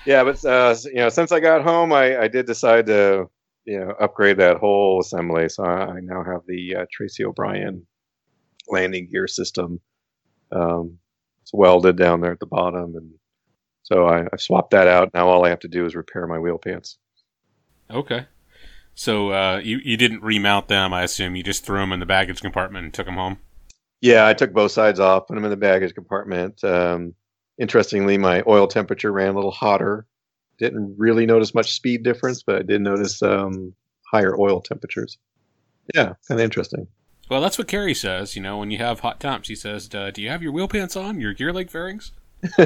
yeah, 0.06 0.24
but 0.24 0.44
uh, 0.46 0.76
you 0.86 0.96
know, 0.96 1.10
since 1.10 1.32
I 1.32 1.40
got 1.40 1.64
home, 1.64 1.94
I, 1.94 2.22
I 2.22 2.28
did 2.28 2.46
decide 2.46 2.86
to 2.88 3.30
you 3.66 3.80
know 3.80 3.92
upgrade 4.00 4.38
that 4.38 4.58
whole 4.58 5.00
assembly. 5.00 5.50
So 5.50 5.64
I, 5.64 5.86
I 5.86 6.00
now 6.02 6.24
have 6.24 6.42
the 6.48 6.76
uh, 6.78 6.86
Tracy 6.92 7.24
O'Brien 7.24 7.86
landing 8.68 9.10
gear 9.12 9.28
system. 9.28 9.80
Um, 10.54 11.00
it's 11.42 11.54
welded 11.54 11.98
down 11.98 12.22
there 12.22 12.32
at 12.32 12.40
the 12.40 12.46
bottom, 12.46 12.96
and 12.96 13.14
so 13.84 14.08
I, 14.08 14.24
I 14.32 14.38
swapped 14.38 14.72
that 14.72 14.88
out. 14.88 15.14
Now 15.14 15.28
all 15.28 15.46
I 15.46 15.50
have 15.50 15.60
to 15.62 15.68
do 15.68 15.86
is 15.86 15.96
repair 15.96 16.26
my 16.28 16.40
wheel 16.40 16.58
pants. 16.58 16.98
Okay. 17.90 18.26
So 18.96 19.32
uh, 19.32 19.60
you 19.64 19.80
you 19.84 19.98
didn't 19.98 20.22
remount 20.22 20.68
them, 20.68 20.94
I 20.94 21.04
assume. 21.04 21.36
You 21.36 21.44
just 21.44 21.66
threw 21.66 21.80
them 21.80 21.92
in 21.92 22.00
the 22.00 22.06
baggage 22.06 22.42
compartment 22.42 22.86
and 22.86 22.94
took 22.94 23.06
them 23.06 23.16
home. 23.16 23.40
Yeah, 24.02 24.28
I 24.28 24.34
took 24.34 24.54
both 24.54 24.72
sides 24.72 25.00
off, 25.00 25.28
put 25.28 25.36
them 25.36 25.46
in 25.46 25.50
the 25.50 25.58
baggage 25.58 25.96
compartment. 25.96 26.64
Um, 26.64 27.16
interestingly, 27.58 28.18
my 28.18 28.44
oil 28.48 28.68
temperature 28.68 29.12
ran 29.12 29.30
a 29.30 29.36
little 29.36 29.52
hotter. 29.52 30.06
Didn't 30.60 30.96
really 30.98 31.26
notice 31.26 31.56
much 31.56 31.74
speed 31.74 32.04
difference, 32.04 32.44
but 32.44 32.58
I 32.58 32.62
did 32.64 32.82
notice 32.82 33.22
um, 33.22 33.74
higher 34.12 34.38
oil 34.40 34.62
temperatures. 34.62 35.18
Yeah, 35.96 36.14
kind 36.28 36.40
of 36.40 36.42
interesting. 36.42 36.88
Well, 37.34 37.42
that's 37.42 37.58
what 37.58 37.68
Carrie 37.68 37.96
says. 37.96 38.36
You 38.36 38.44
know, 38.44 38.60
when 38.60 38.70
you 38.70 38.78
have 38.78 39.00
hot 39.00 39.20
temps, 39.20 39.48
he 39.48 39.56
says, 39.56 39.90
uh, 39.96 40.12
"Do 40.12 40.22
you 40.22 40.30
have 40.30 40.44
your 40.44 40.52
wheel 40.52 40.68
pants 40.68 40.96
on? 40.96 41.20
Your 41.20 41.34
gear 41.34 41.52
leg 41.52 41.72
fairings?" 41.72 42.12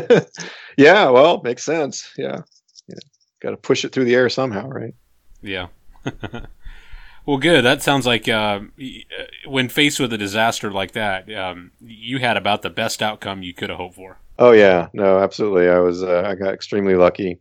yeah, 0.78 1.09
well, 1.09 1.39
makes 1.41 1.63
sense. 1.63 2.11
Yeah, 2.18 2.41
yeah. 2.89 2.97
got 3.39 3.51
to 3.51 3.57
push 3.57 3.86
it 3.86 3.93
through 3.93 4.03
the 4.03 4.15
air 4.15 4.28
somehow, 4.28 4.68
right? 4.68 4.93
Yeah. 5.41 5.68
well, 7.26 7.38
good. 7.38 7.63
That 7.63 7.82
sounds 7.82 8.05
like 8.05 8.28
uh, 8.28 8.59
uh, 8.78 9.24
when 9.45 9.70
faced 9.70 10.01
with 10.01 10.11
a 10.11 10.18
disaster 10.18 10.70
like 10.70 10.91
that, 10.91 11.34
um, 11.34 11.72
you 11.80 12.20
had 12.20 12.36
about 12.36 12.61
the 12.61 12.70
best 12.70 13.01
outcome 13.01 13.43
you 13.43 13.53
could 13.53 13.70
have 13.70 13.78
hoped 13.78 13.95
for. 13.95 14.20
Oh 14.38 14.51
yeah, 14.51 14.89
no, 14.91 15.20
absolutely. 15.20 15.70
I 15.70 15.80
was 15.80 16.03
uh, 16.03 16.24
I 16.26 16.36
got 16.36 16.53
extremely 16.53 16.95
lucky, 16.95 17.39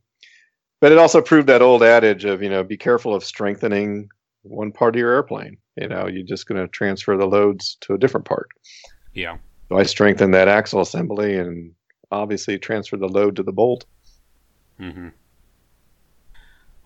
but 0.80 0.92
it 0.92 0.98
also 0.98 1.20
proved 1.20 1.48
that 1.48 1.60
old 1.60 1.82
adage 1.82 2.24
of 2.24 2.40
you 2.40 2.50
know 2.50 2.62
be 2.62 2.76
careful 2.76 3.16
of 3.16 3.24
strengthening 3.24 4.10
one 4.42 4.70
part 4.70 4.94
of 4.94 5.00
your 5.00 5.10
airplane. 5.12 5.58
You 5.76 5.88
know, 5.88 6.06
you're 6.06 6.24
just 6.24 6.46
going 6.46 6.60
to 6.60 6.68
transfer 6.68 7.16
the 7.16 7.26
loads 7.26 7.76
to 7.82 7.94
a 7.94 7.98
different 7.98 8.26
part. 8.26 8.48
Yeah. 9.12 9.38
So 9.68 9.78
I 9.78 9.82
strengthened 9.82 10.34
that 10.34 10.48
axle 10.48 10.80
assembly 10.80 11.38
and 11.38 11.72
obviously 12.10 12.58
transferred 12.58 13.00
the 13.00 13.08
load 13.08 13.36
to 13.36 13.42
the 13.42 13.52
bolt. 13.52 13.84
Mm-hmm. 14.80 15.08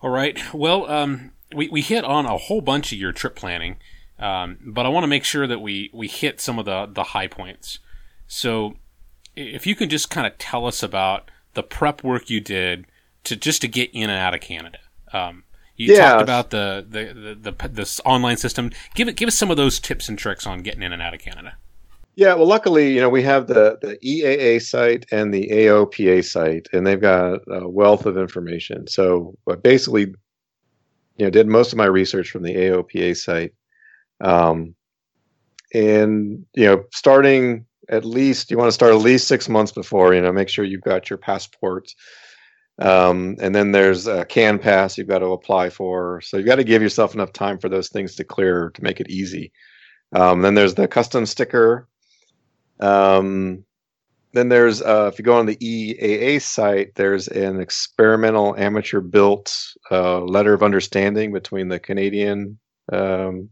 All 0.01 0.09
right. 0.09 0.39
Well, 0.53 0.89
um, 0.89 1.31
we, 1.53 1.69
we 1.69 1.81
hit 1.81 2.03
on 2.03 2.25
a 2.25 2.37
whole 2.37 2.61
bunch 2.61 2.91
of 2.91 2.97
your 2.97 3.11
trip 3.11 3.35
planning, 3.35 3.77
um, 4.17 4.57
but 4.65 4.85
I 4.85 4.89
want 4.89 5.03
to 5.03 5.07
make 5.07 5.23
sure 5.23 5.45
that 5.47 5.59
we, 5.59 5.89
we 5.93 6.07
hit 6.07 6.41
some 6.41 6.57
of 6.57 6.65
the, 6.65 6.87
the 6.91 7.03
high 7.03 7.27
points. 7.27 7.79
So 8.27 8.75
if 9.35 9.67
you 9.67 9.75
can 9.75 9.89
just 9.89 10.09
kind 10.09 10.25
of 10.25 10.37
tell 10.37 10.65
us 10.65 10.81
about 10.81 11.29
the 11.53 11.63
prep 11.63 12.03
work 12.03 12.29
you 12.29 12.39
did 12.39 12.87
to 13.25 13.35
just 13.35 13.61
to 13.61 13.67
get 13.67 13.91
in 13.93 14.09
and 14.09 14.19
out 14.19 14.33
of 14.33 14.41
Canada. 14.41 14.79
Um, 15.13 15.43
you 15.81 15.95
yeah. 15.95 16.11
talked 16.11 16.23
about 16.23 16.49
the, 16.49 16.85
the, 16.87 17.35
the, 17.35 17.51
the, 17.51 17.67
this 17.67 17.99
online 18.05 18.37
system. 18.37 18.71
Give 18.95 19.07
it, 19.07 19.15
give 19.15 19.27
us 19.27 19.35
some 19.35 19.51
of 19.51 19.57
those 19.57 19.79
tips 19.79 20.07
and 20.09 20.17
tricks 20.17 20.45
on 20.45 20.61
getting 20.61 20.83
in 20.83 20.93
and 20.93 21.01
out 21.01 21.13
of 21.13 21.19
Canada. 21.19 21.55
Yeah, 22.15 22.33
well, 22.33 22.47
luckily, 22.47 22.93
you 22.93 22.99
know, 22.99 23.09
we 23.09 23.23
have 23.23 23.47
the, 23.47 23.77
the 23.81 23.97
EAA 24.03 24.61
site 24.61 25.05
and 25.11 25.33
the 25.33 25.47
AOPA 25.47 26.25
site, 26.25 26.67
and 26.73 26.85
they've 26.85 26.99
got 26.99 27.39
a 27.47 27.67
wealth 27.67 28.05
of 28.05 28.17
information. 28.17 28.85
So, 28.87 29.35
I 29.49 29.55
basically, 29.55 30.13
you 31.17 31.25
know, 31.25 31.29
did 31.29 31.47
most 31.47 31.71
of 31.71 31.77
my 31.77 31.85
research 31.85 32.29
from 32.29 32.43
the 32.43 32.53
AOPA 32.53 33.15
site, 33.15 33.53
um, 34.19 34.75
and 35.73 36.45
you 36.53 36.65
know, 36.65 36.83
starting 36.91 37.65
at 37.89 38.05
least 38.05 38.51
you 38.51 38.57
want 38.57 38.67
to 38.67 38.73
start 38.73 38.93
at 38.93 39.01
least 39.01 39.27
six 39.27 39.47
months 39.47 39.71
before. 39.71 40.13
You 40.13 40.21
know, 40.21 40.31
make 40.33 40.49
sure 40.49 40.65
you've 40.65 40.81
got 40.81 41.09
your 41.09 41.17
passports, 41.17 41.95
um, 42.81 43.37
and 43.41 43.55
then 43.55 43.71
there's 43.71 44.07
a 44.07 44.25
CANPASS 44.25 44.97
you've 44.97 45.07
got 45.07 45.19
to 45.19 45.27
apply 45.27 45.69
for. 45.69 46.21
So 46.21 46.37
you've 46.37 46.45
got 46.45 46.55
to 46.55 46.63
give 46.63 46.81
yourself 46.81 47.13
enough 47.13 47.31
time 47.31 47.57
for 47.59 47.69
those 47.69 47.89
things 47.89 48.15
to 48.15 48.23
clear 48.23 48.71
to 48.71 48.83
make 48.83 48.99
it 48.99 49.09
easy. 49.09 49.51
Um, 50.13 50.41
then 50.41 50.55
there's 50.55 50.75
the 50.75 50.87
custom 50.87 51.25
sticker 51.25 51.87
um, 52.81 53.63
then 54.33 54.49
there's 54.49 54.81
uh, 54.81 55.09
if 55.11 55.19
you 55.19 55.25
go 55.25 55.37
on 55.37 55.45
the 55.45 55.57
EAA 55.57 56.41
site, 56.41 56.95
there's 56.95 57.27
an 57.27 57.59
experimental 57.59 58.55
amateur 58.57 59.01
built 59.01 59.55
uh, 59.91 60.21
letter 60.21 60.53
of 60.53 60.63
understanding 60.63 61.31
between 61.31 61.67
the 61.67 61.79
Canadian 61.79 62.57
um, 62.91 63.49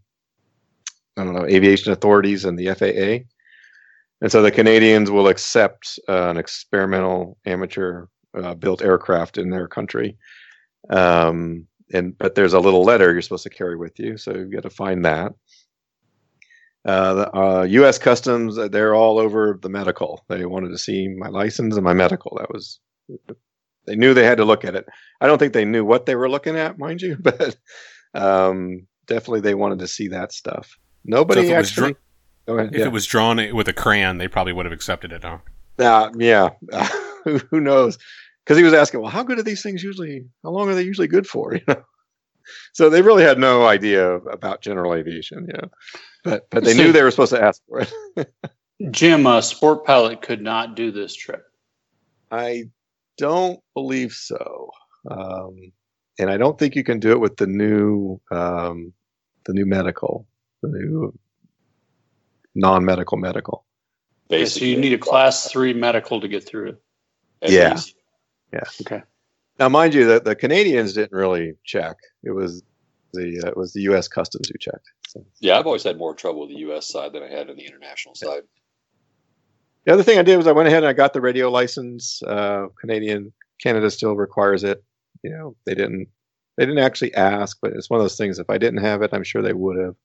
I 1.18 1.26
don't 1.26 1.34
know 1.34 1.46
aviation 1.46 1.92
authorities 1.92 2.46
and 2.46 2.58
the 2.58 2.74
FAA, 2.74 3.26
and 4.22 4.32
so 4.32 4.42
the 4.42 4.52
Canadians 4.52 5.12
will 5.12 5.28
accept 5.28 6.00
uh, 6.08 6.30
an 6.30 6.38
experimental 6.38 7.38
amateur 7.46 8.06
uh, 8.38 8.54
built 8.54 8.82
aircraft 8.82 9.38
in 9.38 9.50
their 9.50 9.68
country. 9.68 10.18
Um, 10.90 11.68
and 11.92 12.18
but 12.18 12.36
there's 12.36 12.54
a 12.54 12.60
little 12.60 12.84
letter 12.84 13.12
you're 13.12 13.22
supposed 13.22 13.44
to 13.44 13.50
carry 13.50 13.76
with 13.76 14.00
you, 14.00 14.18
so 14.18 14.34
you've 14.34 14.52
got 14.52 14.64
to 14.64 14.70
find 14.70 15.06
that. 15.06 15.34
Uh, 16.86 17.14
the 17.14 17.38
uh, 17.38 17.64
U.S. 17.64 17.98
Customs, 17.98 18.58
uh, 18.58 18.68
they're 18.68 18.96
all 18.96 19.20
over 19.20 19.60
the 19.62 19.70
medical. 19.70 20.24
They 20.28 20.46
wanted 20.46 20.70
to 20.70 20.78
see 20.78 21.10
my 21.10 21.28
license 21.28 21.76
and 21.76 21.84
my 21.84 21.94
medical. 21.94 22.38
That 22.40 22.52
was, 22.54 22.80
they 23.86 23.96
knew 23.96 24.14
they 24.14 24.26
had 24.26 24.38
to 24.38 24.46
look 24.46 24.64
at 24.64 24.76
it. 24.76 24.86
I 25.20 25.28
don't 25.28 25.38
think 25.38 25.54
they 25.54 25.66
knew 25.66 25.84
what 25.84 26.06
they 26.06 26.16
were 26.16 26.30
looking 26.30 26.56
at, 26.56 26.80
mind 26.80 27.02
you, 27.02 27.18
but 27.20 27.58
um, 28.14 28.88
definitely 29.08 29.42
they 29.42 29.56
wanted 29.56 29.80
to 29.80 29.88
see 29.88 30.08
that 30.10 30.32
stuff. 30.32 30.78
Nobody 31.04 31.48
so 31.48 31.56
actually. 31.56 31.96
Dr- 32.48 32.74
if 32.74 32.80
yeah. 32.80 32.86
it 32.86 32.92
was 32.92 33.06
drawn 33.06 33.54
with 33.54 33.68
a 33.68 33.74
crayon, 33.74 34.18
they 34.18 34.28
probably 34.28 34.54
would 34.54 34.66
have 34.66 34.74
accepted 34.74 35.12
it, 35.12 35.24
huh? 35.24 35.38
Uh, 35.78 36.10
yeah. 36.18 36.50
who 37.52 37.60
knows? 37.60 37.98
Because 38.44 38.58
he 38.58 38.64
was 38.64 38.74
asking, 38.74 39.02
well, 39.02 39.12
how 39.12 39.24
good 39.24 39.40
are 39.40 39.44
these 39.44 39.62
things 39.62 39.84
usually? 39.84 40.26
How 40.44 40.50
long 40.50 40.70
are 40.70 40.76
they 40.76 40.84
usually 40.84 41.08
good 41.08 41.28
for? 41.28 41.56
You 41.60 41.64
know. 41.68 41.84
So 42.74 42.90
they 42.90 43.04
really 43.04 43.22
had 43.22 43.38
no 43.38 43.68
idea 43.68 44.16
about 44.16 44.62
general 44.62 44.96
aviation. 44.96 45.48
Yeah 45.54 45.68
but 46.24 46.50
but 46.50 46.64
they 46.64 46.74
knew 46.74 46.92
they 46.92 47.04
were 47.04 47.12
supposed 47.12 47.34
to 47.34 47.44
ask 47.44 47.62
for 47.68 47.82
it. 47.82 48.34
Jim, 48.92 49.26
a 49.26 49.42
sport 49.42 49.86
pilot 49.86 50.22
could 50.22 50.42
not 50.42 50.76
do 50.76 50.92
this 50.92 51.14
trip. 51.14 51.44
I 52.32 52.66
don't 53.18 53.60
believe 53.74 54.14
so, 54.14 54.72
um, 55.10 55.72
and 56.18 56.30
I 56.30 56.38
don't 56.38 56.58
think 56.58 56.76
you 56.76 56.84
can 56.84 57.00
do 57.00 57.12
it 57.12 57.20
with 57.20 57.38
the 57.38 57.48
new 57.48 58.20
um, 58.32 58.94
the 59.46 59.54
new 59.54 59.66
medical, 59.66 60.28
the 60.62 60.70
new 60.70 61.18
non-medical 62.56 63.18
medical. 63.18 63.66
Basically, 64.30 64.68
so 64.68 64.76
you 64.76 64.78
need 64.78 64.94
a 64.94 64.98
class 64.98 65.50
three 65.50 65.74
medical 65.74 66.22
to 66.22 66.28
get 66.28 66.46
through 66.46 66.70
it. 66.70 66.82
Yeah. 67.42 67.72
Least. 67.72 67.96
Yeah. 68.54 68.64
Okay. 68.82 69.02
Now, 69.60 69.70
mind 69.70 69.94
you, 69.94 70.06
that 70.08 70.24
the 70.24 70.36
Canadians 70.36 70.94
didn't 70.94 71.12
really 71.12 71.54
check. 71.64 71.98
It 72.24 72.32
was 72.32 72.64
the 73.14 73.42
uh, 73.44 73.50
it 73.50 73.58
was 73.58 73.74
the 73.74 73.82
U.S. 73.82 74.08
Customs 74.08 74.50
who 74.50 74.58
checked. 74.58 74.90
So. 75.08 75.26
Yeah, 75.40 75.58
I've 75.58 75.66
always 75.66 75.84
had 75.84 75.98
more 75.98 76.14
trouble 76.14 76.42
with 76.42 76.50
the 76.50 76.60
U.S. 76.60 76.88
side 76.88 77.14
than 77.14 77.24
I 77.24 77.28
had 77.28 77.50
on 77.50 77.56
the 77.56 77.66
international 77.66 78.16
side. 78.16 78.44
The 79.86 79.94
other 79.94 80.04
thing 80.04 80.20
I 80.20 80.24
did 80.24 80.38
was 80.38 80.48
I 80.48 80.52
went 80.52 80.68
ahead 80.68 80.84
and 80.84 80.90
I 80.90 80.94
got 80.94 81.14
the 81.14 81.22
radio 81.22 81.50
license. 81.50 82.22
Uh, 82.22 82.68
Canadian 82.80 83.34
Canada 83.62 83.90
still 83.90 84.16
requires 84.16 84.64
it. 84.64 84.84
You 85.24 85.32
know, 85.32 85.56
they 85.66 85.76
didn't 85.76 86.08
they 86.58 86.66
didn't 86.66 86.84
actually 86.84 87.14
ask, 87.16 87.58
but 87.62 87.74
it's 87.74 87.90
one 87.90 88.00
of 88.00 88.04
those 88.04 88.18
things. 88.18 88.40
If 88.40 88.50
I 88.50 88.58
didn't 88.58 88.84
have 88.84 89.02
it, 89.02 89.12
I'm 89.14 89.24
sure 89.24 89.42
they 89.42 89.54
would 89.54 89.78
have. 89.78 89.96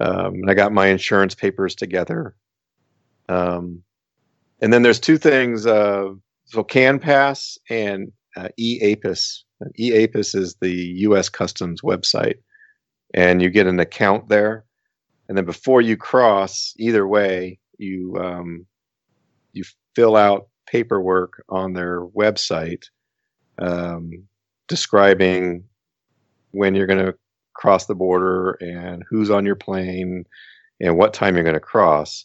Um, 0.00 0.34
and 0.34 0.50
I 0.50 0.54
got 0.54 0.72
my 0.72 0.86
insurance 0.86 1.34
papers 1.34 1.74
together. 1.74 2.34
Um, 3.28 3.82
and 4.60 4.72
then 4.72 4.82
there's 4.82 5.00
two 5.00 5.18
things. 5.18 5.66
Uh, 5.66 6.14
so 6.50 6.64
CANPASS 6.64 7.58
and 7.68 8.10
uh, 8.36 8.48
EAPIS 8.58 9.44
EAPIS 9.78 10.34
is 10.34 10.56
the 10.60 10.72
U.S. 10.72 11.28
Customs 11.28 11.82
website, 11.82 12.36
and 13.14 13.42
you 13.42 13.50
get 13.50 13.66
an 13.66 13.80
account 13.80 14.28
there. 14.28 14.64
And 15.28 15.36
then 15.36 15.44
before 15.44 15.80
you 15.80 15.96
cross, 15.96 16.74
either 16.78 17.06
way, 17.06 17.58
you 17.78 18.16
um, 18.16 18.66
you 19.52 19.64
fill 19.94 20.16
out 20.16 20.48
paperwork 20.66 21.42
on 21.48 21.72
their 21.72 22.06
website 22.06 22.84
um, 23.58 24.10
describing 24.68 25.64
when 26.52 26.74
you're 26.74 26.86
going 26.86 27.04
to 27.04 27.14
cross 27.54 27.86
the 27.86 27.94
border 27.94 28.52
and 28.60 29.04
who's 29.08 29.30
on 29.30 29.44
your 29.44 29.56
plane 29.56 30.24
and 30.80 30.96
what 30.96 31.12
time 31.12 31.34
you're 31.34 31.44
going 31.44 31.54
to 31.54 31.60
cross. 31.60 32.24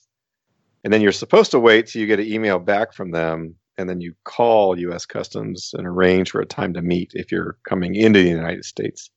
And 0.84 0.94
then 0.94 1.02
you're 1.02 1.12
supposed 1.12 1.52
to 1.52 1.60
wait 1.60 1.88
till 1.88 2.02
you 2.02 2.08
get 2.08 2.20
an 2.20 2.28
email 2.28 2.60
back 2.60 2.94
from 2.94 3.12
them 3.12 3.56
and 3.78 3.90
then 3.90 4.02
you 4.02 4.14
call 4.24 4.78
U.S. 4.80 5.06
Customs 5.06 5.72
and 5.74 5.86
arrange 5.86 6.32
for 6.32 6.42
a 6.42 6.46
time 6.46 6.74
to 6.74 6.82
meet 6.82 7.12
if 7.14 7.32
you're 7.32 7.58
coming 7.68 7.96
into 7.96 8.22
the 8.22 8.30
United 8.30 8.66
States. 8.66 9.10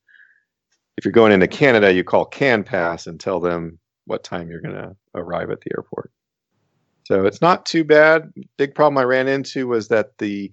If 0.96 1.04
you're 1.04 1.12
going 1.12 1.32
into 1.32 1.46
Canada, 1.46 1.92
you 1.92 2.02
call 2.02 2.24
CANPASS 2.24 3.06
and 3.06 3.20
tell 3.20 3.38
them 3.38 3.78
what 4.06 4.24
time 4.24 4.50
you're 4.50 4.60
going 4.60 4.74
to 4.74 4.96
arrive 5.14 5.50
at 5.50 5.60
the 5.60 5.70
airport. 5.76 6.10
So 7.04 7.24
it's 7.24 7.40
not 7.40 7.64
too 7.64 7.84
bad. 7.84 8.32
Big 8.56 8.74
problem 8.74 8.98
I 8.98 9.04
ran 9.04 9.28
into 9.28 9.68
was 9.68 9.88
that 9.88 10.18
the 10.18 10.52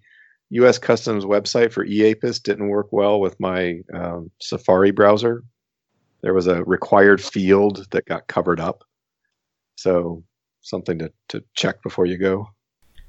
U.S. 0.52 0.78
Customs 0.78 1.26
website 1.26 1.72
for 1.72 1.86
EAPIS 1.86 2.42
didn't 2.42 2.70
work 2.70 2.88
well 2.92 3.20
with 3.20 3.40
my 3.40 3.82
um, 3.94 4.30
Safari 4.40 4.92
browser. 4.92 5.44
there 6.22 6.34
was 6.34 6.48
a 6.48 6.64
required 6.64 7.22
field 7.22 7.88
that 7.92 8.06
got 8.06 8.28
covered 8.28 8.60
up. 8.60 8.84
So 9.76 10.24
something 10.62 11.00
to, 11.00 11.12
to 11.30 11.44
check 11.56 11.82
before 11.84 12.06
you 12.06 12.18
go. 12.18 12.48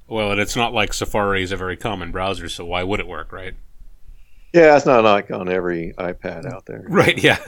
Well, 0.08 0.30
and 0.30 0.40
it's 0.40 0.56
not 0.56 0.72
like 0.72 0.92
Safari 0.92 1.42
is 1.42 1.52
a 1.52 1.56
very 1.56 1.76
common 1.76 2.12
browser, 2.12 2.48
so 2.48 2.64
why 2.64 2.82
would 2.84 3.00
it 3.00 3.08
work, 3.08 3.32
right? 3.32 3.54
Yeah, 4.52 4.76
it's 4.76 4.86
not 4.86 5.04
like 5.04 5.30
on 5.30 5.48
every 5.48 5.92
iPad 5.98 6.50
out 6.50 6.66
there. 6.66 6.84
Right, 6.88 7.22
yeah. 7.22 7.38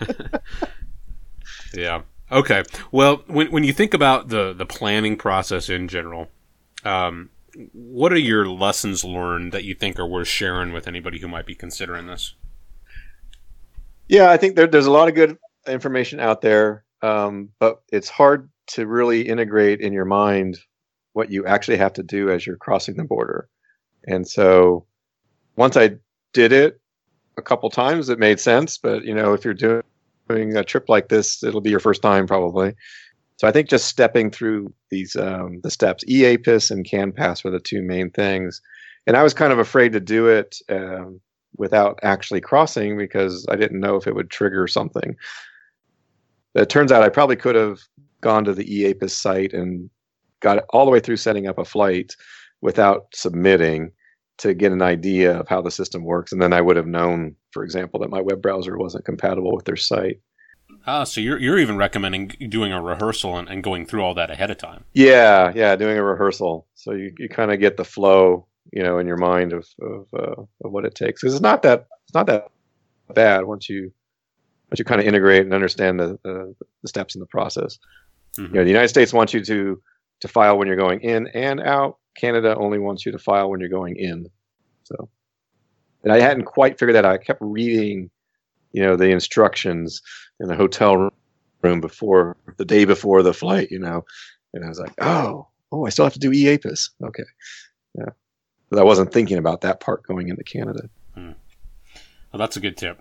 yeah. 1.74 2.02
Okay. 2.30 2.64
Well, 2.90 3.22
when 3.26 3.50
when 3.52 3.64
you 3.64 3.72
think 3.72 3.94
about 3.94 4.28
the 4.28 4.52
the 4.52 4.66
planning 4.66 5.16
process 5.16 5.68
in 5.68 5.88
general, 5.88 6.28
um, 6.84 7.30
what 7.72 8.12
are 8.12 8.18
your 8.18 8.46
lessons 8.46 9.04
learned 9.04 9.52
that 9.52 9.64
you 9.64 9.74
think 9.74 9.98
are 9.98 10.06
worth 10.06 10.28
sharing 10.28 10.72
with 10.72 10.88
anybody 10.88 11.18
who 11.18 11.28
might 11.28 11.46
be 11.46 11.54
considering 11.54 12.06
this? 12.06 12.34
Yeah, 14.08 14.30
I 14.30 14.36
think 14.36 14.56
there, 14.56 14.66
there's 14.66 14.86
a 14.86 14.90
lot 14.90 15.08
of 15.08 15.14
good 15.14 15.38
information 15.66 16.20
out 16.20 16.40
there, 16.40 16.84
um, 17.02 17.50
but 17.58 17.82
it's 17.92 18.08
hard 18.08 18.50
to 18.68 18.86
really 18.86 19.22
integrate 19.22 19.80
in 19.80 19.92
your 19.92 20.04
mind 20.04 20.58
what 21.12 21.30
you 21.30 21.46
actually 21.46 21.76
have 21.76 21.92
to 21.94 22.02
do 22.02 22.30
as 22.30 22.46
you're 22.46 22.56
crossing 22.56 22.96
the 22.96 23.04
border. 23.04 23.48
And 24.06 24.26
so 24.26 24.86
once 25.56 25.76
I 25.76 25.96
did 26.32 26.52
it 26.52 26.80
a 27.36 27.42
couple 27.42 27.68
times, 27.70 28.08
it 28.08 28.18
made 28.18 28.40
sense. 28.40 28.78
But 28.78 29.04
you 29.04 29.14
know, 29.14 29.32
if 29.32 29.44
you're 29.44 29.54
doing 29.54 29.82
doing 30.28 30.56
a 30.56 30.64
trip 30.64 30.88
like 30.88 31.08
this, 31.08 31.42
it'll 31.42 31.60
be 31.60 31.70
your 31.70 31.80
first 31.80 32.02
time 32.02 32.26
probably. 32.26 32.74
So 33.36 33.48
I 33.48 33.52
think 33.52 33.68
just 33.68 33.88
stepping 33.88 34.30
through 34.30 34.72
these 34.90 35.16
um, 35.16 35.60
the 35.62 35.70
steps, 35.70 36.04
EAPIS 36.04 36.70
and 36.70 36.84
CANPASS 36.84 37.44
were 37.44 37.50
the 37.50 37.60
two 37.60 37.82
main 37.82 38.10
things. 38.10 38.60
And 39.06 39.16
I 39.16 39.22
was 39.22 39.34
kind 39.34 39.52
of 39.52 39.58
afraid 39.58 39.92
to 39.92 40.00
do 40.00 40.28
it 40.28 40.58
um, 40.68 41.20
without 41.56 41.98
actually 42.02 42.40
crossing 42.40 42.96
because 42.96 43.44
I 43.50 43.56
didn't 43.56 43.80
know 43.80 43.96
if 43.96 44.06
it 44.06 44.14
would 44.14 44.30
trigger 44.30 44.68
something. 44.68 45.16
It 46.54 46.68
turns 46.68 46.92
out 46.92 47.02
I 47.02 47.08
probably 47.08 47.36
could 47.36 47.56
have 47.56 47.80
gone 48.20 48.44
to 48.44 48.54
the 48.54 48.64
EAPIS 48.64 49.10
site 49.10 49.52
and 49.52 49.90
got 50.42 50.64
all 50.70 50.84
the 50.84 50.90
way 50.90 51.00
through 51.00 51.16
setting 51.16 51.46
up 51.46 51.58
a 51.58 51.64
flight 51.64 52.14
without 52.60 53.06
submitting 53.14 53.92
to 54.38 54.54
get 54.54 54.72
an 54.72 54.82
idea 54.82 55.38
of 55.38 55.48
how 55.48 55.62
the 55.62 55.70
system 55.70 56.04
works. 56.04 56.32
And 56.32 56.42
then 56.42 56.52
I 56.52 56.60
would 56.60 56.76
have 56.76 56.86
known, 56.86 57.36
for 57.52 57.64
example, 57.64 58.00
that 58.00 58.10
my 58.10 58.20
web 58.20 58.42
browser 58.42 58.76
wasn't 58.76 59.04
compatible 59.04 59.54
with 59.54 59.64
their 59.64 59.76
site. 59.76 60.20
Ah, 60.86 61.04
so 61.04 61.20
you're 61.20 61.38
you're 61.38 61.58
even 61.58 61.76
recommending 61.76 62.28
doing 62.48 62.72
a 62.72 62.82
rehearsal 62.82 63.36
and, 63.36 63.48
and 63.48 63.62
going 63.62 63.86
through 63.86 64.02
all 64.02 64.14
that 64.14 64.30
ahead 64.30 64.50
of 64.50 64.58
time. 64.58 64.84
Yeah, 64.94 65.52
yeah, 65.54 65.76
doing 65.76 65.96
a 65.96 66.02
rehearsal. 66.02 66.66
So 66.74 66.92
you, 66.92 67.12
you 67.18 67.28
kind 67.28 67.52
of 67.52 67.60
get 67.60 67.76
the 67.76 67.84
flow, 67.84 68.46
you 68.72 68.82
know, 68.82 68.98
in 68.98 69.06
your 69.06 69.18
mind 69.18 69.52
of 69.52 69.68
of, 69.80 70.06
uh, 70.12 70.42
of 70.64 70.72
what 70.72 70.84
it 70.84 70.94
takes. 70.94 71.20
Because 71.20 71.34
it's 71.34 71.42
not 71.42 71.62
that 71.62 71.86
it's 72.04 72.14
not 72.14 72.26
that 72.26 72.48
bad 73.14 73.44
once 73.44 73.68
you 73.68 73.92
once 74.70 74.78
you 74.78 74.84
kind 74.84 75.00
of 75.00 75.06
integrate 75.06 75.42
and 75.42 75.54
understand 75.54 76.00
the, 76.00 76.18
the, 76.24 76.54
the 76.80 76.88
steps 76.88 77.14
in 77.14 77.20
the 77.20 77.26
process. 77.26 77.78
Mm-hmm. 78.38 78.54
You 78.54 78.60
know, 78.60 78.64
the 78.64 78.70
United 78.70 78.88
States 78.88 79.12
wants 79.12 79.34
you 79.34 79.44
to 79.44 79.80
to 80.22 80.28
file 80.28 80.56
when 80.56 80.68
you're 80.68 80.76
going 80.76 81.00
in 81.00 81.26
and 81.28 81.60
out. 81.60 81.98
Canada 82.16 82.56
only 82.56 82.78
wants 82.78 83.04
you 83.04 83.12
to 83.12 83.18
file 83.18 83.50
when 83.50 83.60
you're 83.60 83.68
going 83.68 83.96
in. 83.96 84.30
So, 84.84 85.08
and 86.04 86.12
I 86.12 86.20
hadn't 86.20 86.44
quite 86.44 86.78
figured 86.78 86.94
that 86.94 87.04
out. 87.04 87.14
I 87.14 87.18
kept 87.18 87.40
reading, 87.42 88.08
you 88.72 88.82
know, 88.82 88.96
the 88.96 89.10
instructions 89.10 90.00
in 90.40 90.46
the 90.46 90.54
hotel 90.54 91.10
room 91.62 91.80
before 91.80 92.36
the 92.56 92.64
day 92.64 92.84
before 92.84 93.22
the 93.22 93.34
flight, 93.34 93.70
you 93.70 93.78
know, 93.78 94.04
and 94.54 94.64
I 94.64 94.68
was 94.68 94.78
like, 94.78 94.94
oh, 95.00 95.48
oh, 95.72 95.86
I 95.86 95.90
still 95.90 96.04
have 96.04 96.12
to 96.12 96.18
do 96.18 96.30
EAPIS. 96.30 96.90
Okay, 97.02 97.24
yeah, 97.98 98.10
but 98.70 98.78
I 98.78 98.84
wasn't 98.84 99.12
thinking 99.12 99.38
about 99.38 99.62
that 99.62 99.80
part 99.80 100.04
going 100.04 100.28
into 100.28 100.44
Canada. 100.44 100.88
Hmm. 101.14 101.32
Well, 102.32 102.38
that's 102.38 102.56
a 102.56 102.60
good 102.60 102.76
tip. 102.76 103.00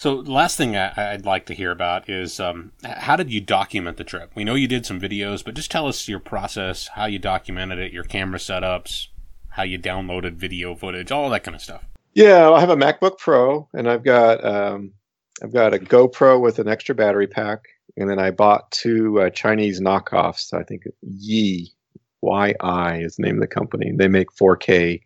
So, 0.00 0.14
last 0.14 0.56
thing 0.56 0.78
I, 0.78 1.12
would 1.12 1.26
like 1.26 1.44
to 1.44 1.54
hear 1.54 1.70
about 1.70 2.08
is 2.08 2.40
um, 2.40 2.72
how 2.82 3.16
did 3.16 3.30
you 3.30 3.42
document 3.42 3.98
the 3.98 4.02
trip? 4.02 4.30
We 4.34 4.44
know 4.44 4.54
you 4.54 4.66
did 4.66 4.86
some 4.86 4.98
videos, 4.98 5.44
but 5.44 5.52
just 5.52 5.70
tell 5.70 5.86
us 5.86 6.08
your 6.08 6.20
process, 6.20 6.88
how 6.94 7.04
you 7.04 7.18
documented 7.18 7.78
it, 7.78 7.92
your 7.92 8.04
camera 8.04 8.38
setups, 8.38 9.08
how 9.50 9.62
you 9.62 9.78
downloaded 9.78 10.36
video 10.36 10.74
footage, 10.74 11.12
all 11.12 11.28
that 11.28 11.44
kind 11.44 11.54
of 11.54 11.60
stuff. 11.60 11.84
Yeah, 12.14 12.50
I 12.50 12.60
have 12.60 12.70
a 12.70 12.76
MacBook 12.76 13.18
Pro, 13.18 13.68
and 13.74 13.90
I've 13.90 14.02
got 14.02 14.42
um, 14.42 14.94
I've 15.42 15.52
got 15.52 15.74
a 15.74 15.78
GoPro 15.78 16.40
with 16.40 16.58
an 16.60 16.66
extra 16.66 16.94
battery 16.94 17.26
pack, 17.26 17.66
and 17.98 18.08
then 18.08 18.18
I 18.18 18.30
bought 18.30 18.70
two 18.70 19.20
uh, 19.20 19.28
Chinese 19.28 19.82
knockoffs. 19.82 20.54
I 20.54 20.62
think 20.62 20.84
Yi 21.02 21.74
Y 22.22 22.54
I 22.58 23.00
is 23.00 23.16
the 23.16 23.24
name 23.24 23.34
of 23.34 23.42
the 23.42 23.54
company. 23.54 23.92
They 23.94 24.08
make 24.08 24.30
4K 24.30 25.02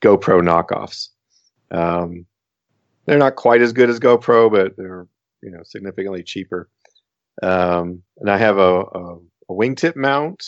GoPro 0.00 0.40
knockoffs. 0.40 1.08
Um, 1.70 2.24
they're 3.10 3.18
not 3.18 3.34
quite 3.34 3.60
as 3.60 3.72
good 3.72 3.90
as 3.90 3.98
GoPro, 3.98 4.48
but 4.48 4.76
they're 4.76 5.08
you 5.42 5.50
know 5.50 5.62
significantly 5.64 6.22
cheaper. 6.22 6.70
Um, 7.42 8.04
and 8.18 8.30
I 8.30 8.38
have 8.38 8.56
a, 8.56 8.82
a, 8.82 9.16
a 9.48 9.52
wingtip 9.52 9.96
mount. 9.96 10.44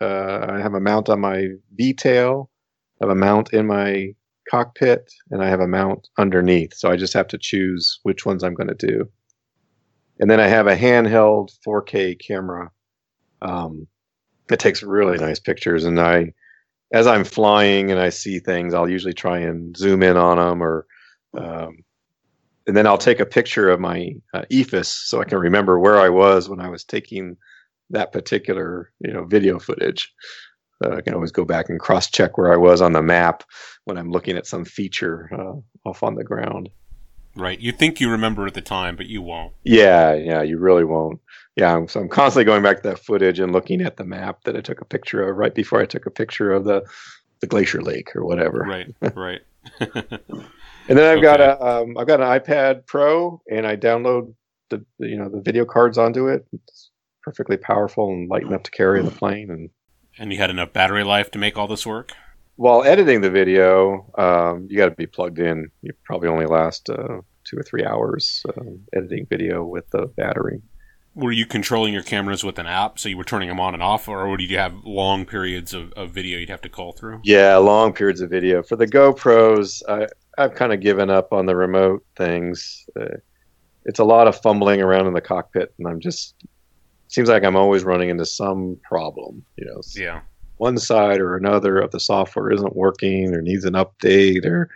Uh, 0.00 0.44
I 0.50 0.58
have 0.58 0.74
a 0.74 0.80
mount 0.80 1.08
on 1.08 1.20
my 1.20 1.50
V 1.76 1.92
tail. 1.92 2.50
I 3.00 3.06
have 3.06 3.16
a 3.16 3.20
mount 3.20 3.52
in 3.52 3.64
my 3.68 4.12
cockpit, 4.50 5.12
and 5.30 5.40
I 5.40 5.48
have 5.48 5.60
a 5.60 5.68
mount 5.68 6.08
underneath. 6.18 6.74
So 6.74 6.90
I 6.90 6.96
just 6.96 7.12
have 7.12 7.28
to 7.28 7.38
choose 7.38 8.00
which 8.02 8.26
ones 8.26 8.42
I'm 8.42 8.54
going 8.54 8.74
to 8.76 8.86
do. 8.86 9.08
And 10.18 10.28
then 10.28 10.40
I 10.40 10.48
have 10.48 10.66
a 10.66 10.76
handheld 10.76 11.50
4K 11.64 12.18
camera 12.18 12.72
um, 13.40 13.86
that 14.48 14.58
takes 14.58 14.82
really 14.82 15.16
nice 15.16 15.38
pictures. 15.38 15.84
And 15.84 16.00
I, 16.00 16.32
as 16.92 17.06
I'm 17.06 17.22
flying 17.22 17.92
and 17.92 18.00
I 18.00 18.08
see 18.08 18.40
things, 18.40 18.74
I'll 18.74 18.90
usually 18.90 19.14
try 19.14 19.38
and 19.38 19.76
zoom 19.76 20.02
in 20.02 20.16
on 20.16 20.38
them 20.38 20.60
or 20.60 20.86
um, 21.38 21.84
and 22.66 22.76
then 22.76 22.86
I'll 22.86 22.98
take 22.98 23.20
a 23.20 23.26
picture 23.26 23.68
of 23.68 23.80
my 23.80 24.14
uh, 24.34 24.42
EFIS 24.50 24.86
so 24.86 25.20
I 25.20 25.24
can 25.24 25.38
remember 25.38 25.78
where 25.78 25.98
I 25.98 26.08
was 26.08 26.48
when 26.48 26.60
I 26.60 26.68
was 26.68 26.84
taking 26.84 27.36
that 27.90 28.12
particular 28.12 28.90
you 29.00 29.12
know 29.12 29.24
video 29.24 29.58
footage. 29.58 30.12
Uh, 30.82 30.96
I 30.96 31.00
can 31.02 31.14
always 31.14 31.32
go 31.32 31.44
back 31.44 31.68
and 31.68 31.78
cross 31.78 32.10
check 32.10 32.38
where 32.38 32.52
I 32.52 32.56
was 32.56 32.80
on 32.80 32.92
the 32.92 33.02
map 33.02 33.44
when 33.84 33.98
I'm 33.98 34.10
looking 34.10 34.36
at 34.36 34.46
some 34.46 34.64
feature 34.64 35.30
uh, 35.32 35.88
off 35.88 36.02
on 36.02 36.14
the 36.14 36.24
ground. 36.24 36.70
Right. 37.36 37.60
You 37.60 37.72
think 37.72 38.00
you 38.00 38.10
remember 38.10 38.46
at 38.46 38.54
the 38.54 38.60
time, 38.60 38.96
but 38.96 39.06
you 39.06 39.22
won't. 39.22 39.52
Yeah, 39.62 40.14
yeah, 40.14 40.42
you 40.42 40.58
really 40.58 40.84
won't. 40.84 41.20
Yeah, 41.56 41.86
so 41.86 42.00
I'm 42.00 42.08
constantly 42.08 42.44
going 42.44 42.62
back 42.62 42.82
to 42.82 42.88
that 42.88 42.98
footage 42.98 43.38
and 43.38 43.52
looking 43.52 43.82
at 43.82 43.96
the 43.96 44.04
map 44.04 44.44
that 44.44 44.56
I 44.56 44.60
took 44.60 44.80
a 44.80 44.84
picture 44.84 45.28
of 45.28 45.36
right 45.36 45.54
before 45.54 45.80
I 45.80 45.86
took 45.86 46.06
a 46.06 46.10
picture 46.10 46.52
of 46.52 46.64
the 46.64 46.82
the 47.40 47.46
glacier 47.46 47.80
lake 47.80 48.14
or 48.14 48.24
whatever. 48.24 48.66
Right, 48.68 48.94
right. 49.16 49.40
And 50.88 50.98
then 50.98 51.06
I've 51.06 51.18
okay. 51.18 51.22
got 51.22 51.40
a 51.40 51.64
um, 51.64 51.96
I've 51.98 52.06
got 52.06 52.20
an 52.20 52.26
iPad 52.26 52.86
Pro, 52.86 53.40
and 53.50 53.66
I 53.66 53.76
download 53.76 54.34
the 54.70 54.84
you 54.98 55.16
know 55.16 55.28
the 55.28 55.40
video 55.40 55.64
cards 55.64 55.98
onto 55.98 56.28
it. 56.28 56.46
It's 56.52 56.90
perfectly 57.22 57.56
powerful 57.56 58.12
and 58.12 58.28
light 58.28 58.42
enough 58.42 58.62
to 58.64 58.70
carry 58.70 58.98
in 58.98 59.04
the 59.04 59.12
plane. 59.12 59.50
And 59.50 59.70
and 60.18 60.32
you 60.32 60.38
had 60.38 60.50
enough 60.50 60.72
battery 60.72 61.04
life 61.04 61.30
to 61.32 61.38
make 61.38 61.56
all 61.56 61.68
this 61.68 61.86
work. 61.86 62.12
While 62.56 62.84
editing 62.84 63.22
the 63.22 63.30
video, 63.30 64.10
um, 64.18 64.66
you 64.68 64.76
got 64.76 64.90
to 64.90 64.94
be 64.94 65.06
plugged 65.06 65.38
in. 65.38 65.70
You 65.82 65.92
probably 66.04 66.28
only 66.28 66.46
last 66.46 66.90
uh, 66.90 67.20
two 67.44 67.56
or 67.56 67.62
three 67.62 67.84
hours 67.84 68.44
uh, 68.48 68.62
editing 68.94 69.26
video 69.26 69.64
with 69.64 69.88
the 69.90 70.06
battery. 70.16 70.60
Were 71.14 71.32
you 71.32 71.44
controlling 71.44 71.92
your 71.92 72.02
cameras 72.02 72.44
with 72.44 72.58
an 72.58 72.66
app, 72.66 72.98
so 72.98 73.08
you 73.08 73.16
were 73.16 73.24
turning 73.24 73.48
them 73.48 73.58
on 73.58 73.74
and 73.74 73.82
off, 73.82 74.06
or 74.08 74.36
did 74.36 74.48
you 74.48 74.58
have 74.58 74.74
long 74.84 75.26
periods 75.26 75.74
of, 75.74 75.92
of 75.94 76.12
video 76.12 76.38
you'd 76.38 76.50
have 76.50 76.60
to 76.60 76.68
call 76.68 76.92
through? 76.92 77.20
Yeah, 77.24 77.56
long 77.56 77.92
periods 77.92 78.20
of 78.20 78.30
video. 78.30 78.62
For 78.62 78.76
the 78.76 78.86
GoPros, 78.86 79.82
I, 79.88 80.06
I've 80.38 80.54
kind 80.54 80.72
of 80.72 80.80
given 80.80 81.10
up 81.10 81.32
on 81.32 81.46
the 81.46 81.56
remote 81.56 82.04
things. 82.16 82.86
Uh, 82.98 83.16
it's 83.84 83.98
a 83.98 84.04
lot 84.04 84.28
of 84.28 84.40
fumbling 84.40 84.80
around 84.80 85.06
in 85.06 85.14
the 85.14 85.20
cockpit, 85.20 85.72
and 85.78 85.88
I'm 85.88 86.00
just 86.00 86.34
seems 87.08 87.28
like 87.28 87.44
I'm 87.44 87.56
always 87.56 87.82
running 87.84 88.08
into 88.08 88.26
some 88.26 88.78
problem. 88.82 89.44
You 89.56 89.66
know, 89.66 89.80
yeah, 89.94 90.20
one 90.58 90.78
side 90.78 91.20
or 91.20 91.36
another 91.36 91.78
of 91.78 91.90
the 91.90 92.00
software 92.00 92.52
isn't 92.52 92.76
working 92.76 93.34
or 93.34 93.42
needs 93.42 93.64
an 93.64 93.74
update, 93.74 94.44
or 94.44 94.70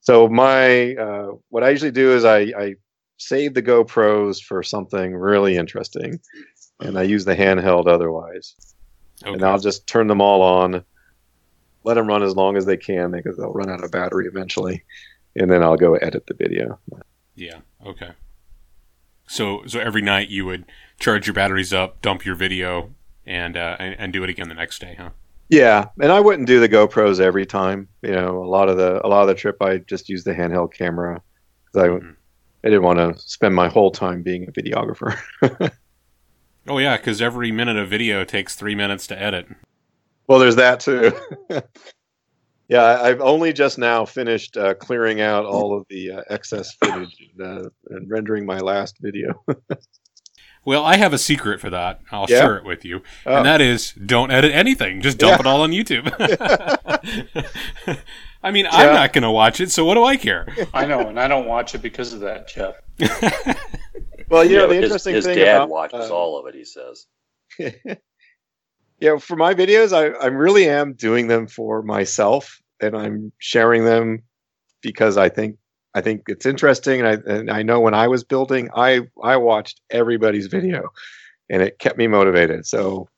so 0.00 0.28
my 0.28 0.94
uh, 0.94 1.32
what 1.48 1.64
I 1.64 1.70
usually 1.70 1.90
do 1.90 2.12
is 2.12 2.24
I, 2.24 2.38
I 2.58 2.74
save 3.18 3.54
the 3.54 3.62
GoPros 3.62 4.42
for 4.42 4.62
something 4.62 5.14
really 5.14 5.56
interesting, 5.56 6.20
and 6.80 6.98
I 6.98 7.02
use 7.02 7.24
the 7.24 7.36
handheld 7.36 7.88
otherwise, 7.88 8.54
okay. 9.22 9.32
and 9.32 9.42
I'll 9.42 9.58
just 9.58 9.86
turn 9.86 10.08
them 10.08 10.20
all 10.20 10.42
on 10.42 10.84
let 11.86 11.94
them 11.94 12.08
run 12.08 12.22
as 12.22 12.36
long 12.36 12.56
as 12.56 12.66
they 12.66 12.76
can 12.76 13.12
because 13.12 13.36
they'll 13.36 13.52
run 13.52 13.70
out 13.70 13.82
of 13.82 13.92
battery 13.92 14.26
eventually, 14.26 14.84
and 15.36 15.50
then 15.50 15.62
I'll 15.62 15.76
go 15.76 15.94
edit 15.94 16.26
the 16.26 16.34
video. 16.34 16.78
Yeah. 17.36 17.60
Okay. 17.86 18.10
So 19.28 19.62
so 19.66 19.78
every 19.78 20.02
night 20.02 20.28
you 20.28 20.44
would 20.44 20.66
charge 20.98 21.26
your 21.26 21.34
batteries 21.34 21.72
up, 21.72 22.02
dump 22.02 22.26
your 22.26 22.34
video, 22.34 22.90
and 23.24 23.56
uh, 23.56 23.76
and, 23.78 23.94
and 23.98 24.12
do 24.12 24.24
it 24.24 24.30
again 24.30 24.48
the 24.48 24.54
next 24.54 24.80
day, 24.80 24.96
huh? 24.98 25.10
Yeah, 25.48 25.86
and 26.00 26.10
I 26.10 26.18
wouldn't 26.18 26.48
do 26.48 26.58
the 26.58 26.68
GoPros 26.68 27.20
every 27.20 27.46
time. 27.46 27.88
You 28.02 28.12
know, 28.12 28.42
a 28.42 28.48
lot 28.48 28.68
of 28.68 28.76
the 28.76 29.04
a 29.06 29.08
lot 29.08 29.22
of 29.22 29.28
the 29.28 29.34
trip 29.34 29.62
I 29.62 29.78
just 29.78 30.08
used 30.08 30.26
the 30.26 30.34
handheld 30.34 30.74
camera 30.74 31.22
because 31.64 31.84
I 31.84 31.88
mm-hmm. 31.88 32.10
I 32.64 32.68
didn't 32.68 32.82
want 32.82 32.98
to 32.98 33.20
spend 33.20 33.54
my 33.54 33.68
whole 33.68 33.92
time 33.92 34.22
being 34.22 34.48
a 34.48 34.52
videographer. 34.52 35.16
oh 36.68 36.78
yeah, 36.78 36.96
because 36.96 37.22
every 37.22 37.52
minute 37.52 37.76
of 37.76 37.88
video 37.88 38.24
takes 38.24 38.56
three 38.56 38.74
minutes 38.74 39.06
to 39.06 39.20
edit. 39.20 39.46
Well, 40.28 40.38
there's 40.38 40.56
that 40.56 40.80
too. 40.80 41.12
Yeah, 42.68 42.82
I- 42.82 43.10
I've 43.10 43.20
only 43.20 43.52
just 43.52 43.78
now 43.78 44.04
finished 44.04 44.56
uh, 44.56 44.74
clearing 44.74 45.20
out 45.20 45.44
all 45.44 45.78
of 45.78 45.86
the 45.88 46.10
uh, 46.10 46.22
excess 46.30 46.74
footage 46.74 47.16
and, 47.38 47.46
uh, 47.66 47.68
and 47.90 48.10
rendering 48.10 48.44
my 48.44 48.58
last 48.58 48.96
video. 49.00 49.40
Well, 50.64 50.84
I 50.84 50.96
have 50.96 51.12
a 51.12 51.18
secret 51.18 51.60
for 51.60 51.70
that. 51.70 52.00
I'll 52.10 52.26
Yeah? 52.28 52.40
share 52.40 52.56
it 52.56 52.64
with 52.64 52.84
you. 52.84 53.02
Oh. 53.24 53.36
And 53.36 53.46
that 53.46 53.60
is 53.60 53.92
don't 53.92 54.32
edit 54.32 54.50
anything. 54.50 55.00
Just 55.00 55.16
dump 55.16 55.34
Yeah. 55.34 55.38
it 55.38 55.46
all 55.46 55.62
on 55.62 55.70
YouTube. 55.70 56.12
I 58.42 58.50
mean, 58.50 58.66
I'm 58.68 58.92
not 58.92 59.12
going 59.12 59.22
to 59.22 59.30
watch 59.30 59.60
it, 59.60 59.70
so 59.70 59.84
what 59.84 59.94
do 59.94 60.02
I 60.02 60.16
care? 60.16 60.48
I 60.74 60.84
know, 60.84 61.06
and 61.08 61.20
I 61.20 61.28
don't 61.28 61.46
watch 61.46 61.76
it 61.76 61.82
because 61.82 62.12
of 62.12 62.18
that, 62.22 62.48
Jeff. 62.48 62.74
well, 64.28 64.44
you 64.44 64.56
know, 64.56 64.66
the 64.66 64.74
his, 64.74 64.82
interesting 64.86 65.14
his 65.14 65.24
thing 65.24 65.36
dad 65.38 65.54
about, 65.58 65.68
watches 65.68 66.10
uh, 66.10 66.12
all 66.16 66.36
of 66.36 66.46
it. 66.52 66.56
He 66.56 66.64
says. 66.64 67.06
Yeah, 69.00 69.18
for 69.18 69.36
my 69.36 69.54
videos, 69.54 69.92
I, 69.92 70.16
I 70.18 70.26
really 70.26 70.68
am 70.68 70.94
doing 70.94 71.28
them 71.28 71.46
for 71.46 71.82
myself, 71.82 72.60
and 72.80 72.96
I'm 72.96 73.32
sharing 73.38 73.84
them 73.84 74.22
because 74.80 75.16
I 75.16 75.28
think 75.28 75.58
I 75.94 76.00
think 76.00 76.24
it's 76.28 76.46
interesting, 76.46 77.00
and 77.00 77.08
I 77.08 77.32
and 77.32 77.50
I 77.50 77.62
know 77.62 77.80
when 77.80 77.94
I 77.94 78.08
was 78.08 78.24
building, 78.24 78.70
I 78.74 79.02
I 79.22 79.36
watched 79.36 79.80
everybody's 79.90 80.46
video, 80.46 80.88
and 81.50 81.62
it 81.62 81.78
kept 81.78 81.98
me 81.98 82.06
motivated. 82.06 82.66
So 82.66 83.08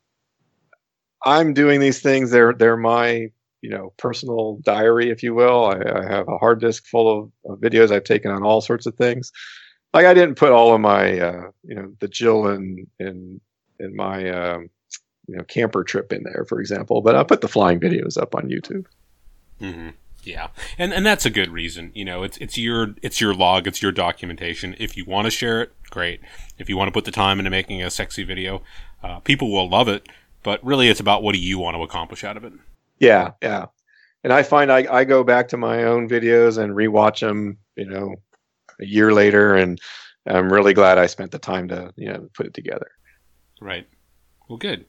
I'm 1.25 1.53
doing 1.53 1.79
these 1.79 2.01
things. 2.01 2.31
They're 2.31 2.53
they're 2.53 2.77
my 2.77 3.31
you 3.61 3.69
know 3.69 3.93
personal 3.97 4.59
diary, 4.63 5.09
if 5.09 5.23
you 5.23 5.33
will. 5.33 5.65
I, 5.65 5.77
I 5.77 6.05
have 6.11 6.27
a 6.27 6.37
hard 6.37 6.59
disk 6.59 6.85
full 6.87 7.31
of, 7.45 7.51
of 7.51 7.59
videos 7.59 7.91
I've 7.91 8.03
taken 8.03 8.31
on 8.31 8.43
all 8.43 8.61
sorts 8.61 8.85
of 8.85 8.95
things. 8.95 9.31
Like 9.93 10.05
I 10.05 10.13
didn't 10.13 10.35
put 10.35 10.51
all 10.51 10.73
of 10.73 10.81
my 10.81 11.19
uh, 11.19 11.51
you 11.63 11.75
know 11.75 11.93
the 11.99 12.07
Jill 12.09 12.47
and 12.47 12.85
and 12.99 13.39
and 13.79 13.95
my 13.95 14.29
um, 14.29 14.69
you 15.29 15.37
know 15.37 15.43
camper 15.45 15.83
trip 15.83 16.11
in 16.13 16.23
there, 16.23 16.45
for 16.47 16.59
example. 16.59 17.01
But 17.01 17.15
I'll 17.15 17.25
put 17.25 17.41
the 17.41 17.47
flying 17.47 17.79
videos 17.79 18.17
up 18.21 18.35
on 18.35 18.49
YouTube. 18.49 18.85
hmm 19.59 19.89
Yeah, 20.23 20.49
and 20.77 20.93
and 20.93 21.05
that's 21.05 21.25
a 21.25 21.29
good 21.29 21.49
reason. 21.51 21.91
You 21.93 22.05
know, 22.05 22.23
it's 22.23 22.37
it's 22.37 22.57
your 22.57 22.95
it's 23.01 23.21
your 23.21 23.33
log, 23.33 23.67
it's 23.67 23.81
your 23.81 23.91
documentation. 23.91 24.75
If 24.79 24.97
you 24.97 25.05
want 25.05 25.25
to 25.25 25.31
share 25.31 25.61
it, 25.61 25.73
great. 25.89 26.21
If 26.57 26.69
you 26.69 26.77
want 26.77 26.87
to 26.89 26.93
put 26.93 27.05
the 27.05 27.11
time 27.11 27.39
into 27.39 27.51
making 27.51 27.81
a 27.83 27.89
sexy 27.89 28.23
video, 28.23 28.61
uh, 29.03 29.19
people 29.21 29.51
will 29.51 29.69
love 29.69 29.87
it. 29.87 30.07
But 30.43 30.63
really, 30.63 30.89
it's 30.89 30.99
about 30.99 31.23
what 31.23 31.33
do 31.33 31.39
you 31.39 31.59
want 31.59 31.75
to 31.77 31.83
accomplish 31.83 32.23
out 32.23 32.37
of 32.37 32.43
it. 32.43 32.53
Yeah, 32.99 33.31
yeah. 33.41 33.67
And 34.23 34.33
I 34.33 34.43
find 34.43 34.71
I, 34.71 34.85
I 34.93 35.03
go 35.05 35.23
back 35.23 35.47
to 35.49 35.57
my 35.57 35.83
own 35.85 36.09
videos 36.09 36.57
and 36.61 36.73
rewatch 36.75 37.21
them, 37.21 37.57
you 37.75 37.85
know, 37.85 38.15
a 38.81 38.85
year 38.85 39.13
later, 39.13 39.55
and 39.55 39.79
I'm 40.27 40.51
really 40.51 40.73
glad 40.73 40.97
I 40.97 41.07
spent 41.07 41.31
the 41.31 41.39
time 41.39 41.67
to 41.69 41.93
you 41.97 42.07
know 42.11 42.29
put 42.35 42.47
it 42.47 42.53
together. 42.53 42.91
Right. 43.61 43.87
Well, 44.47 44.57
good. 44.57 44.85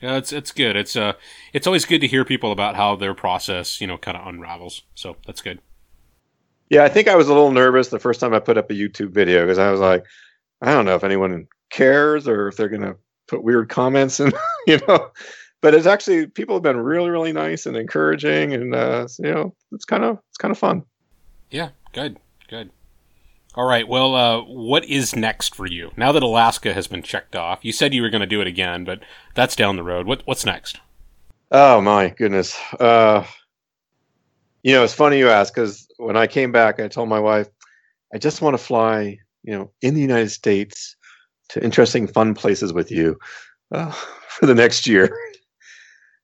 Yeah, 0.00 0.16
it's 0.16 0.32
it's 0.32 0.52
good. 0.52 0.76
It's 0.76 0.94
uh, 0.94 1.14
it's 1.52 1.66
always 1.66 1.84
good 1.84 2.00
to 2.00 2.06
hear 2.06 2.24
people 2.24 2.52
about 2.52 2.76
how 2.76 2.96
their 2.96 3.14
process, 3.14 3.80
you 3.80 3.86
know, 3.86 3.96
kind 3.96 4.16
of 4.16 4.26
unravels. 4.26 4.82
So 4.94 5.16
that's 5.26 5.40
good. 5.40 5.60
Yeah, 6.68 6.84
I 6.84 6.88
think 6.88 7.08
I 7.08 7.16
was 7.16 7.28
a 7.28 7.32
little 7.32 7.52
nervous 7.52 7.88
the 7.88 7.98
first 7.98 8.20
time 8.20 8.34
I 8.34 8.40
put 8.40 8.58
up 8.58 8.70
a 8.70 8.74
YouTube 8.74 9.10
video 9.10 9.42
because 9.42 9.58
I 9.58 9.70
was 9.70 9.80
like, 9.80 10.04
I 10.60 10.72
don't 10.72 10.84
know 10.84 10.96
if 10.96 11.04
anyone 11.04 11.46
cares 11.70 12.28
or 12.28 12.48
if 12.48 12.56
they're 12.56 12.68
gonna 12.68 12.96
put 13.26 13.42
weird 13.42 13.68
comments 13.68 14.20
and 14.20 14.34
you 14.66 14.80
know. 14.86 15.10
But 15.62 15.74
it's 15.74 15.86
actually 15.86 16.26
people 16.26 16.56
have 16.56 16.62
been 16.62 16.76
really 16.76 17.10
really 17.10 17.32
nice 17.32 17.66
and 17.66 17.76
encouraging, 17.76 18.52
and 18.52 18.74
uh, 18.74 19.08
you 19.18 19.32
know 19.32 19.54
it's 19.72 19.86
kind 19.86 20.04
of 20.04 20.18
it's 20.28 20.38
kind 20.38 20.52
of 20.52 20.58
fun. 20.58 20.84
Yeah, 21.50 21.70
good, 21.92 22.18
good. 22.48 22.70
All 23.56 23.64
right. 23.64 23.88
Well, 23.88 24.14
uh, 24.14 24.42
what 24.42 24.84
is 24.84 25.16
next 25.16 25.54
for 25.54 25.66
you 25.66 25.90
now 25.96 26.12
that 26.12 26.22
Alaska 26.22 26.74
has 26.74 26.86
been 26.86 27.02
checked 27.02 27.34
off? 27.34 27.64
You 27.64 27.72
said 27.72 27.94
you 27.94 28.02
were 28.02 28.10
going 28.10 28.20
to 28.20 28.26
do 28.26 28.42
it 28.42 28.46
again, 28.46 28.84
but 28.84 29.00
that's 29.34 29.56
down 29.56 29.76
the 29.76 29.82
road. 29.82 30.06
What 30.06 30.22
what's 30.26 30.44
next? 30.44 30.78
Oh 31.50 31.80
my 31.80 32.10
goodness. 32.10 32.58
Uh, 32.78 33.24
you 34.62 34.72
know, 34.72 34.84
it's 34.84 34.92
funny 34.92 35.18
you 35.18 35.30
ask 35.30 35.54
because 35.54 35.88
when 35.96 36.16
I 36.18 36.26
came 36.26 36.52
back, 36.52 36.80
I 36.80 36.88
told 36.88 37.08
my 37.08 37.20
wife, 37.20 37.48
I 38.12 38.18
just 38.18 38.42
want 38.42 38.54
to 38.54 38.62
fly, 38.62 39.18
you 39.42 39.56
know, 39.56 39.70
in 39.80 39.94
the 39.94 40.02
United 40.02 40.30
States 40.30 40.94
to 41.50 41.64
interesting, 41.64 42.06
fun 42.06 42.34
places 42.34 42.74
with 42.74 42.90
you 42.90 43.18
uh, 43.72 43.90
for 44.28 44.44
the 44.46 44.54
next 44.54 44.86
year. 44.86 45.16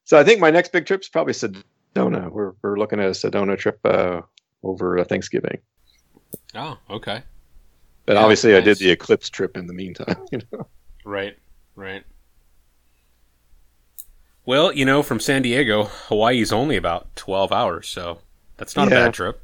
So 0.04 0.18
I 0.18 0.24
think 0.24 0.40
my 0.40 0.50
next 0.50 0.72
big 0.72 0.84
trip 0.84 1.00
is 1.00 1.08
probably 1.08 1.32
Sedona. 1.32 2.30
We're 2.30 2.52
we're 2.60 2.76
looking 2.76 3.00
at 3.00 3.06
a 3.06 3.12
Sedona 3.12 3.56
trip 3.56 3.78
uh, 3.84 4.20
over 4.62 5.02
Thanksgiving. 5.04 5.58
Oh, 6.54 6.78
okay. 6.90 7.22
But 8.06 8.14
Yeah, 8.14 8.22
obviously, 8.22 8.56
I 8.56 8.60
did 8.60 8.78
the 8.78 8.90
Eclipse 8.90 9.30
trip 9.30 9.56
in 9.56 9.66
the 9.66 9.72
meantime. 9.72 10.16
You 10.32 10.40
know? 10.52 10.66
Right, 11.04 11.36
right. 11.76 12.04
Well, 14.44 14.72
you 14.72 14.84
know, 14.84 15.02
from 15.02 15.20
San 15.20 15.42
Diego, 15.42 15.84
Hawaii's 15.84 16.52
only 16.52 16.76
about 16.76 17.14
twelve 17.14 17.52
hours, 17.52 17.88
so 17.88 18.18
that's 18.56 18.74
not 18.76 18.88
a 18.88 18.90
bad 18.90 19.14
trip. 19.14 19.40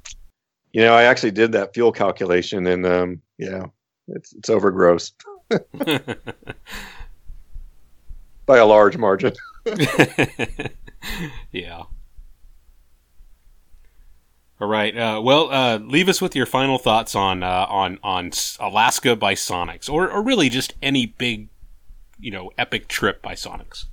You 0.72 0.82
know, 0.82 0.92
I 0.94 1.04
actually 1.04 1.30
did 1.30 1.52
that 1.52 1.72
fuel 1.72 1.92
calculation, 1.92 2.66
and 2.66 2.84
um, 2.84 3.22
yeah, 3.38 3.66
it's 4.08 4.32
it's 4.32 4.50
over 4.50 4.70
gross 4.72 5.12
by 8.46 8.58
a 8.58 8.66
large 8.66 8.96
margin. 8.96 9.32
yeah. 11.52 11.84
All 14.60 14.68
right. 14.68 14.96
Uh, 14.96 15.20
well, 15.22 15.50
uh, 15.52 15.78
leave 15.78 16.08
us 16.08 16.20
with 16.20 16.34
your 16.34 16.46
final 16.46 16.78
thoughts 16.78 17.14
on 17.14 17.42
uh, 17.42 17.66
on 17.68 17.98
on 18.02 18.32
Alaska 18.58 19.14
by 19.14 19.34
Sonex, 19.34 19.88
or 19.88 20.10
or 20.10 20.22
really 20.22 20.48
just 20.48 20.74
any 20.82 21.06
big, 21.06 21.48
you 22.18 22.32
know, 22.32 22.50
epic 22.58 22.88
trip 22.88 23.22
by 23.22 23.34
Sonex. 23.34 23.84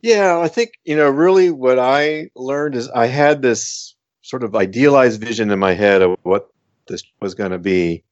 Yeah, 0.00 0.38
I 0.38 0.46
think 0.46 0.74
you 0.84 0.96
know 0.96 1.08
really 1.10 1.50
what 1.50 1.80
I 1.80 2.30
learned 2.36 2.76
is 2.76 2.88
I 2.90 3.06
had 3.06 3.42
this 3.42 3.96
sort 4.22 4.44
of 4.44 4.54
idealized 4.54 5.20
vision 5.20 5.50
in 5.50 5.58
my 5.58 5.74
head 5.74 6.00
of 6.00 6.16
what 6.22 6.48
this 6.86 7.02
was 7.20 7.34
going 7.34 7.50
to 7.50 7.58
be, 7.58 8.04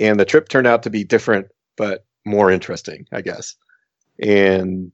and 0.00 0.18
the 0.18 0.24
trip 0.24 0.48
turned 0.48 0.66
out 0.66 0.82
to 0.82 0.90
be 0.90 1.04
different 1.04 1.46
but 1.76 2.04
more 2.26 2.50
interesting, 2.50 3.06
I 3.12 3.20
guess. 3.20 3.54
And 4.20 4.90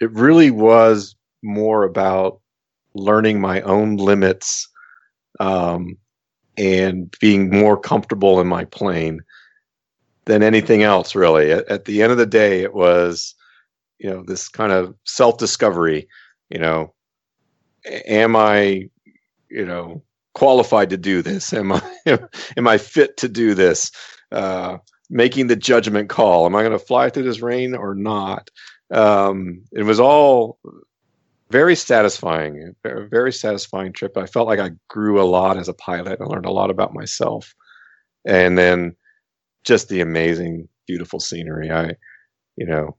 it 0.00 0.10
really 0.12 0.50
was 0.50 1.16
more 1.42 1.84
about 1.84 2.40
learning 2.94 3.40
my 3.40 3.62
own 3.62 3.96
limits 3.96 4.68
um, 5.40 5.96
and 6.56 7.12
being 7.20 7.50
more 7.50 7.76
comfortable 7.76 8.40
in 8.40 8.46
my 8.46 8.64
plane 8.64 9.20
than 10.26 10.44
anything 10.44 10.84
else. 10.84 11.16
Really, 11.16 11.50
at, 11.50 11.66
at 11.68 11.84
the 11.86 12.02
end 12.02 12.12
of 12.12 12.18
the 12.18 12.26
day, 12.26 12.62
it 12.62 12.74
was 12.74 13.34
you 14.00 14.10
know 14.10 14.22
this 14.26 14.48
kind 14.48 14.72
of 14.72 14.94
self 15.04 15.38
discovery 15.38 16.08
you 16.48 16.58
know 16.58 16.92
am 17.86 18.34
i 18.34 18.88
you 19.50 19.64
know 19.64 20.02
qualified 20.32 20.90
to 20.90 20.96
do 20.96 21.22
this? 21.22 21.52
Am 21.52 21.72
i 21.72 21.82
am 22.56 22.66
i 22.66 22.78
fit 22.78 23.16
to 23.18 23.28
do 23.28 23.54
this? 23.54 23.90
Uh 24.32 24.78
making 25.12 25.48
the 25.48 25.56
judgment 25.56 26.08
call. 26.08 26.46
Am 26.46 26.54
i 26.54 26.62
going 26.62 26.72
to 26.72 26.78
fly 26.78 27.10
through 27.10 27.24
this 27.24 27.42
rain 27.42 27.74
or 27.74 27.94
not? 27.94 28.48
Um 28.90 29.62
it 29.72 29.82
was 29.82 30.00
all 30.00 30.58
very 31.50 31.74
satisfying 31.74 32.74
very 32.84 33.32
satisfying 33.32 33.92
trip 33.92 34.16
i 34.16 34.26
felt 34.26 34.46
like 34.46 34.60
i 34.60 34.70
grew 34.88 35.20
a 35.20 35.24
lot 35.24 35.56
as 35.56 35.68
a 35.68 35.74
pilot 35.74 36.20
i 36.20 36.24
learned 36.24 36.46
a 36.46 36.52
lot 36.52 36.70
about 36.70 36.94
myself 36.94 37.54
and 38.26 38.56
then 38.56 38.94
just 39.64 39.88
the 39.88 40.00
amazing 40.00 40.68
beautiful 40.86 41.20
scenery 41.20 41.70
i 41.70 41.90
you 42.56 42.66
know 42.66 42.96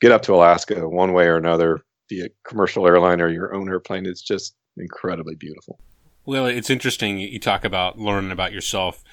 get 0.00 0.12
up 0.12 0.22
to 0.22 0.34
Alaska 0.34 0.88
one 0.88 1.12
way 1.12 1.26
or 1.26 1.36
another, 1.36 1.80
be 2.08 2.24
a 2.24 2.28
commercial 2.44 2.86
airline 2.86 3.20
or 3.20 3.28
your 3.28 3.54
own 3.54 3.68
airplane, 3.68 4.06
it's 4.06 4.22
just 4.22 4.56
incredibly 4.76 5.34
beautiful. 5.36 5.78
Well, 6.26 6.46
it's 6.46 6.70
interesting. 6.70 7.18
You 7.18 7.38
talk 7.38 7.64
about 7.64 7.98
learning 7.98 8.30
about 8.30 8.52
yourself. 8.52 9.04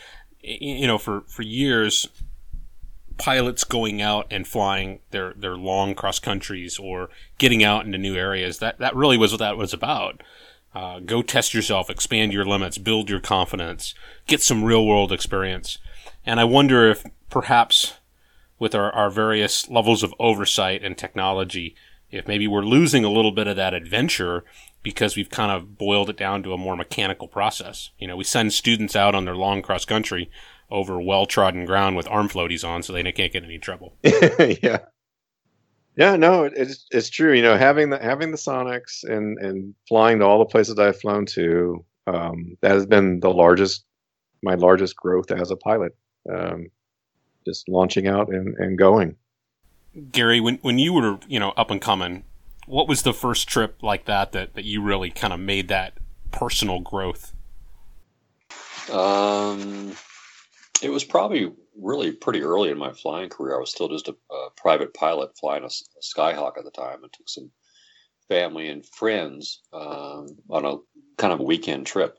You 0.42 0.88
know, 0.88 0.98
for 0.98 1.22
for 1.28 1.42
years, 1.42 2.08
pilots 3.18 3.64
going 3.64 4.02
out 4.02 4.28
and 4.32 4.48
flying 4.48 5.00
their 5.12 5.34
their 5.34 5.56
long 5.56 5.96
cross 5.96 6.20
countries 6.20 6.78
or 6.80 7.10
getting 7.38 7.64
out 7.64 7.86
into 7.86 7.98
new 7.98 8.16
areas. 8.16 8.60
That 8.60 8.80
that 8.80 8.96
really 8.96 9.18
was 9.18 9.32
what 9.32 9.40
that 9.40 9.58
was 9.58 9.74
about. 9.74 10.22
Uh, 10.76 11.00
go 11.00 11.22
test 11.22 11.54
yourself, 11.54 11.90
expand 11.90 12.34
your 12.34 12.46
limits, 12.46 12.78
build 12.78 13.10
your 13.10 13.20
confidence, 13.20 13.96
get 14.28 14.42
some 14.42 14.64
real 14.64 14.86
world 14.86 15.12
experience. 15.12 15.80
And 16.26 16.40
I 16.40 16.44
wonder 16.44 16.90
if 16.90 17.04
perhaps 17.30 17.94
with 18.60 18.76
our, 18.76 18.92
our 18.92 19.10
various 19.10 19.70
levels 19.70 20.04
of 20.04 20.14
oversight 20.20 20.84
and 20.84 20.98
technology, 20.98 21.76
if 22.12 22.28
maybe 22.28 22.48
we're 22.48 22.62
losing 22.62 23.04
a 23.04 23.10
little 23.10 23.32
bit 23.32 23.48
of 23.48 23.56
that 23.56 23.74
adventure 23.74 24.44
because 24.84 25.16
we've 25.16 25.30
kind 25.30 25.52
of 25.52 25.78
boiled 25.78 26.10
it 26.10 26.18
down 26.18 26.44
to 26.44 26.54
a 26.54 26.58
more 26.58 26.76
mechanical 26.76 27.28
process. 27.28 27.90
You 27.98 28.08
know, 28.08 28.16
we 28.16 28.24
send 28.24 28.54
students 28.54 28.96
out 28.96 29.16
on 29.16 29.26
their 29.26 29.36
long 29.36 29.62
cross 29.62 29.84
country 29.84 30.30
over 30.70 31.00
well 31.00 31.26
trodden 31.26 31.66
ground 31.66 31.96
with 31.96 32.08
arm 32.08 32.28
floaties 32.28 32.68
on 32.68 32.84
so 32.84 32.94
they 32.94 33.04
can't 33.04 33.34
get 33.34 33.36
in 33.36 33.46
any 33.46 33.58
trouble. 33.58 33.96
yeah. 34.04 34.80
Yeah, 35.96 36.16
no, 36.16 36.44
it's 36.44 36.86
it's 36.92 37.10
true. 37.10 37.34
You 37.34 37.42
know, 37.42 37.58
having 37.58 37.90
the 37.90 37.98
having 37.98 38.30
the 38.30 38.38
Sonex 38.38 39.04
and 39.04 39.40
and 39.40 39.74
flying 39.88 40.20
to 40.20 40.26
all 40.26 40.38
the 40.38 40.46
places 40.46 40.78
I've 40.78 41.00
flown 41.00 41.26
to, 41.28 41.84
um, 42.06 42.56
that 42.62 42.72
has 42.72 42.86
been 42.86 43.20
the 43.20 43.32
largest, 43.32 43.84
my 44.44 44.54
largest 44.54 44.96
growth 44.96 45.32
as 45.32 45.50
a 45.50 45.56
pilot. 45.56 45.96
Um, 46.32 46.68
just 47.48 47.68
launching 47.70 48.08
out 48.08 48.28
and, 48.28 48.56
and 48.58 48.78
going. 48.78 49.16
Gary, 50.12 50.40
when 50.40 50.58
when 50.58 50.78
you 50.78 50.94
were, 50.94 51.18
you 51.28 51.40
know, 51.40 51.52
up 51.58 51.72
and 51.72 51.82
coming, 51.82 52.26
what 52.68 52.88
was 52.88 53.02
the 53.02 53.14
first 53.14 53.48
trip 53.48 53.82
like 53.82 54.06
that 54.06 54.34
that, 54.34 54.54
that 54.54 54.66
you 54.66 54.82
really 54.82 55.10
kind 55.10 55.34
of 55.34 55.40
made 55.40 55.70
that 55.70 55.94
personal 56.32 56.80
growth? 56.80 57.34
Um, 58.92 59.96
it 60.82 60.90
was 60.90 61.04
probably 61.04 61.52
really 61.80 62.12
pretty 62.12 62.42
early 62.42 62.70
in 62.70 62.78
my 62.78 62.92
flying 62.92 63.30
career. 63.30 63.56
I 63.56 63.60
was 63.60 63.72
still 63.72 63.90
just 63.90 64.08
a, 64.08 64.16
a 64.32 64.50
private 64.56 64.94
pilot 64.94 65.38
flying 65.38 65.64
a, 65.64 65.68
a, 65.68 66.02
Skyhawk 66.02 66.58
at 66.58 66.64
the 66.64 66.72
time. 66.72 67.00
I 67.04 67.08
took 67.12 67.30
some 67.30 67.52
family 68.28 68.68
and 68.70 68.86
friends 68.86 69.62
um, 69.74 70.28
on 70.50 70.66
a 70.66 70.76
kind 71.18 71.34
of 71.34 71.40
a 71.40 71.44
weekend 71.44 71.86
trip. 71.86 72.18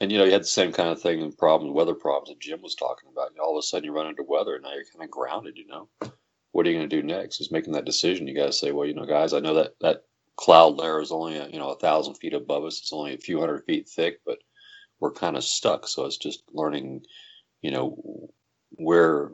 And 0.00 0.10
you 0.10 0.18
know, 0.18 0.24
you 0.24 0.32
had 0.32 0.42
the 0.42 0.46
same 0.46 0.72
kind 0.72 0.88
of 0.88 1.00
thing 1.00 1.22
and 1.22 1.36
problems, 1.36 1.74
weather 1.74 1.94
problems 1.94 2.30
that 2.30 2.40
Jim 2.40 2.60
was 2.60 2.74
talking 2.74 3.08
about. 3.12 3.30
You 3.30 3.36
know, 3.36 3.44
all 3.44 3.56
of 3.56 3.60
a 3.60 3.62
sudden, 3.62 3.84
you 3.84 3.92
run 3.92 4.08
into 4.08 4.24
weather, 4.26 4.54
and 4.54 4.64
now 4.64 4.72
you're 4.74 4.84
kind 4.92 5.04
of 5.04 5.10
grounded. 5.10 5.56
You 5.56 5.68
know, 5.68 5.88
what 6.50 6.66
are 6.66 6.70
you 6.70 6.76
going 6.76 6.88
to 6.88 7.00
do 7.00 7.06
next? 7.06 7.40
Is 7.40 7.52
making 7.52 7.74
that 7.74 7.84
decision. 7.84 8.26
You 8.26 8.34
got 8.34 8.46
to 8.46 8.52
say, 8.52 8.72
well, 8.72 8.86
you 8.86 8.94
know, 8.94 9.06
guys, 9.06 9.32
I 9.32 9.38
know 9.38 9.54
that 9.54 9.74
that 9.80 10.02
cloud 10.36 10.76
layer 10.76 11.00
is 11.00 11.12
only 11.12 11.36
a, 11.36 11.48
you 11.48 11.58
know 11.58 11.70
a 11.70 11.78
thousand 11.78 12.14
feet 12.14 12.34
above 12.34 12.64
us. 12.64 12.78
It's 12.78 12.92
only 12.92 13.14
a 13.14 13.18
few 13.18 13.38
hundred 13.38 13.64
feet 13.64 13.88
thick, 13.88 14.20
but 14.26 14.38
we're 15.00 15.12
kind 15.12 15.36
of 15.36 15.44
stuck. 15.44 15.86
So 15.86 16.06
it's 16.06 16.16
just 16.16 16.42
learning, 16.52 17.02
you 17.62 17.70
know, 17.70 18.30
where 18.72 19.30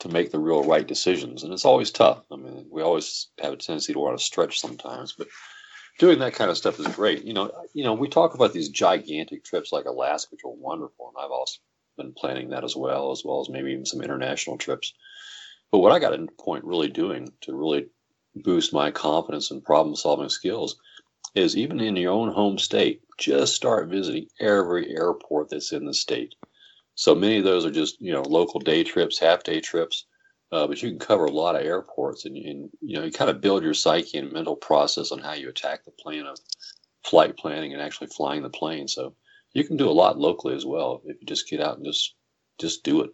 to 0.00 0.08
make 0.08 0.30
the 0.30 0.38
real 0.38 0.64
right 0.64 0.86
decisions. 0.86 1.42
And 1.42 1.52
it's 1.52 1.64
always 1.64 1.90
tough. 1.90 2.24
I 2.32 2.36
mean, 2.36 2.66
we 2.70 2.82
always 2.82 3.28
have 3.42 3.52
a 3.52 3.56
tendency 3.56 3.92
to 3.92 3.98
want 3.98 4.18
to 4.18 4.24
stretch 4.24 4.58
sometimes, 4.58 5.12
but 5.16 5.28
doing 5.98 6.18
that 6.20 6.32
kind 6.32 6.50
of 6.50 6.56
stuff 6.56 6.80
is 6.80 6.86
great. 6.88 7.24
You 7.24 7.34
know, 7.34 7.50
you 7.74 7.84
know, 7.84 7.92
we 7.92 8.08
talk 8.08 8.34
about 8.34 8.52
these 8.52 8.70
gigantic 8.70 9.44
trips 9.44 9.72
like 9.72 9.84
Alaska, 9.84 10.30
which 10.32 10.44
are 10.44 10.50
wonderful, 10.50 11.12
and 11.14 11.22
I've 11.22 11.30
also 11.30 11.60
been 11.98 12.12
planning 12.14 12.50
that 12.50 12.64
as 12.64 12.74
well, 12.74 13.10
as 13.12 13.22
well 13.24 13.40
as 13.40 13.50
maybe 13.50 13.72
even 13.72 13.84
some 13.84 14.00
international 14.00 14.56
trips. 14.56 14.94
But 15.70 15.78
what 15.78 15.92
I 15.92 15.98
got 15.98 16.10
to 16.10 16.26
point 16.38 16.64
really 16.64 16.88
doing 16.88 17.30
to 17.42 17.54
really 17.54 17.86
boost 18.34 18.72
my 18.72 18.90
confidence 18.90 19.50
and 19.50 19.62
problem 19.62 19.94
solving 19.96 20.28
skills 20.28 20.76
is 21.34 21.56
even 21.56 21.80
in 21.80 21.96
your 21.96 22.12
own 22.12 22.32
home 22.32 22.58
state, 22.58 23.02
just 23.18 23.54
start 23.54 23.88
visiting 23.88 24.26
every 24.40 24.90
airport 24.96 25.50
that's 25.50 25.72
in 25.72 25.84
the 25.84 25.94
state. 25.94 26.34
So 26.94 27.14
many 27.14 27.38
of 27.38 27.44
those 27.44 27.64
are 27.64 27.70
just 27.70 28.00
you 28.00 28.12
know 28.12 28.22
local 28.22 28.60
day 28.60 28.84
trips, 28.84 29.18
half 29.18 29.42
day 29.42 29.60
trips, 29.60 30.06
uh, 30.52 30.66
but 30.66 30.82
you 30.82 30.90
can 30.90 30.98
cover 30.98 31.26
a 31.26 31.30
lot 31.30 31.56
of 31.56 31.62
airports, 31.62 32.24
and, 32.24 32.36
and 32.36 32.70
you 32.80 32.96
know 32.96 33.04
you 33.04 33.12
kind 33.12 33.30
of 33.30 33.40
build 33.40 33.62
your 33.62 33.74
psyche 33.74 34.18
and 34.18 34.32
mental 34.32 34.56
process 34.56 35.12
on 35.12 35.20
how 35.20 35.32
you 35.32 35.48
attack 35.48 35.84
the 35.84 35.92
plan 35.92 36.26
of 36.26 36.38
flight 37.04 37.36
planning 37.36 37.72
and 37.72 37.82
actually 37.82 38.08
flying 38.08 38.42
the 38.42 38.50
plane. 38.50 38.88
So 38.88 39.14
you 39.52 39.64
can 39.64 39.76
do 39.76 39.88
a 39.88 39.92
lot 39.92 40.18
locally 40.18 40.54
as 40.54 40.66
well 40.66 41.02
if 41.04 41.16
you 41.20 41.26
just 41.26 41.48
get 41.48 41.60
out 41.60 41.76
and 41.76 41.86
just 41.86 42.14
just 42.58 42.84
do 42.84 43.02
it. 43.02 43.10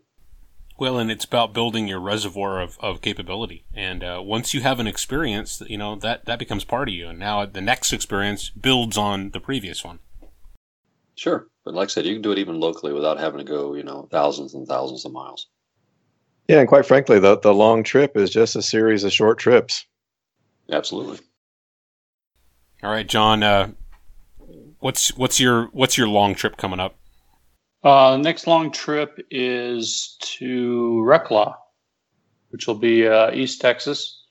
Well, 0.78 0.98
and 0.98 1.11
it's 1.11 1.24
about 1.24 1.55
building 1.55 1.89
your 1.89 2.01
reservoir 2.01 2.61
of, 2.61 2.77
of 2.81 3.01
capability. 3.01 3.65
And 3.74 4.05
uh, 4.05 4.20
once 4.23 4.53
you 4.53 4.61
have 4.61 4.78
an 4.78 4.86
experience, 4.86 5.62
you 5.66 5.78
know 5.78 5.97
that 5.97 6.27
that 6.27 6.39
becomes 6.39 6.65
part 6.65 6.89
of 6.89 6.94
you. 6.94 7.09
And 7.09 7.19
now 7.19 7.47
the 7.47 7.62
next 7.62 7.93
experience 7.93 8.51
builds 8.51 8.98
on 8.98 9.31
the 9.31 9.40
previous 9.40 9.82
one. 9.82 10.01
Sure, 11.15 11.47
but 11.65 11.73
like 11.73 11.89
I 11.89 11.90
said, 11.90 12.05
you 12.05 12.15
can 12.15 12.23
do 12.23 12.32
it 12.32 12.39
even 12.39 12.61
locally 12.61 12.93
without 12.93 13.19
having 13.19 13.39
to 13.39 13.44
go, 13.44 13.74
you 13.74 13.82
know, 13.82 14.07
thousands 14.12 14.53
and 14.53 14.69
thousands 14.69 15.07
of 15.07 15.12
miles. 15.12 15.47
Yeah, 16.47 16.61
and 16.61 16.69
quite 16.69 16.85
frankly, 16.85 17.19
the 17.19 17.39
the 17.39 17.55
long 17.55 17.82
trip 17.82 18.16
is 18.16 18.31
just 18.31 18.55
a 18.55 18.62
series 18.62 19.03
of 19.03 19.12
short 19.12 19.39
trips. 19.39 19.86
Absolutely. 20.70 21.19
All 22.82 22.90
right, 22.90 23.07
John. 23.07 23.43
Uh, 23.43 23.70
what's 24.78 25.16
what's 25.16 25.40
your 25.40 25.66
what's 25.73 25.97
your 25.97 26.09
long 26.09 26.35
trip 26.35 26.59
coming 26.59 26.81
up? 26.81 26.97
Uh, 27.87 28.17
next 28.17 28.49
long 28.49 28.73
trip 28.73 29.25
is 29.31 30.17
to 30.19 31.05
Reclaw, 31.07 31.55
which 32.49 32.67
will 32.67 32.75
be 32.75 33.07
uh, 33.07 33.31
East 33.31 33.61
Texas. 33.61 34.25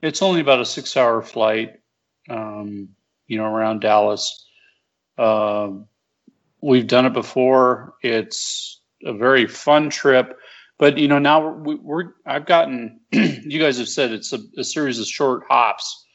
It's 0.00 0.22
only 0.22 0.40
about 0.40 0.62
a 0.62 0.64
six-hour 0.64 1.20
flight, 1.20 1.74
um, 2.30 2.88
you 3.26 3.36
know, 3.36 3.44
around 3.44 3.82
Dallas. 3.82 4.46
Uh, 5.18 5.72
we've 6.62 6.86
done 6.86 7.04
it 7.04 7.12
before. 7.12 7.96
It's 8.02 8.80
a 9.04 9.12
very 9.12 9.46
fun 9.46 9.90
trip, 9.90 10.38
but 10.78 10.96
you 10.96 11.06
know, 11.06 11.18
now 11.18 11.50
we're, 11.50 11.76
we're 11.76 12.12
I've 12.24 12.46
gotten. 12.46 13.00
you 13.12 13.60
guys 13.60 13.76
have 13.76 13.90
said 13.90 14.10
it's 14.10 14.32
a, 14.32 14.38
a 14.56 14.64
series 14.64 14.98
of 14.98 15.06
short 15.06 15.42
hops, 15.50 16.06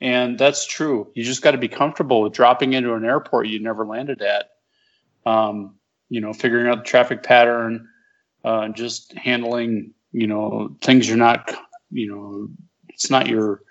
and 0.00 0.38
that's 0.38 0.64
true. 0.64 1.12
You 1.14 1.22
just 1.22 1.42
got 1.42 1.50
to 1.50 1.58
be 1.58 1.68
comfortable 1.68 2.22
with 2.22 2.32
dropping 2.32 2.72
into 2.72 2.94
an 2.94 3.04
airport 3.04 3.48
you 3.48 3.60
never 3.60 3.84
landed 3.84 4.22
at. 4.22 4.46
Um, 5.26 5.74
you 6.14 6.20
know, 6.20 6.32
figuring 6.32 6.68
out 6.68 6.78
the 6.78 6.84
traffic 6.84 7.24
pattern, 7.24 7.88
uh, 8.44 8.68
just 8.68 9.12
handling, 9.14 9.92
you 10.12 10.28
know, 10.28 10.76
things 10.80 11.08
you're 11.08 11.16
not, 11.16 11.52
you 11.90 12.06
know, 12.08 12.48
it's 12.88 13.10
not 13.10 13.26
your 13.26 13.62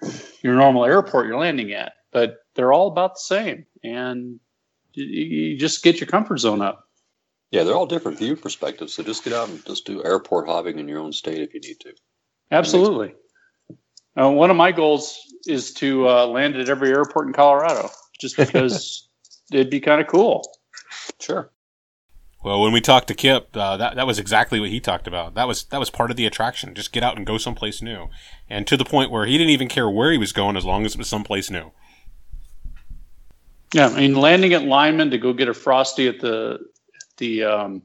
your 0.41 0.53
normal 0.53 0.84
airport 0.84 1.26
you're 1.26 1.40
landing 1.40 1.72
at, 1.72 1.94
but 2.11 2.40
they're 2.53 2.74
all 2.74 2.88
about 2.88 3.14
the 3.14 3.22
same, 3.22 3.65
and 3.82 4.41
you, 4.91 5.06
you 5.06 5.57
just 5.57 5.84
get 5.84 6.02
your 6.02 6.07
comfort 6.07 6.38
zone 6.40 6.61
up. 6.61 6.90
Yeah, 7.52 7.64
they're 7.64 7.76
all 7.76 7.86
different 7.86 8.18
view 8.18 8.36
perspectives. 8.36 8.94
So 8.94 9.03
just 9.03 9.24
get 9.24 9.32
out 9.32 9.48
and 9.48 9.65
just 9.65 9.86
do 9.86 10.03
airport 10.03 10.48
hopping 10.48 10.80
in 10.80 10.90
your 10.90 10.99
own 10.99 11.14
state 11.14 11.40
if 11.40 11.53
you 11.53 11.61
need 11.61 11.80
to. 11.80 11.94
Absolutely. 12.52 13.14
Uh, 14.20 14.32
one 14.32 14.49
of 14.49 14.57
my 14.57 14.74
goals 14.74 15.18
is 15.48 15.72
to 15.76 16.10
uh, 16.10 16.26
land 16.26 16.57
at 16.57 16.68
every 16.68 16.90
airport 16.90 17.28
in 17.28 17.34
Colorado, 17.34 17.90
just 18.20 18.36
because 18.36 19.07
it'd 19.53 19.70
be 19.70 19.80
kind 19.80 20.02
of 20.02 20.07
cool. 20.07 20.44
Sure. 21.22 21.53
Well, 22.44 22.60
when 22.60 22.74
we 22.74 22.82
talked 22.82 23.07
to 23.07 23.14
Kip, 23.14 23.56
uh, 23.56 23.78
that 23.78 23.95
that 23.95 24.06
was 24.06 24.20
exactly 24.20 24.60
what 24.60 24.70
he 24.70 24.82
talked 24.82 25.07
about. 25.07 25.34
That 25.34 25.48
was 25.48 25.64
that 25.65 25.80
was 25.80 25.90
part 25.90 26.11
of 26.11 26.18
the 26.18 26.26
attraction. 26.26 26.76
Just 26.76 26.91
get 26.91 27.02
out 27.02 27.15
and 27.15 27.26
go 27.26 27.38
someplace 27.38 27.82
new, 27.82 28.10
and 28.49 28.68
to 28.68 28.76
the 28.76 28.84
point 28.84 29.11
where 29.11 29.26
he 29.26 29.38
didn't 29.38 29.52
even 29.52 29.70
care 29.70 29.90
where 29.90 30.11
he 30.11 30.18
was 30.18 30.34
going 30.34 30.57
as 30.57 30.65
long 30.65 30.86
as 30.86 30.94
it 30.94 30.98
was 30.98 31.07
someplace 31.07 31.49
new. 31.49 31.72
Yeah, 33.74 33.88
I 33.88 34.02
mean, 34.02 34.15
landing 34.15 34.53
at 34.53 34.64
Limon 34.64 35.10
to 35.11 35.18
go 35.18 35.32
get 35.34 35.48
a 35.48 35.53
frosty 35.53 36.07
at 36.07 36.20
the 36.20 36.60
the 37.18 37.45
um, 37.45 37.82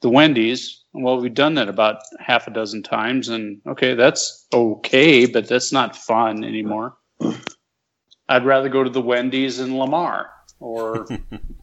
the 0.00 0.08
Wendy's. 0.08 0.84
Well, 0.94 1.20
we've 1.20 1.34
done 1.34 1.54
that 1.54 1.68
about 1.68 1.98
half 2.18 2.46
a 2.46 2.50
dozen 2.50 2.82
times, 2.82 3.28
and 3.28 3.60
okay, 3.66 3.94
that's 3.94 4.46
okay, 4.52 5.26
but 5.26 5.46
that's 5.46 5.72
not 5.72 5.94
fun 5.94 6.42
anymore. 6.42 6.96
I'd 8.30 8.46
rather 8.46 8.70
go 8.70 8.82
to 8.82 8.90
the 8.90 9.02
Wendy's 9.02 9.60
in 9.60 9.78
Lamar 9.78 10.30
or 10.58 11.06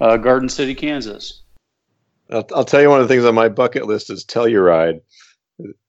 uh, 0.00 0.16
Garden 0.16 0.48
City, 0.48 0.74
Kansas. 0.74 1.42
I'll, 2.30 2.46
I'll 2.54 2.64
tell 2.64 2.80
you 2.80 2.90
one 2.90 3.00
of 3.00 3.08
the 3.08 3.14
things 3.14 3.24
on 3.24 3.34
my 3.34 3.48
bucket 3.48 3.86
list 3.86 4.10
is 4.10 4.24
Telluride. 4.24 5.00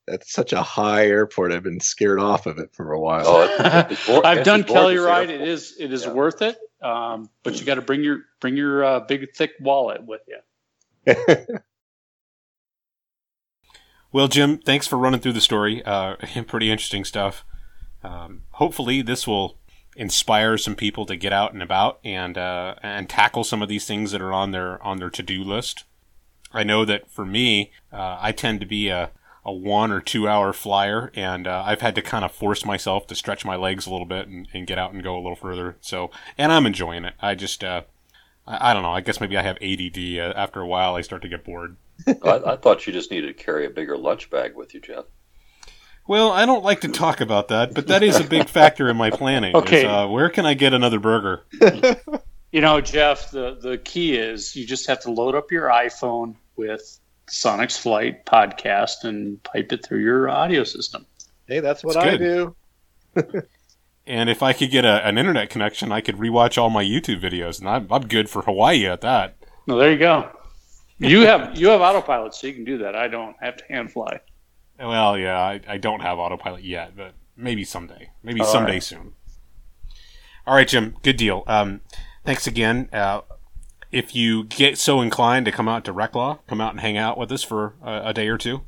That's 0.07 0.31
such 0.31 0.53
a 0.53 0.63
high 0.63 1.05
airport. 1.05 1.51
I've 1.51 1.63
been 1.63 1.79
scared 1.79 2.19
off 2.19 2.47
of 2.47 2.57
it 2.57 2.73
for 2.73 2.91
a 2.93 2.99
while. 2.99 3.27
Oh, 3.27 3.85
it's, 3.89 4.09
it's 4.09 4.09
I've 4.25 4.43
done 4.43 4.63
Telluride. 4.63 5.29
It 5.29 5.41
is 5.41 5.75
it 5.79 5.93
is 5.93 6.05
yeah. 6.05 6.13
worth 6.13 6.41
it, 6.41 6.57
um, 6.81 7.29
but 7.43 7.59
you 7.59 7.65
got 7.65 7.75
to 7.75 7.81
bring 7.81 8.03
your 8.03 8.21
bring 8.39 8.57
your 8.57 8.83
uh, 8.83 8.99
big 9.01 9.33
thick 9.35 9.51
wallet 9.59 10.03
with 10.03 10.21
you. 10.27 10.39
well, 14.11 14.27
Jim, 14.27 14.57
thanks 14.57 14.87
for 14.87 14.97
running 14.97 15.19
through 15.19 15.33
the 15.33 15.41
story. 15.41 15.83
Uh, 15.85 16.15
pretty 16.47 16.71
interesting 16.71 17.05
stuff. 17.05 17.45
Um, 18.03 18.43
hopefully, 18.51 19.03
this 19.03 19.27
will 19.27 19.57
inspire 19.95 20.57
some 20.57 20.75
people 20.75 21.05
to 21.05 21.15
get 21.15 21.33
out 21.33 21.53
and 21.53 21.61
about 21.61 21.99
and 22.03 22.37
uh, 22.37 22.75
and 22.81 23.09
tackle 23.09 23.43
some 23.43 23.61
of 23.61 23.69
these 23.69 23.85
things 23.85 24.11
that 24.11 24.21
are 24.21 24.33
on 24.33 24.51
their 24.51 24.81
on 24.83 24.97
their 24.97 25.09
to 25.09 25.23
do 25.23 25.43
list. 25.43 25.85
I 26.51 26.63
know 26.63 26.85
that 26.85 27.09
for 27.09 27.25
me, 27.25 27.71
uh, 27.91 28.17
I 28.19 28.31
tend 28.31 28.59
to 28.59 28.65
be 28.65 28.89
a, 28.89 29.11
a 29.45 29.53
one 29.53 29.91
or 29.91 30.01
two 30.01 30.27
hour 30.27 30.51
flyer, 30.53 31.11
and 31.13 31.47
uh, 31.47 31.63
I've 31.65 31.81
had 31.81 31.95
to 31.95 32.01
kind 32.01 32.25
of 32.25 32.31
force 32.31 32.65
myself 32.65 33.07
to 33.07 33.15
stretch 33.15 33.45
my 33.45 33.55
legs 33.55 33.85
a 33.85 33.91
little 33.91 34.07
bit 34.07 34.27
and, 34.27 34.47
and, 34.53 34.65
get 34.65 34.79
out 34.79 34.91
and 34.91 35.03
go 35.03 35.15
a 35.15 35.21
little 35.21 35.35
further. 35.35 35.77
So, 35.79 36.09
and 36.37 36.51
I'm 36.51 36.65
enjoying 36.65 37.05
it. 37.05 37.13
I 37.21 37.35
just, 37.35 37.63
uh, 37.63 37.83
I, 38.47 38.71
I, 38.71 38.73
don't 38.73 38.81
know. 38.81 38.91
I 38.91 39.01
guess 39.01 39.21
maybe 39.21 39.37
I 39.37 39.43
have 39.43 39.57
ADD. 39.61 39.97
Uh, 40.17 40.33
after 40.35 40.59
a 40.59 40.67
while, 40.67 40.95
I 40.95 41.01
start 41.01 41.21
to 41.21 41.29
get 41.29 41.45
bored. 41.45 41.77
I, 42.07 42.41
I 42.45 42.55
thought 42.55 42.87
you 42.87 42.93
just 42.93 43.11
needed 43.11 43.27
to 43.27 43.43
carry 43.43 43.65
a 43.65 43.69
bigger 43.69 43.97
lunch 43.97 44.29
bag 44.29 44.55
with 44.55 44.73
you, 44.73 44.81
Jeff. 44.81 45.05
Well, 46.09 46.31
I 46.31 46.47
don't 46.47 46.63
like 46.63 46.81
to 46.81 46.87
talk 46.87 47.21
about 47.21 47.49
that, 47.49 47.75
but 47.75 47.85
that 47.85 48.01
is 48.01 48.19
a 48.19 48.23
big 48.23 48.49
factor 48.49 48.89
in 48.89 48.97
my 48.97 49.11
planning. 49.11 49.55
Okay, 49.55 49.81
is, 49.81 49.85
uh, 49.85 50.07
where 50.07 50.27
can 50.31 50.43
I 50.43 50.55
get 50.55 50.73
another 50.73 50.99
burger? 50.99 51.45
you 52.51 52.61
know, 52.61 52.81
Jeff, 52.81 53.29
the 53.29 53.59
the 53.61 53.77
key 53.77 54.17
is 54.17 54.55
you 54.55 54.65
just 54.65 54.87
have 54.87 54.99
to 55.01 55.11
load 55.11 55.35
up 55.35 55.51
your 55.51 55.67
iPhone 55.67 56.33
with 56.55 56.99
Sonex 57.29 57.77
Flight 57.77 58.25
podcast 58.25 59.03
and 59.03 59.43
pipe 59.43 59.71
it 59.71 59.85
through 59.85 59.99
your 59.99 60.31
audio 60.31 60.63
system. 60.63 61.05
Hey, 61.47 61.59
that's 61.59 61.83
what 61.83 61.95
I 61.95 62.17
do. 62.17 62.55
and 64.07 64.31
if 64.31 64.41
I 64.41 64.53
could 64.53 64.71
get 64.71 64.85
a, 64.85 65.05
an 65.07 65.19
internet 65.19 65.51
connection, 65.51 65.91
I 65.91 66.01
could 66.01 66.15
rewatch 66.15 66.59
all 66.59 66.71
my 66.71 66.83
YouTube 66.83 67.21
videos, 67.21 67.59
and 67.59 67.69
I'm, 67.69 67.87
I'm 67.91 68.07
good 68.07 68.31
for 68.31 68.41
Hawaii 68.41 68.87
at 68.87 69.01
that. 69.01 69.35
No, 69.67 69.77
there 69.77 69.91
you 69.91 69.99
go. 69.99 70.27
You 70.97 71.27
have 71.27 71.55
you 71.55 71.67
have 71.67 71.81
autopilot, 71.81 72.33
so 72.33 72.47
you 72.47 72.53
can 72.55 72.63
do 72.65 72.79
that. 72.79 72.95
I 72.95 73.07
don't 73.07 73.35
have 73.39 73.57
to 73.57 73.63
hand 73.69 73.91
fly. 73.91 74.21
Well, 74.79 75.17
yeah, 75.17 75.37
I, 75.39 75.59
I 75.67 75.77
don't 75.77 76.01
have 76.01 76.17
autopilot 76.19 76.63
yet, 76.63 76.95
but 76.95 77.13
maybe 77.35 77.63
someday. 77.63 78.11
Maybe 78.23 78.41
All 78.41 78.47
someday 78.47 78.73
right. 78.73 78.83
soon. 78.83 79.13
All 80.47 80.55
right, 80.55 80.67
Jim. 80.67 80.95
Good 81.03 81.17
deal. 81.17 81.43
Um, 81.47 81.81
thanks 82.25 82.47
again. 82.47 82.89
Uh, 82.93 83.21
if 83.91 84.15
you 84.15 84.43
get 84.45 84.77
so 84.77 85.01
inclined 85.01 85.45
to 85.45 85.51
come 85.51 85.67
out 85.67 85.83
to 85.85 85.93
Reclaw, 85.93 86.39
come 86.47 86.61
out 86.61 86.71
and 86.71 86.79
hang 86.79 86.97
out 86.97 87.17
with 87.17 87.31
us 87.31 87.43
for 87.43 87.75
a, 87.83 88.09
a 88.09 88.13
day 88.13 88.27
or 88.27 88.37
two. 88.37 88.61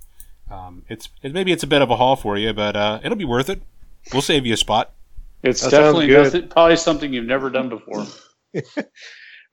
Um, 0.49 0.83
it's 0.89 1.09
it, 1.21 1.33
maybe 1.33 1.51
it's 1.51 1.63
a 1.63 1.67
bit 1.67 1.81
of 1.81 1.89
a 1.89 1.95
haul 1.95 2.15
for 2.15 2.37
you, 2.37 2.51
but 2.53 2.75
uh, 2.75 2.99
it'll 3.03 3.17
be 3.17 3.25
worth 3.25 3.49
it. 3.49 3.61
We'll 4.11 4.21
save 4.21 4.45
you 4.45 4.53
a 4.53 4.57
spot. 4.57 4.91
It's 5.43 5.61
That 5.61 5.71
definitely 5.71 6.07
good. 6.07 6.23
nothing, 6.25 6.47
probably 6.49 6.75
something 6.75 7.13
you've 7.13 7.25
never 7.25 7.49
done 7.49 7.69
before. 7.69 8.05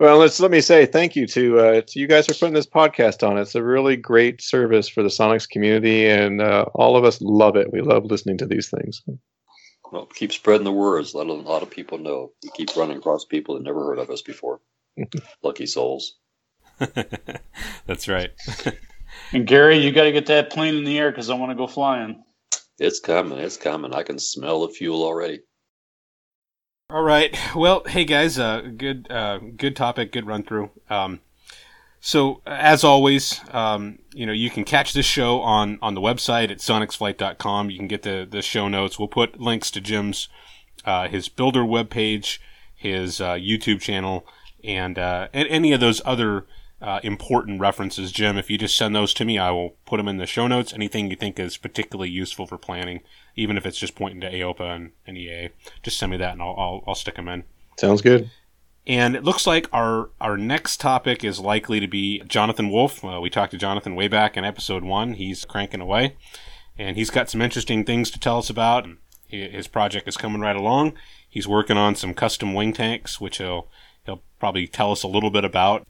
Well, 0.00 0.18
let's 0.18 0.38
let 0.38 0.52
me 0.52 0.60
say 0.60 0.86
thank 0.86 1.16
you 1.16 1.26
to 1.26 1.58
uh, 1.58 1.80
to 1.80 1.98
you 1.98 2.06
guys 2.06 2.26
for 2.26 2.34
putting 2.34 2.54
this 2.54 2.68
podcast 2.68 3.26
on. 3.26 3.36
It's 3.36 3.56
a 3.56 3.64
really 3.64 3.96
great 3.96 4.40
service 4.40 4.88
for 4.88 5.02
the 5.02 5.08
Sonex 5.08 5.48
community, 5.48 6.08
and 6.08 6.40
uh, 6.40 6.66
all 6.74 6.96
of 6.96 7.04
us 7.04 7.20
love 7.20 7.56
it. 7.56 7.72
We 7.72 7.80
love 7.80 8.04
listening 8.04 8.38
to 8.38 8.46
these 8.46 8.70
things. 8.70 9.02
Well, 9.90 10.06
keep 10.06 10.32
spreading 10.32 10.64
the 10.64 10.72
words. 10.72 11.14
Let 11.14 11.26
a 11.26 11.32
lot 11.32 11.62
of 11.62 11.70
people 11.70 11.98
know. 11.98 12.30
We 12.44 12.50
keep 12.56 12.76
running 12.76 12.98
across 12.98 13.24
people 13.24 13.54
that 13.54 13.64
never 13.64 13.84
heard 13.84 13.98
of 13.98 14.10
us 14.10 14.22
before. 14.22 14.60
Lucky 15.42 15.66
souls. 15.66 16.16
That's 17.86 18.08
right. 18.08 18.30
And 19.32 19.46
Gary, 19.46 19.78
you 19.78 19.90
got 19.90 20.04
to 20.04 20.12
get 20.12 20.26
that 20.26 20.50
plane 20.50 20.76
in 20.76 20.84
the 20.84 20.98
air 20.98 21.10
because 21.10 21.30
I 21.30 21.34
want 21.34 21.50
to 21.50 21.56
go 21.56 21.66
flying. 21.66 22.22
It's 22.78 23.00
coming. 23.00 23.38
It's 23.38 23.56
coming. 23.56 23.94
I 23.94 24.02
can 24.02 24.18
smell 24.18 24.66
the 24.66 24.72
fuel 24.72 25.02
already. 25.02 25.40
All 26.90 27.02
right. 27.02 27.36
Well, 27.54 27.82
hey 27.86 28.06
guys, 28.06 28.38
uh, 28.38 28.62
good, 28.62 29.08
uh, 29.10 29.40
good 29.58 29.76
topic, 29.76 30.10
good 30.10 30.26
run 30.26 30.42
through. 30.42 30.70
Um, 30.88 31.20
so 32.00 32.40
as 32.46 32.82
always, 32.82 33.42
um, 33.50 33.98
you 34.14 34.24
know, 34.24 34.32
you 34.32 34.48
can 34.48 34.64
catch 34.64 34.94
this 34.94 35.04
show 35.04 35.42
on, 35.42 35.78
on 35.82 35.92
the 35.92 36.00
website 36.00 36.50
at 36.50 36.60
sonexflight.com. 36.60 37.68
You 37.68 37.76
can 37.76 37.88
get 37.88 38.04
the, 38.04 38.26
the 38.26 38.40
show 38.40 38.68
notes. 38.68 38.98
We'll 38.98 39.06
put 39.06 39.38
links 39.38 39.70
to 39.72 39.82
Jim's, 39.82 40.30
uh, 40.86 41.08
his 41.08 41.28
builder 41.28 41.60
webpage, 41.60 42.38
his, 42.74 43.20
uh, 43.20 43.34
YouTube 43.34 43.82
channel, 43.82 44.26
and, 44.64 44.98
uh, 44.98 45.28
and 45.34 45.46
any 45.48 45.72
of 45.72 45.80
those 45.80 46.00
other, 46.06 46.46
uh, 46.80 47.00
important 47.02 47.60
references. 47.60 48.12
Jim, 48.12 48.36
if 48.38 48.50
you 48.50 48.58
just 48.58 48.76
send 48.76 48.94
those 48.94 49.12
to 49.14 49.24
me, 49.24 49.38
I 49.38 49.50
will 49.50 49.76
put 49.84 49.96
them 49.96 50.08
in 50.08 50.18
the 50.18 50.26
show 50.26 50.46
notes. 50.46 50.72
Anything 50.72 51.10
you 51.10 51.16
think 51.16 51.38
is 51.38 51.56
particularly 51.56 52.10
useful 52.10 52.46
for 52.46 52.58
planning, 52.58 53.00
even 53.34 53.56
if 53.56 53.66
it's 53.66 53.78
just 53.78 53.96
pointing 53.96 54.20
to 54.20 54.30
AOPA 54.30 54.76
and, 54.76 54.92
and 55.06 55.18
EA, 55.18 55.50
just 55.82 55.98
send 55.98 56.10
me 56.10 56.16
that 56.18 56.32
and 56.32 56.42
I'll, 56.42 56.54
I'll, 56.56 56.84
I'll 56.86 56.94
stick 56.94 57.16
them 57.16 57.28
in. 57.28 57.44
Sounds 57.78 58.00
good. 58.00 58.30
And 58.86 59.14
it 59.14 59.22
looks 59.22 59.46
like 59.46 59.68
our 59.70 60.08
our 60.18 60.38
next 60.38 60.80
topic 60.80 61.22
is 61.22 61.38
likely 61.38 61.78
to 61.78 61.86
be 61.86 62.22
Jonathan 62.26 62.70
Wolf. 62.70 63.04
Uh, 63.04 63.20
we 63.20 63.28
talked 63.28 63.50
to 63.50 63.58
Jonathan 63.58 63.94
way 63.94 64.08
back 64.08 64.34
in 64.36 64.46
episode 64.46 64.82
one. 64.82 65.12
He's 65.12 65.44
cranking 65.44 65.82
away, 65.82 66.16
and 66.78 66.96
he's 66.96 67.10
got 67.10 67.28
some 67.28 67.42
interesting 67.42 67.84
things 67.84 68.10
to 68.12 68.18
tell 68.18 68.38
us 68.38 68.48
about. 68.48 68.86
And 68.86 68.96
his 69.26 69.68
project 69.68 70.08
is 70.08 70.16
coming 70.16 70.40
right 70.40 70.56
along. 70.56 70.94
He's 71.28 71.46
working 71.46 71.76
on 71.76 71.96
some 71.96 72.14
custom 72.14 72.54
wing 72.54 72.72
tanks, 72.72 73.20
which 73.20 73.36
he'll 73.36 73.68
he'll 74.06 74.22
probably 74.40 74.66
tell 74.66 74.90
us 74.90 75.02
a 75.02 75.08
little 75.08 75.30
bit 75.30 75.44
about. 75.44 75.86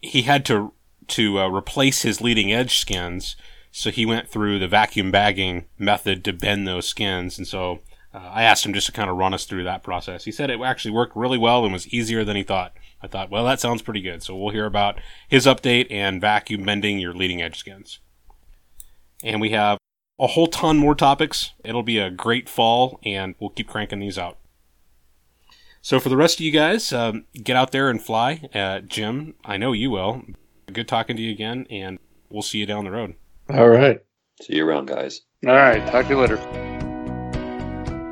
He 0.00 0.22
had 0.22 0.44
to 0.46 0.72
to 1.08 1.38
uh, 1.38 1.48
replace 1.48 2.02
his 2.02 2.20
leading 2.20 2.52
edge 2.52 2.78
skins, 2.78 3.36
so 3.70 3.90
he 3.90 4.04
went 4.04 4.28
through 4.28 4.58
the 4.58 4.68
vacuum 4.68 5.10
bagging 5.10 5.66
method 5.78 6.24
to 6.24 6.32
bend 6.32 6.66
those 6.66 6.88
skins, 6.88 7.38
and 7.38 7.46
so 7.46 7.80
uh, 8.16 8.30
I 8.32 8.44
asked 8.44 8.64
him 8.64 8.72
just 8.72 8.86
to 8.86 8.92
kind 8.92 9.10
of 9.10 9.16
run 9.16 9.34
us 9.34 9.44
through 9.44 9.64
that 9.64 9.82
process. 9.82 10.24
He 10.24 10.32
said 10.32 10.48
it 10.48 10.60
actually 10.60 10.92
worked 10.92 11.14
really 11.14 11.36
well 11.36 11.64
and 11.64 11.72
was 11.72 11.86
easier 11.88 12.24
than 12.24 12.34
he 12.34 12.42
thought. 12.42 12.72
I 13.02 13.08
thought, 13.08 13.30
well, 13.30 13.44
that 13.44 13.60
sounds 13.60 13.82
pretty 13.82 14.00
good. 14.00 14.22
So 14.22 14.34
we'll 14.34 14.54
hear 14.54 14.64
about 14.64 14.98
his 15.28 15.44
update 15.44 15.86
and 15.90 16.18
vacuum 16.20 16.64
bending 16.64 16.98
your 16.98 17.12
leading 17.12 17.42
edge 17.42 17.58
skins. 17.58 17.98
And 19.22 19.38
we 19.38 19.50
have 19.50 19.78
a 20.18 20.28
whole 20.28 20.46
ton 20.46 20.78
more 20.78 20.94
topics. 20.94 21.52
It'll 21.62 21.82
be 21.82 21.98
a 21.98 22.10
great 22.10 22.48
fall, 22.48 23.00
and 23.04 23.34
we'll 23.38 23.50
keep 23.50 23.68
cranking 23.68 24.00
these 24.00 24.18
out. 24.18 24.38
So 25.86 26.00
for 26.00 26.08
the 26.08 26.16
rest 26.16 26.40
of 26.40 26.44
you 26.44 26.50
guys, 26.50 26.92
um, 26.92 27.26
get 27.32 27.54
out 27.54 27.70
there 27.70 27.88
and 27.88 28.02
fly. 28.02 28.42
Uh, 28.52 28.80
Jim, 28.80 29.34
I 29.44 29.56
know 29.56 29.70
you 29.70 29.88
will. 29.88 30.24
Good 30.72 30.88
talking 30.88 31.14
to 31.14 31.22
you 31.22 31.30
again, 31.30 31.64
and 31.70 32.00
we'll 32.28 32.42
see 32.42 32.58
you 32.58 32.66
down 32.66 32.86
the 32.86 32.90
road. 32.90 33.14
All 33.48 33.68
right. 33.68 34.00
See 34.42 34.56
you 34.56 34.66
around, 34.66 34.88
guys. 34.88 35.20
All 35.46 35.54
right. 35.54 35.86
Talk 35.86 36.06
to 36.06 36.14
you 36.14 36.20
later. 36.20 36.75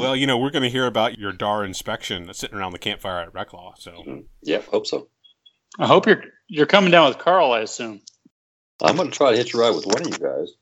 Well, 0.00 0.16
you 0.16 0.26
know, 0.26 0.38
we're 0.38 0.50
going 0.50 0.62
to 0.62 0.70
hear 0.70 0.86
about 0.86 1.18
your 1.18 1.32
DAR 1.32 1.64
inspection 1.64 2.32
sitting 2.34 2.58
around 2.58 2.72
the 2.72 2.78
campfire 2.78 3.20
at 3.20 3.32
Reclaw. 3.32 3.78
So 3.78 4.22
Yeah, 4.42 4.60
hope 4.62 4.86
so. 4.86 5.08
I 5.78 5.86
hope 5.86 6.06
you're 6.06 6.24
you're 6.48 6.66
coming 6.66 6.90
down 6.90 7.08
with 7.08 7.18
Carl. 7.18 7.52
I 7.52 7.60
assume. 7.60 8.00
I'm 8.82 8.96
going 8.96 9.10
to 9.10 9.16
try 9.16 9.30
to 9.30 9.36
hitch 9.36 9.54
a 9.54 9.58
ride 9.58 9.74
with 9.74 9.86
one 9.86 10.00
of 10.00 10.06
you 10.08 10.18
guys. 10.18 10.52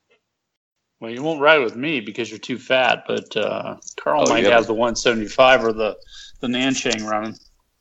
Well, 1.01 1.13
you 1.13 1.23
won't 1.23 1.41
ride 1.41 1.59
with 1.59 1.77
me 1.77 2.01
because 2.01 2.29
you're 2.29 2.41
too 2.41 2.59
fat, 2.59 3.05
but 3.07 3.35
uh, 3.37 3.77
Carl 4.01 4.25
Oh, 4.27 4.31
might 4.31 4.43
yeah. 4.43 4.51
have 4.51 4.67
the 4.67 4.75
175 4.75 5.65
or 5.65 5.73
the 5.73 5.97
the 6.41 6.49
Nanchang 6.49 7.09
running. 7.09 7.37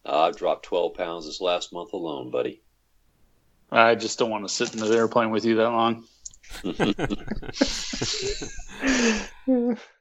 I've 0.06 0.38
dropped 0.38 0.66
12 0.66 0.94
pounds 0.94 1.26
this 1.26 1.42
last 1.42 1.74
month 1.74 1.94
alone, 1.94 2.30
buddy. 2.32 2.62
I 3.72 3.96
just 3.96 4.20
don't 4.20 4.30
want 4.30 4.48
to 4.48 4.54
sit 4.54 4.74
in 4.74 4.80
the 4.80 4.96
airplane 4.96 5.32
with 5.32 5.44
you 5.44 5.56
that 5.56 5.70
long. 5.70 6.06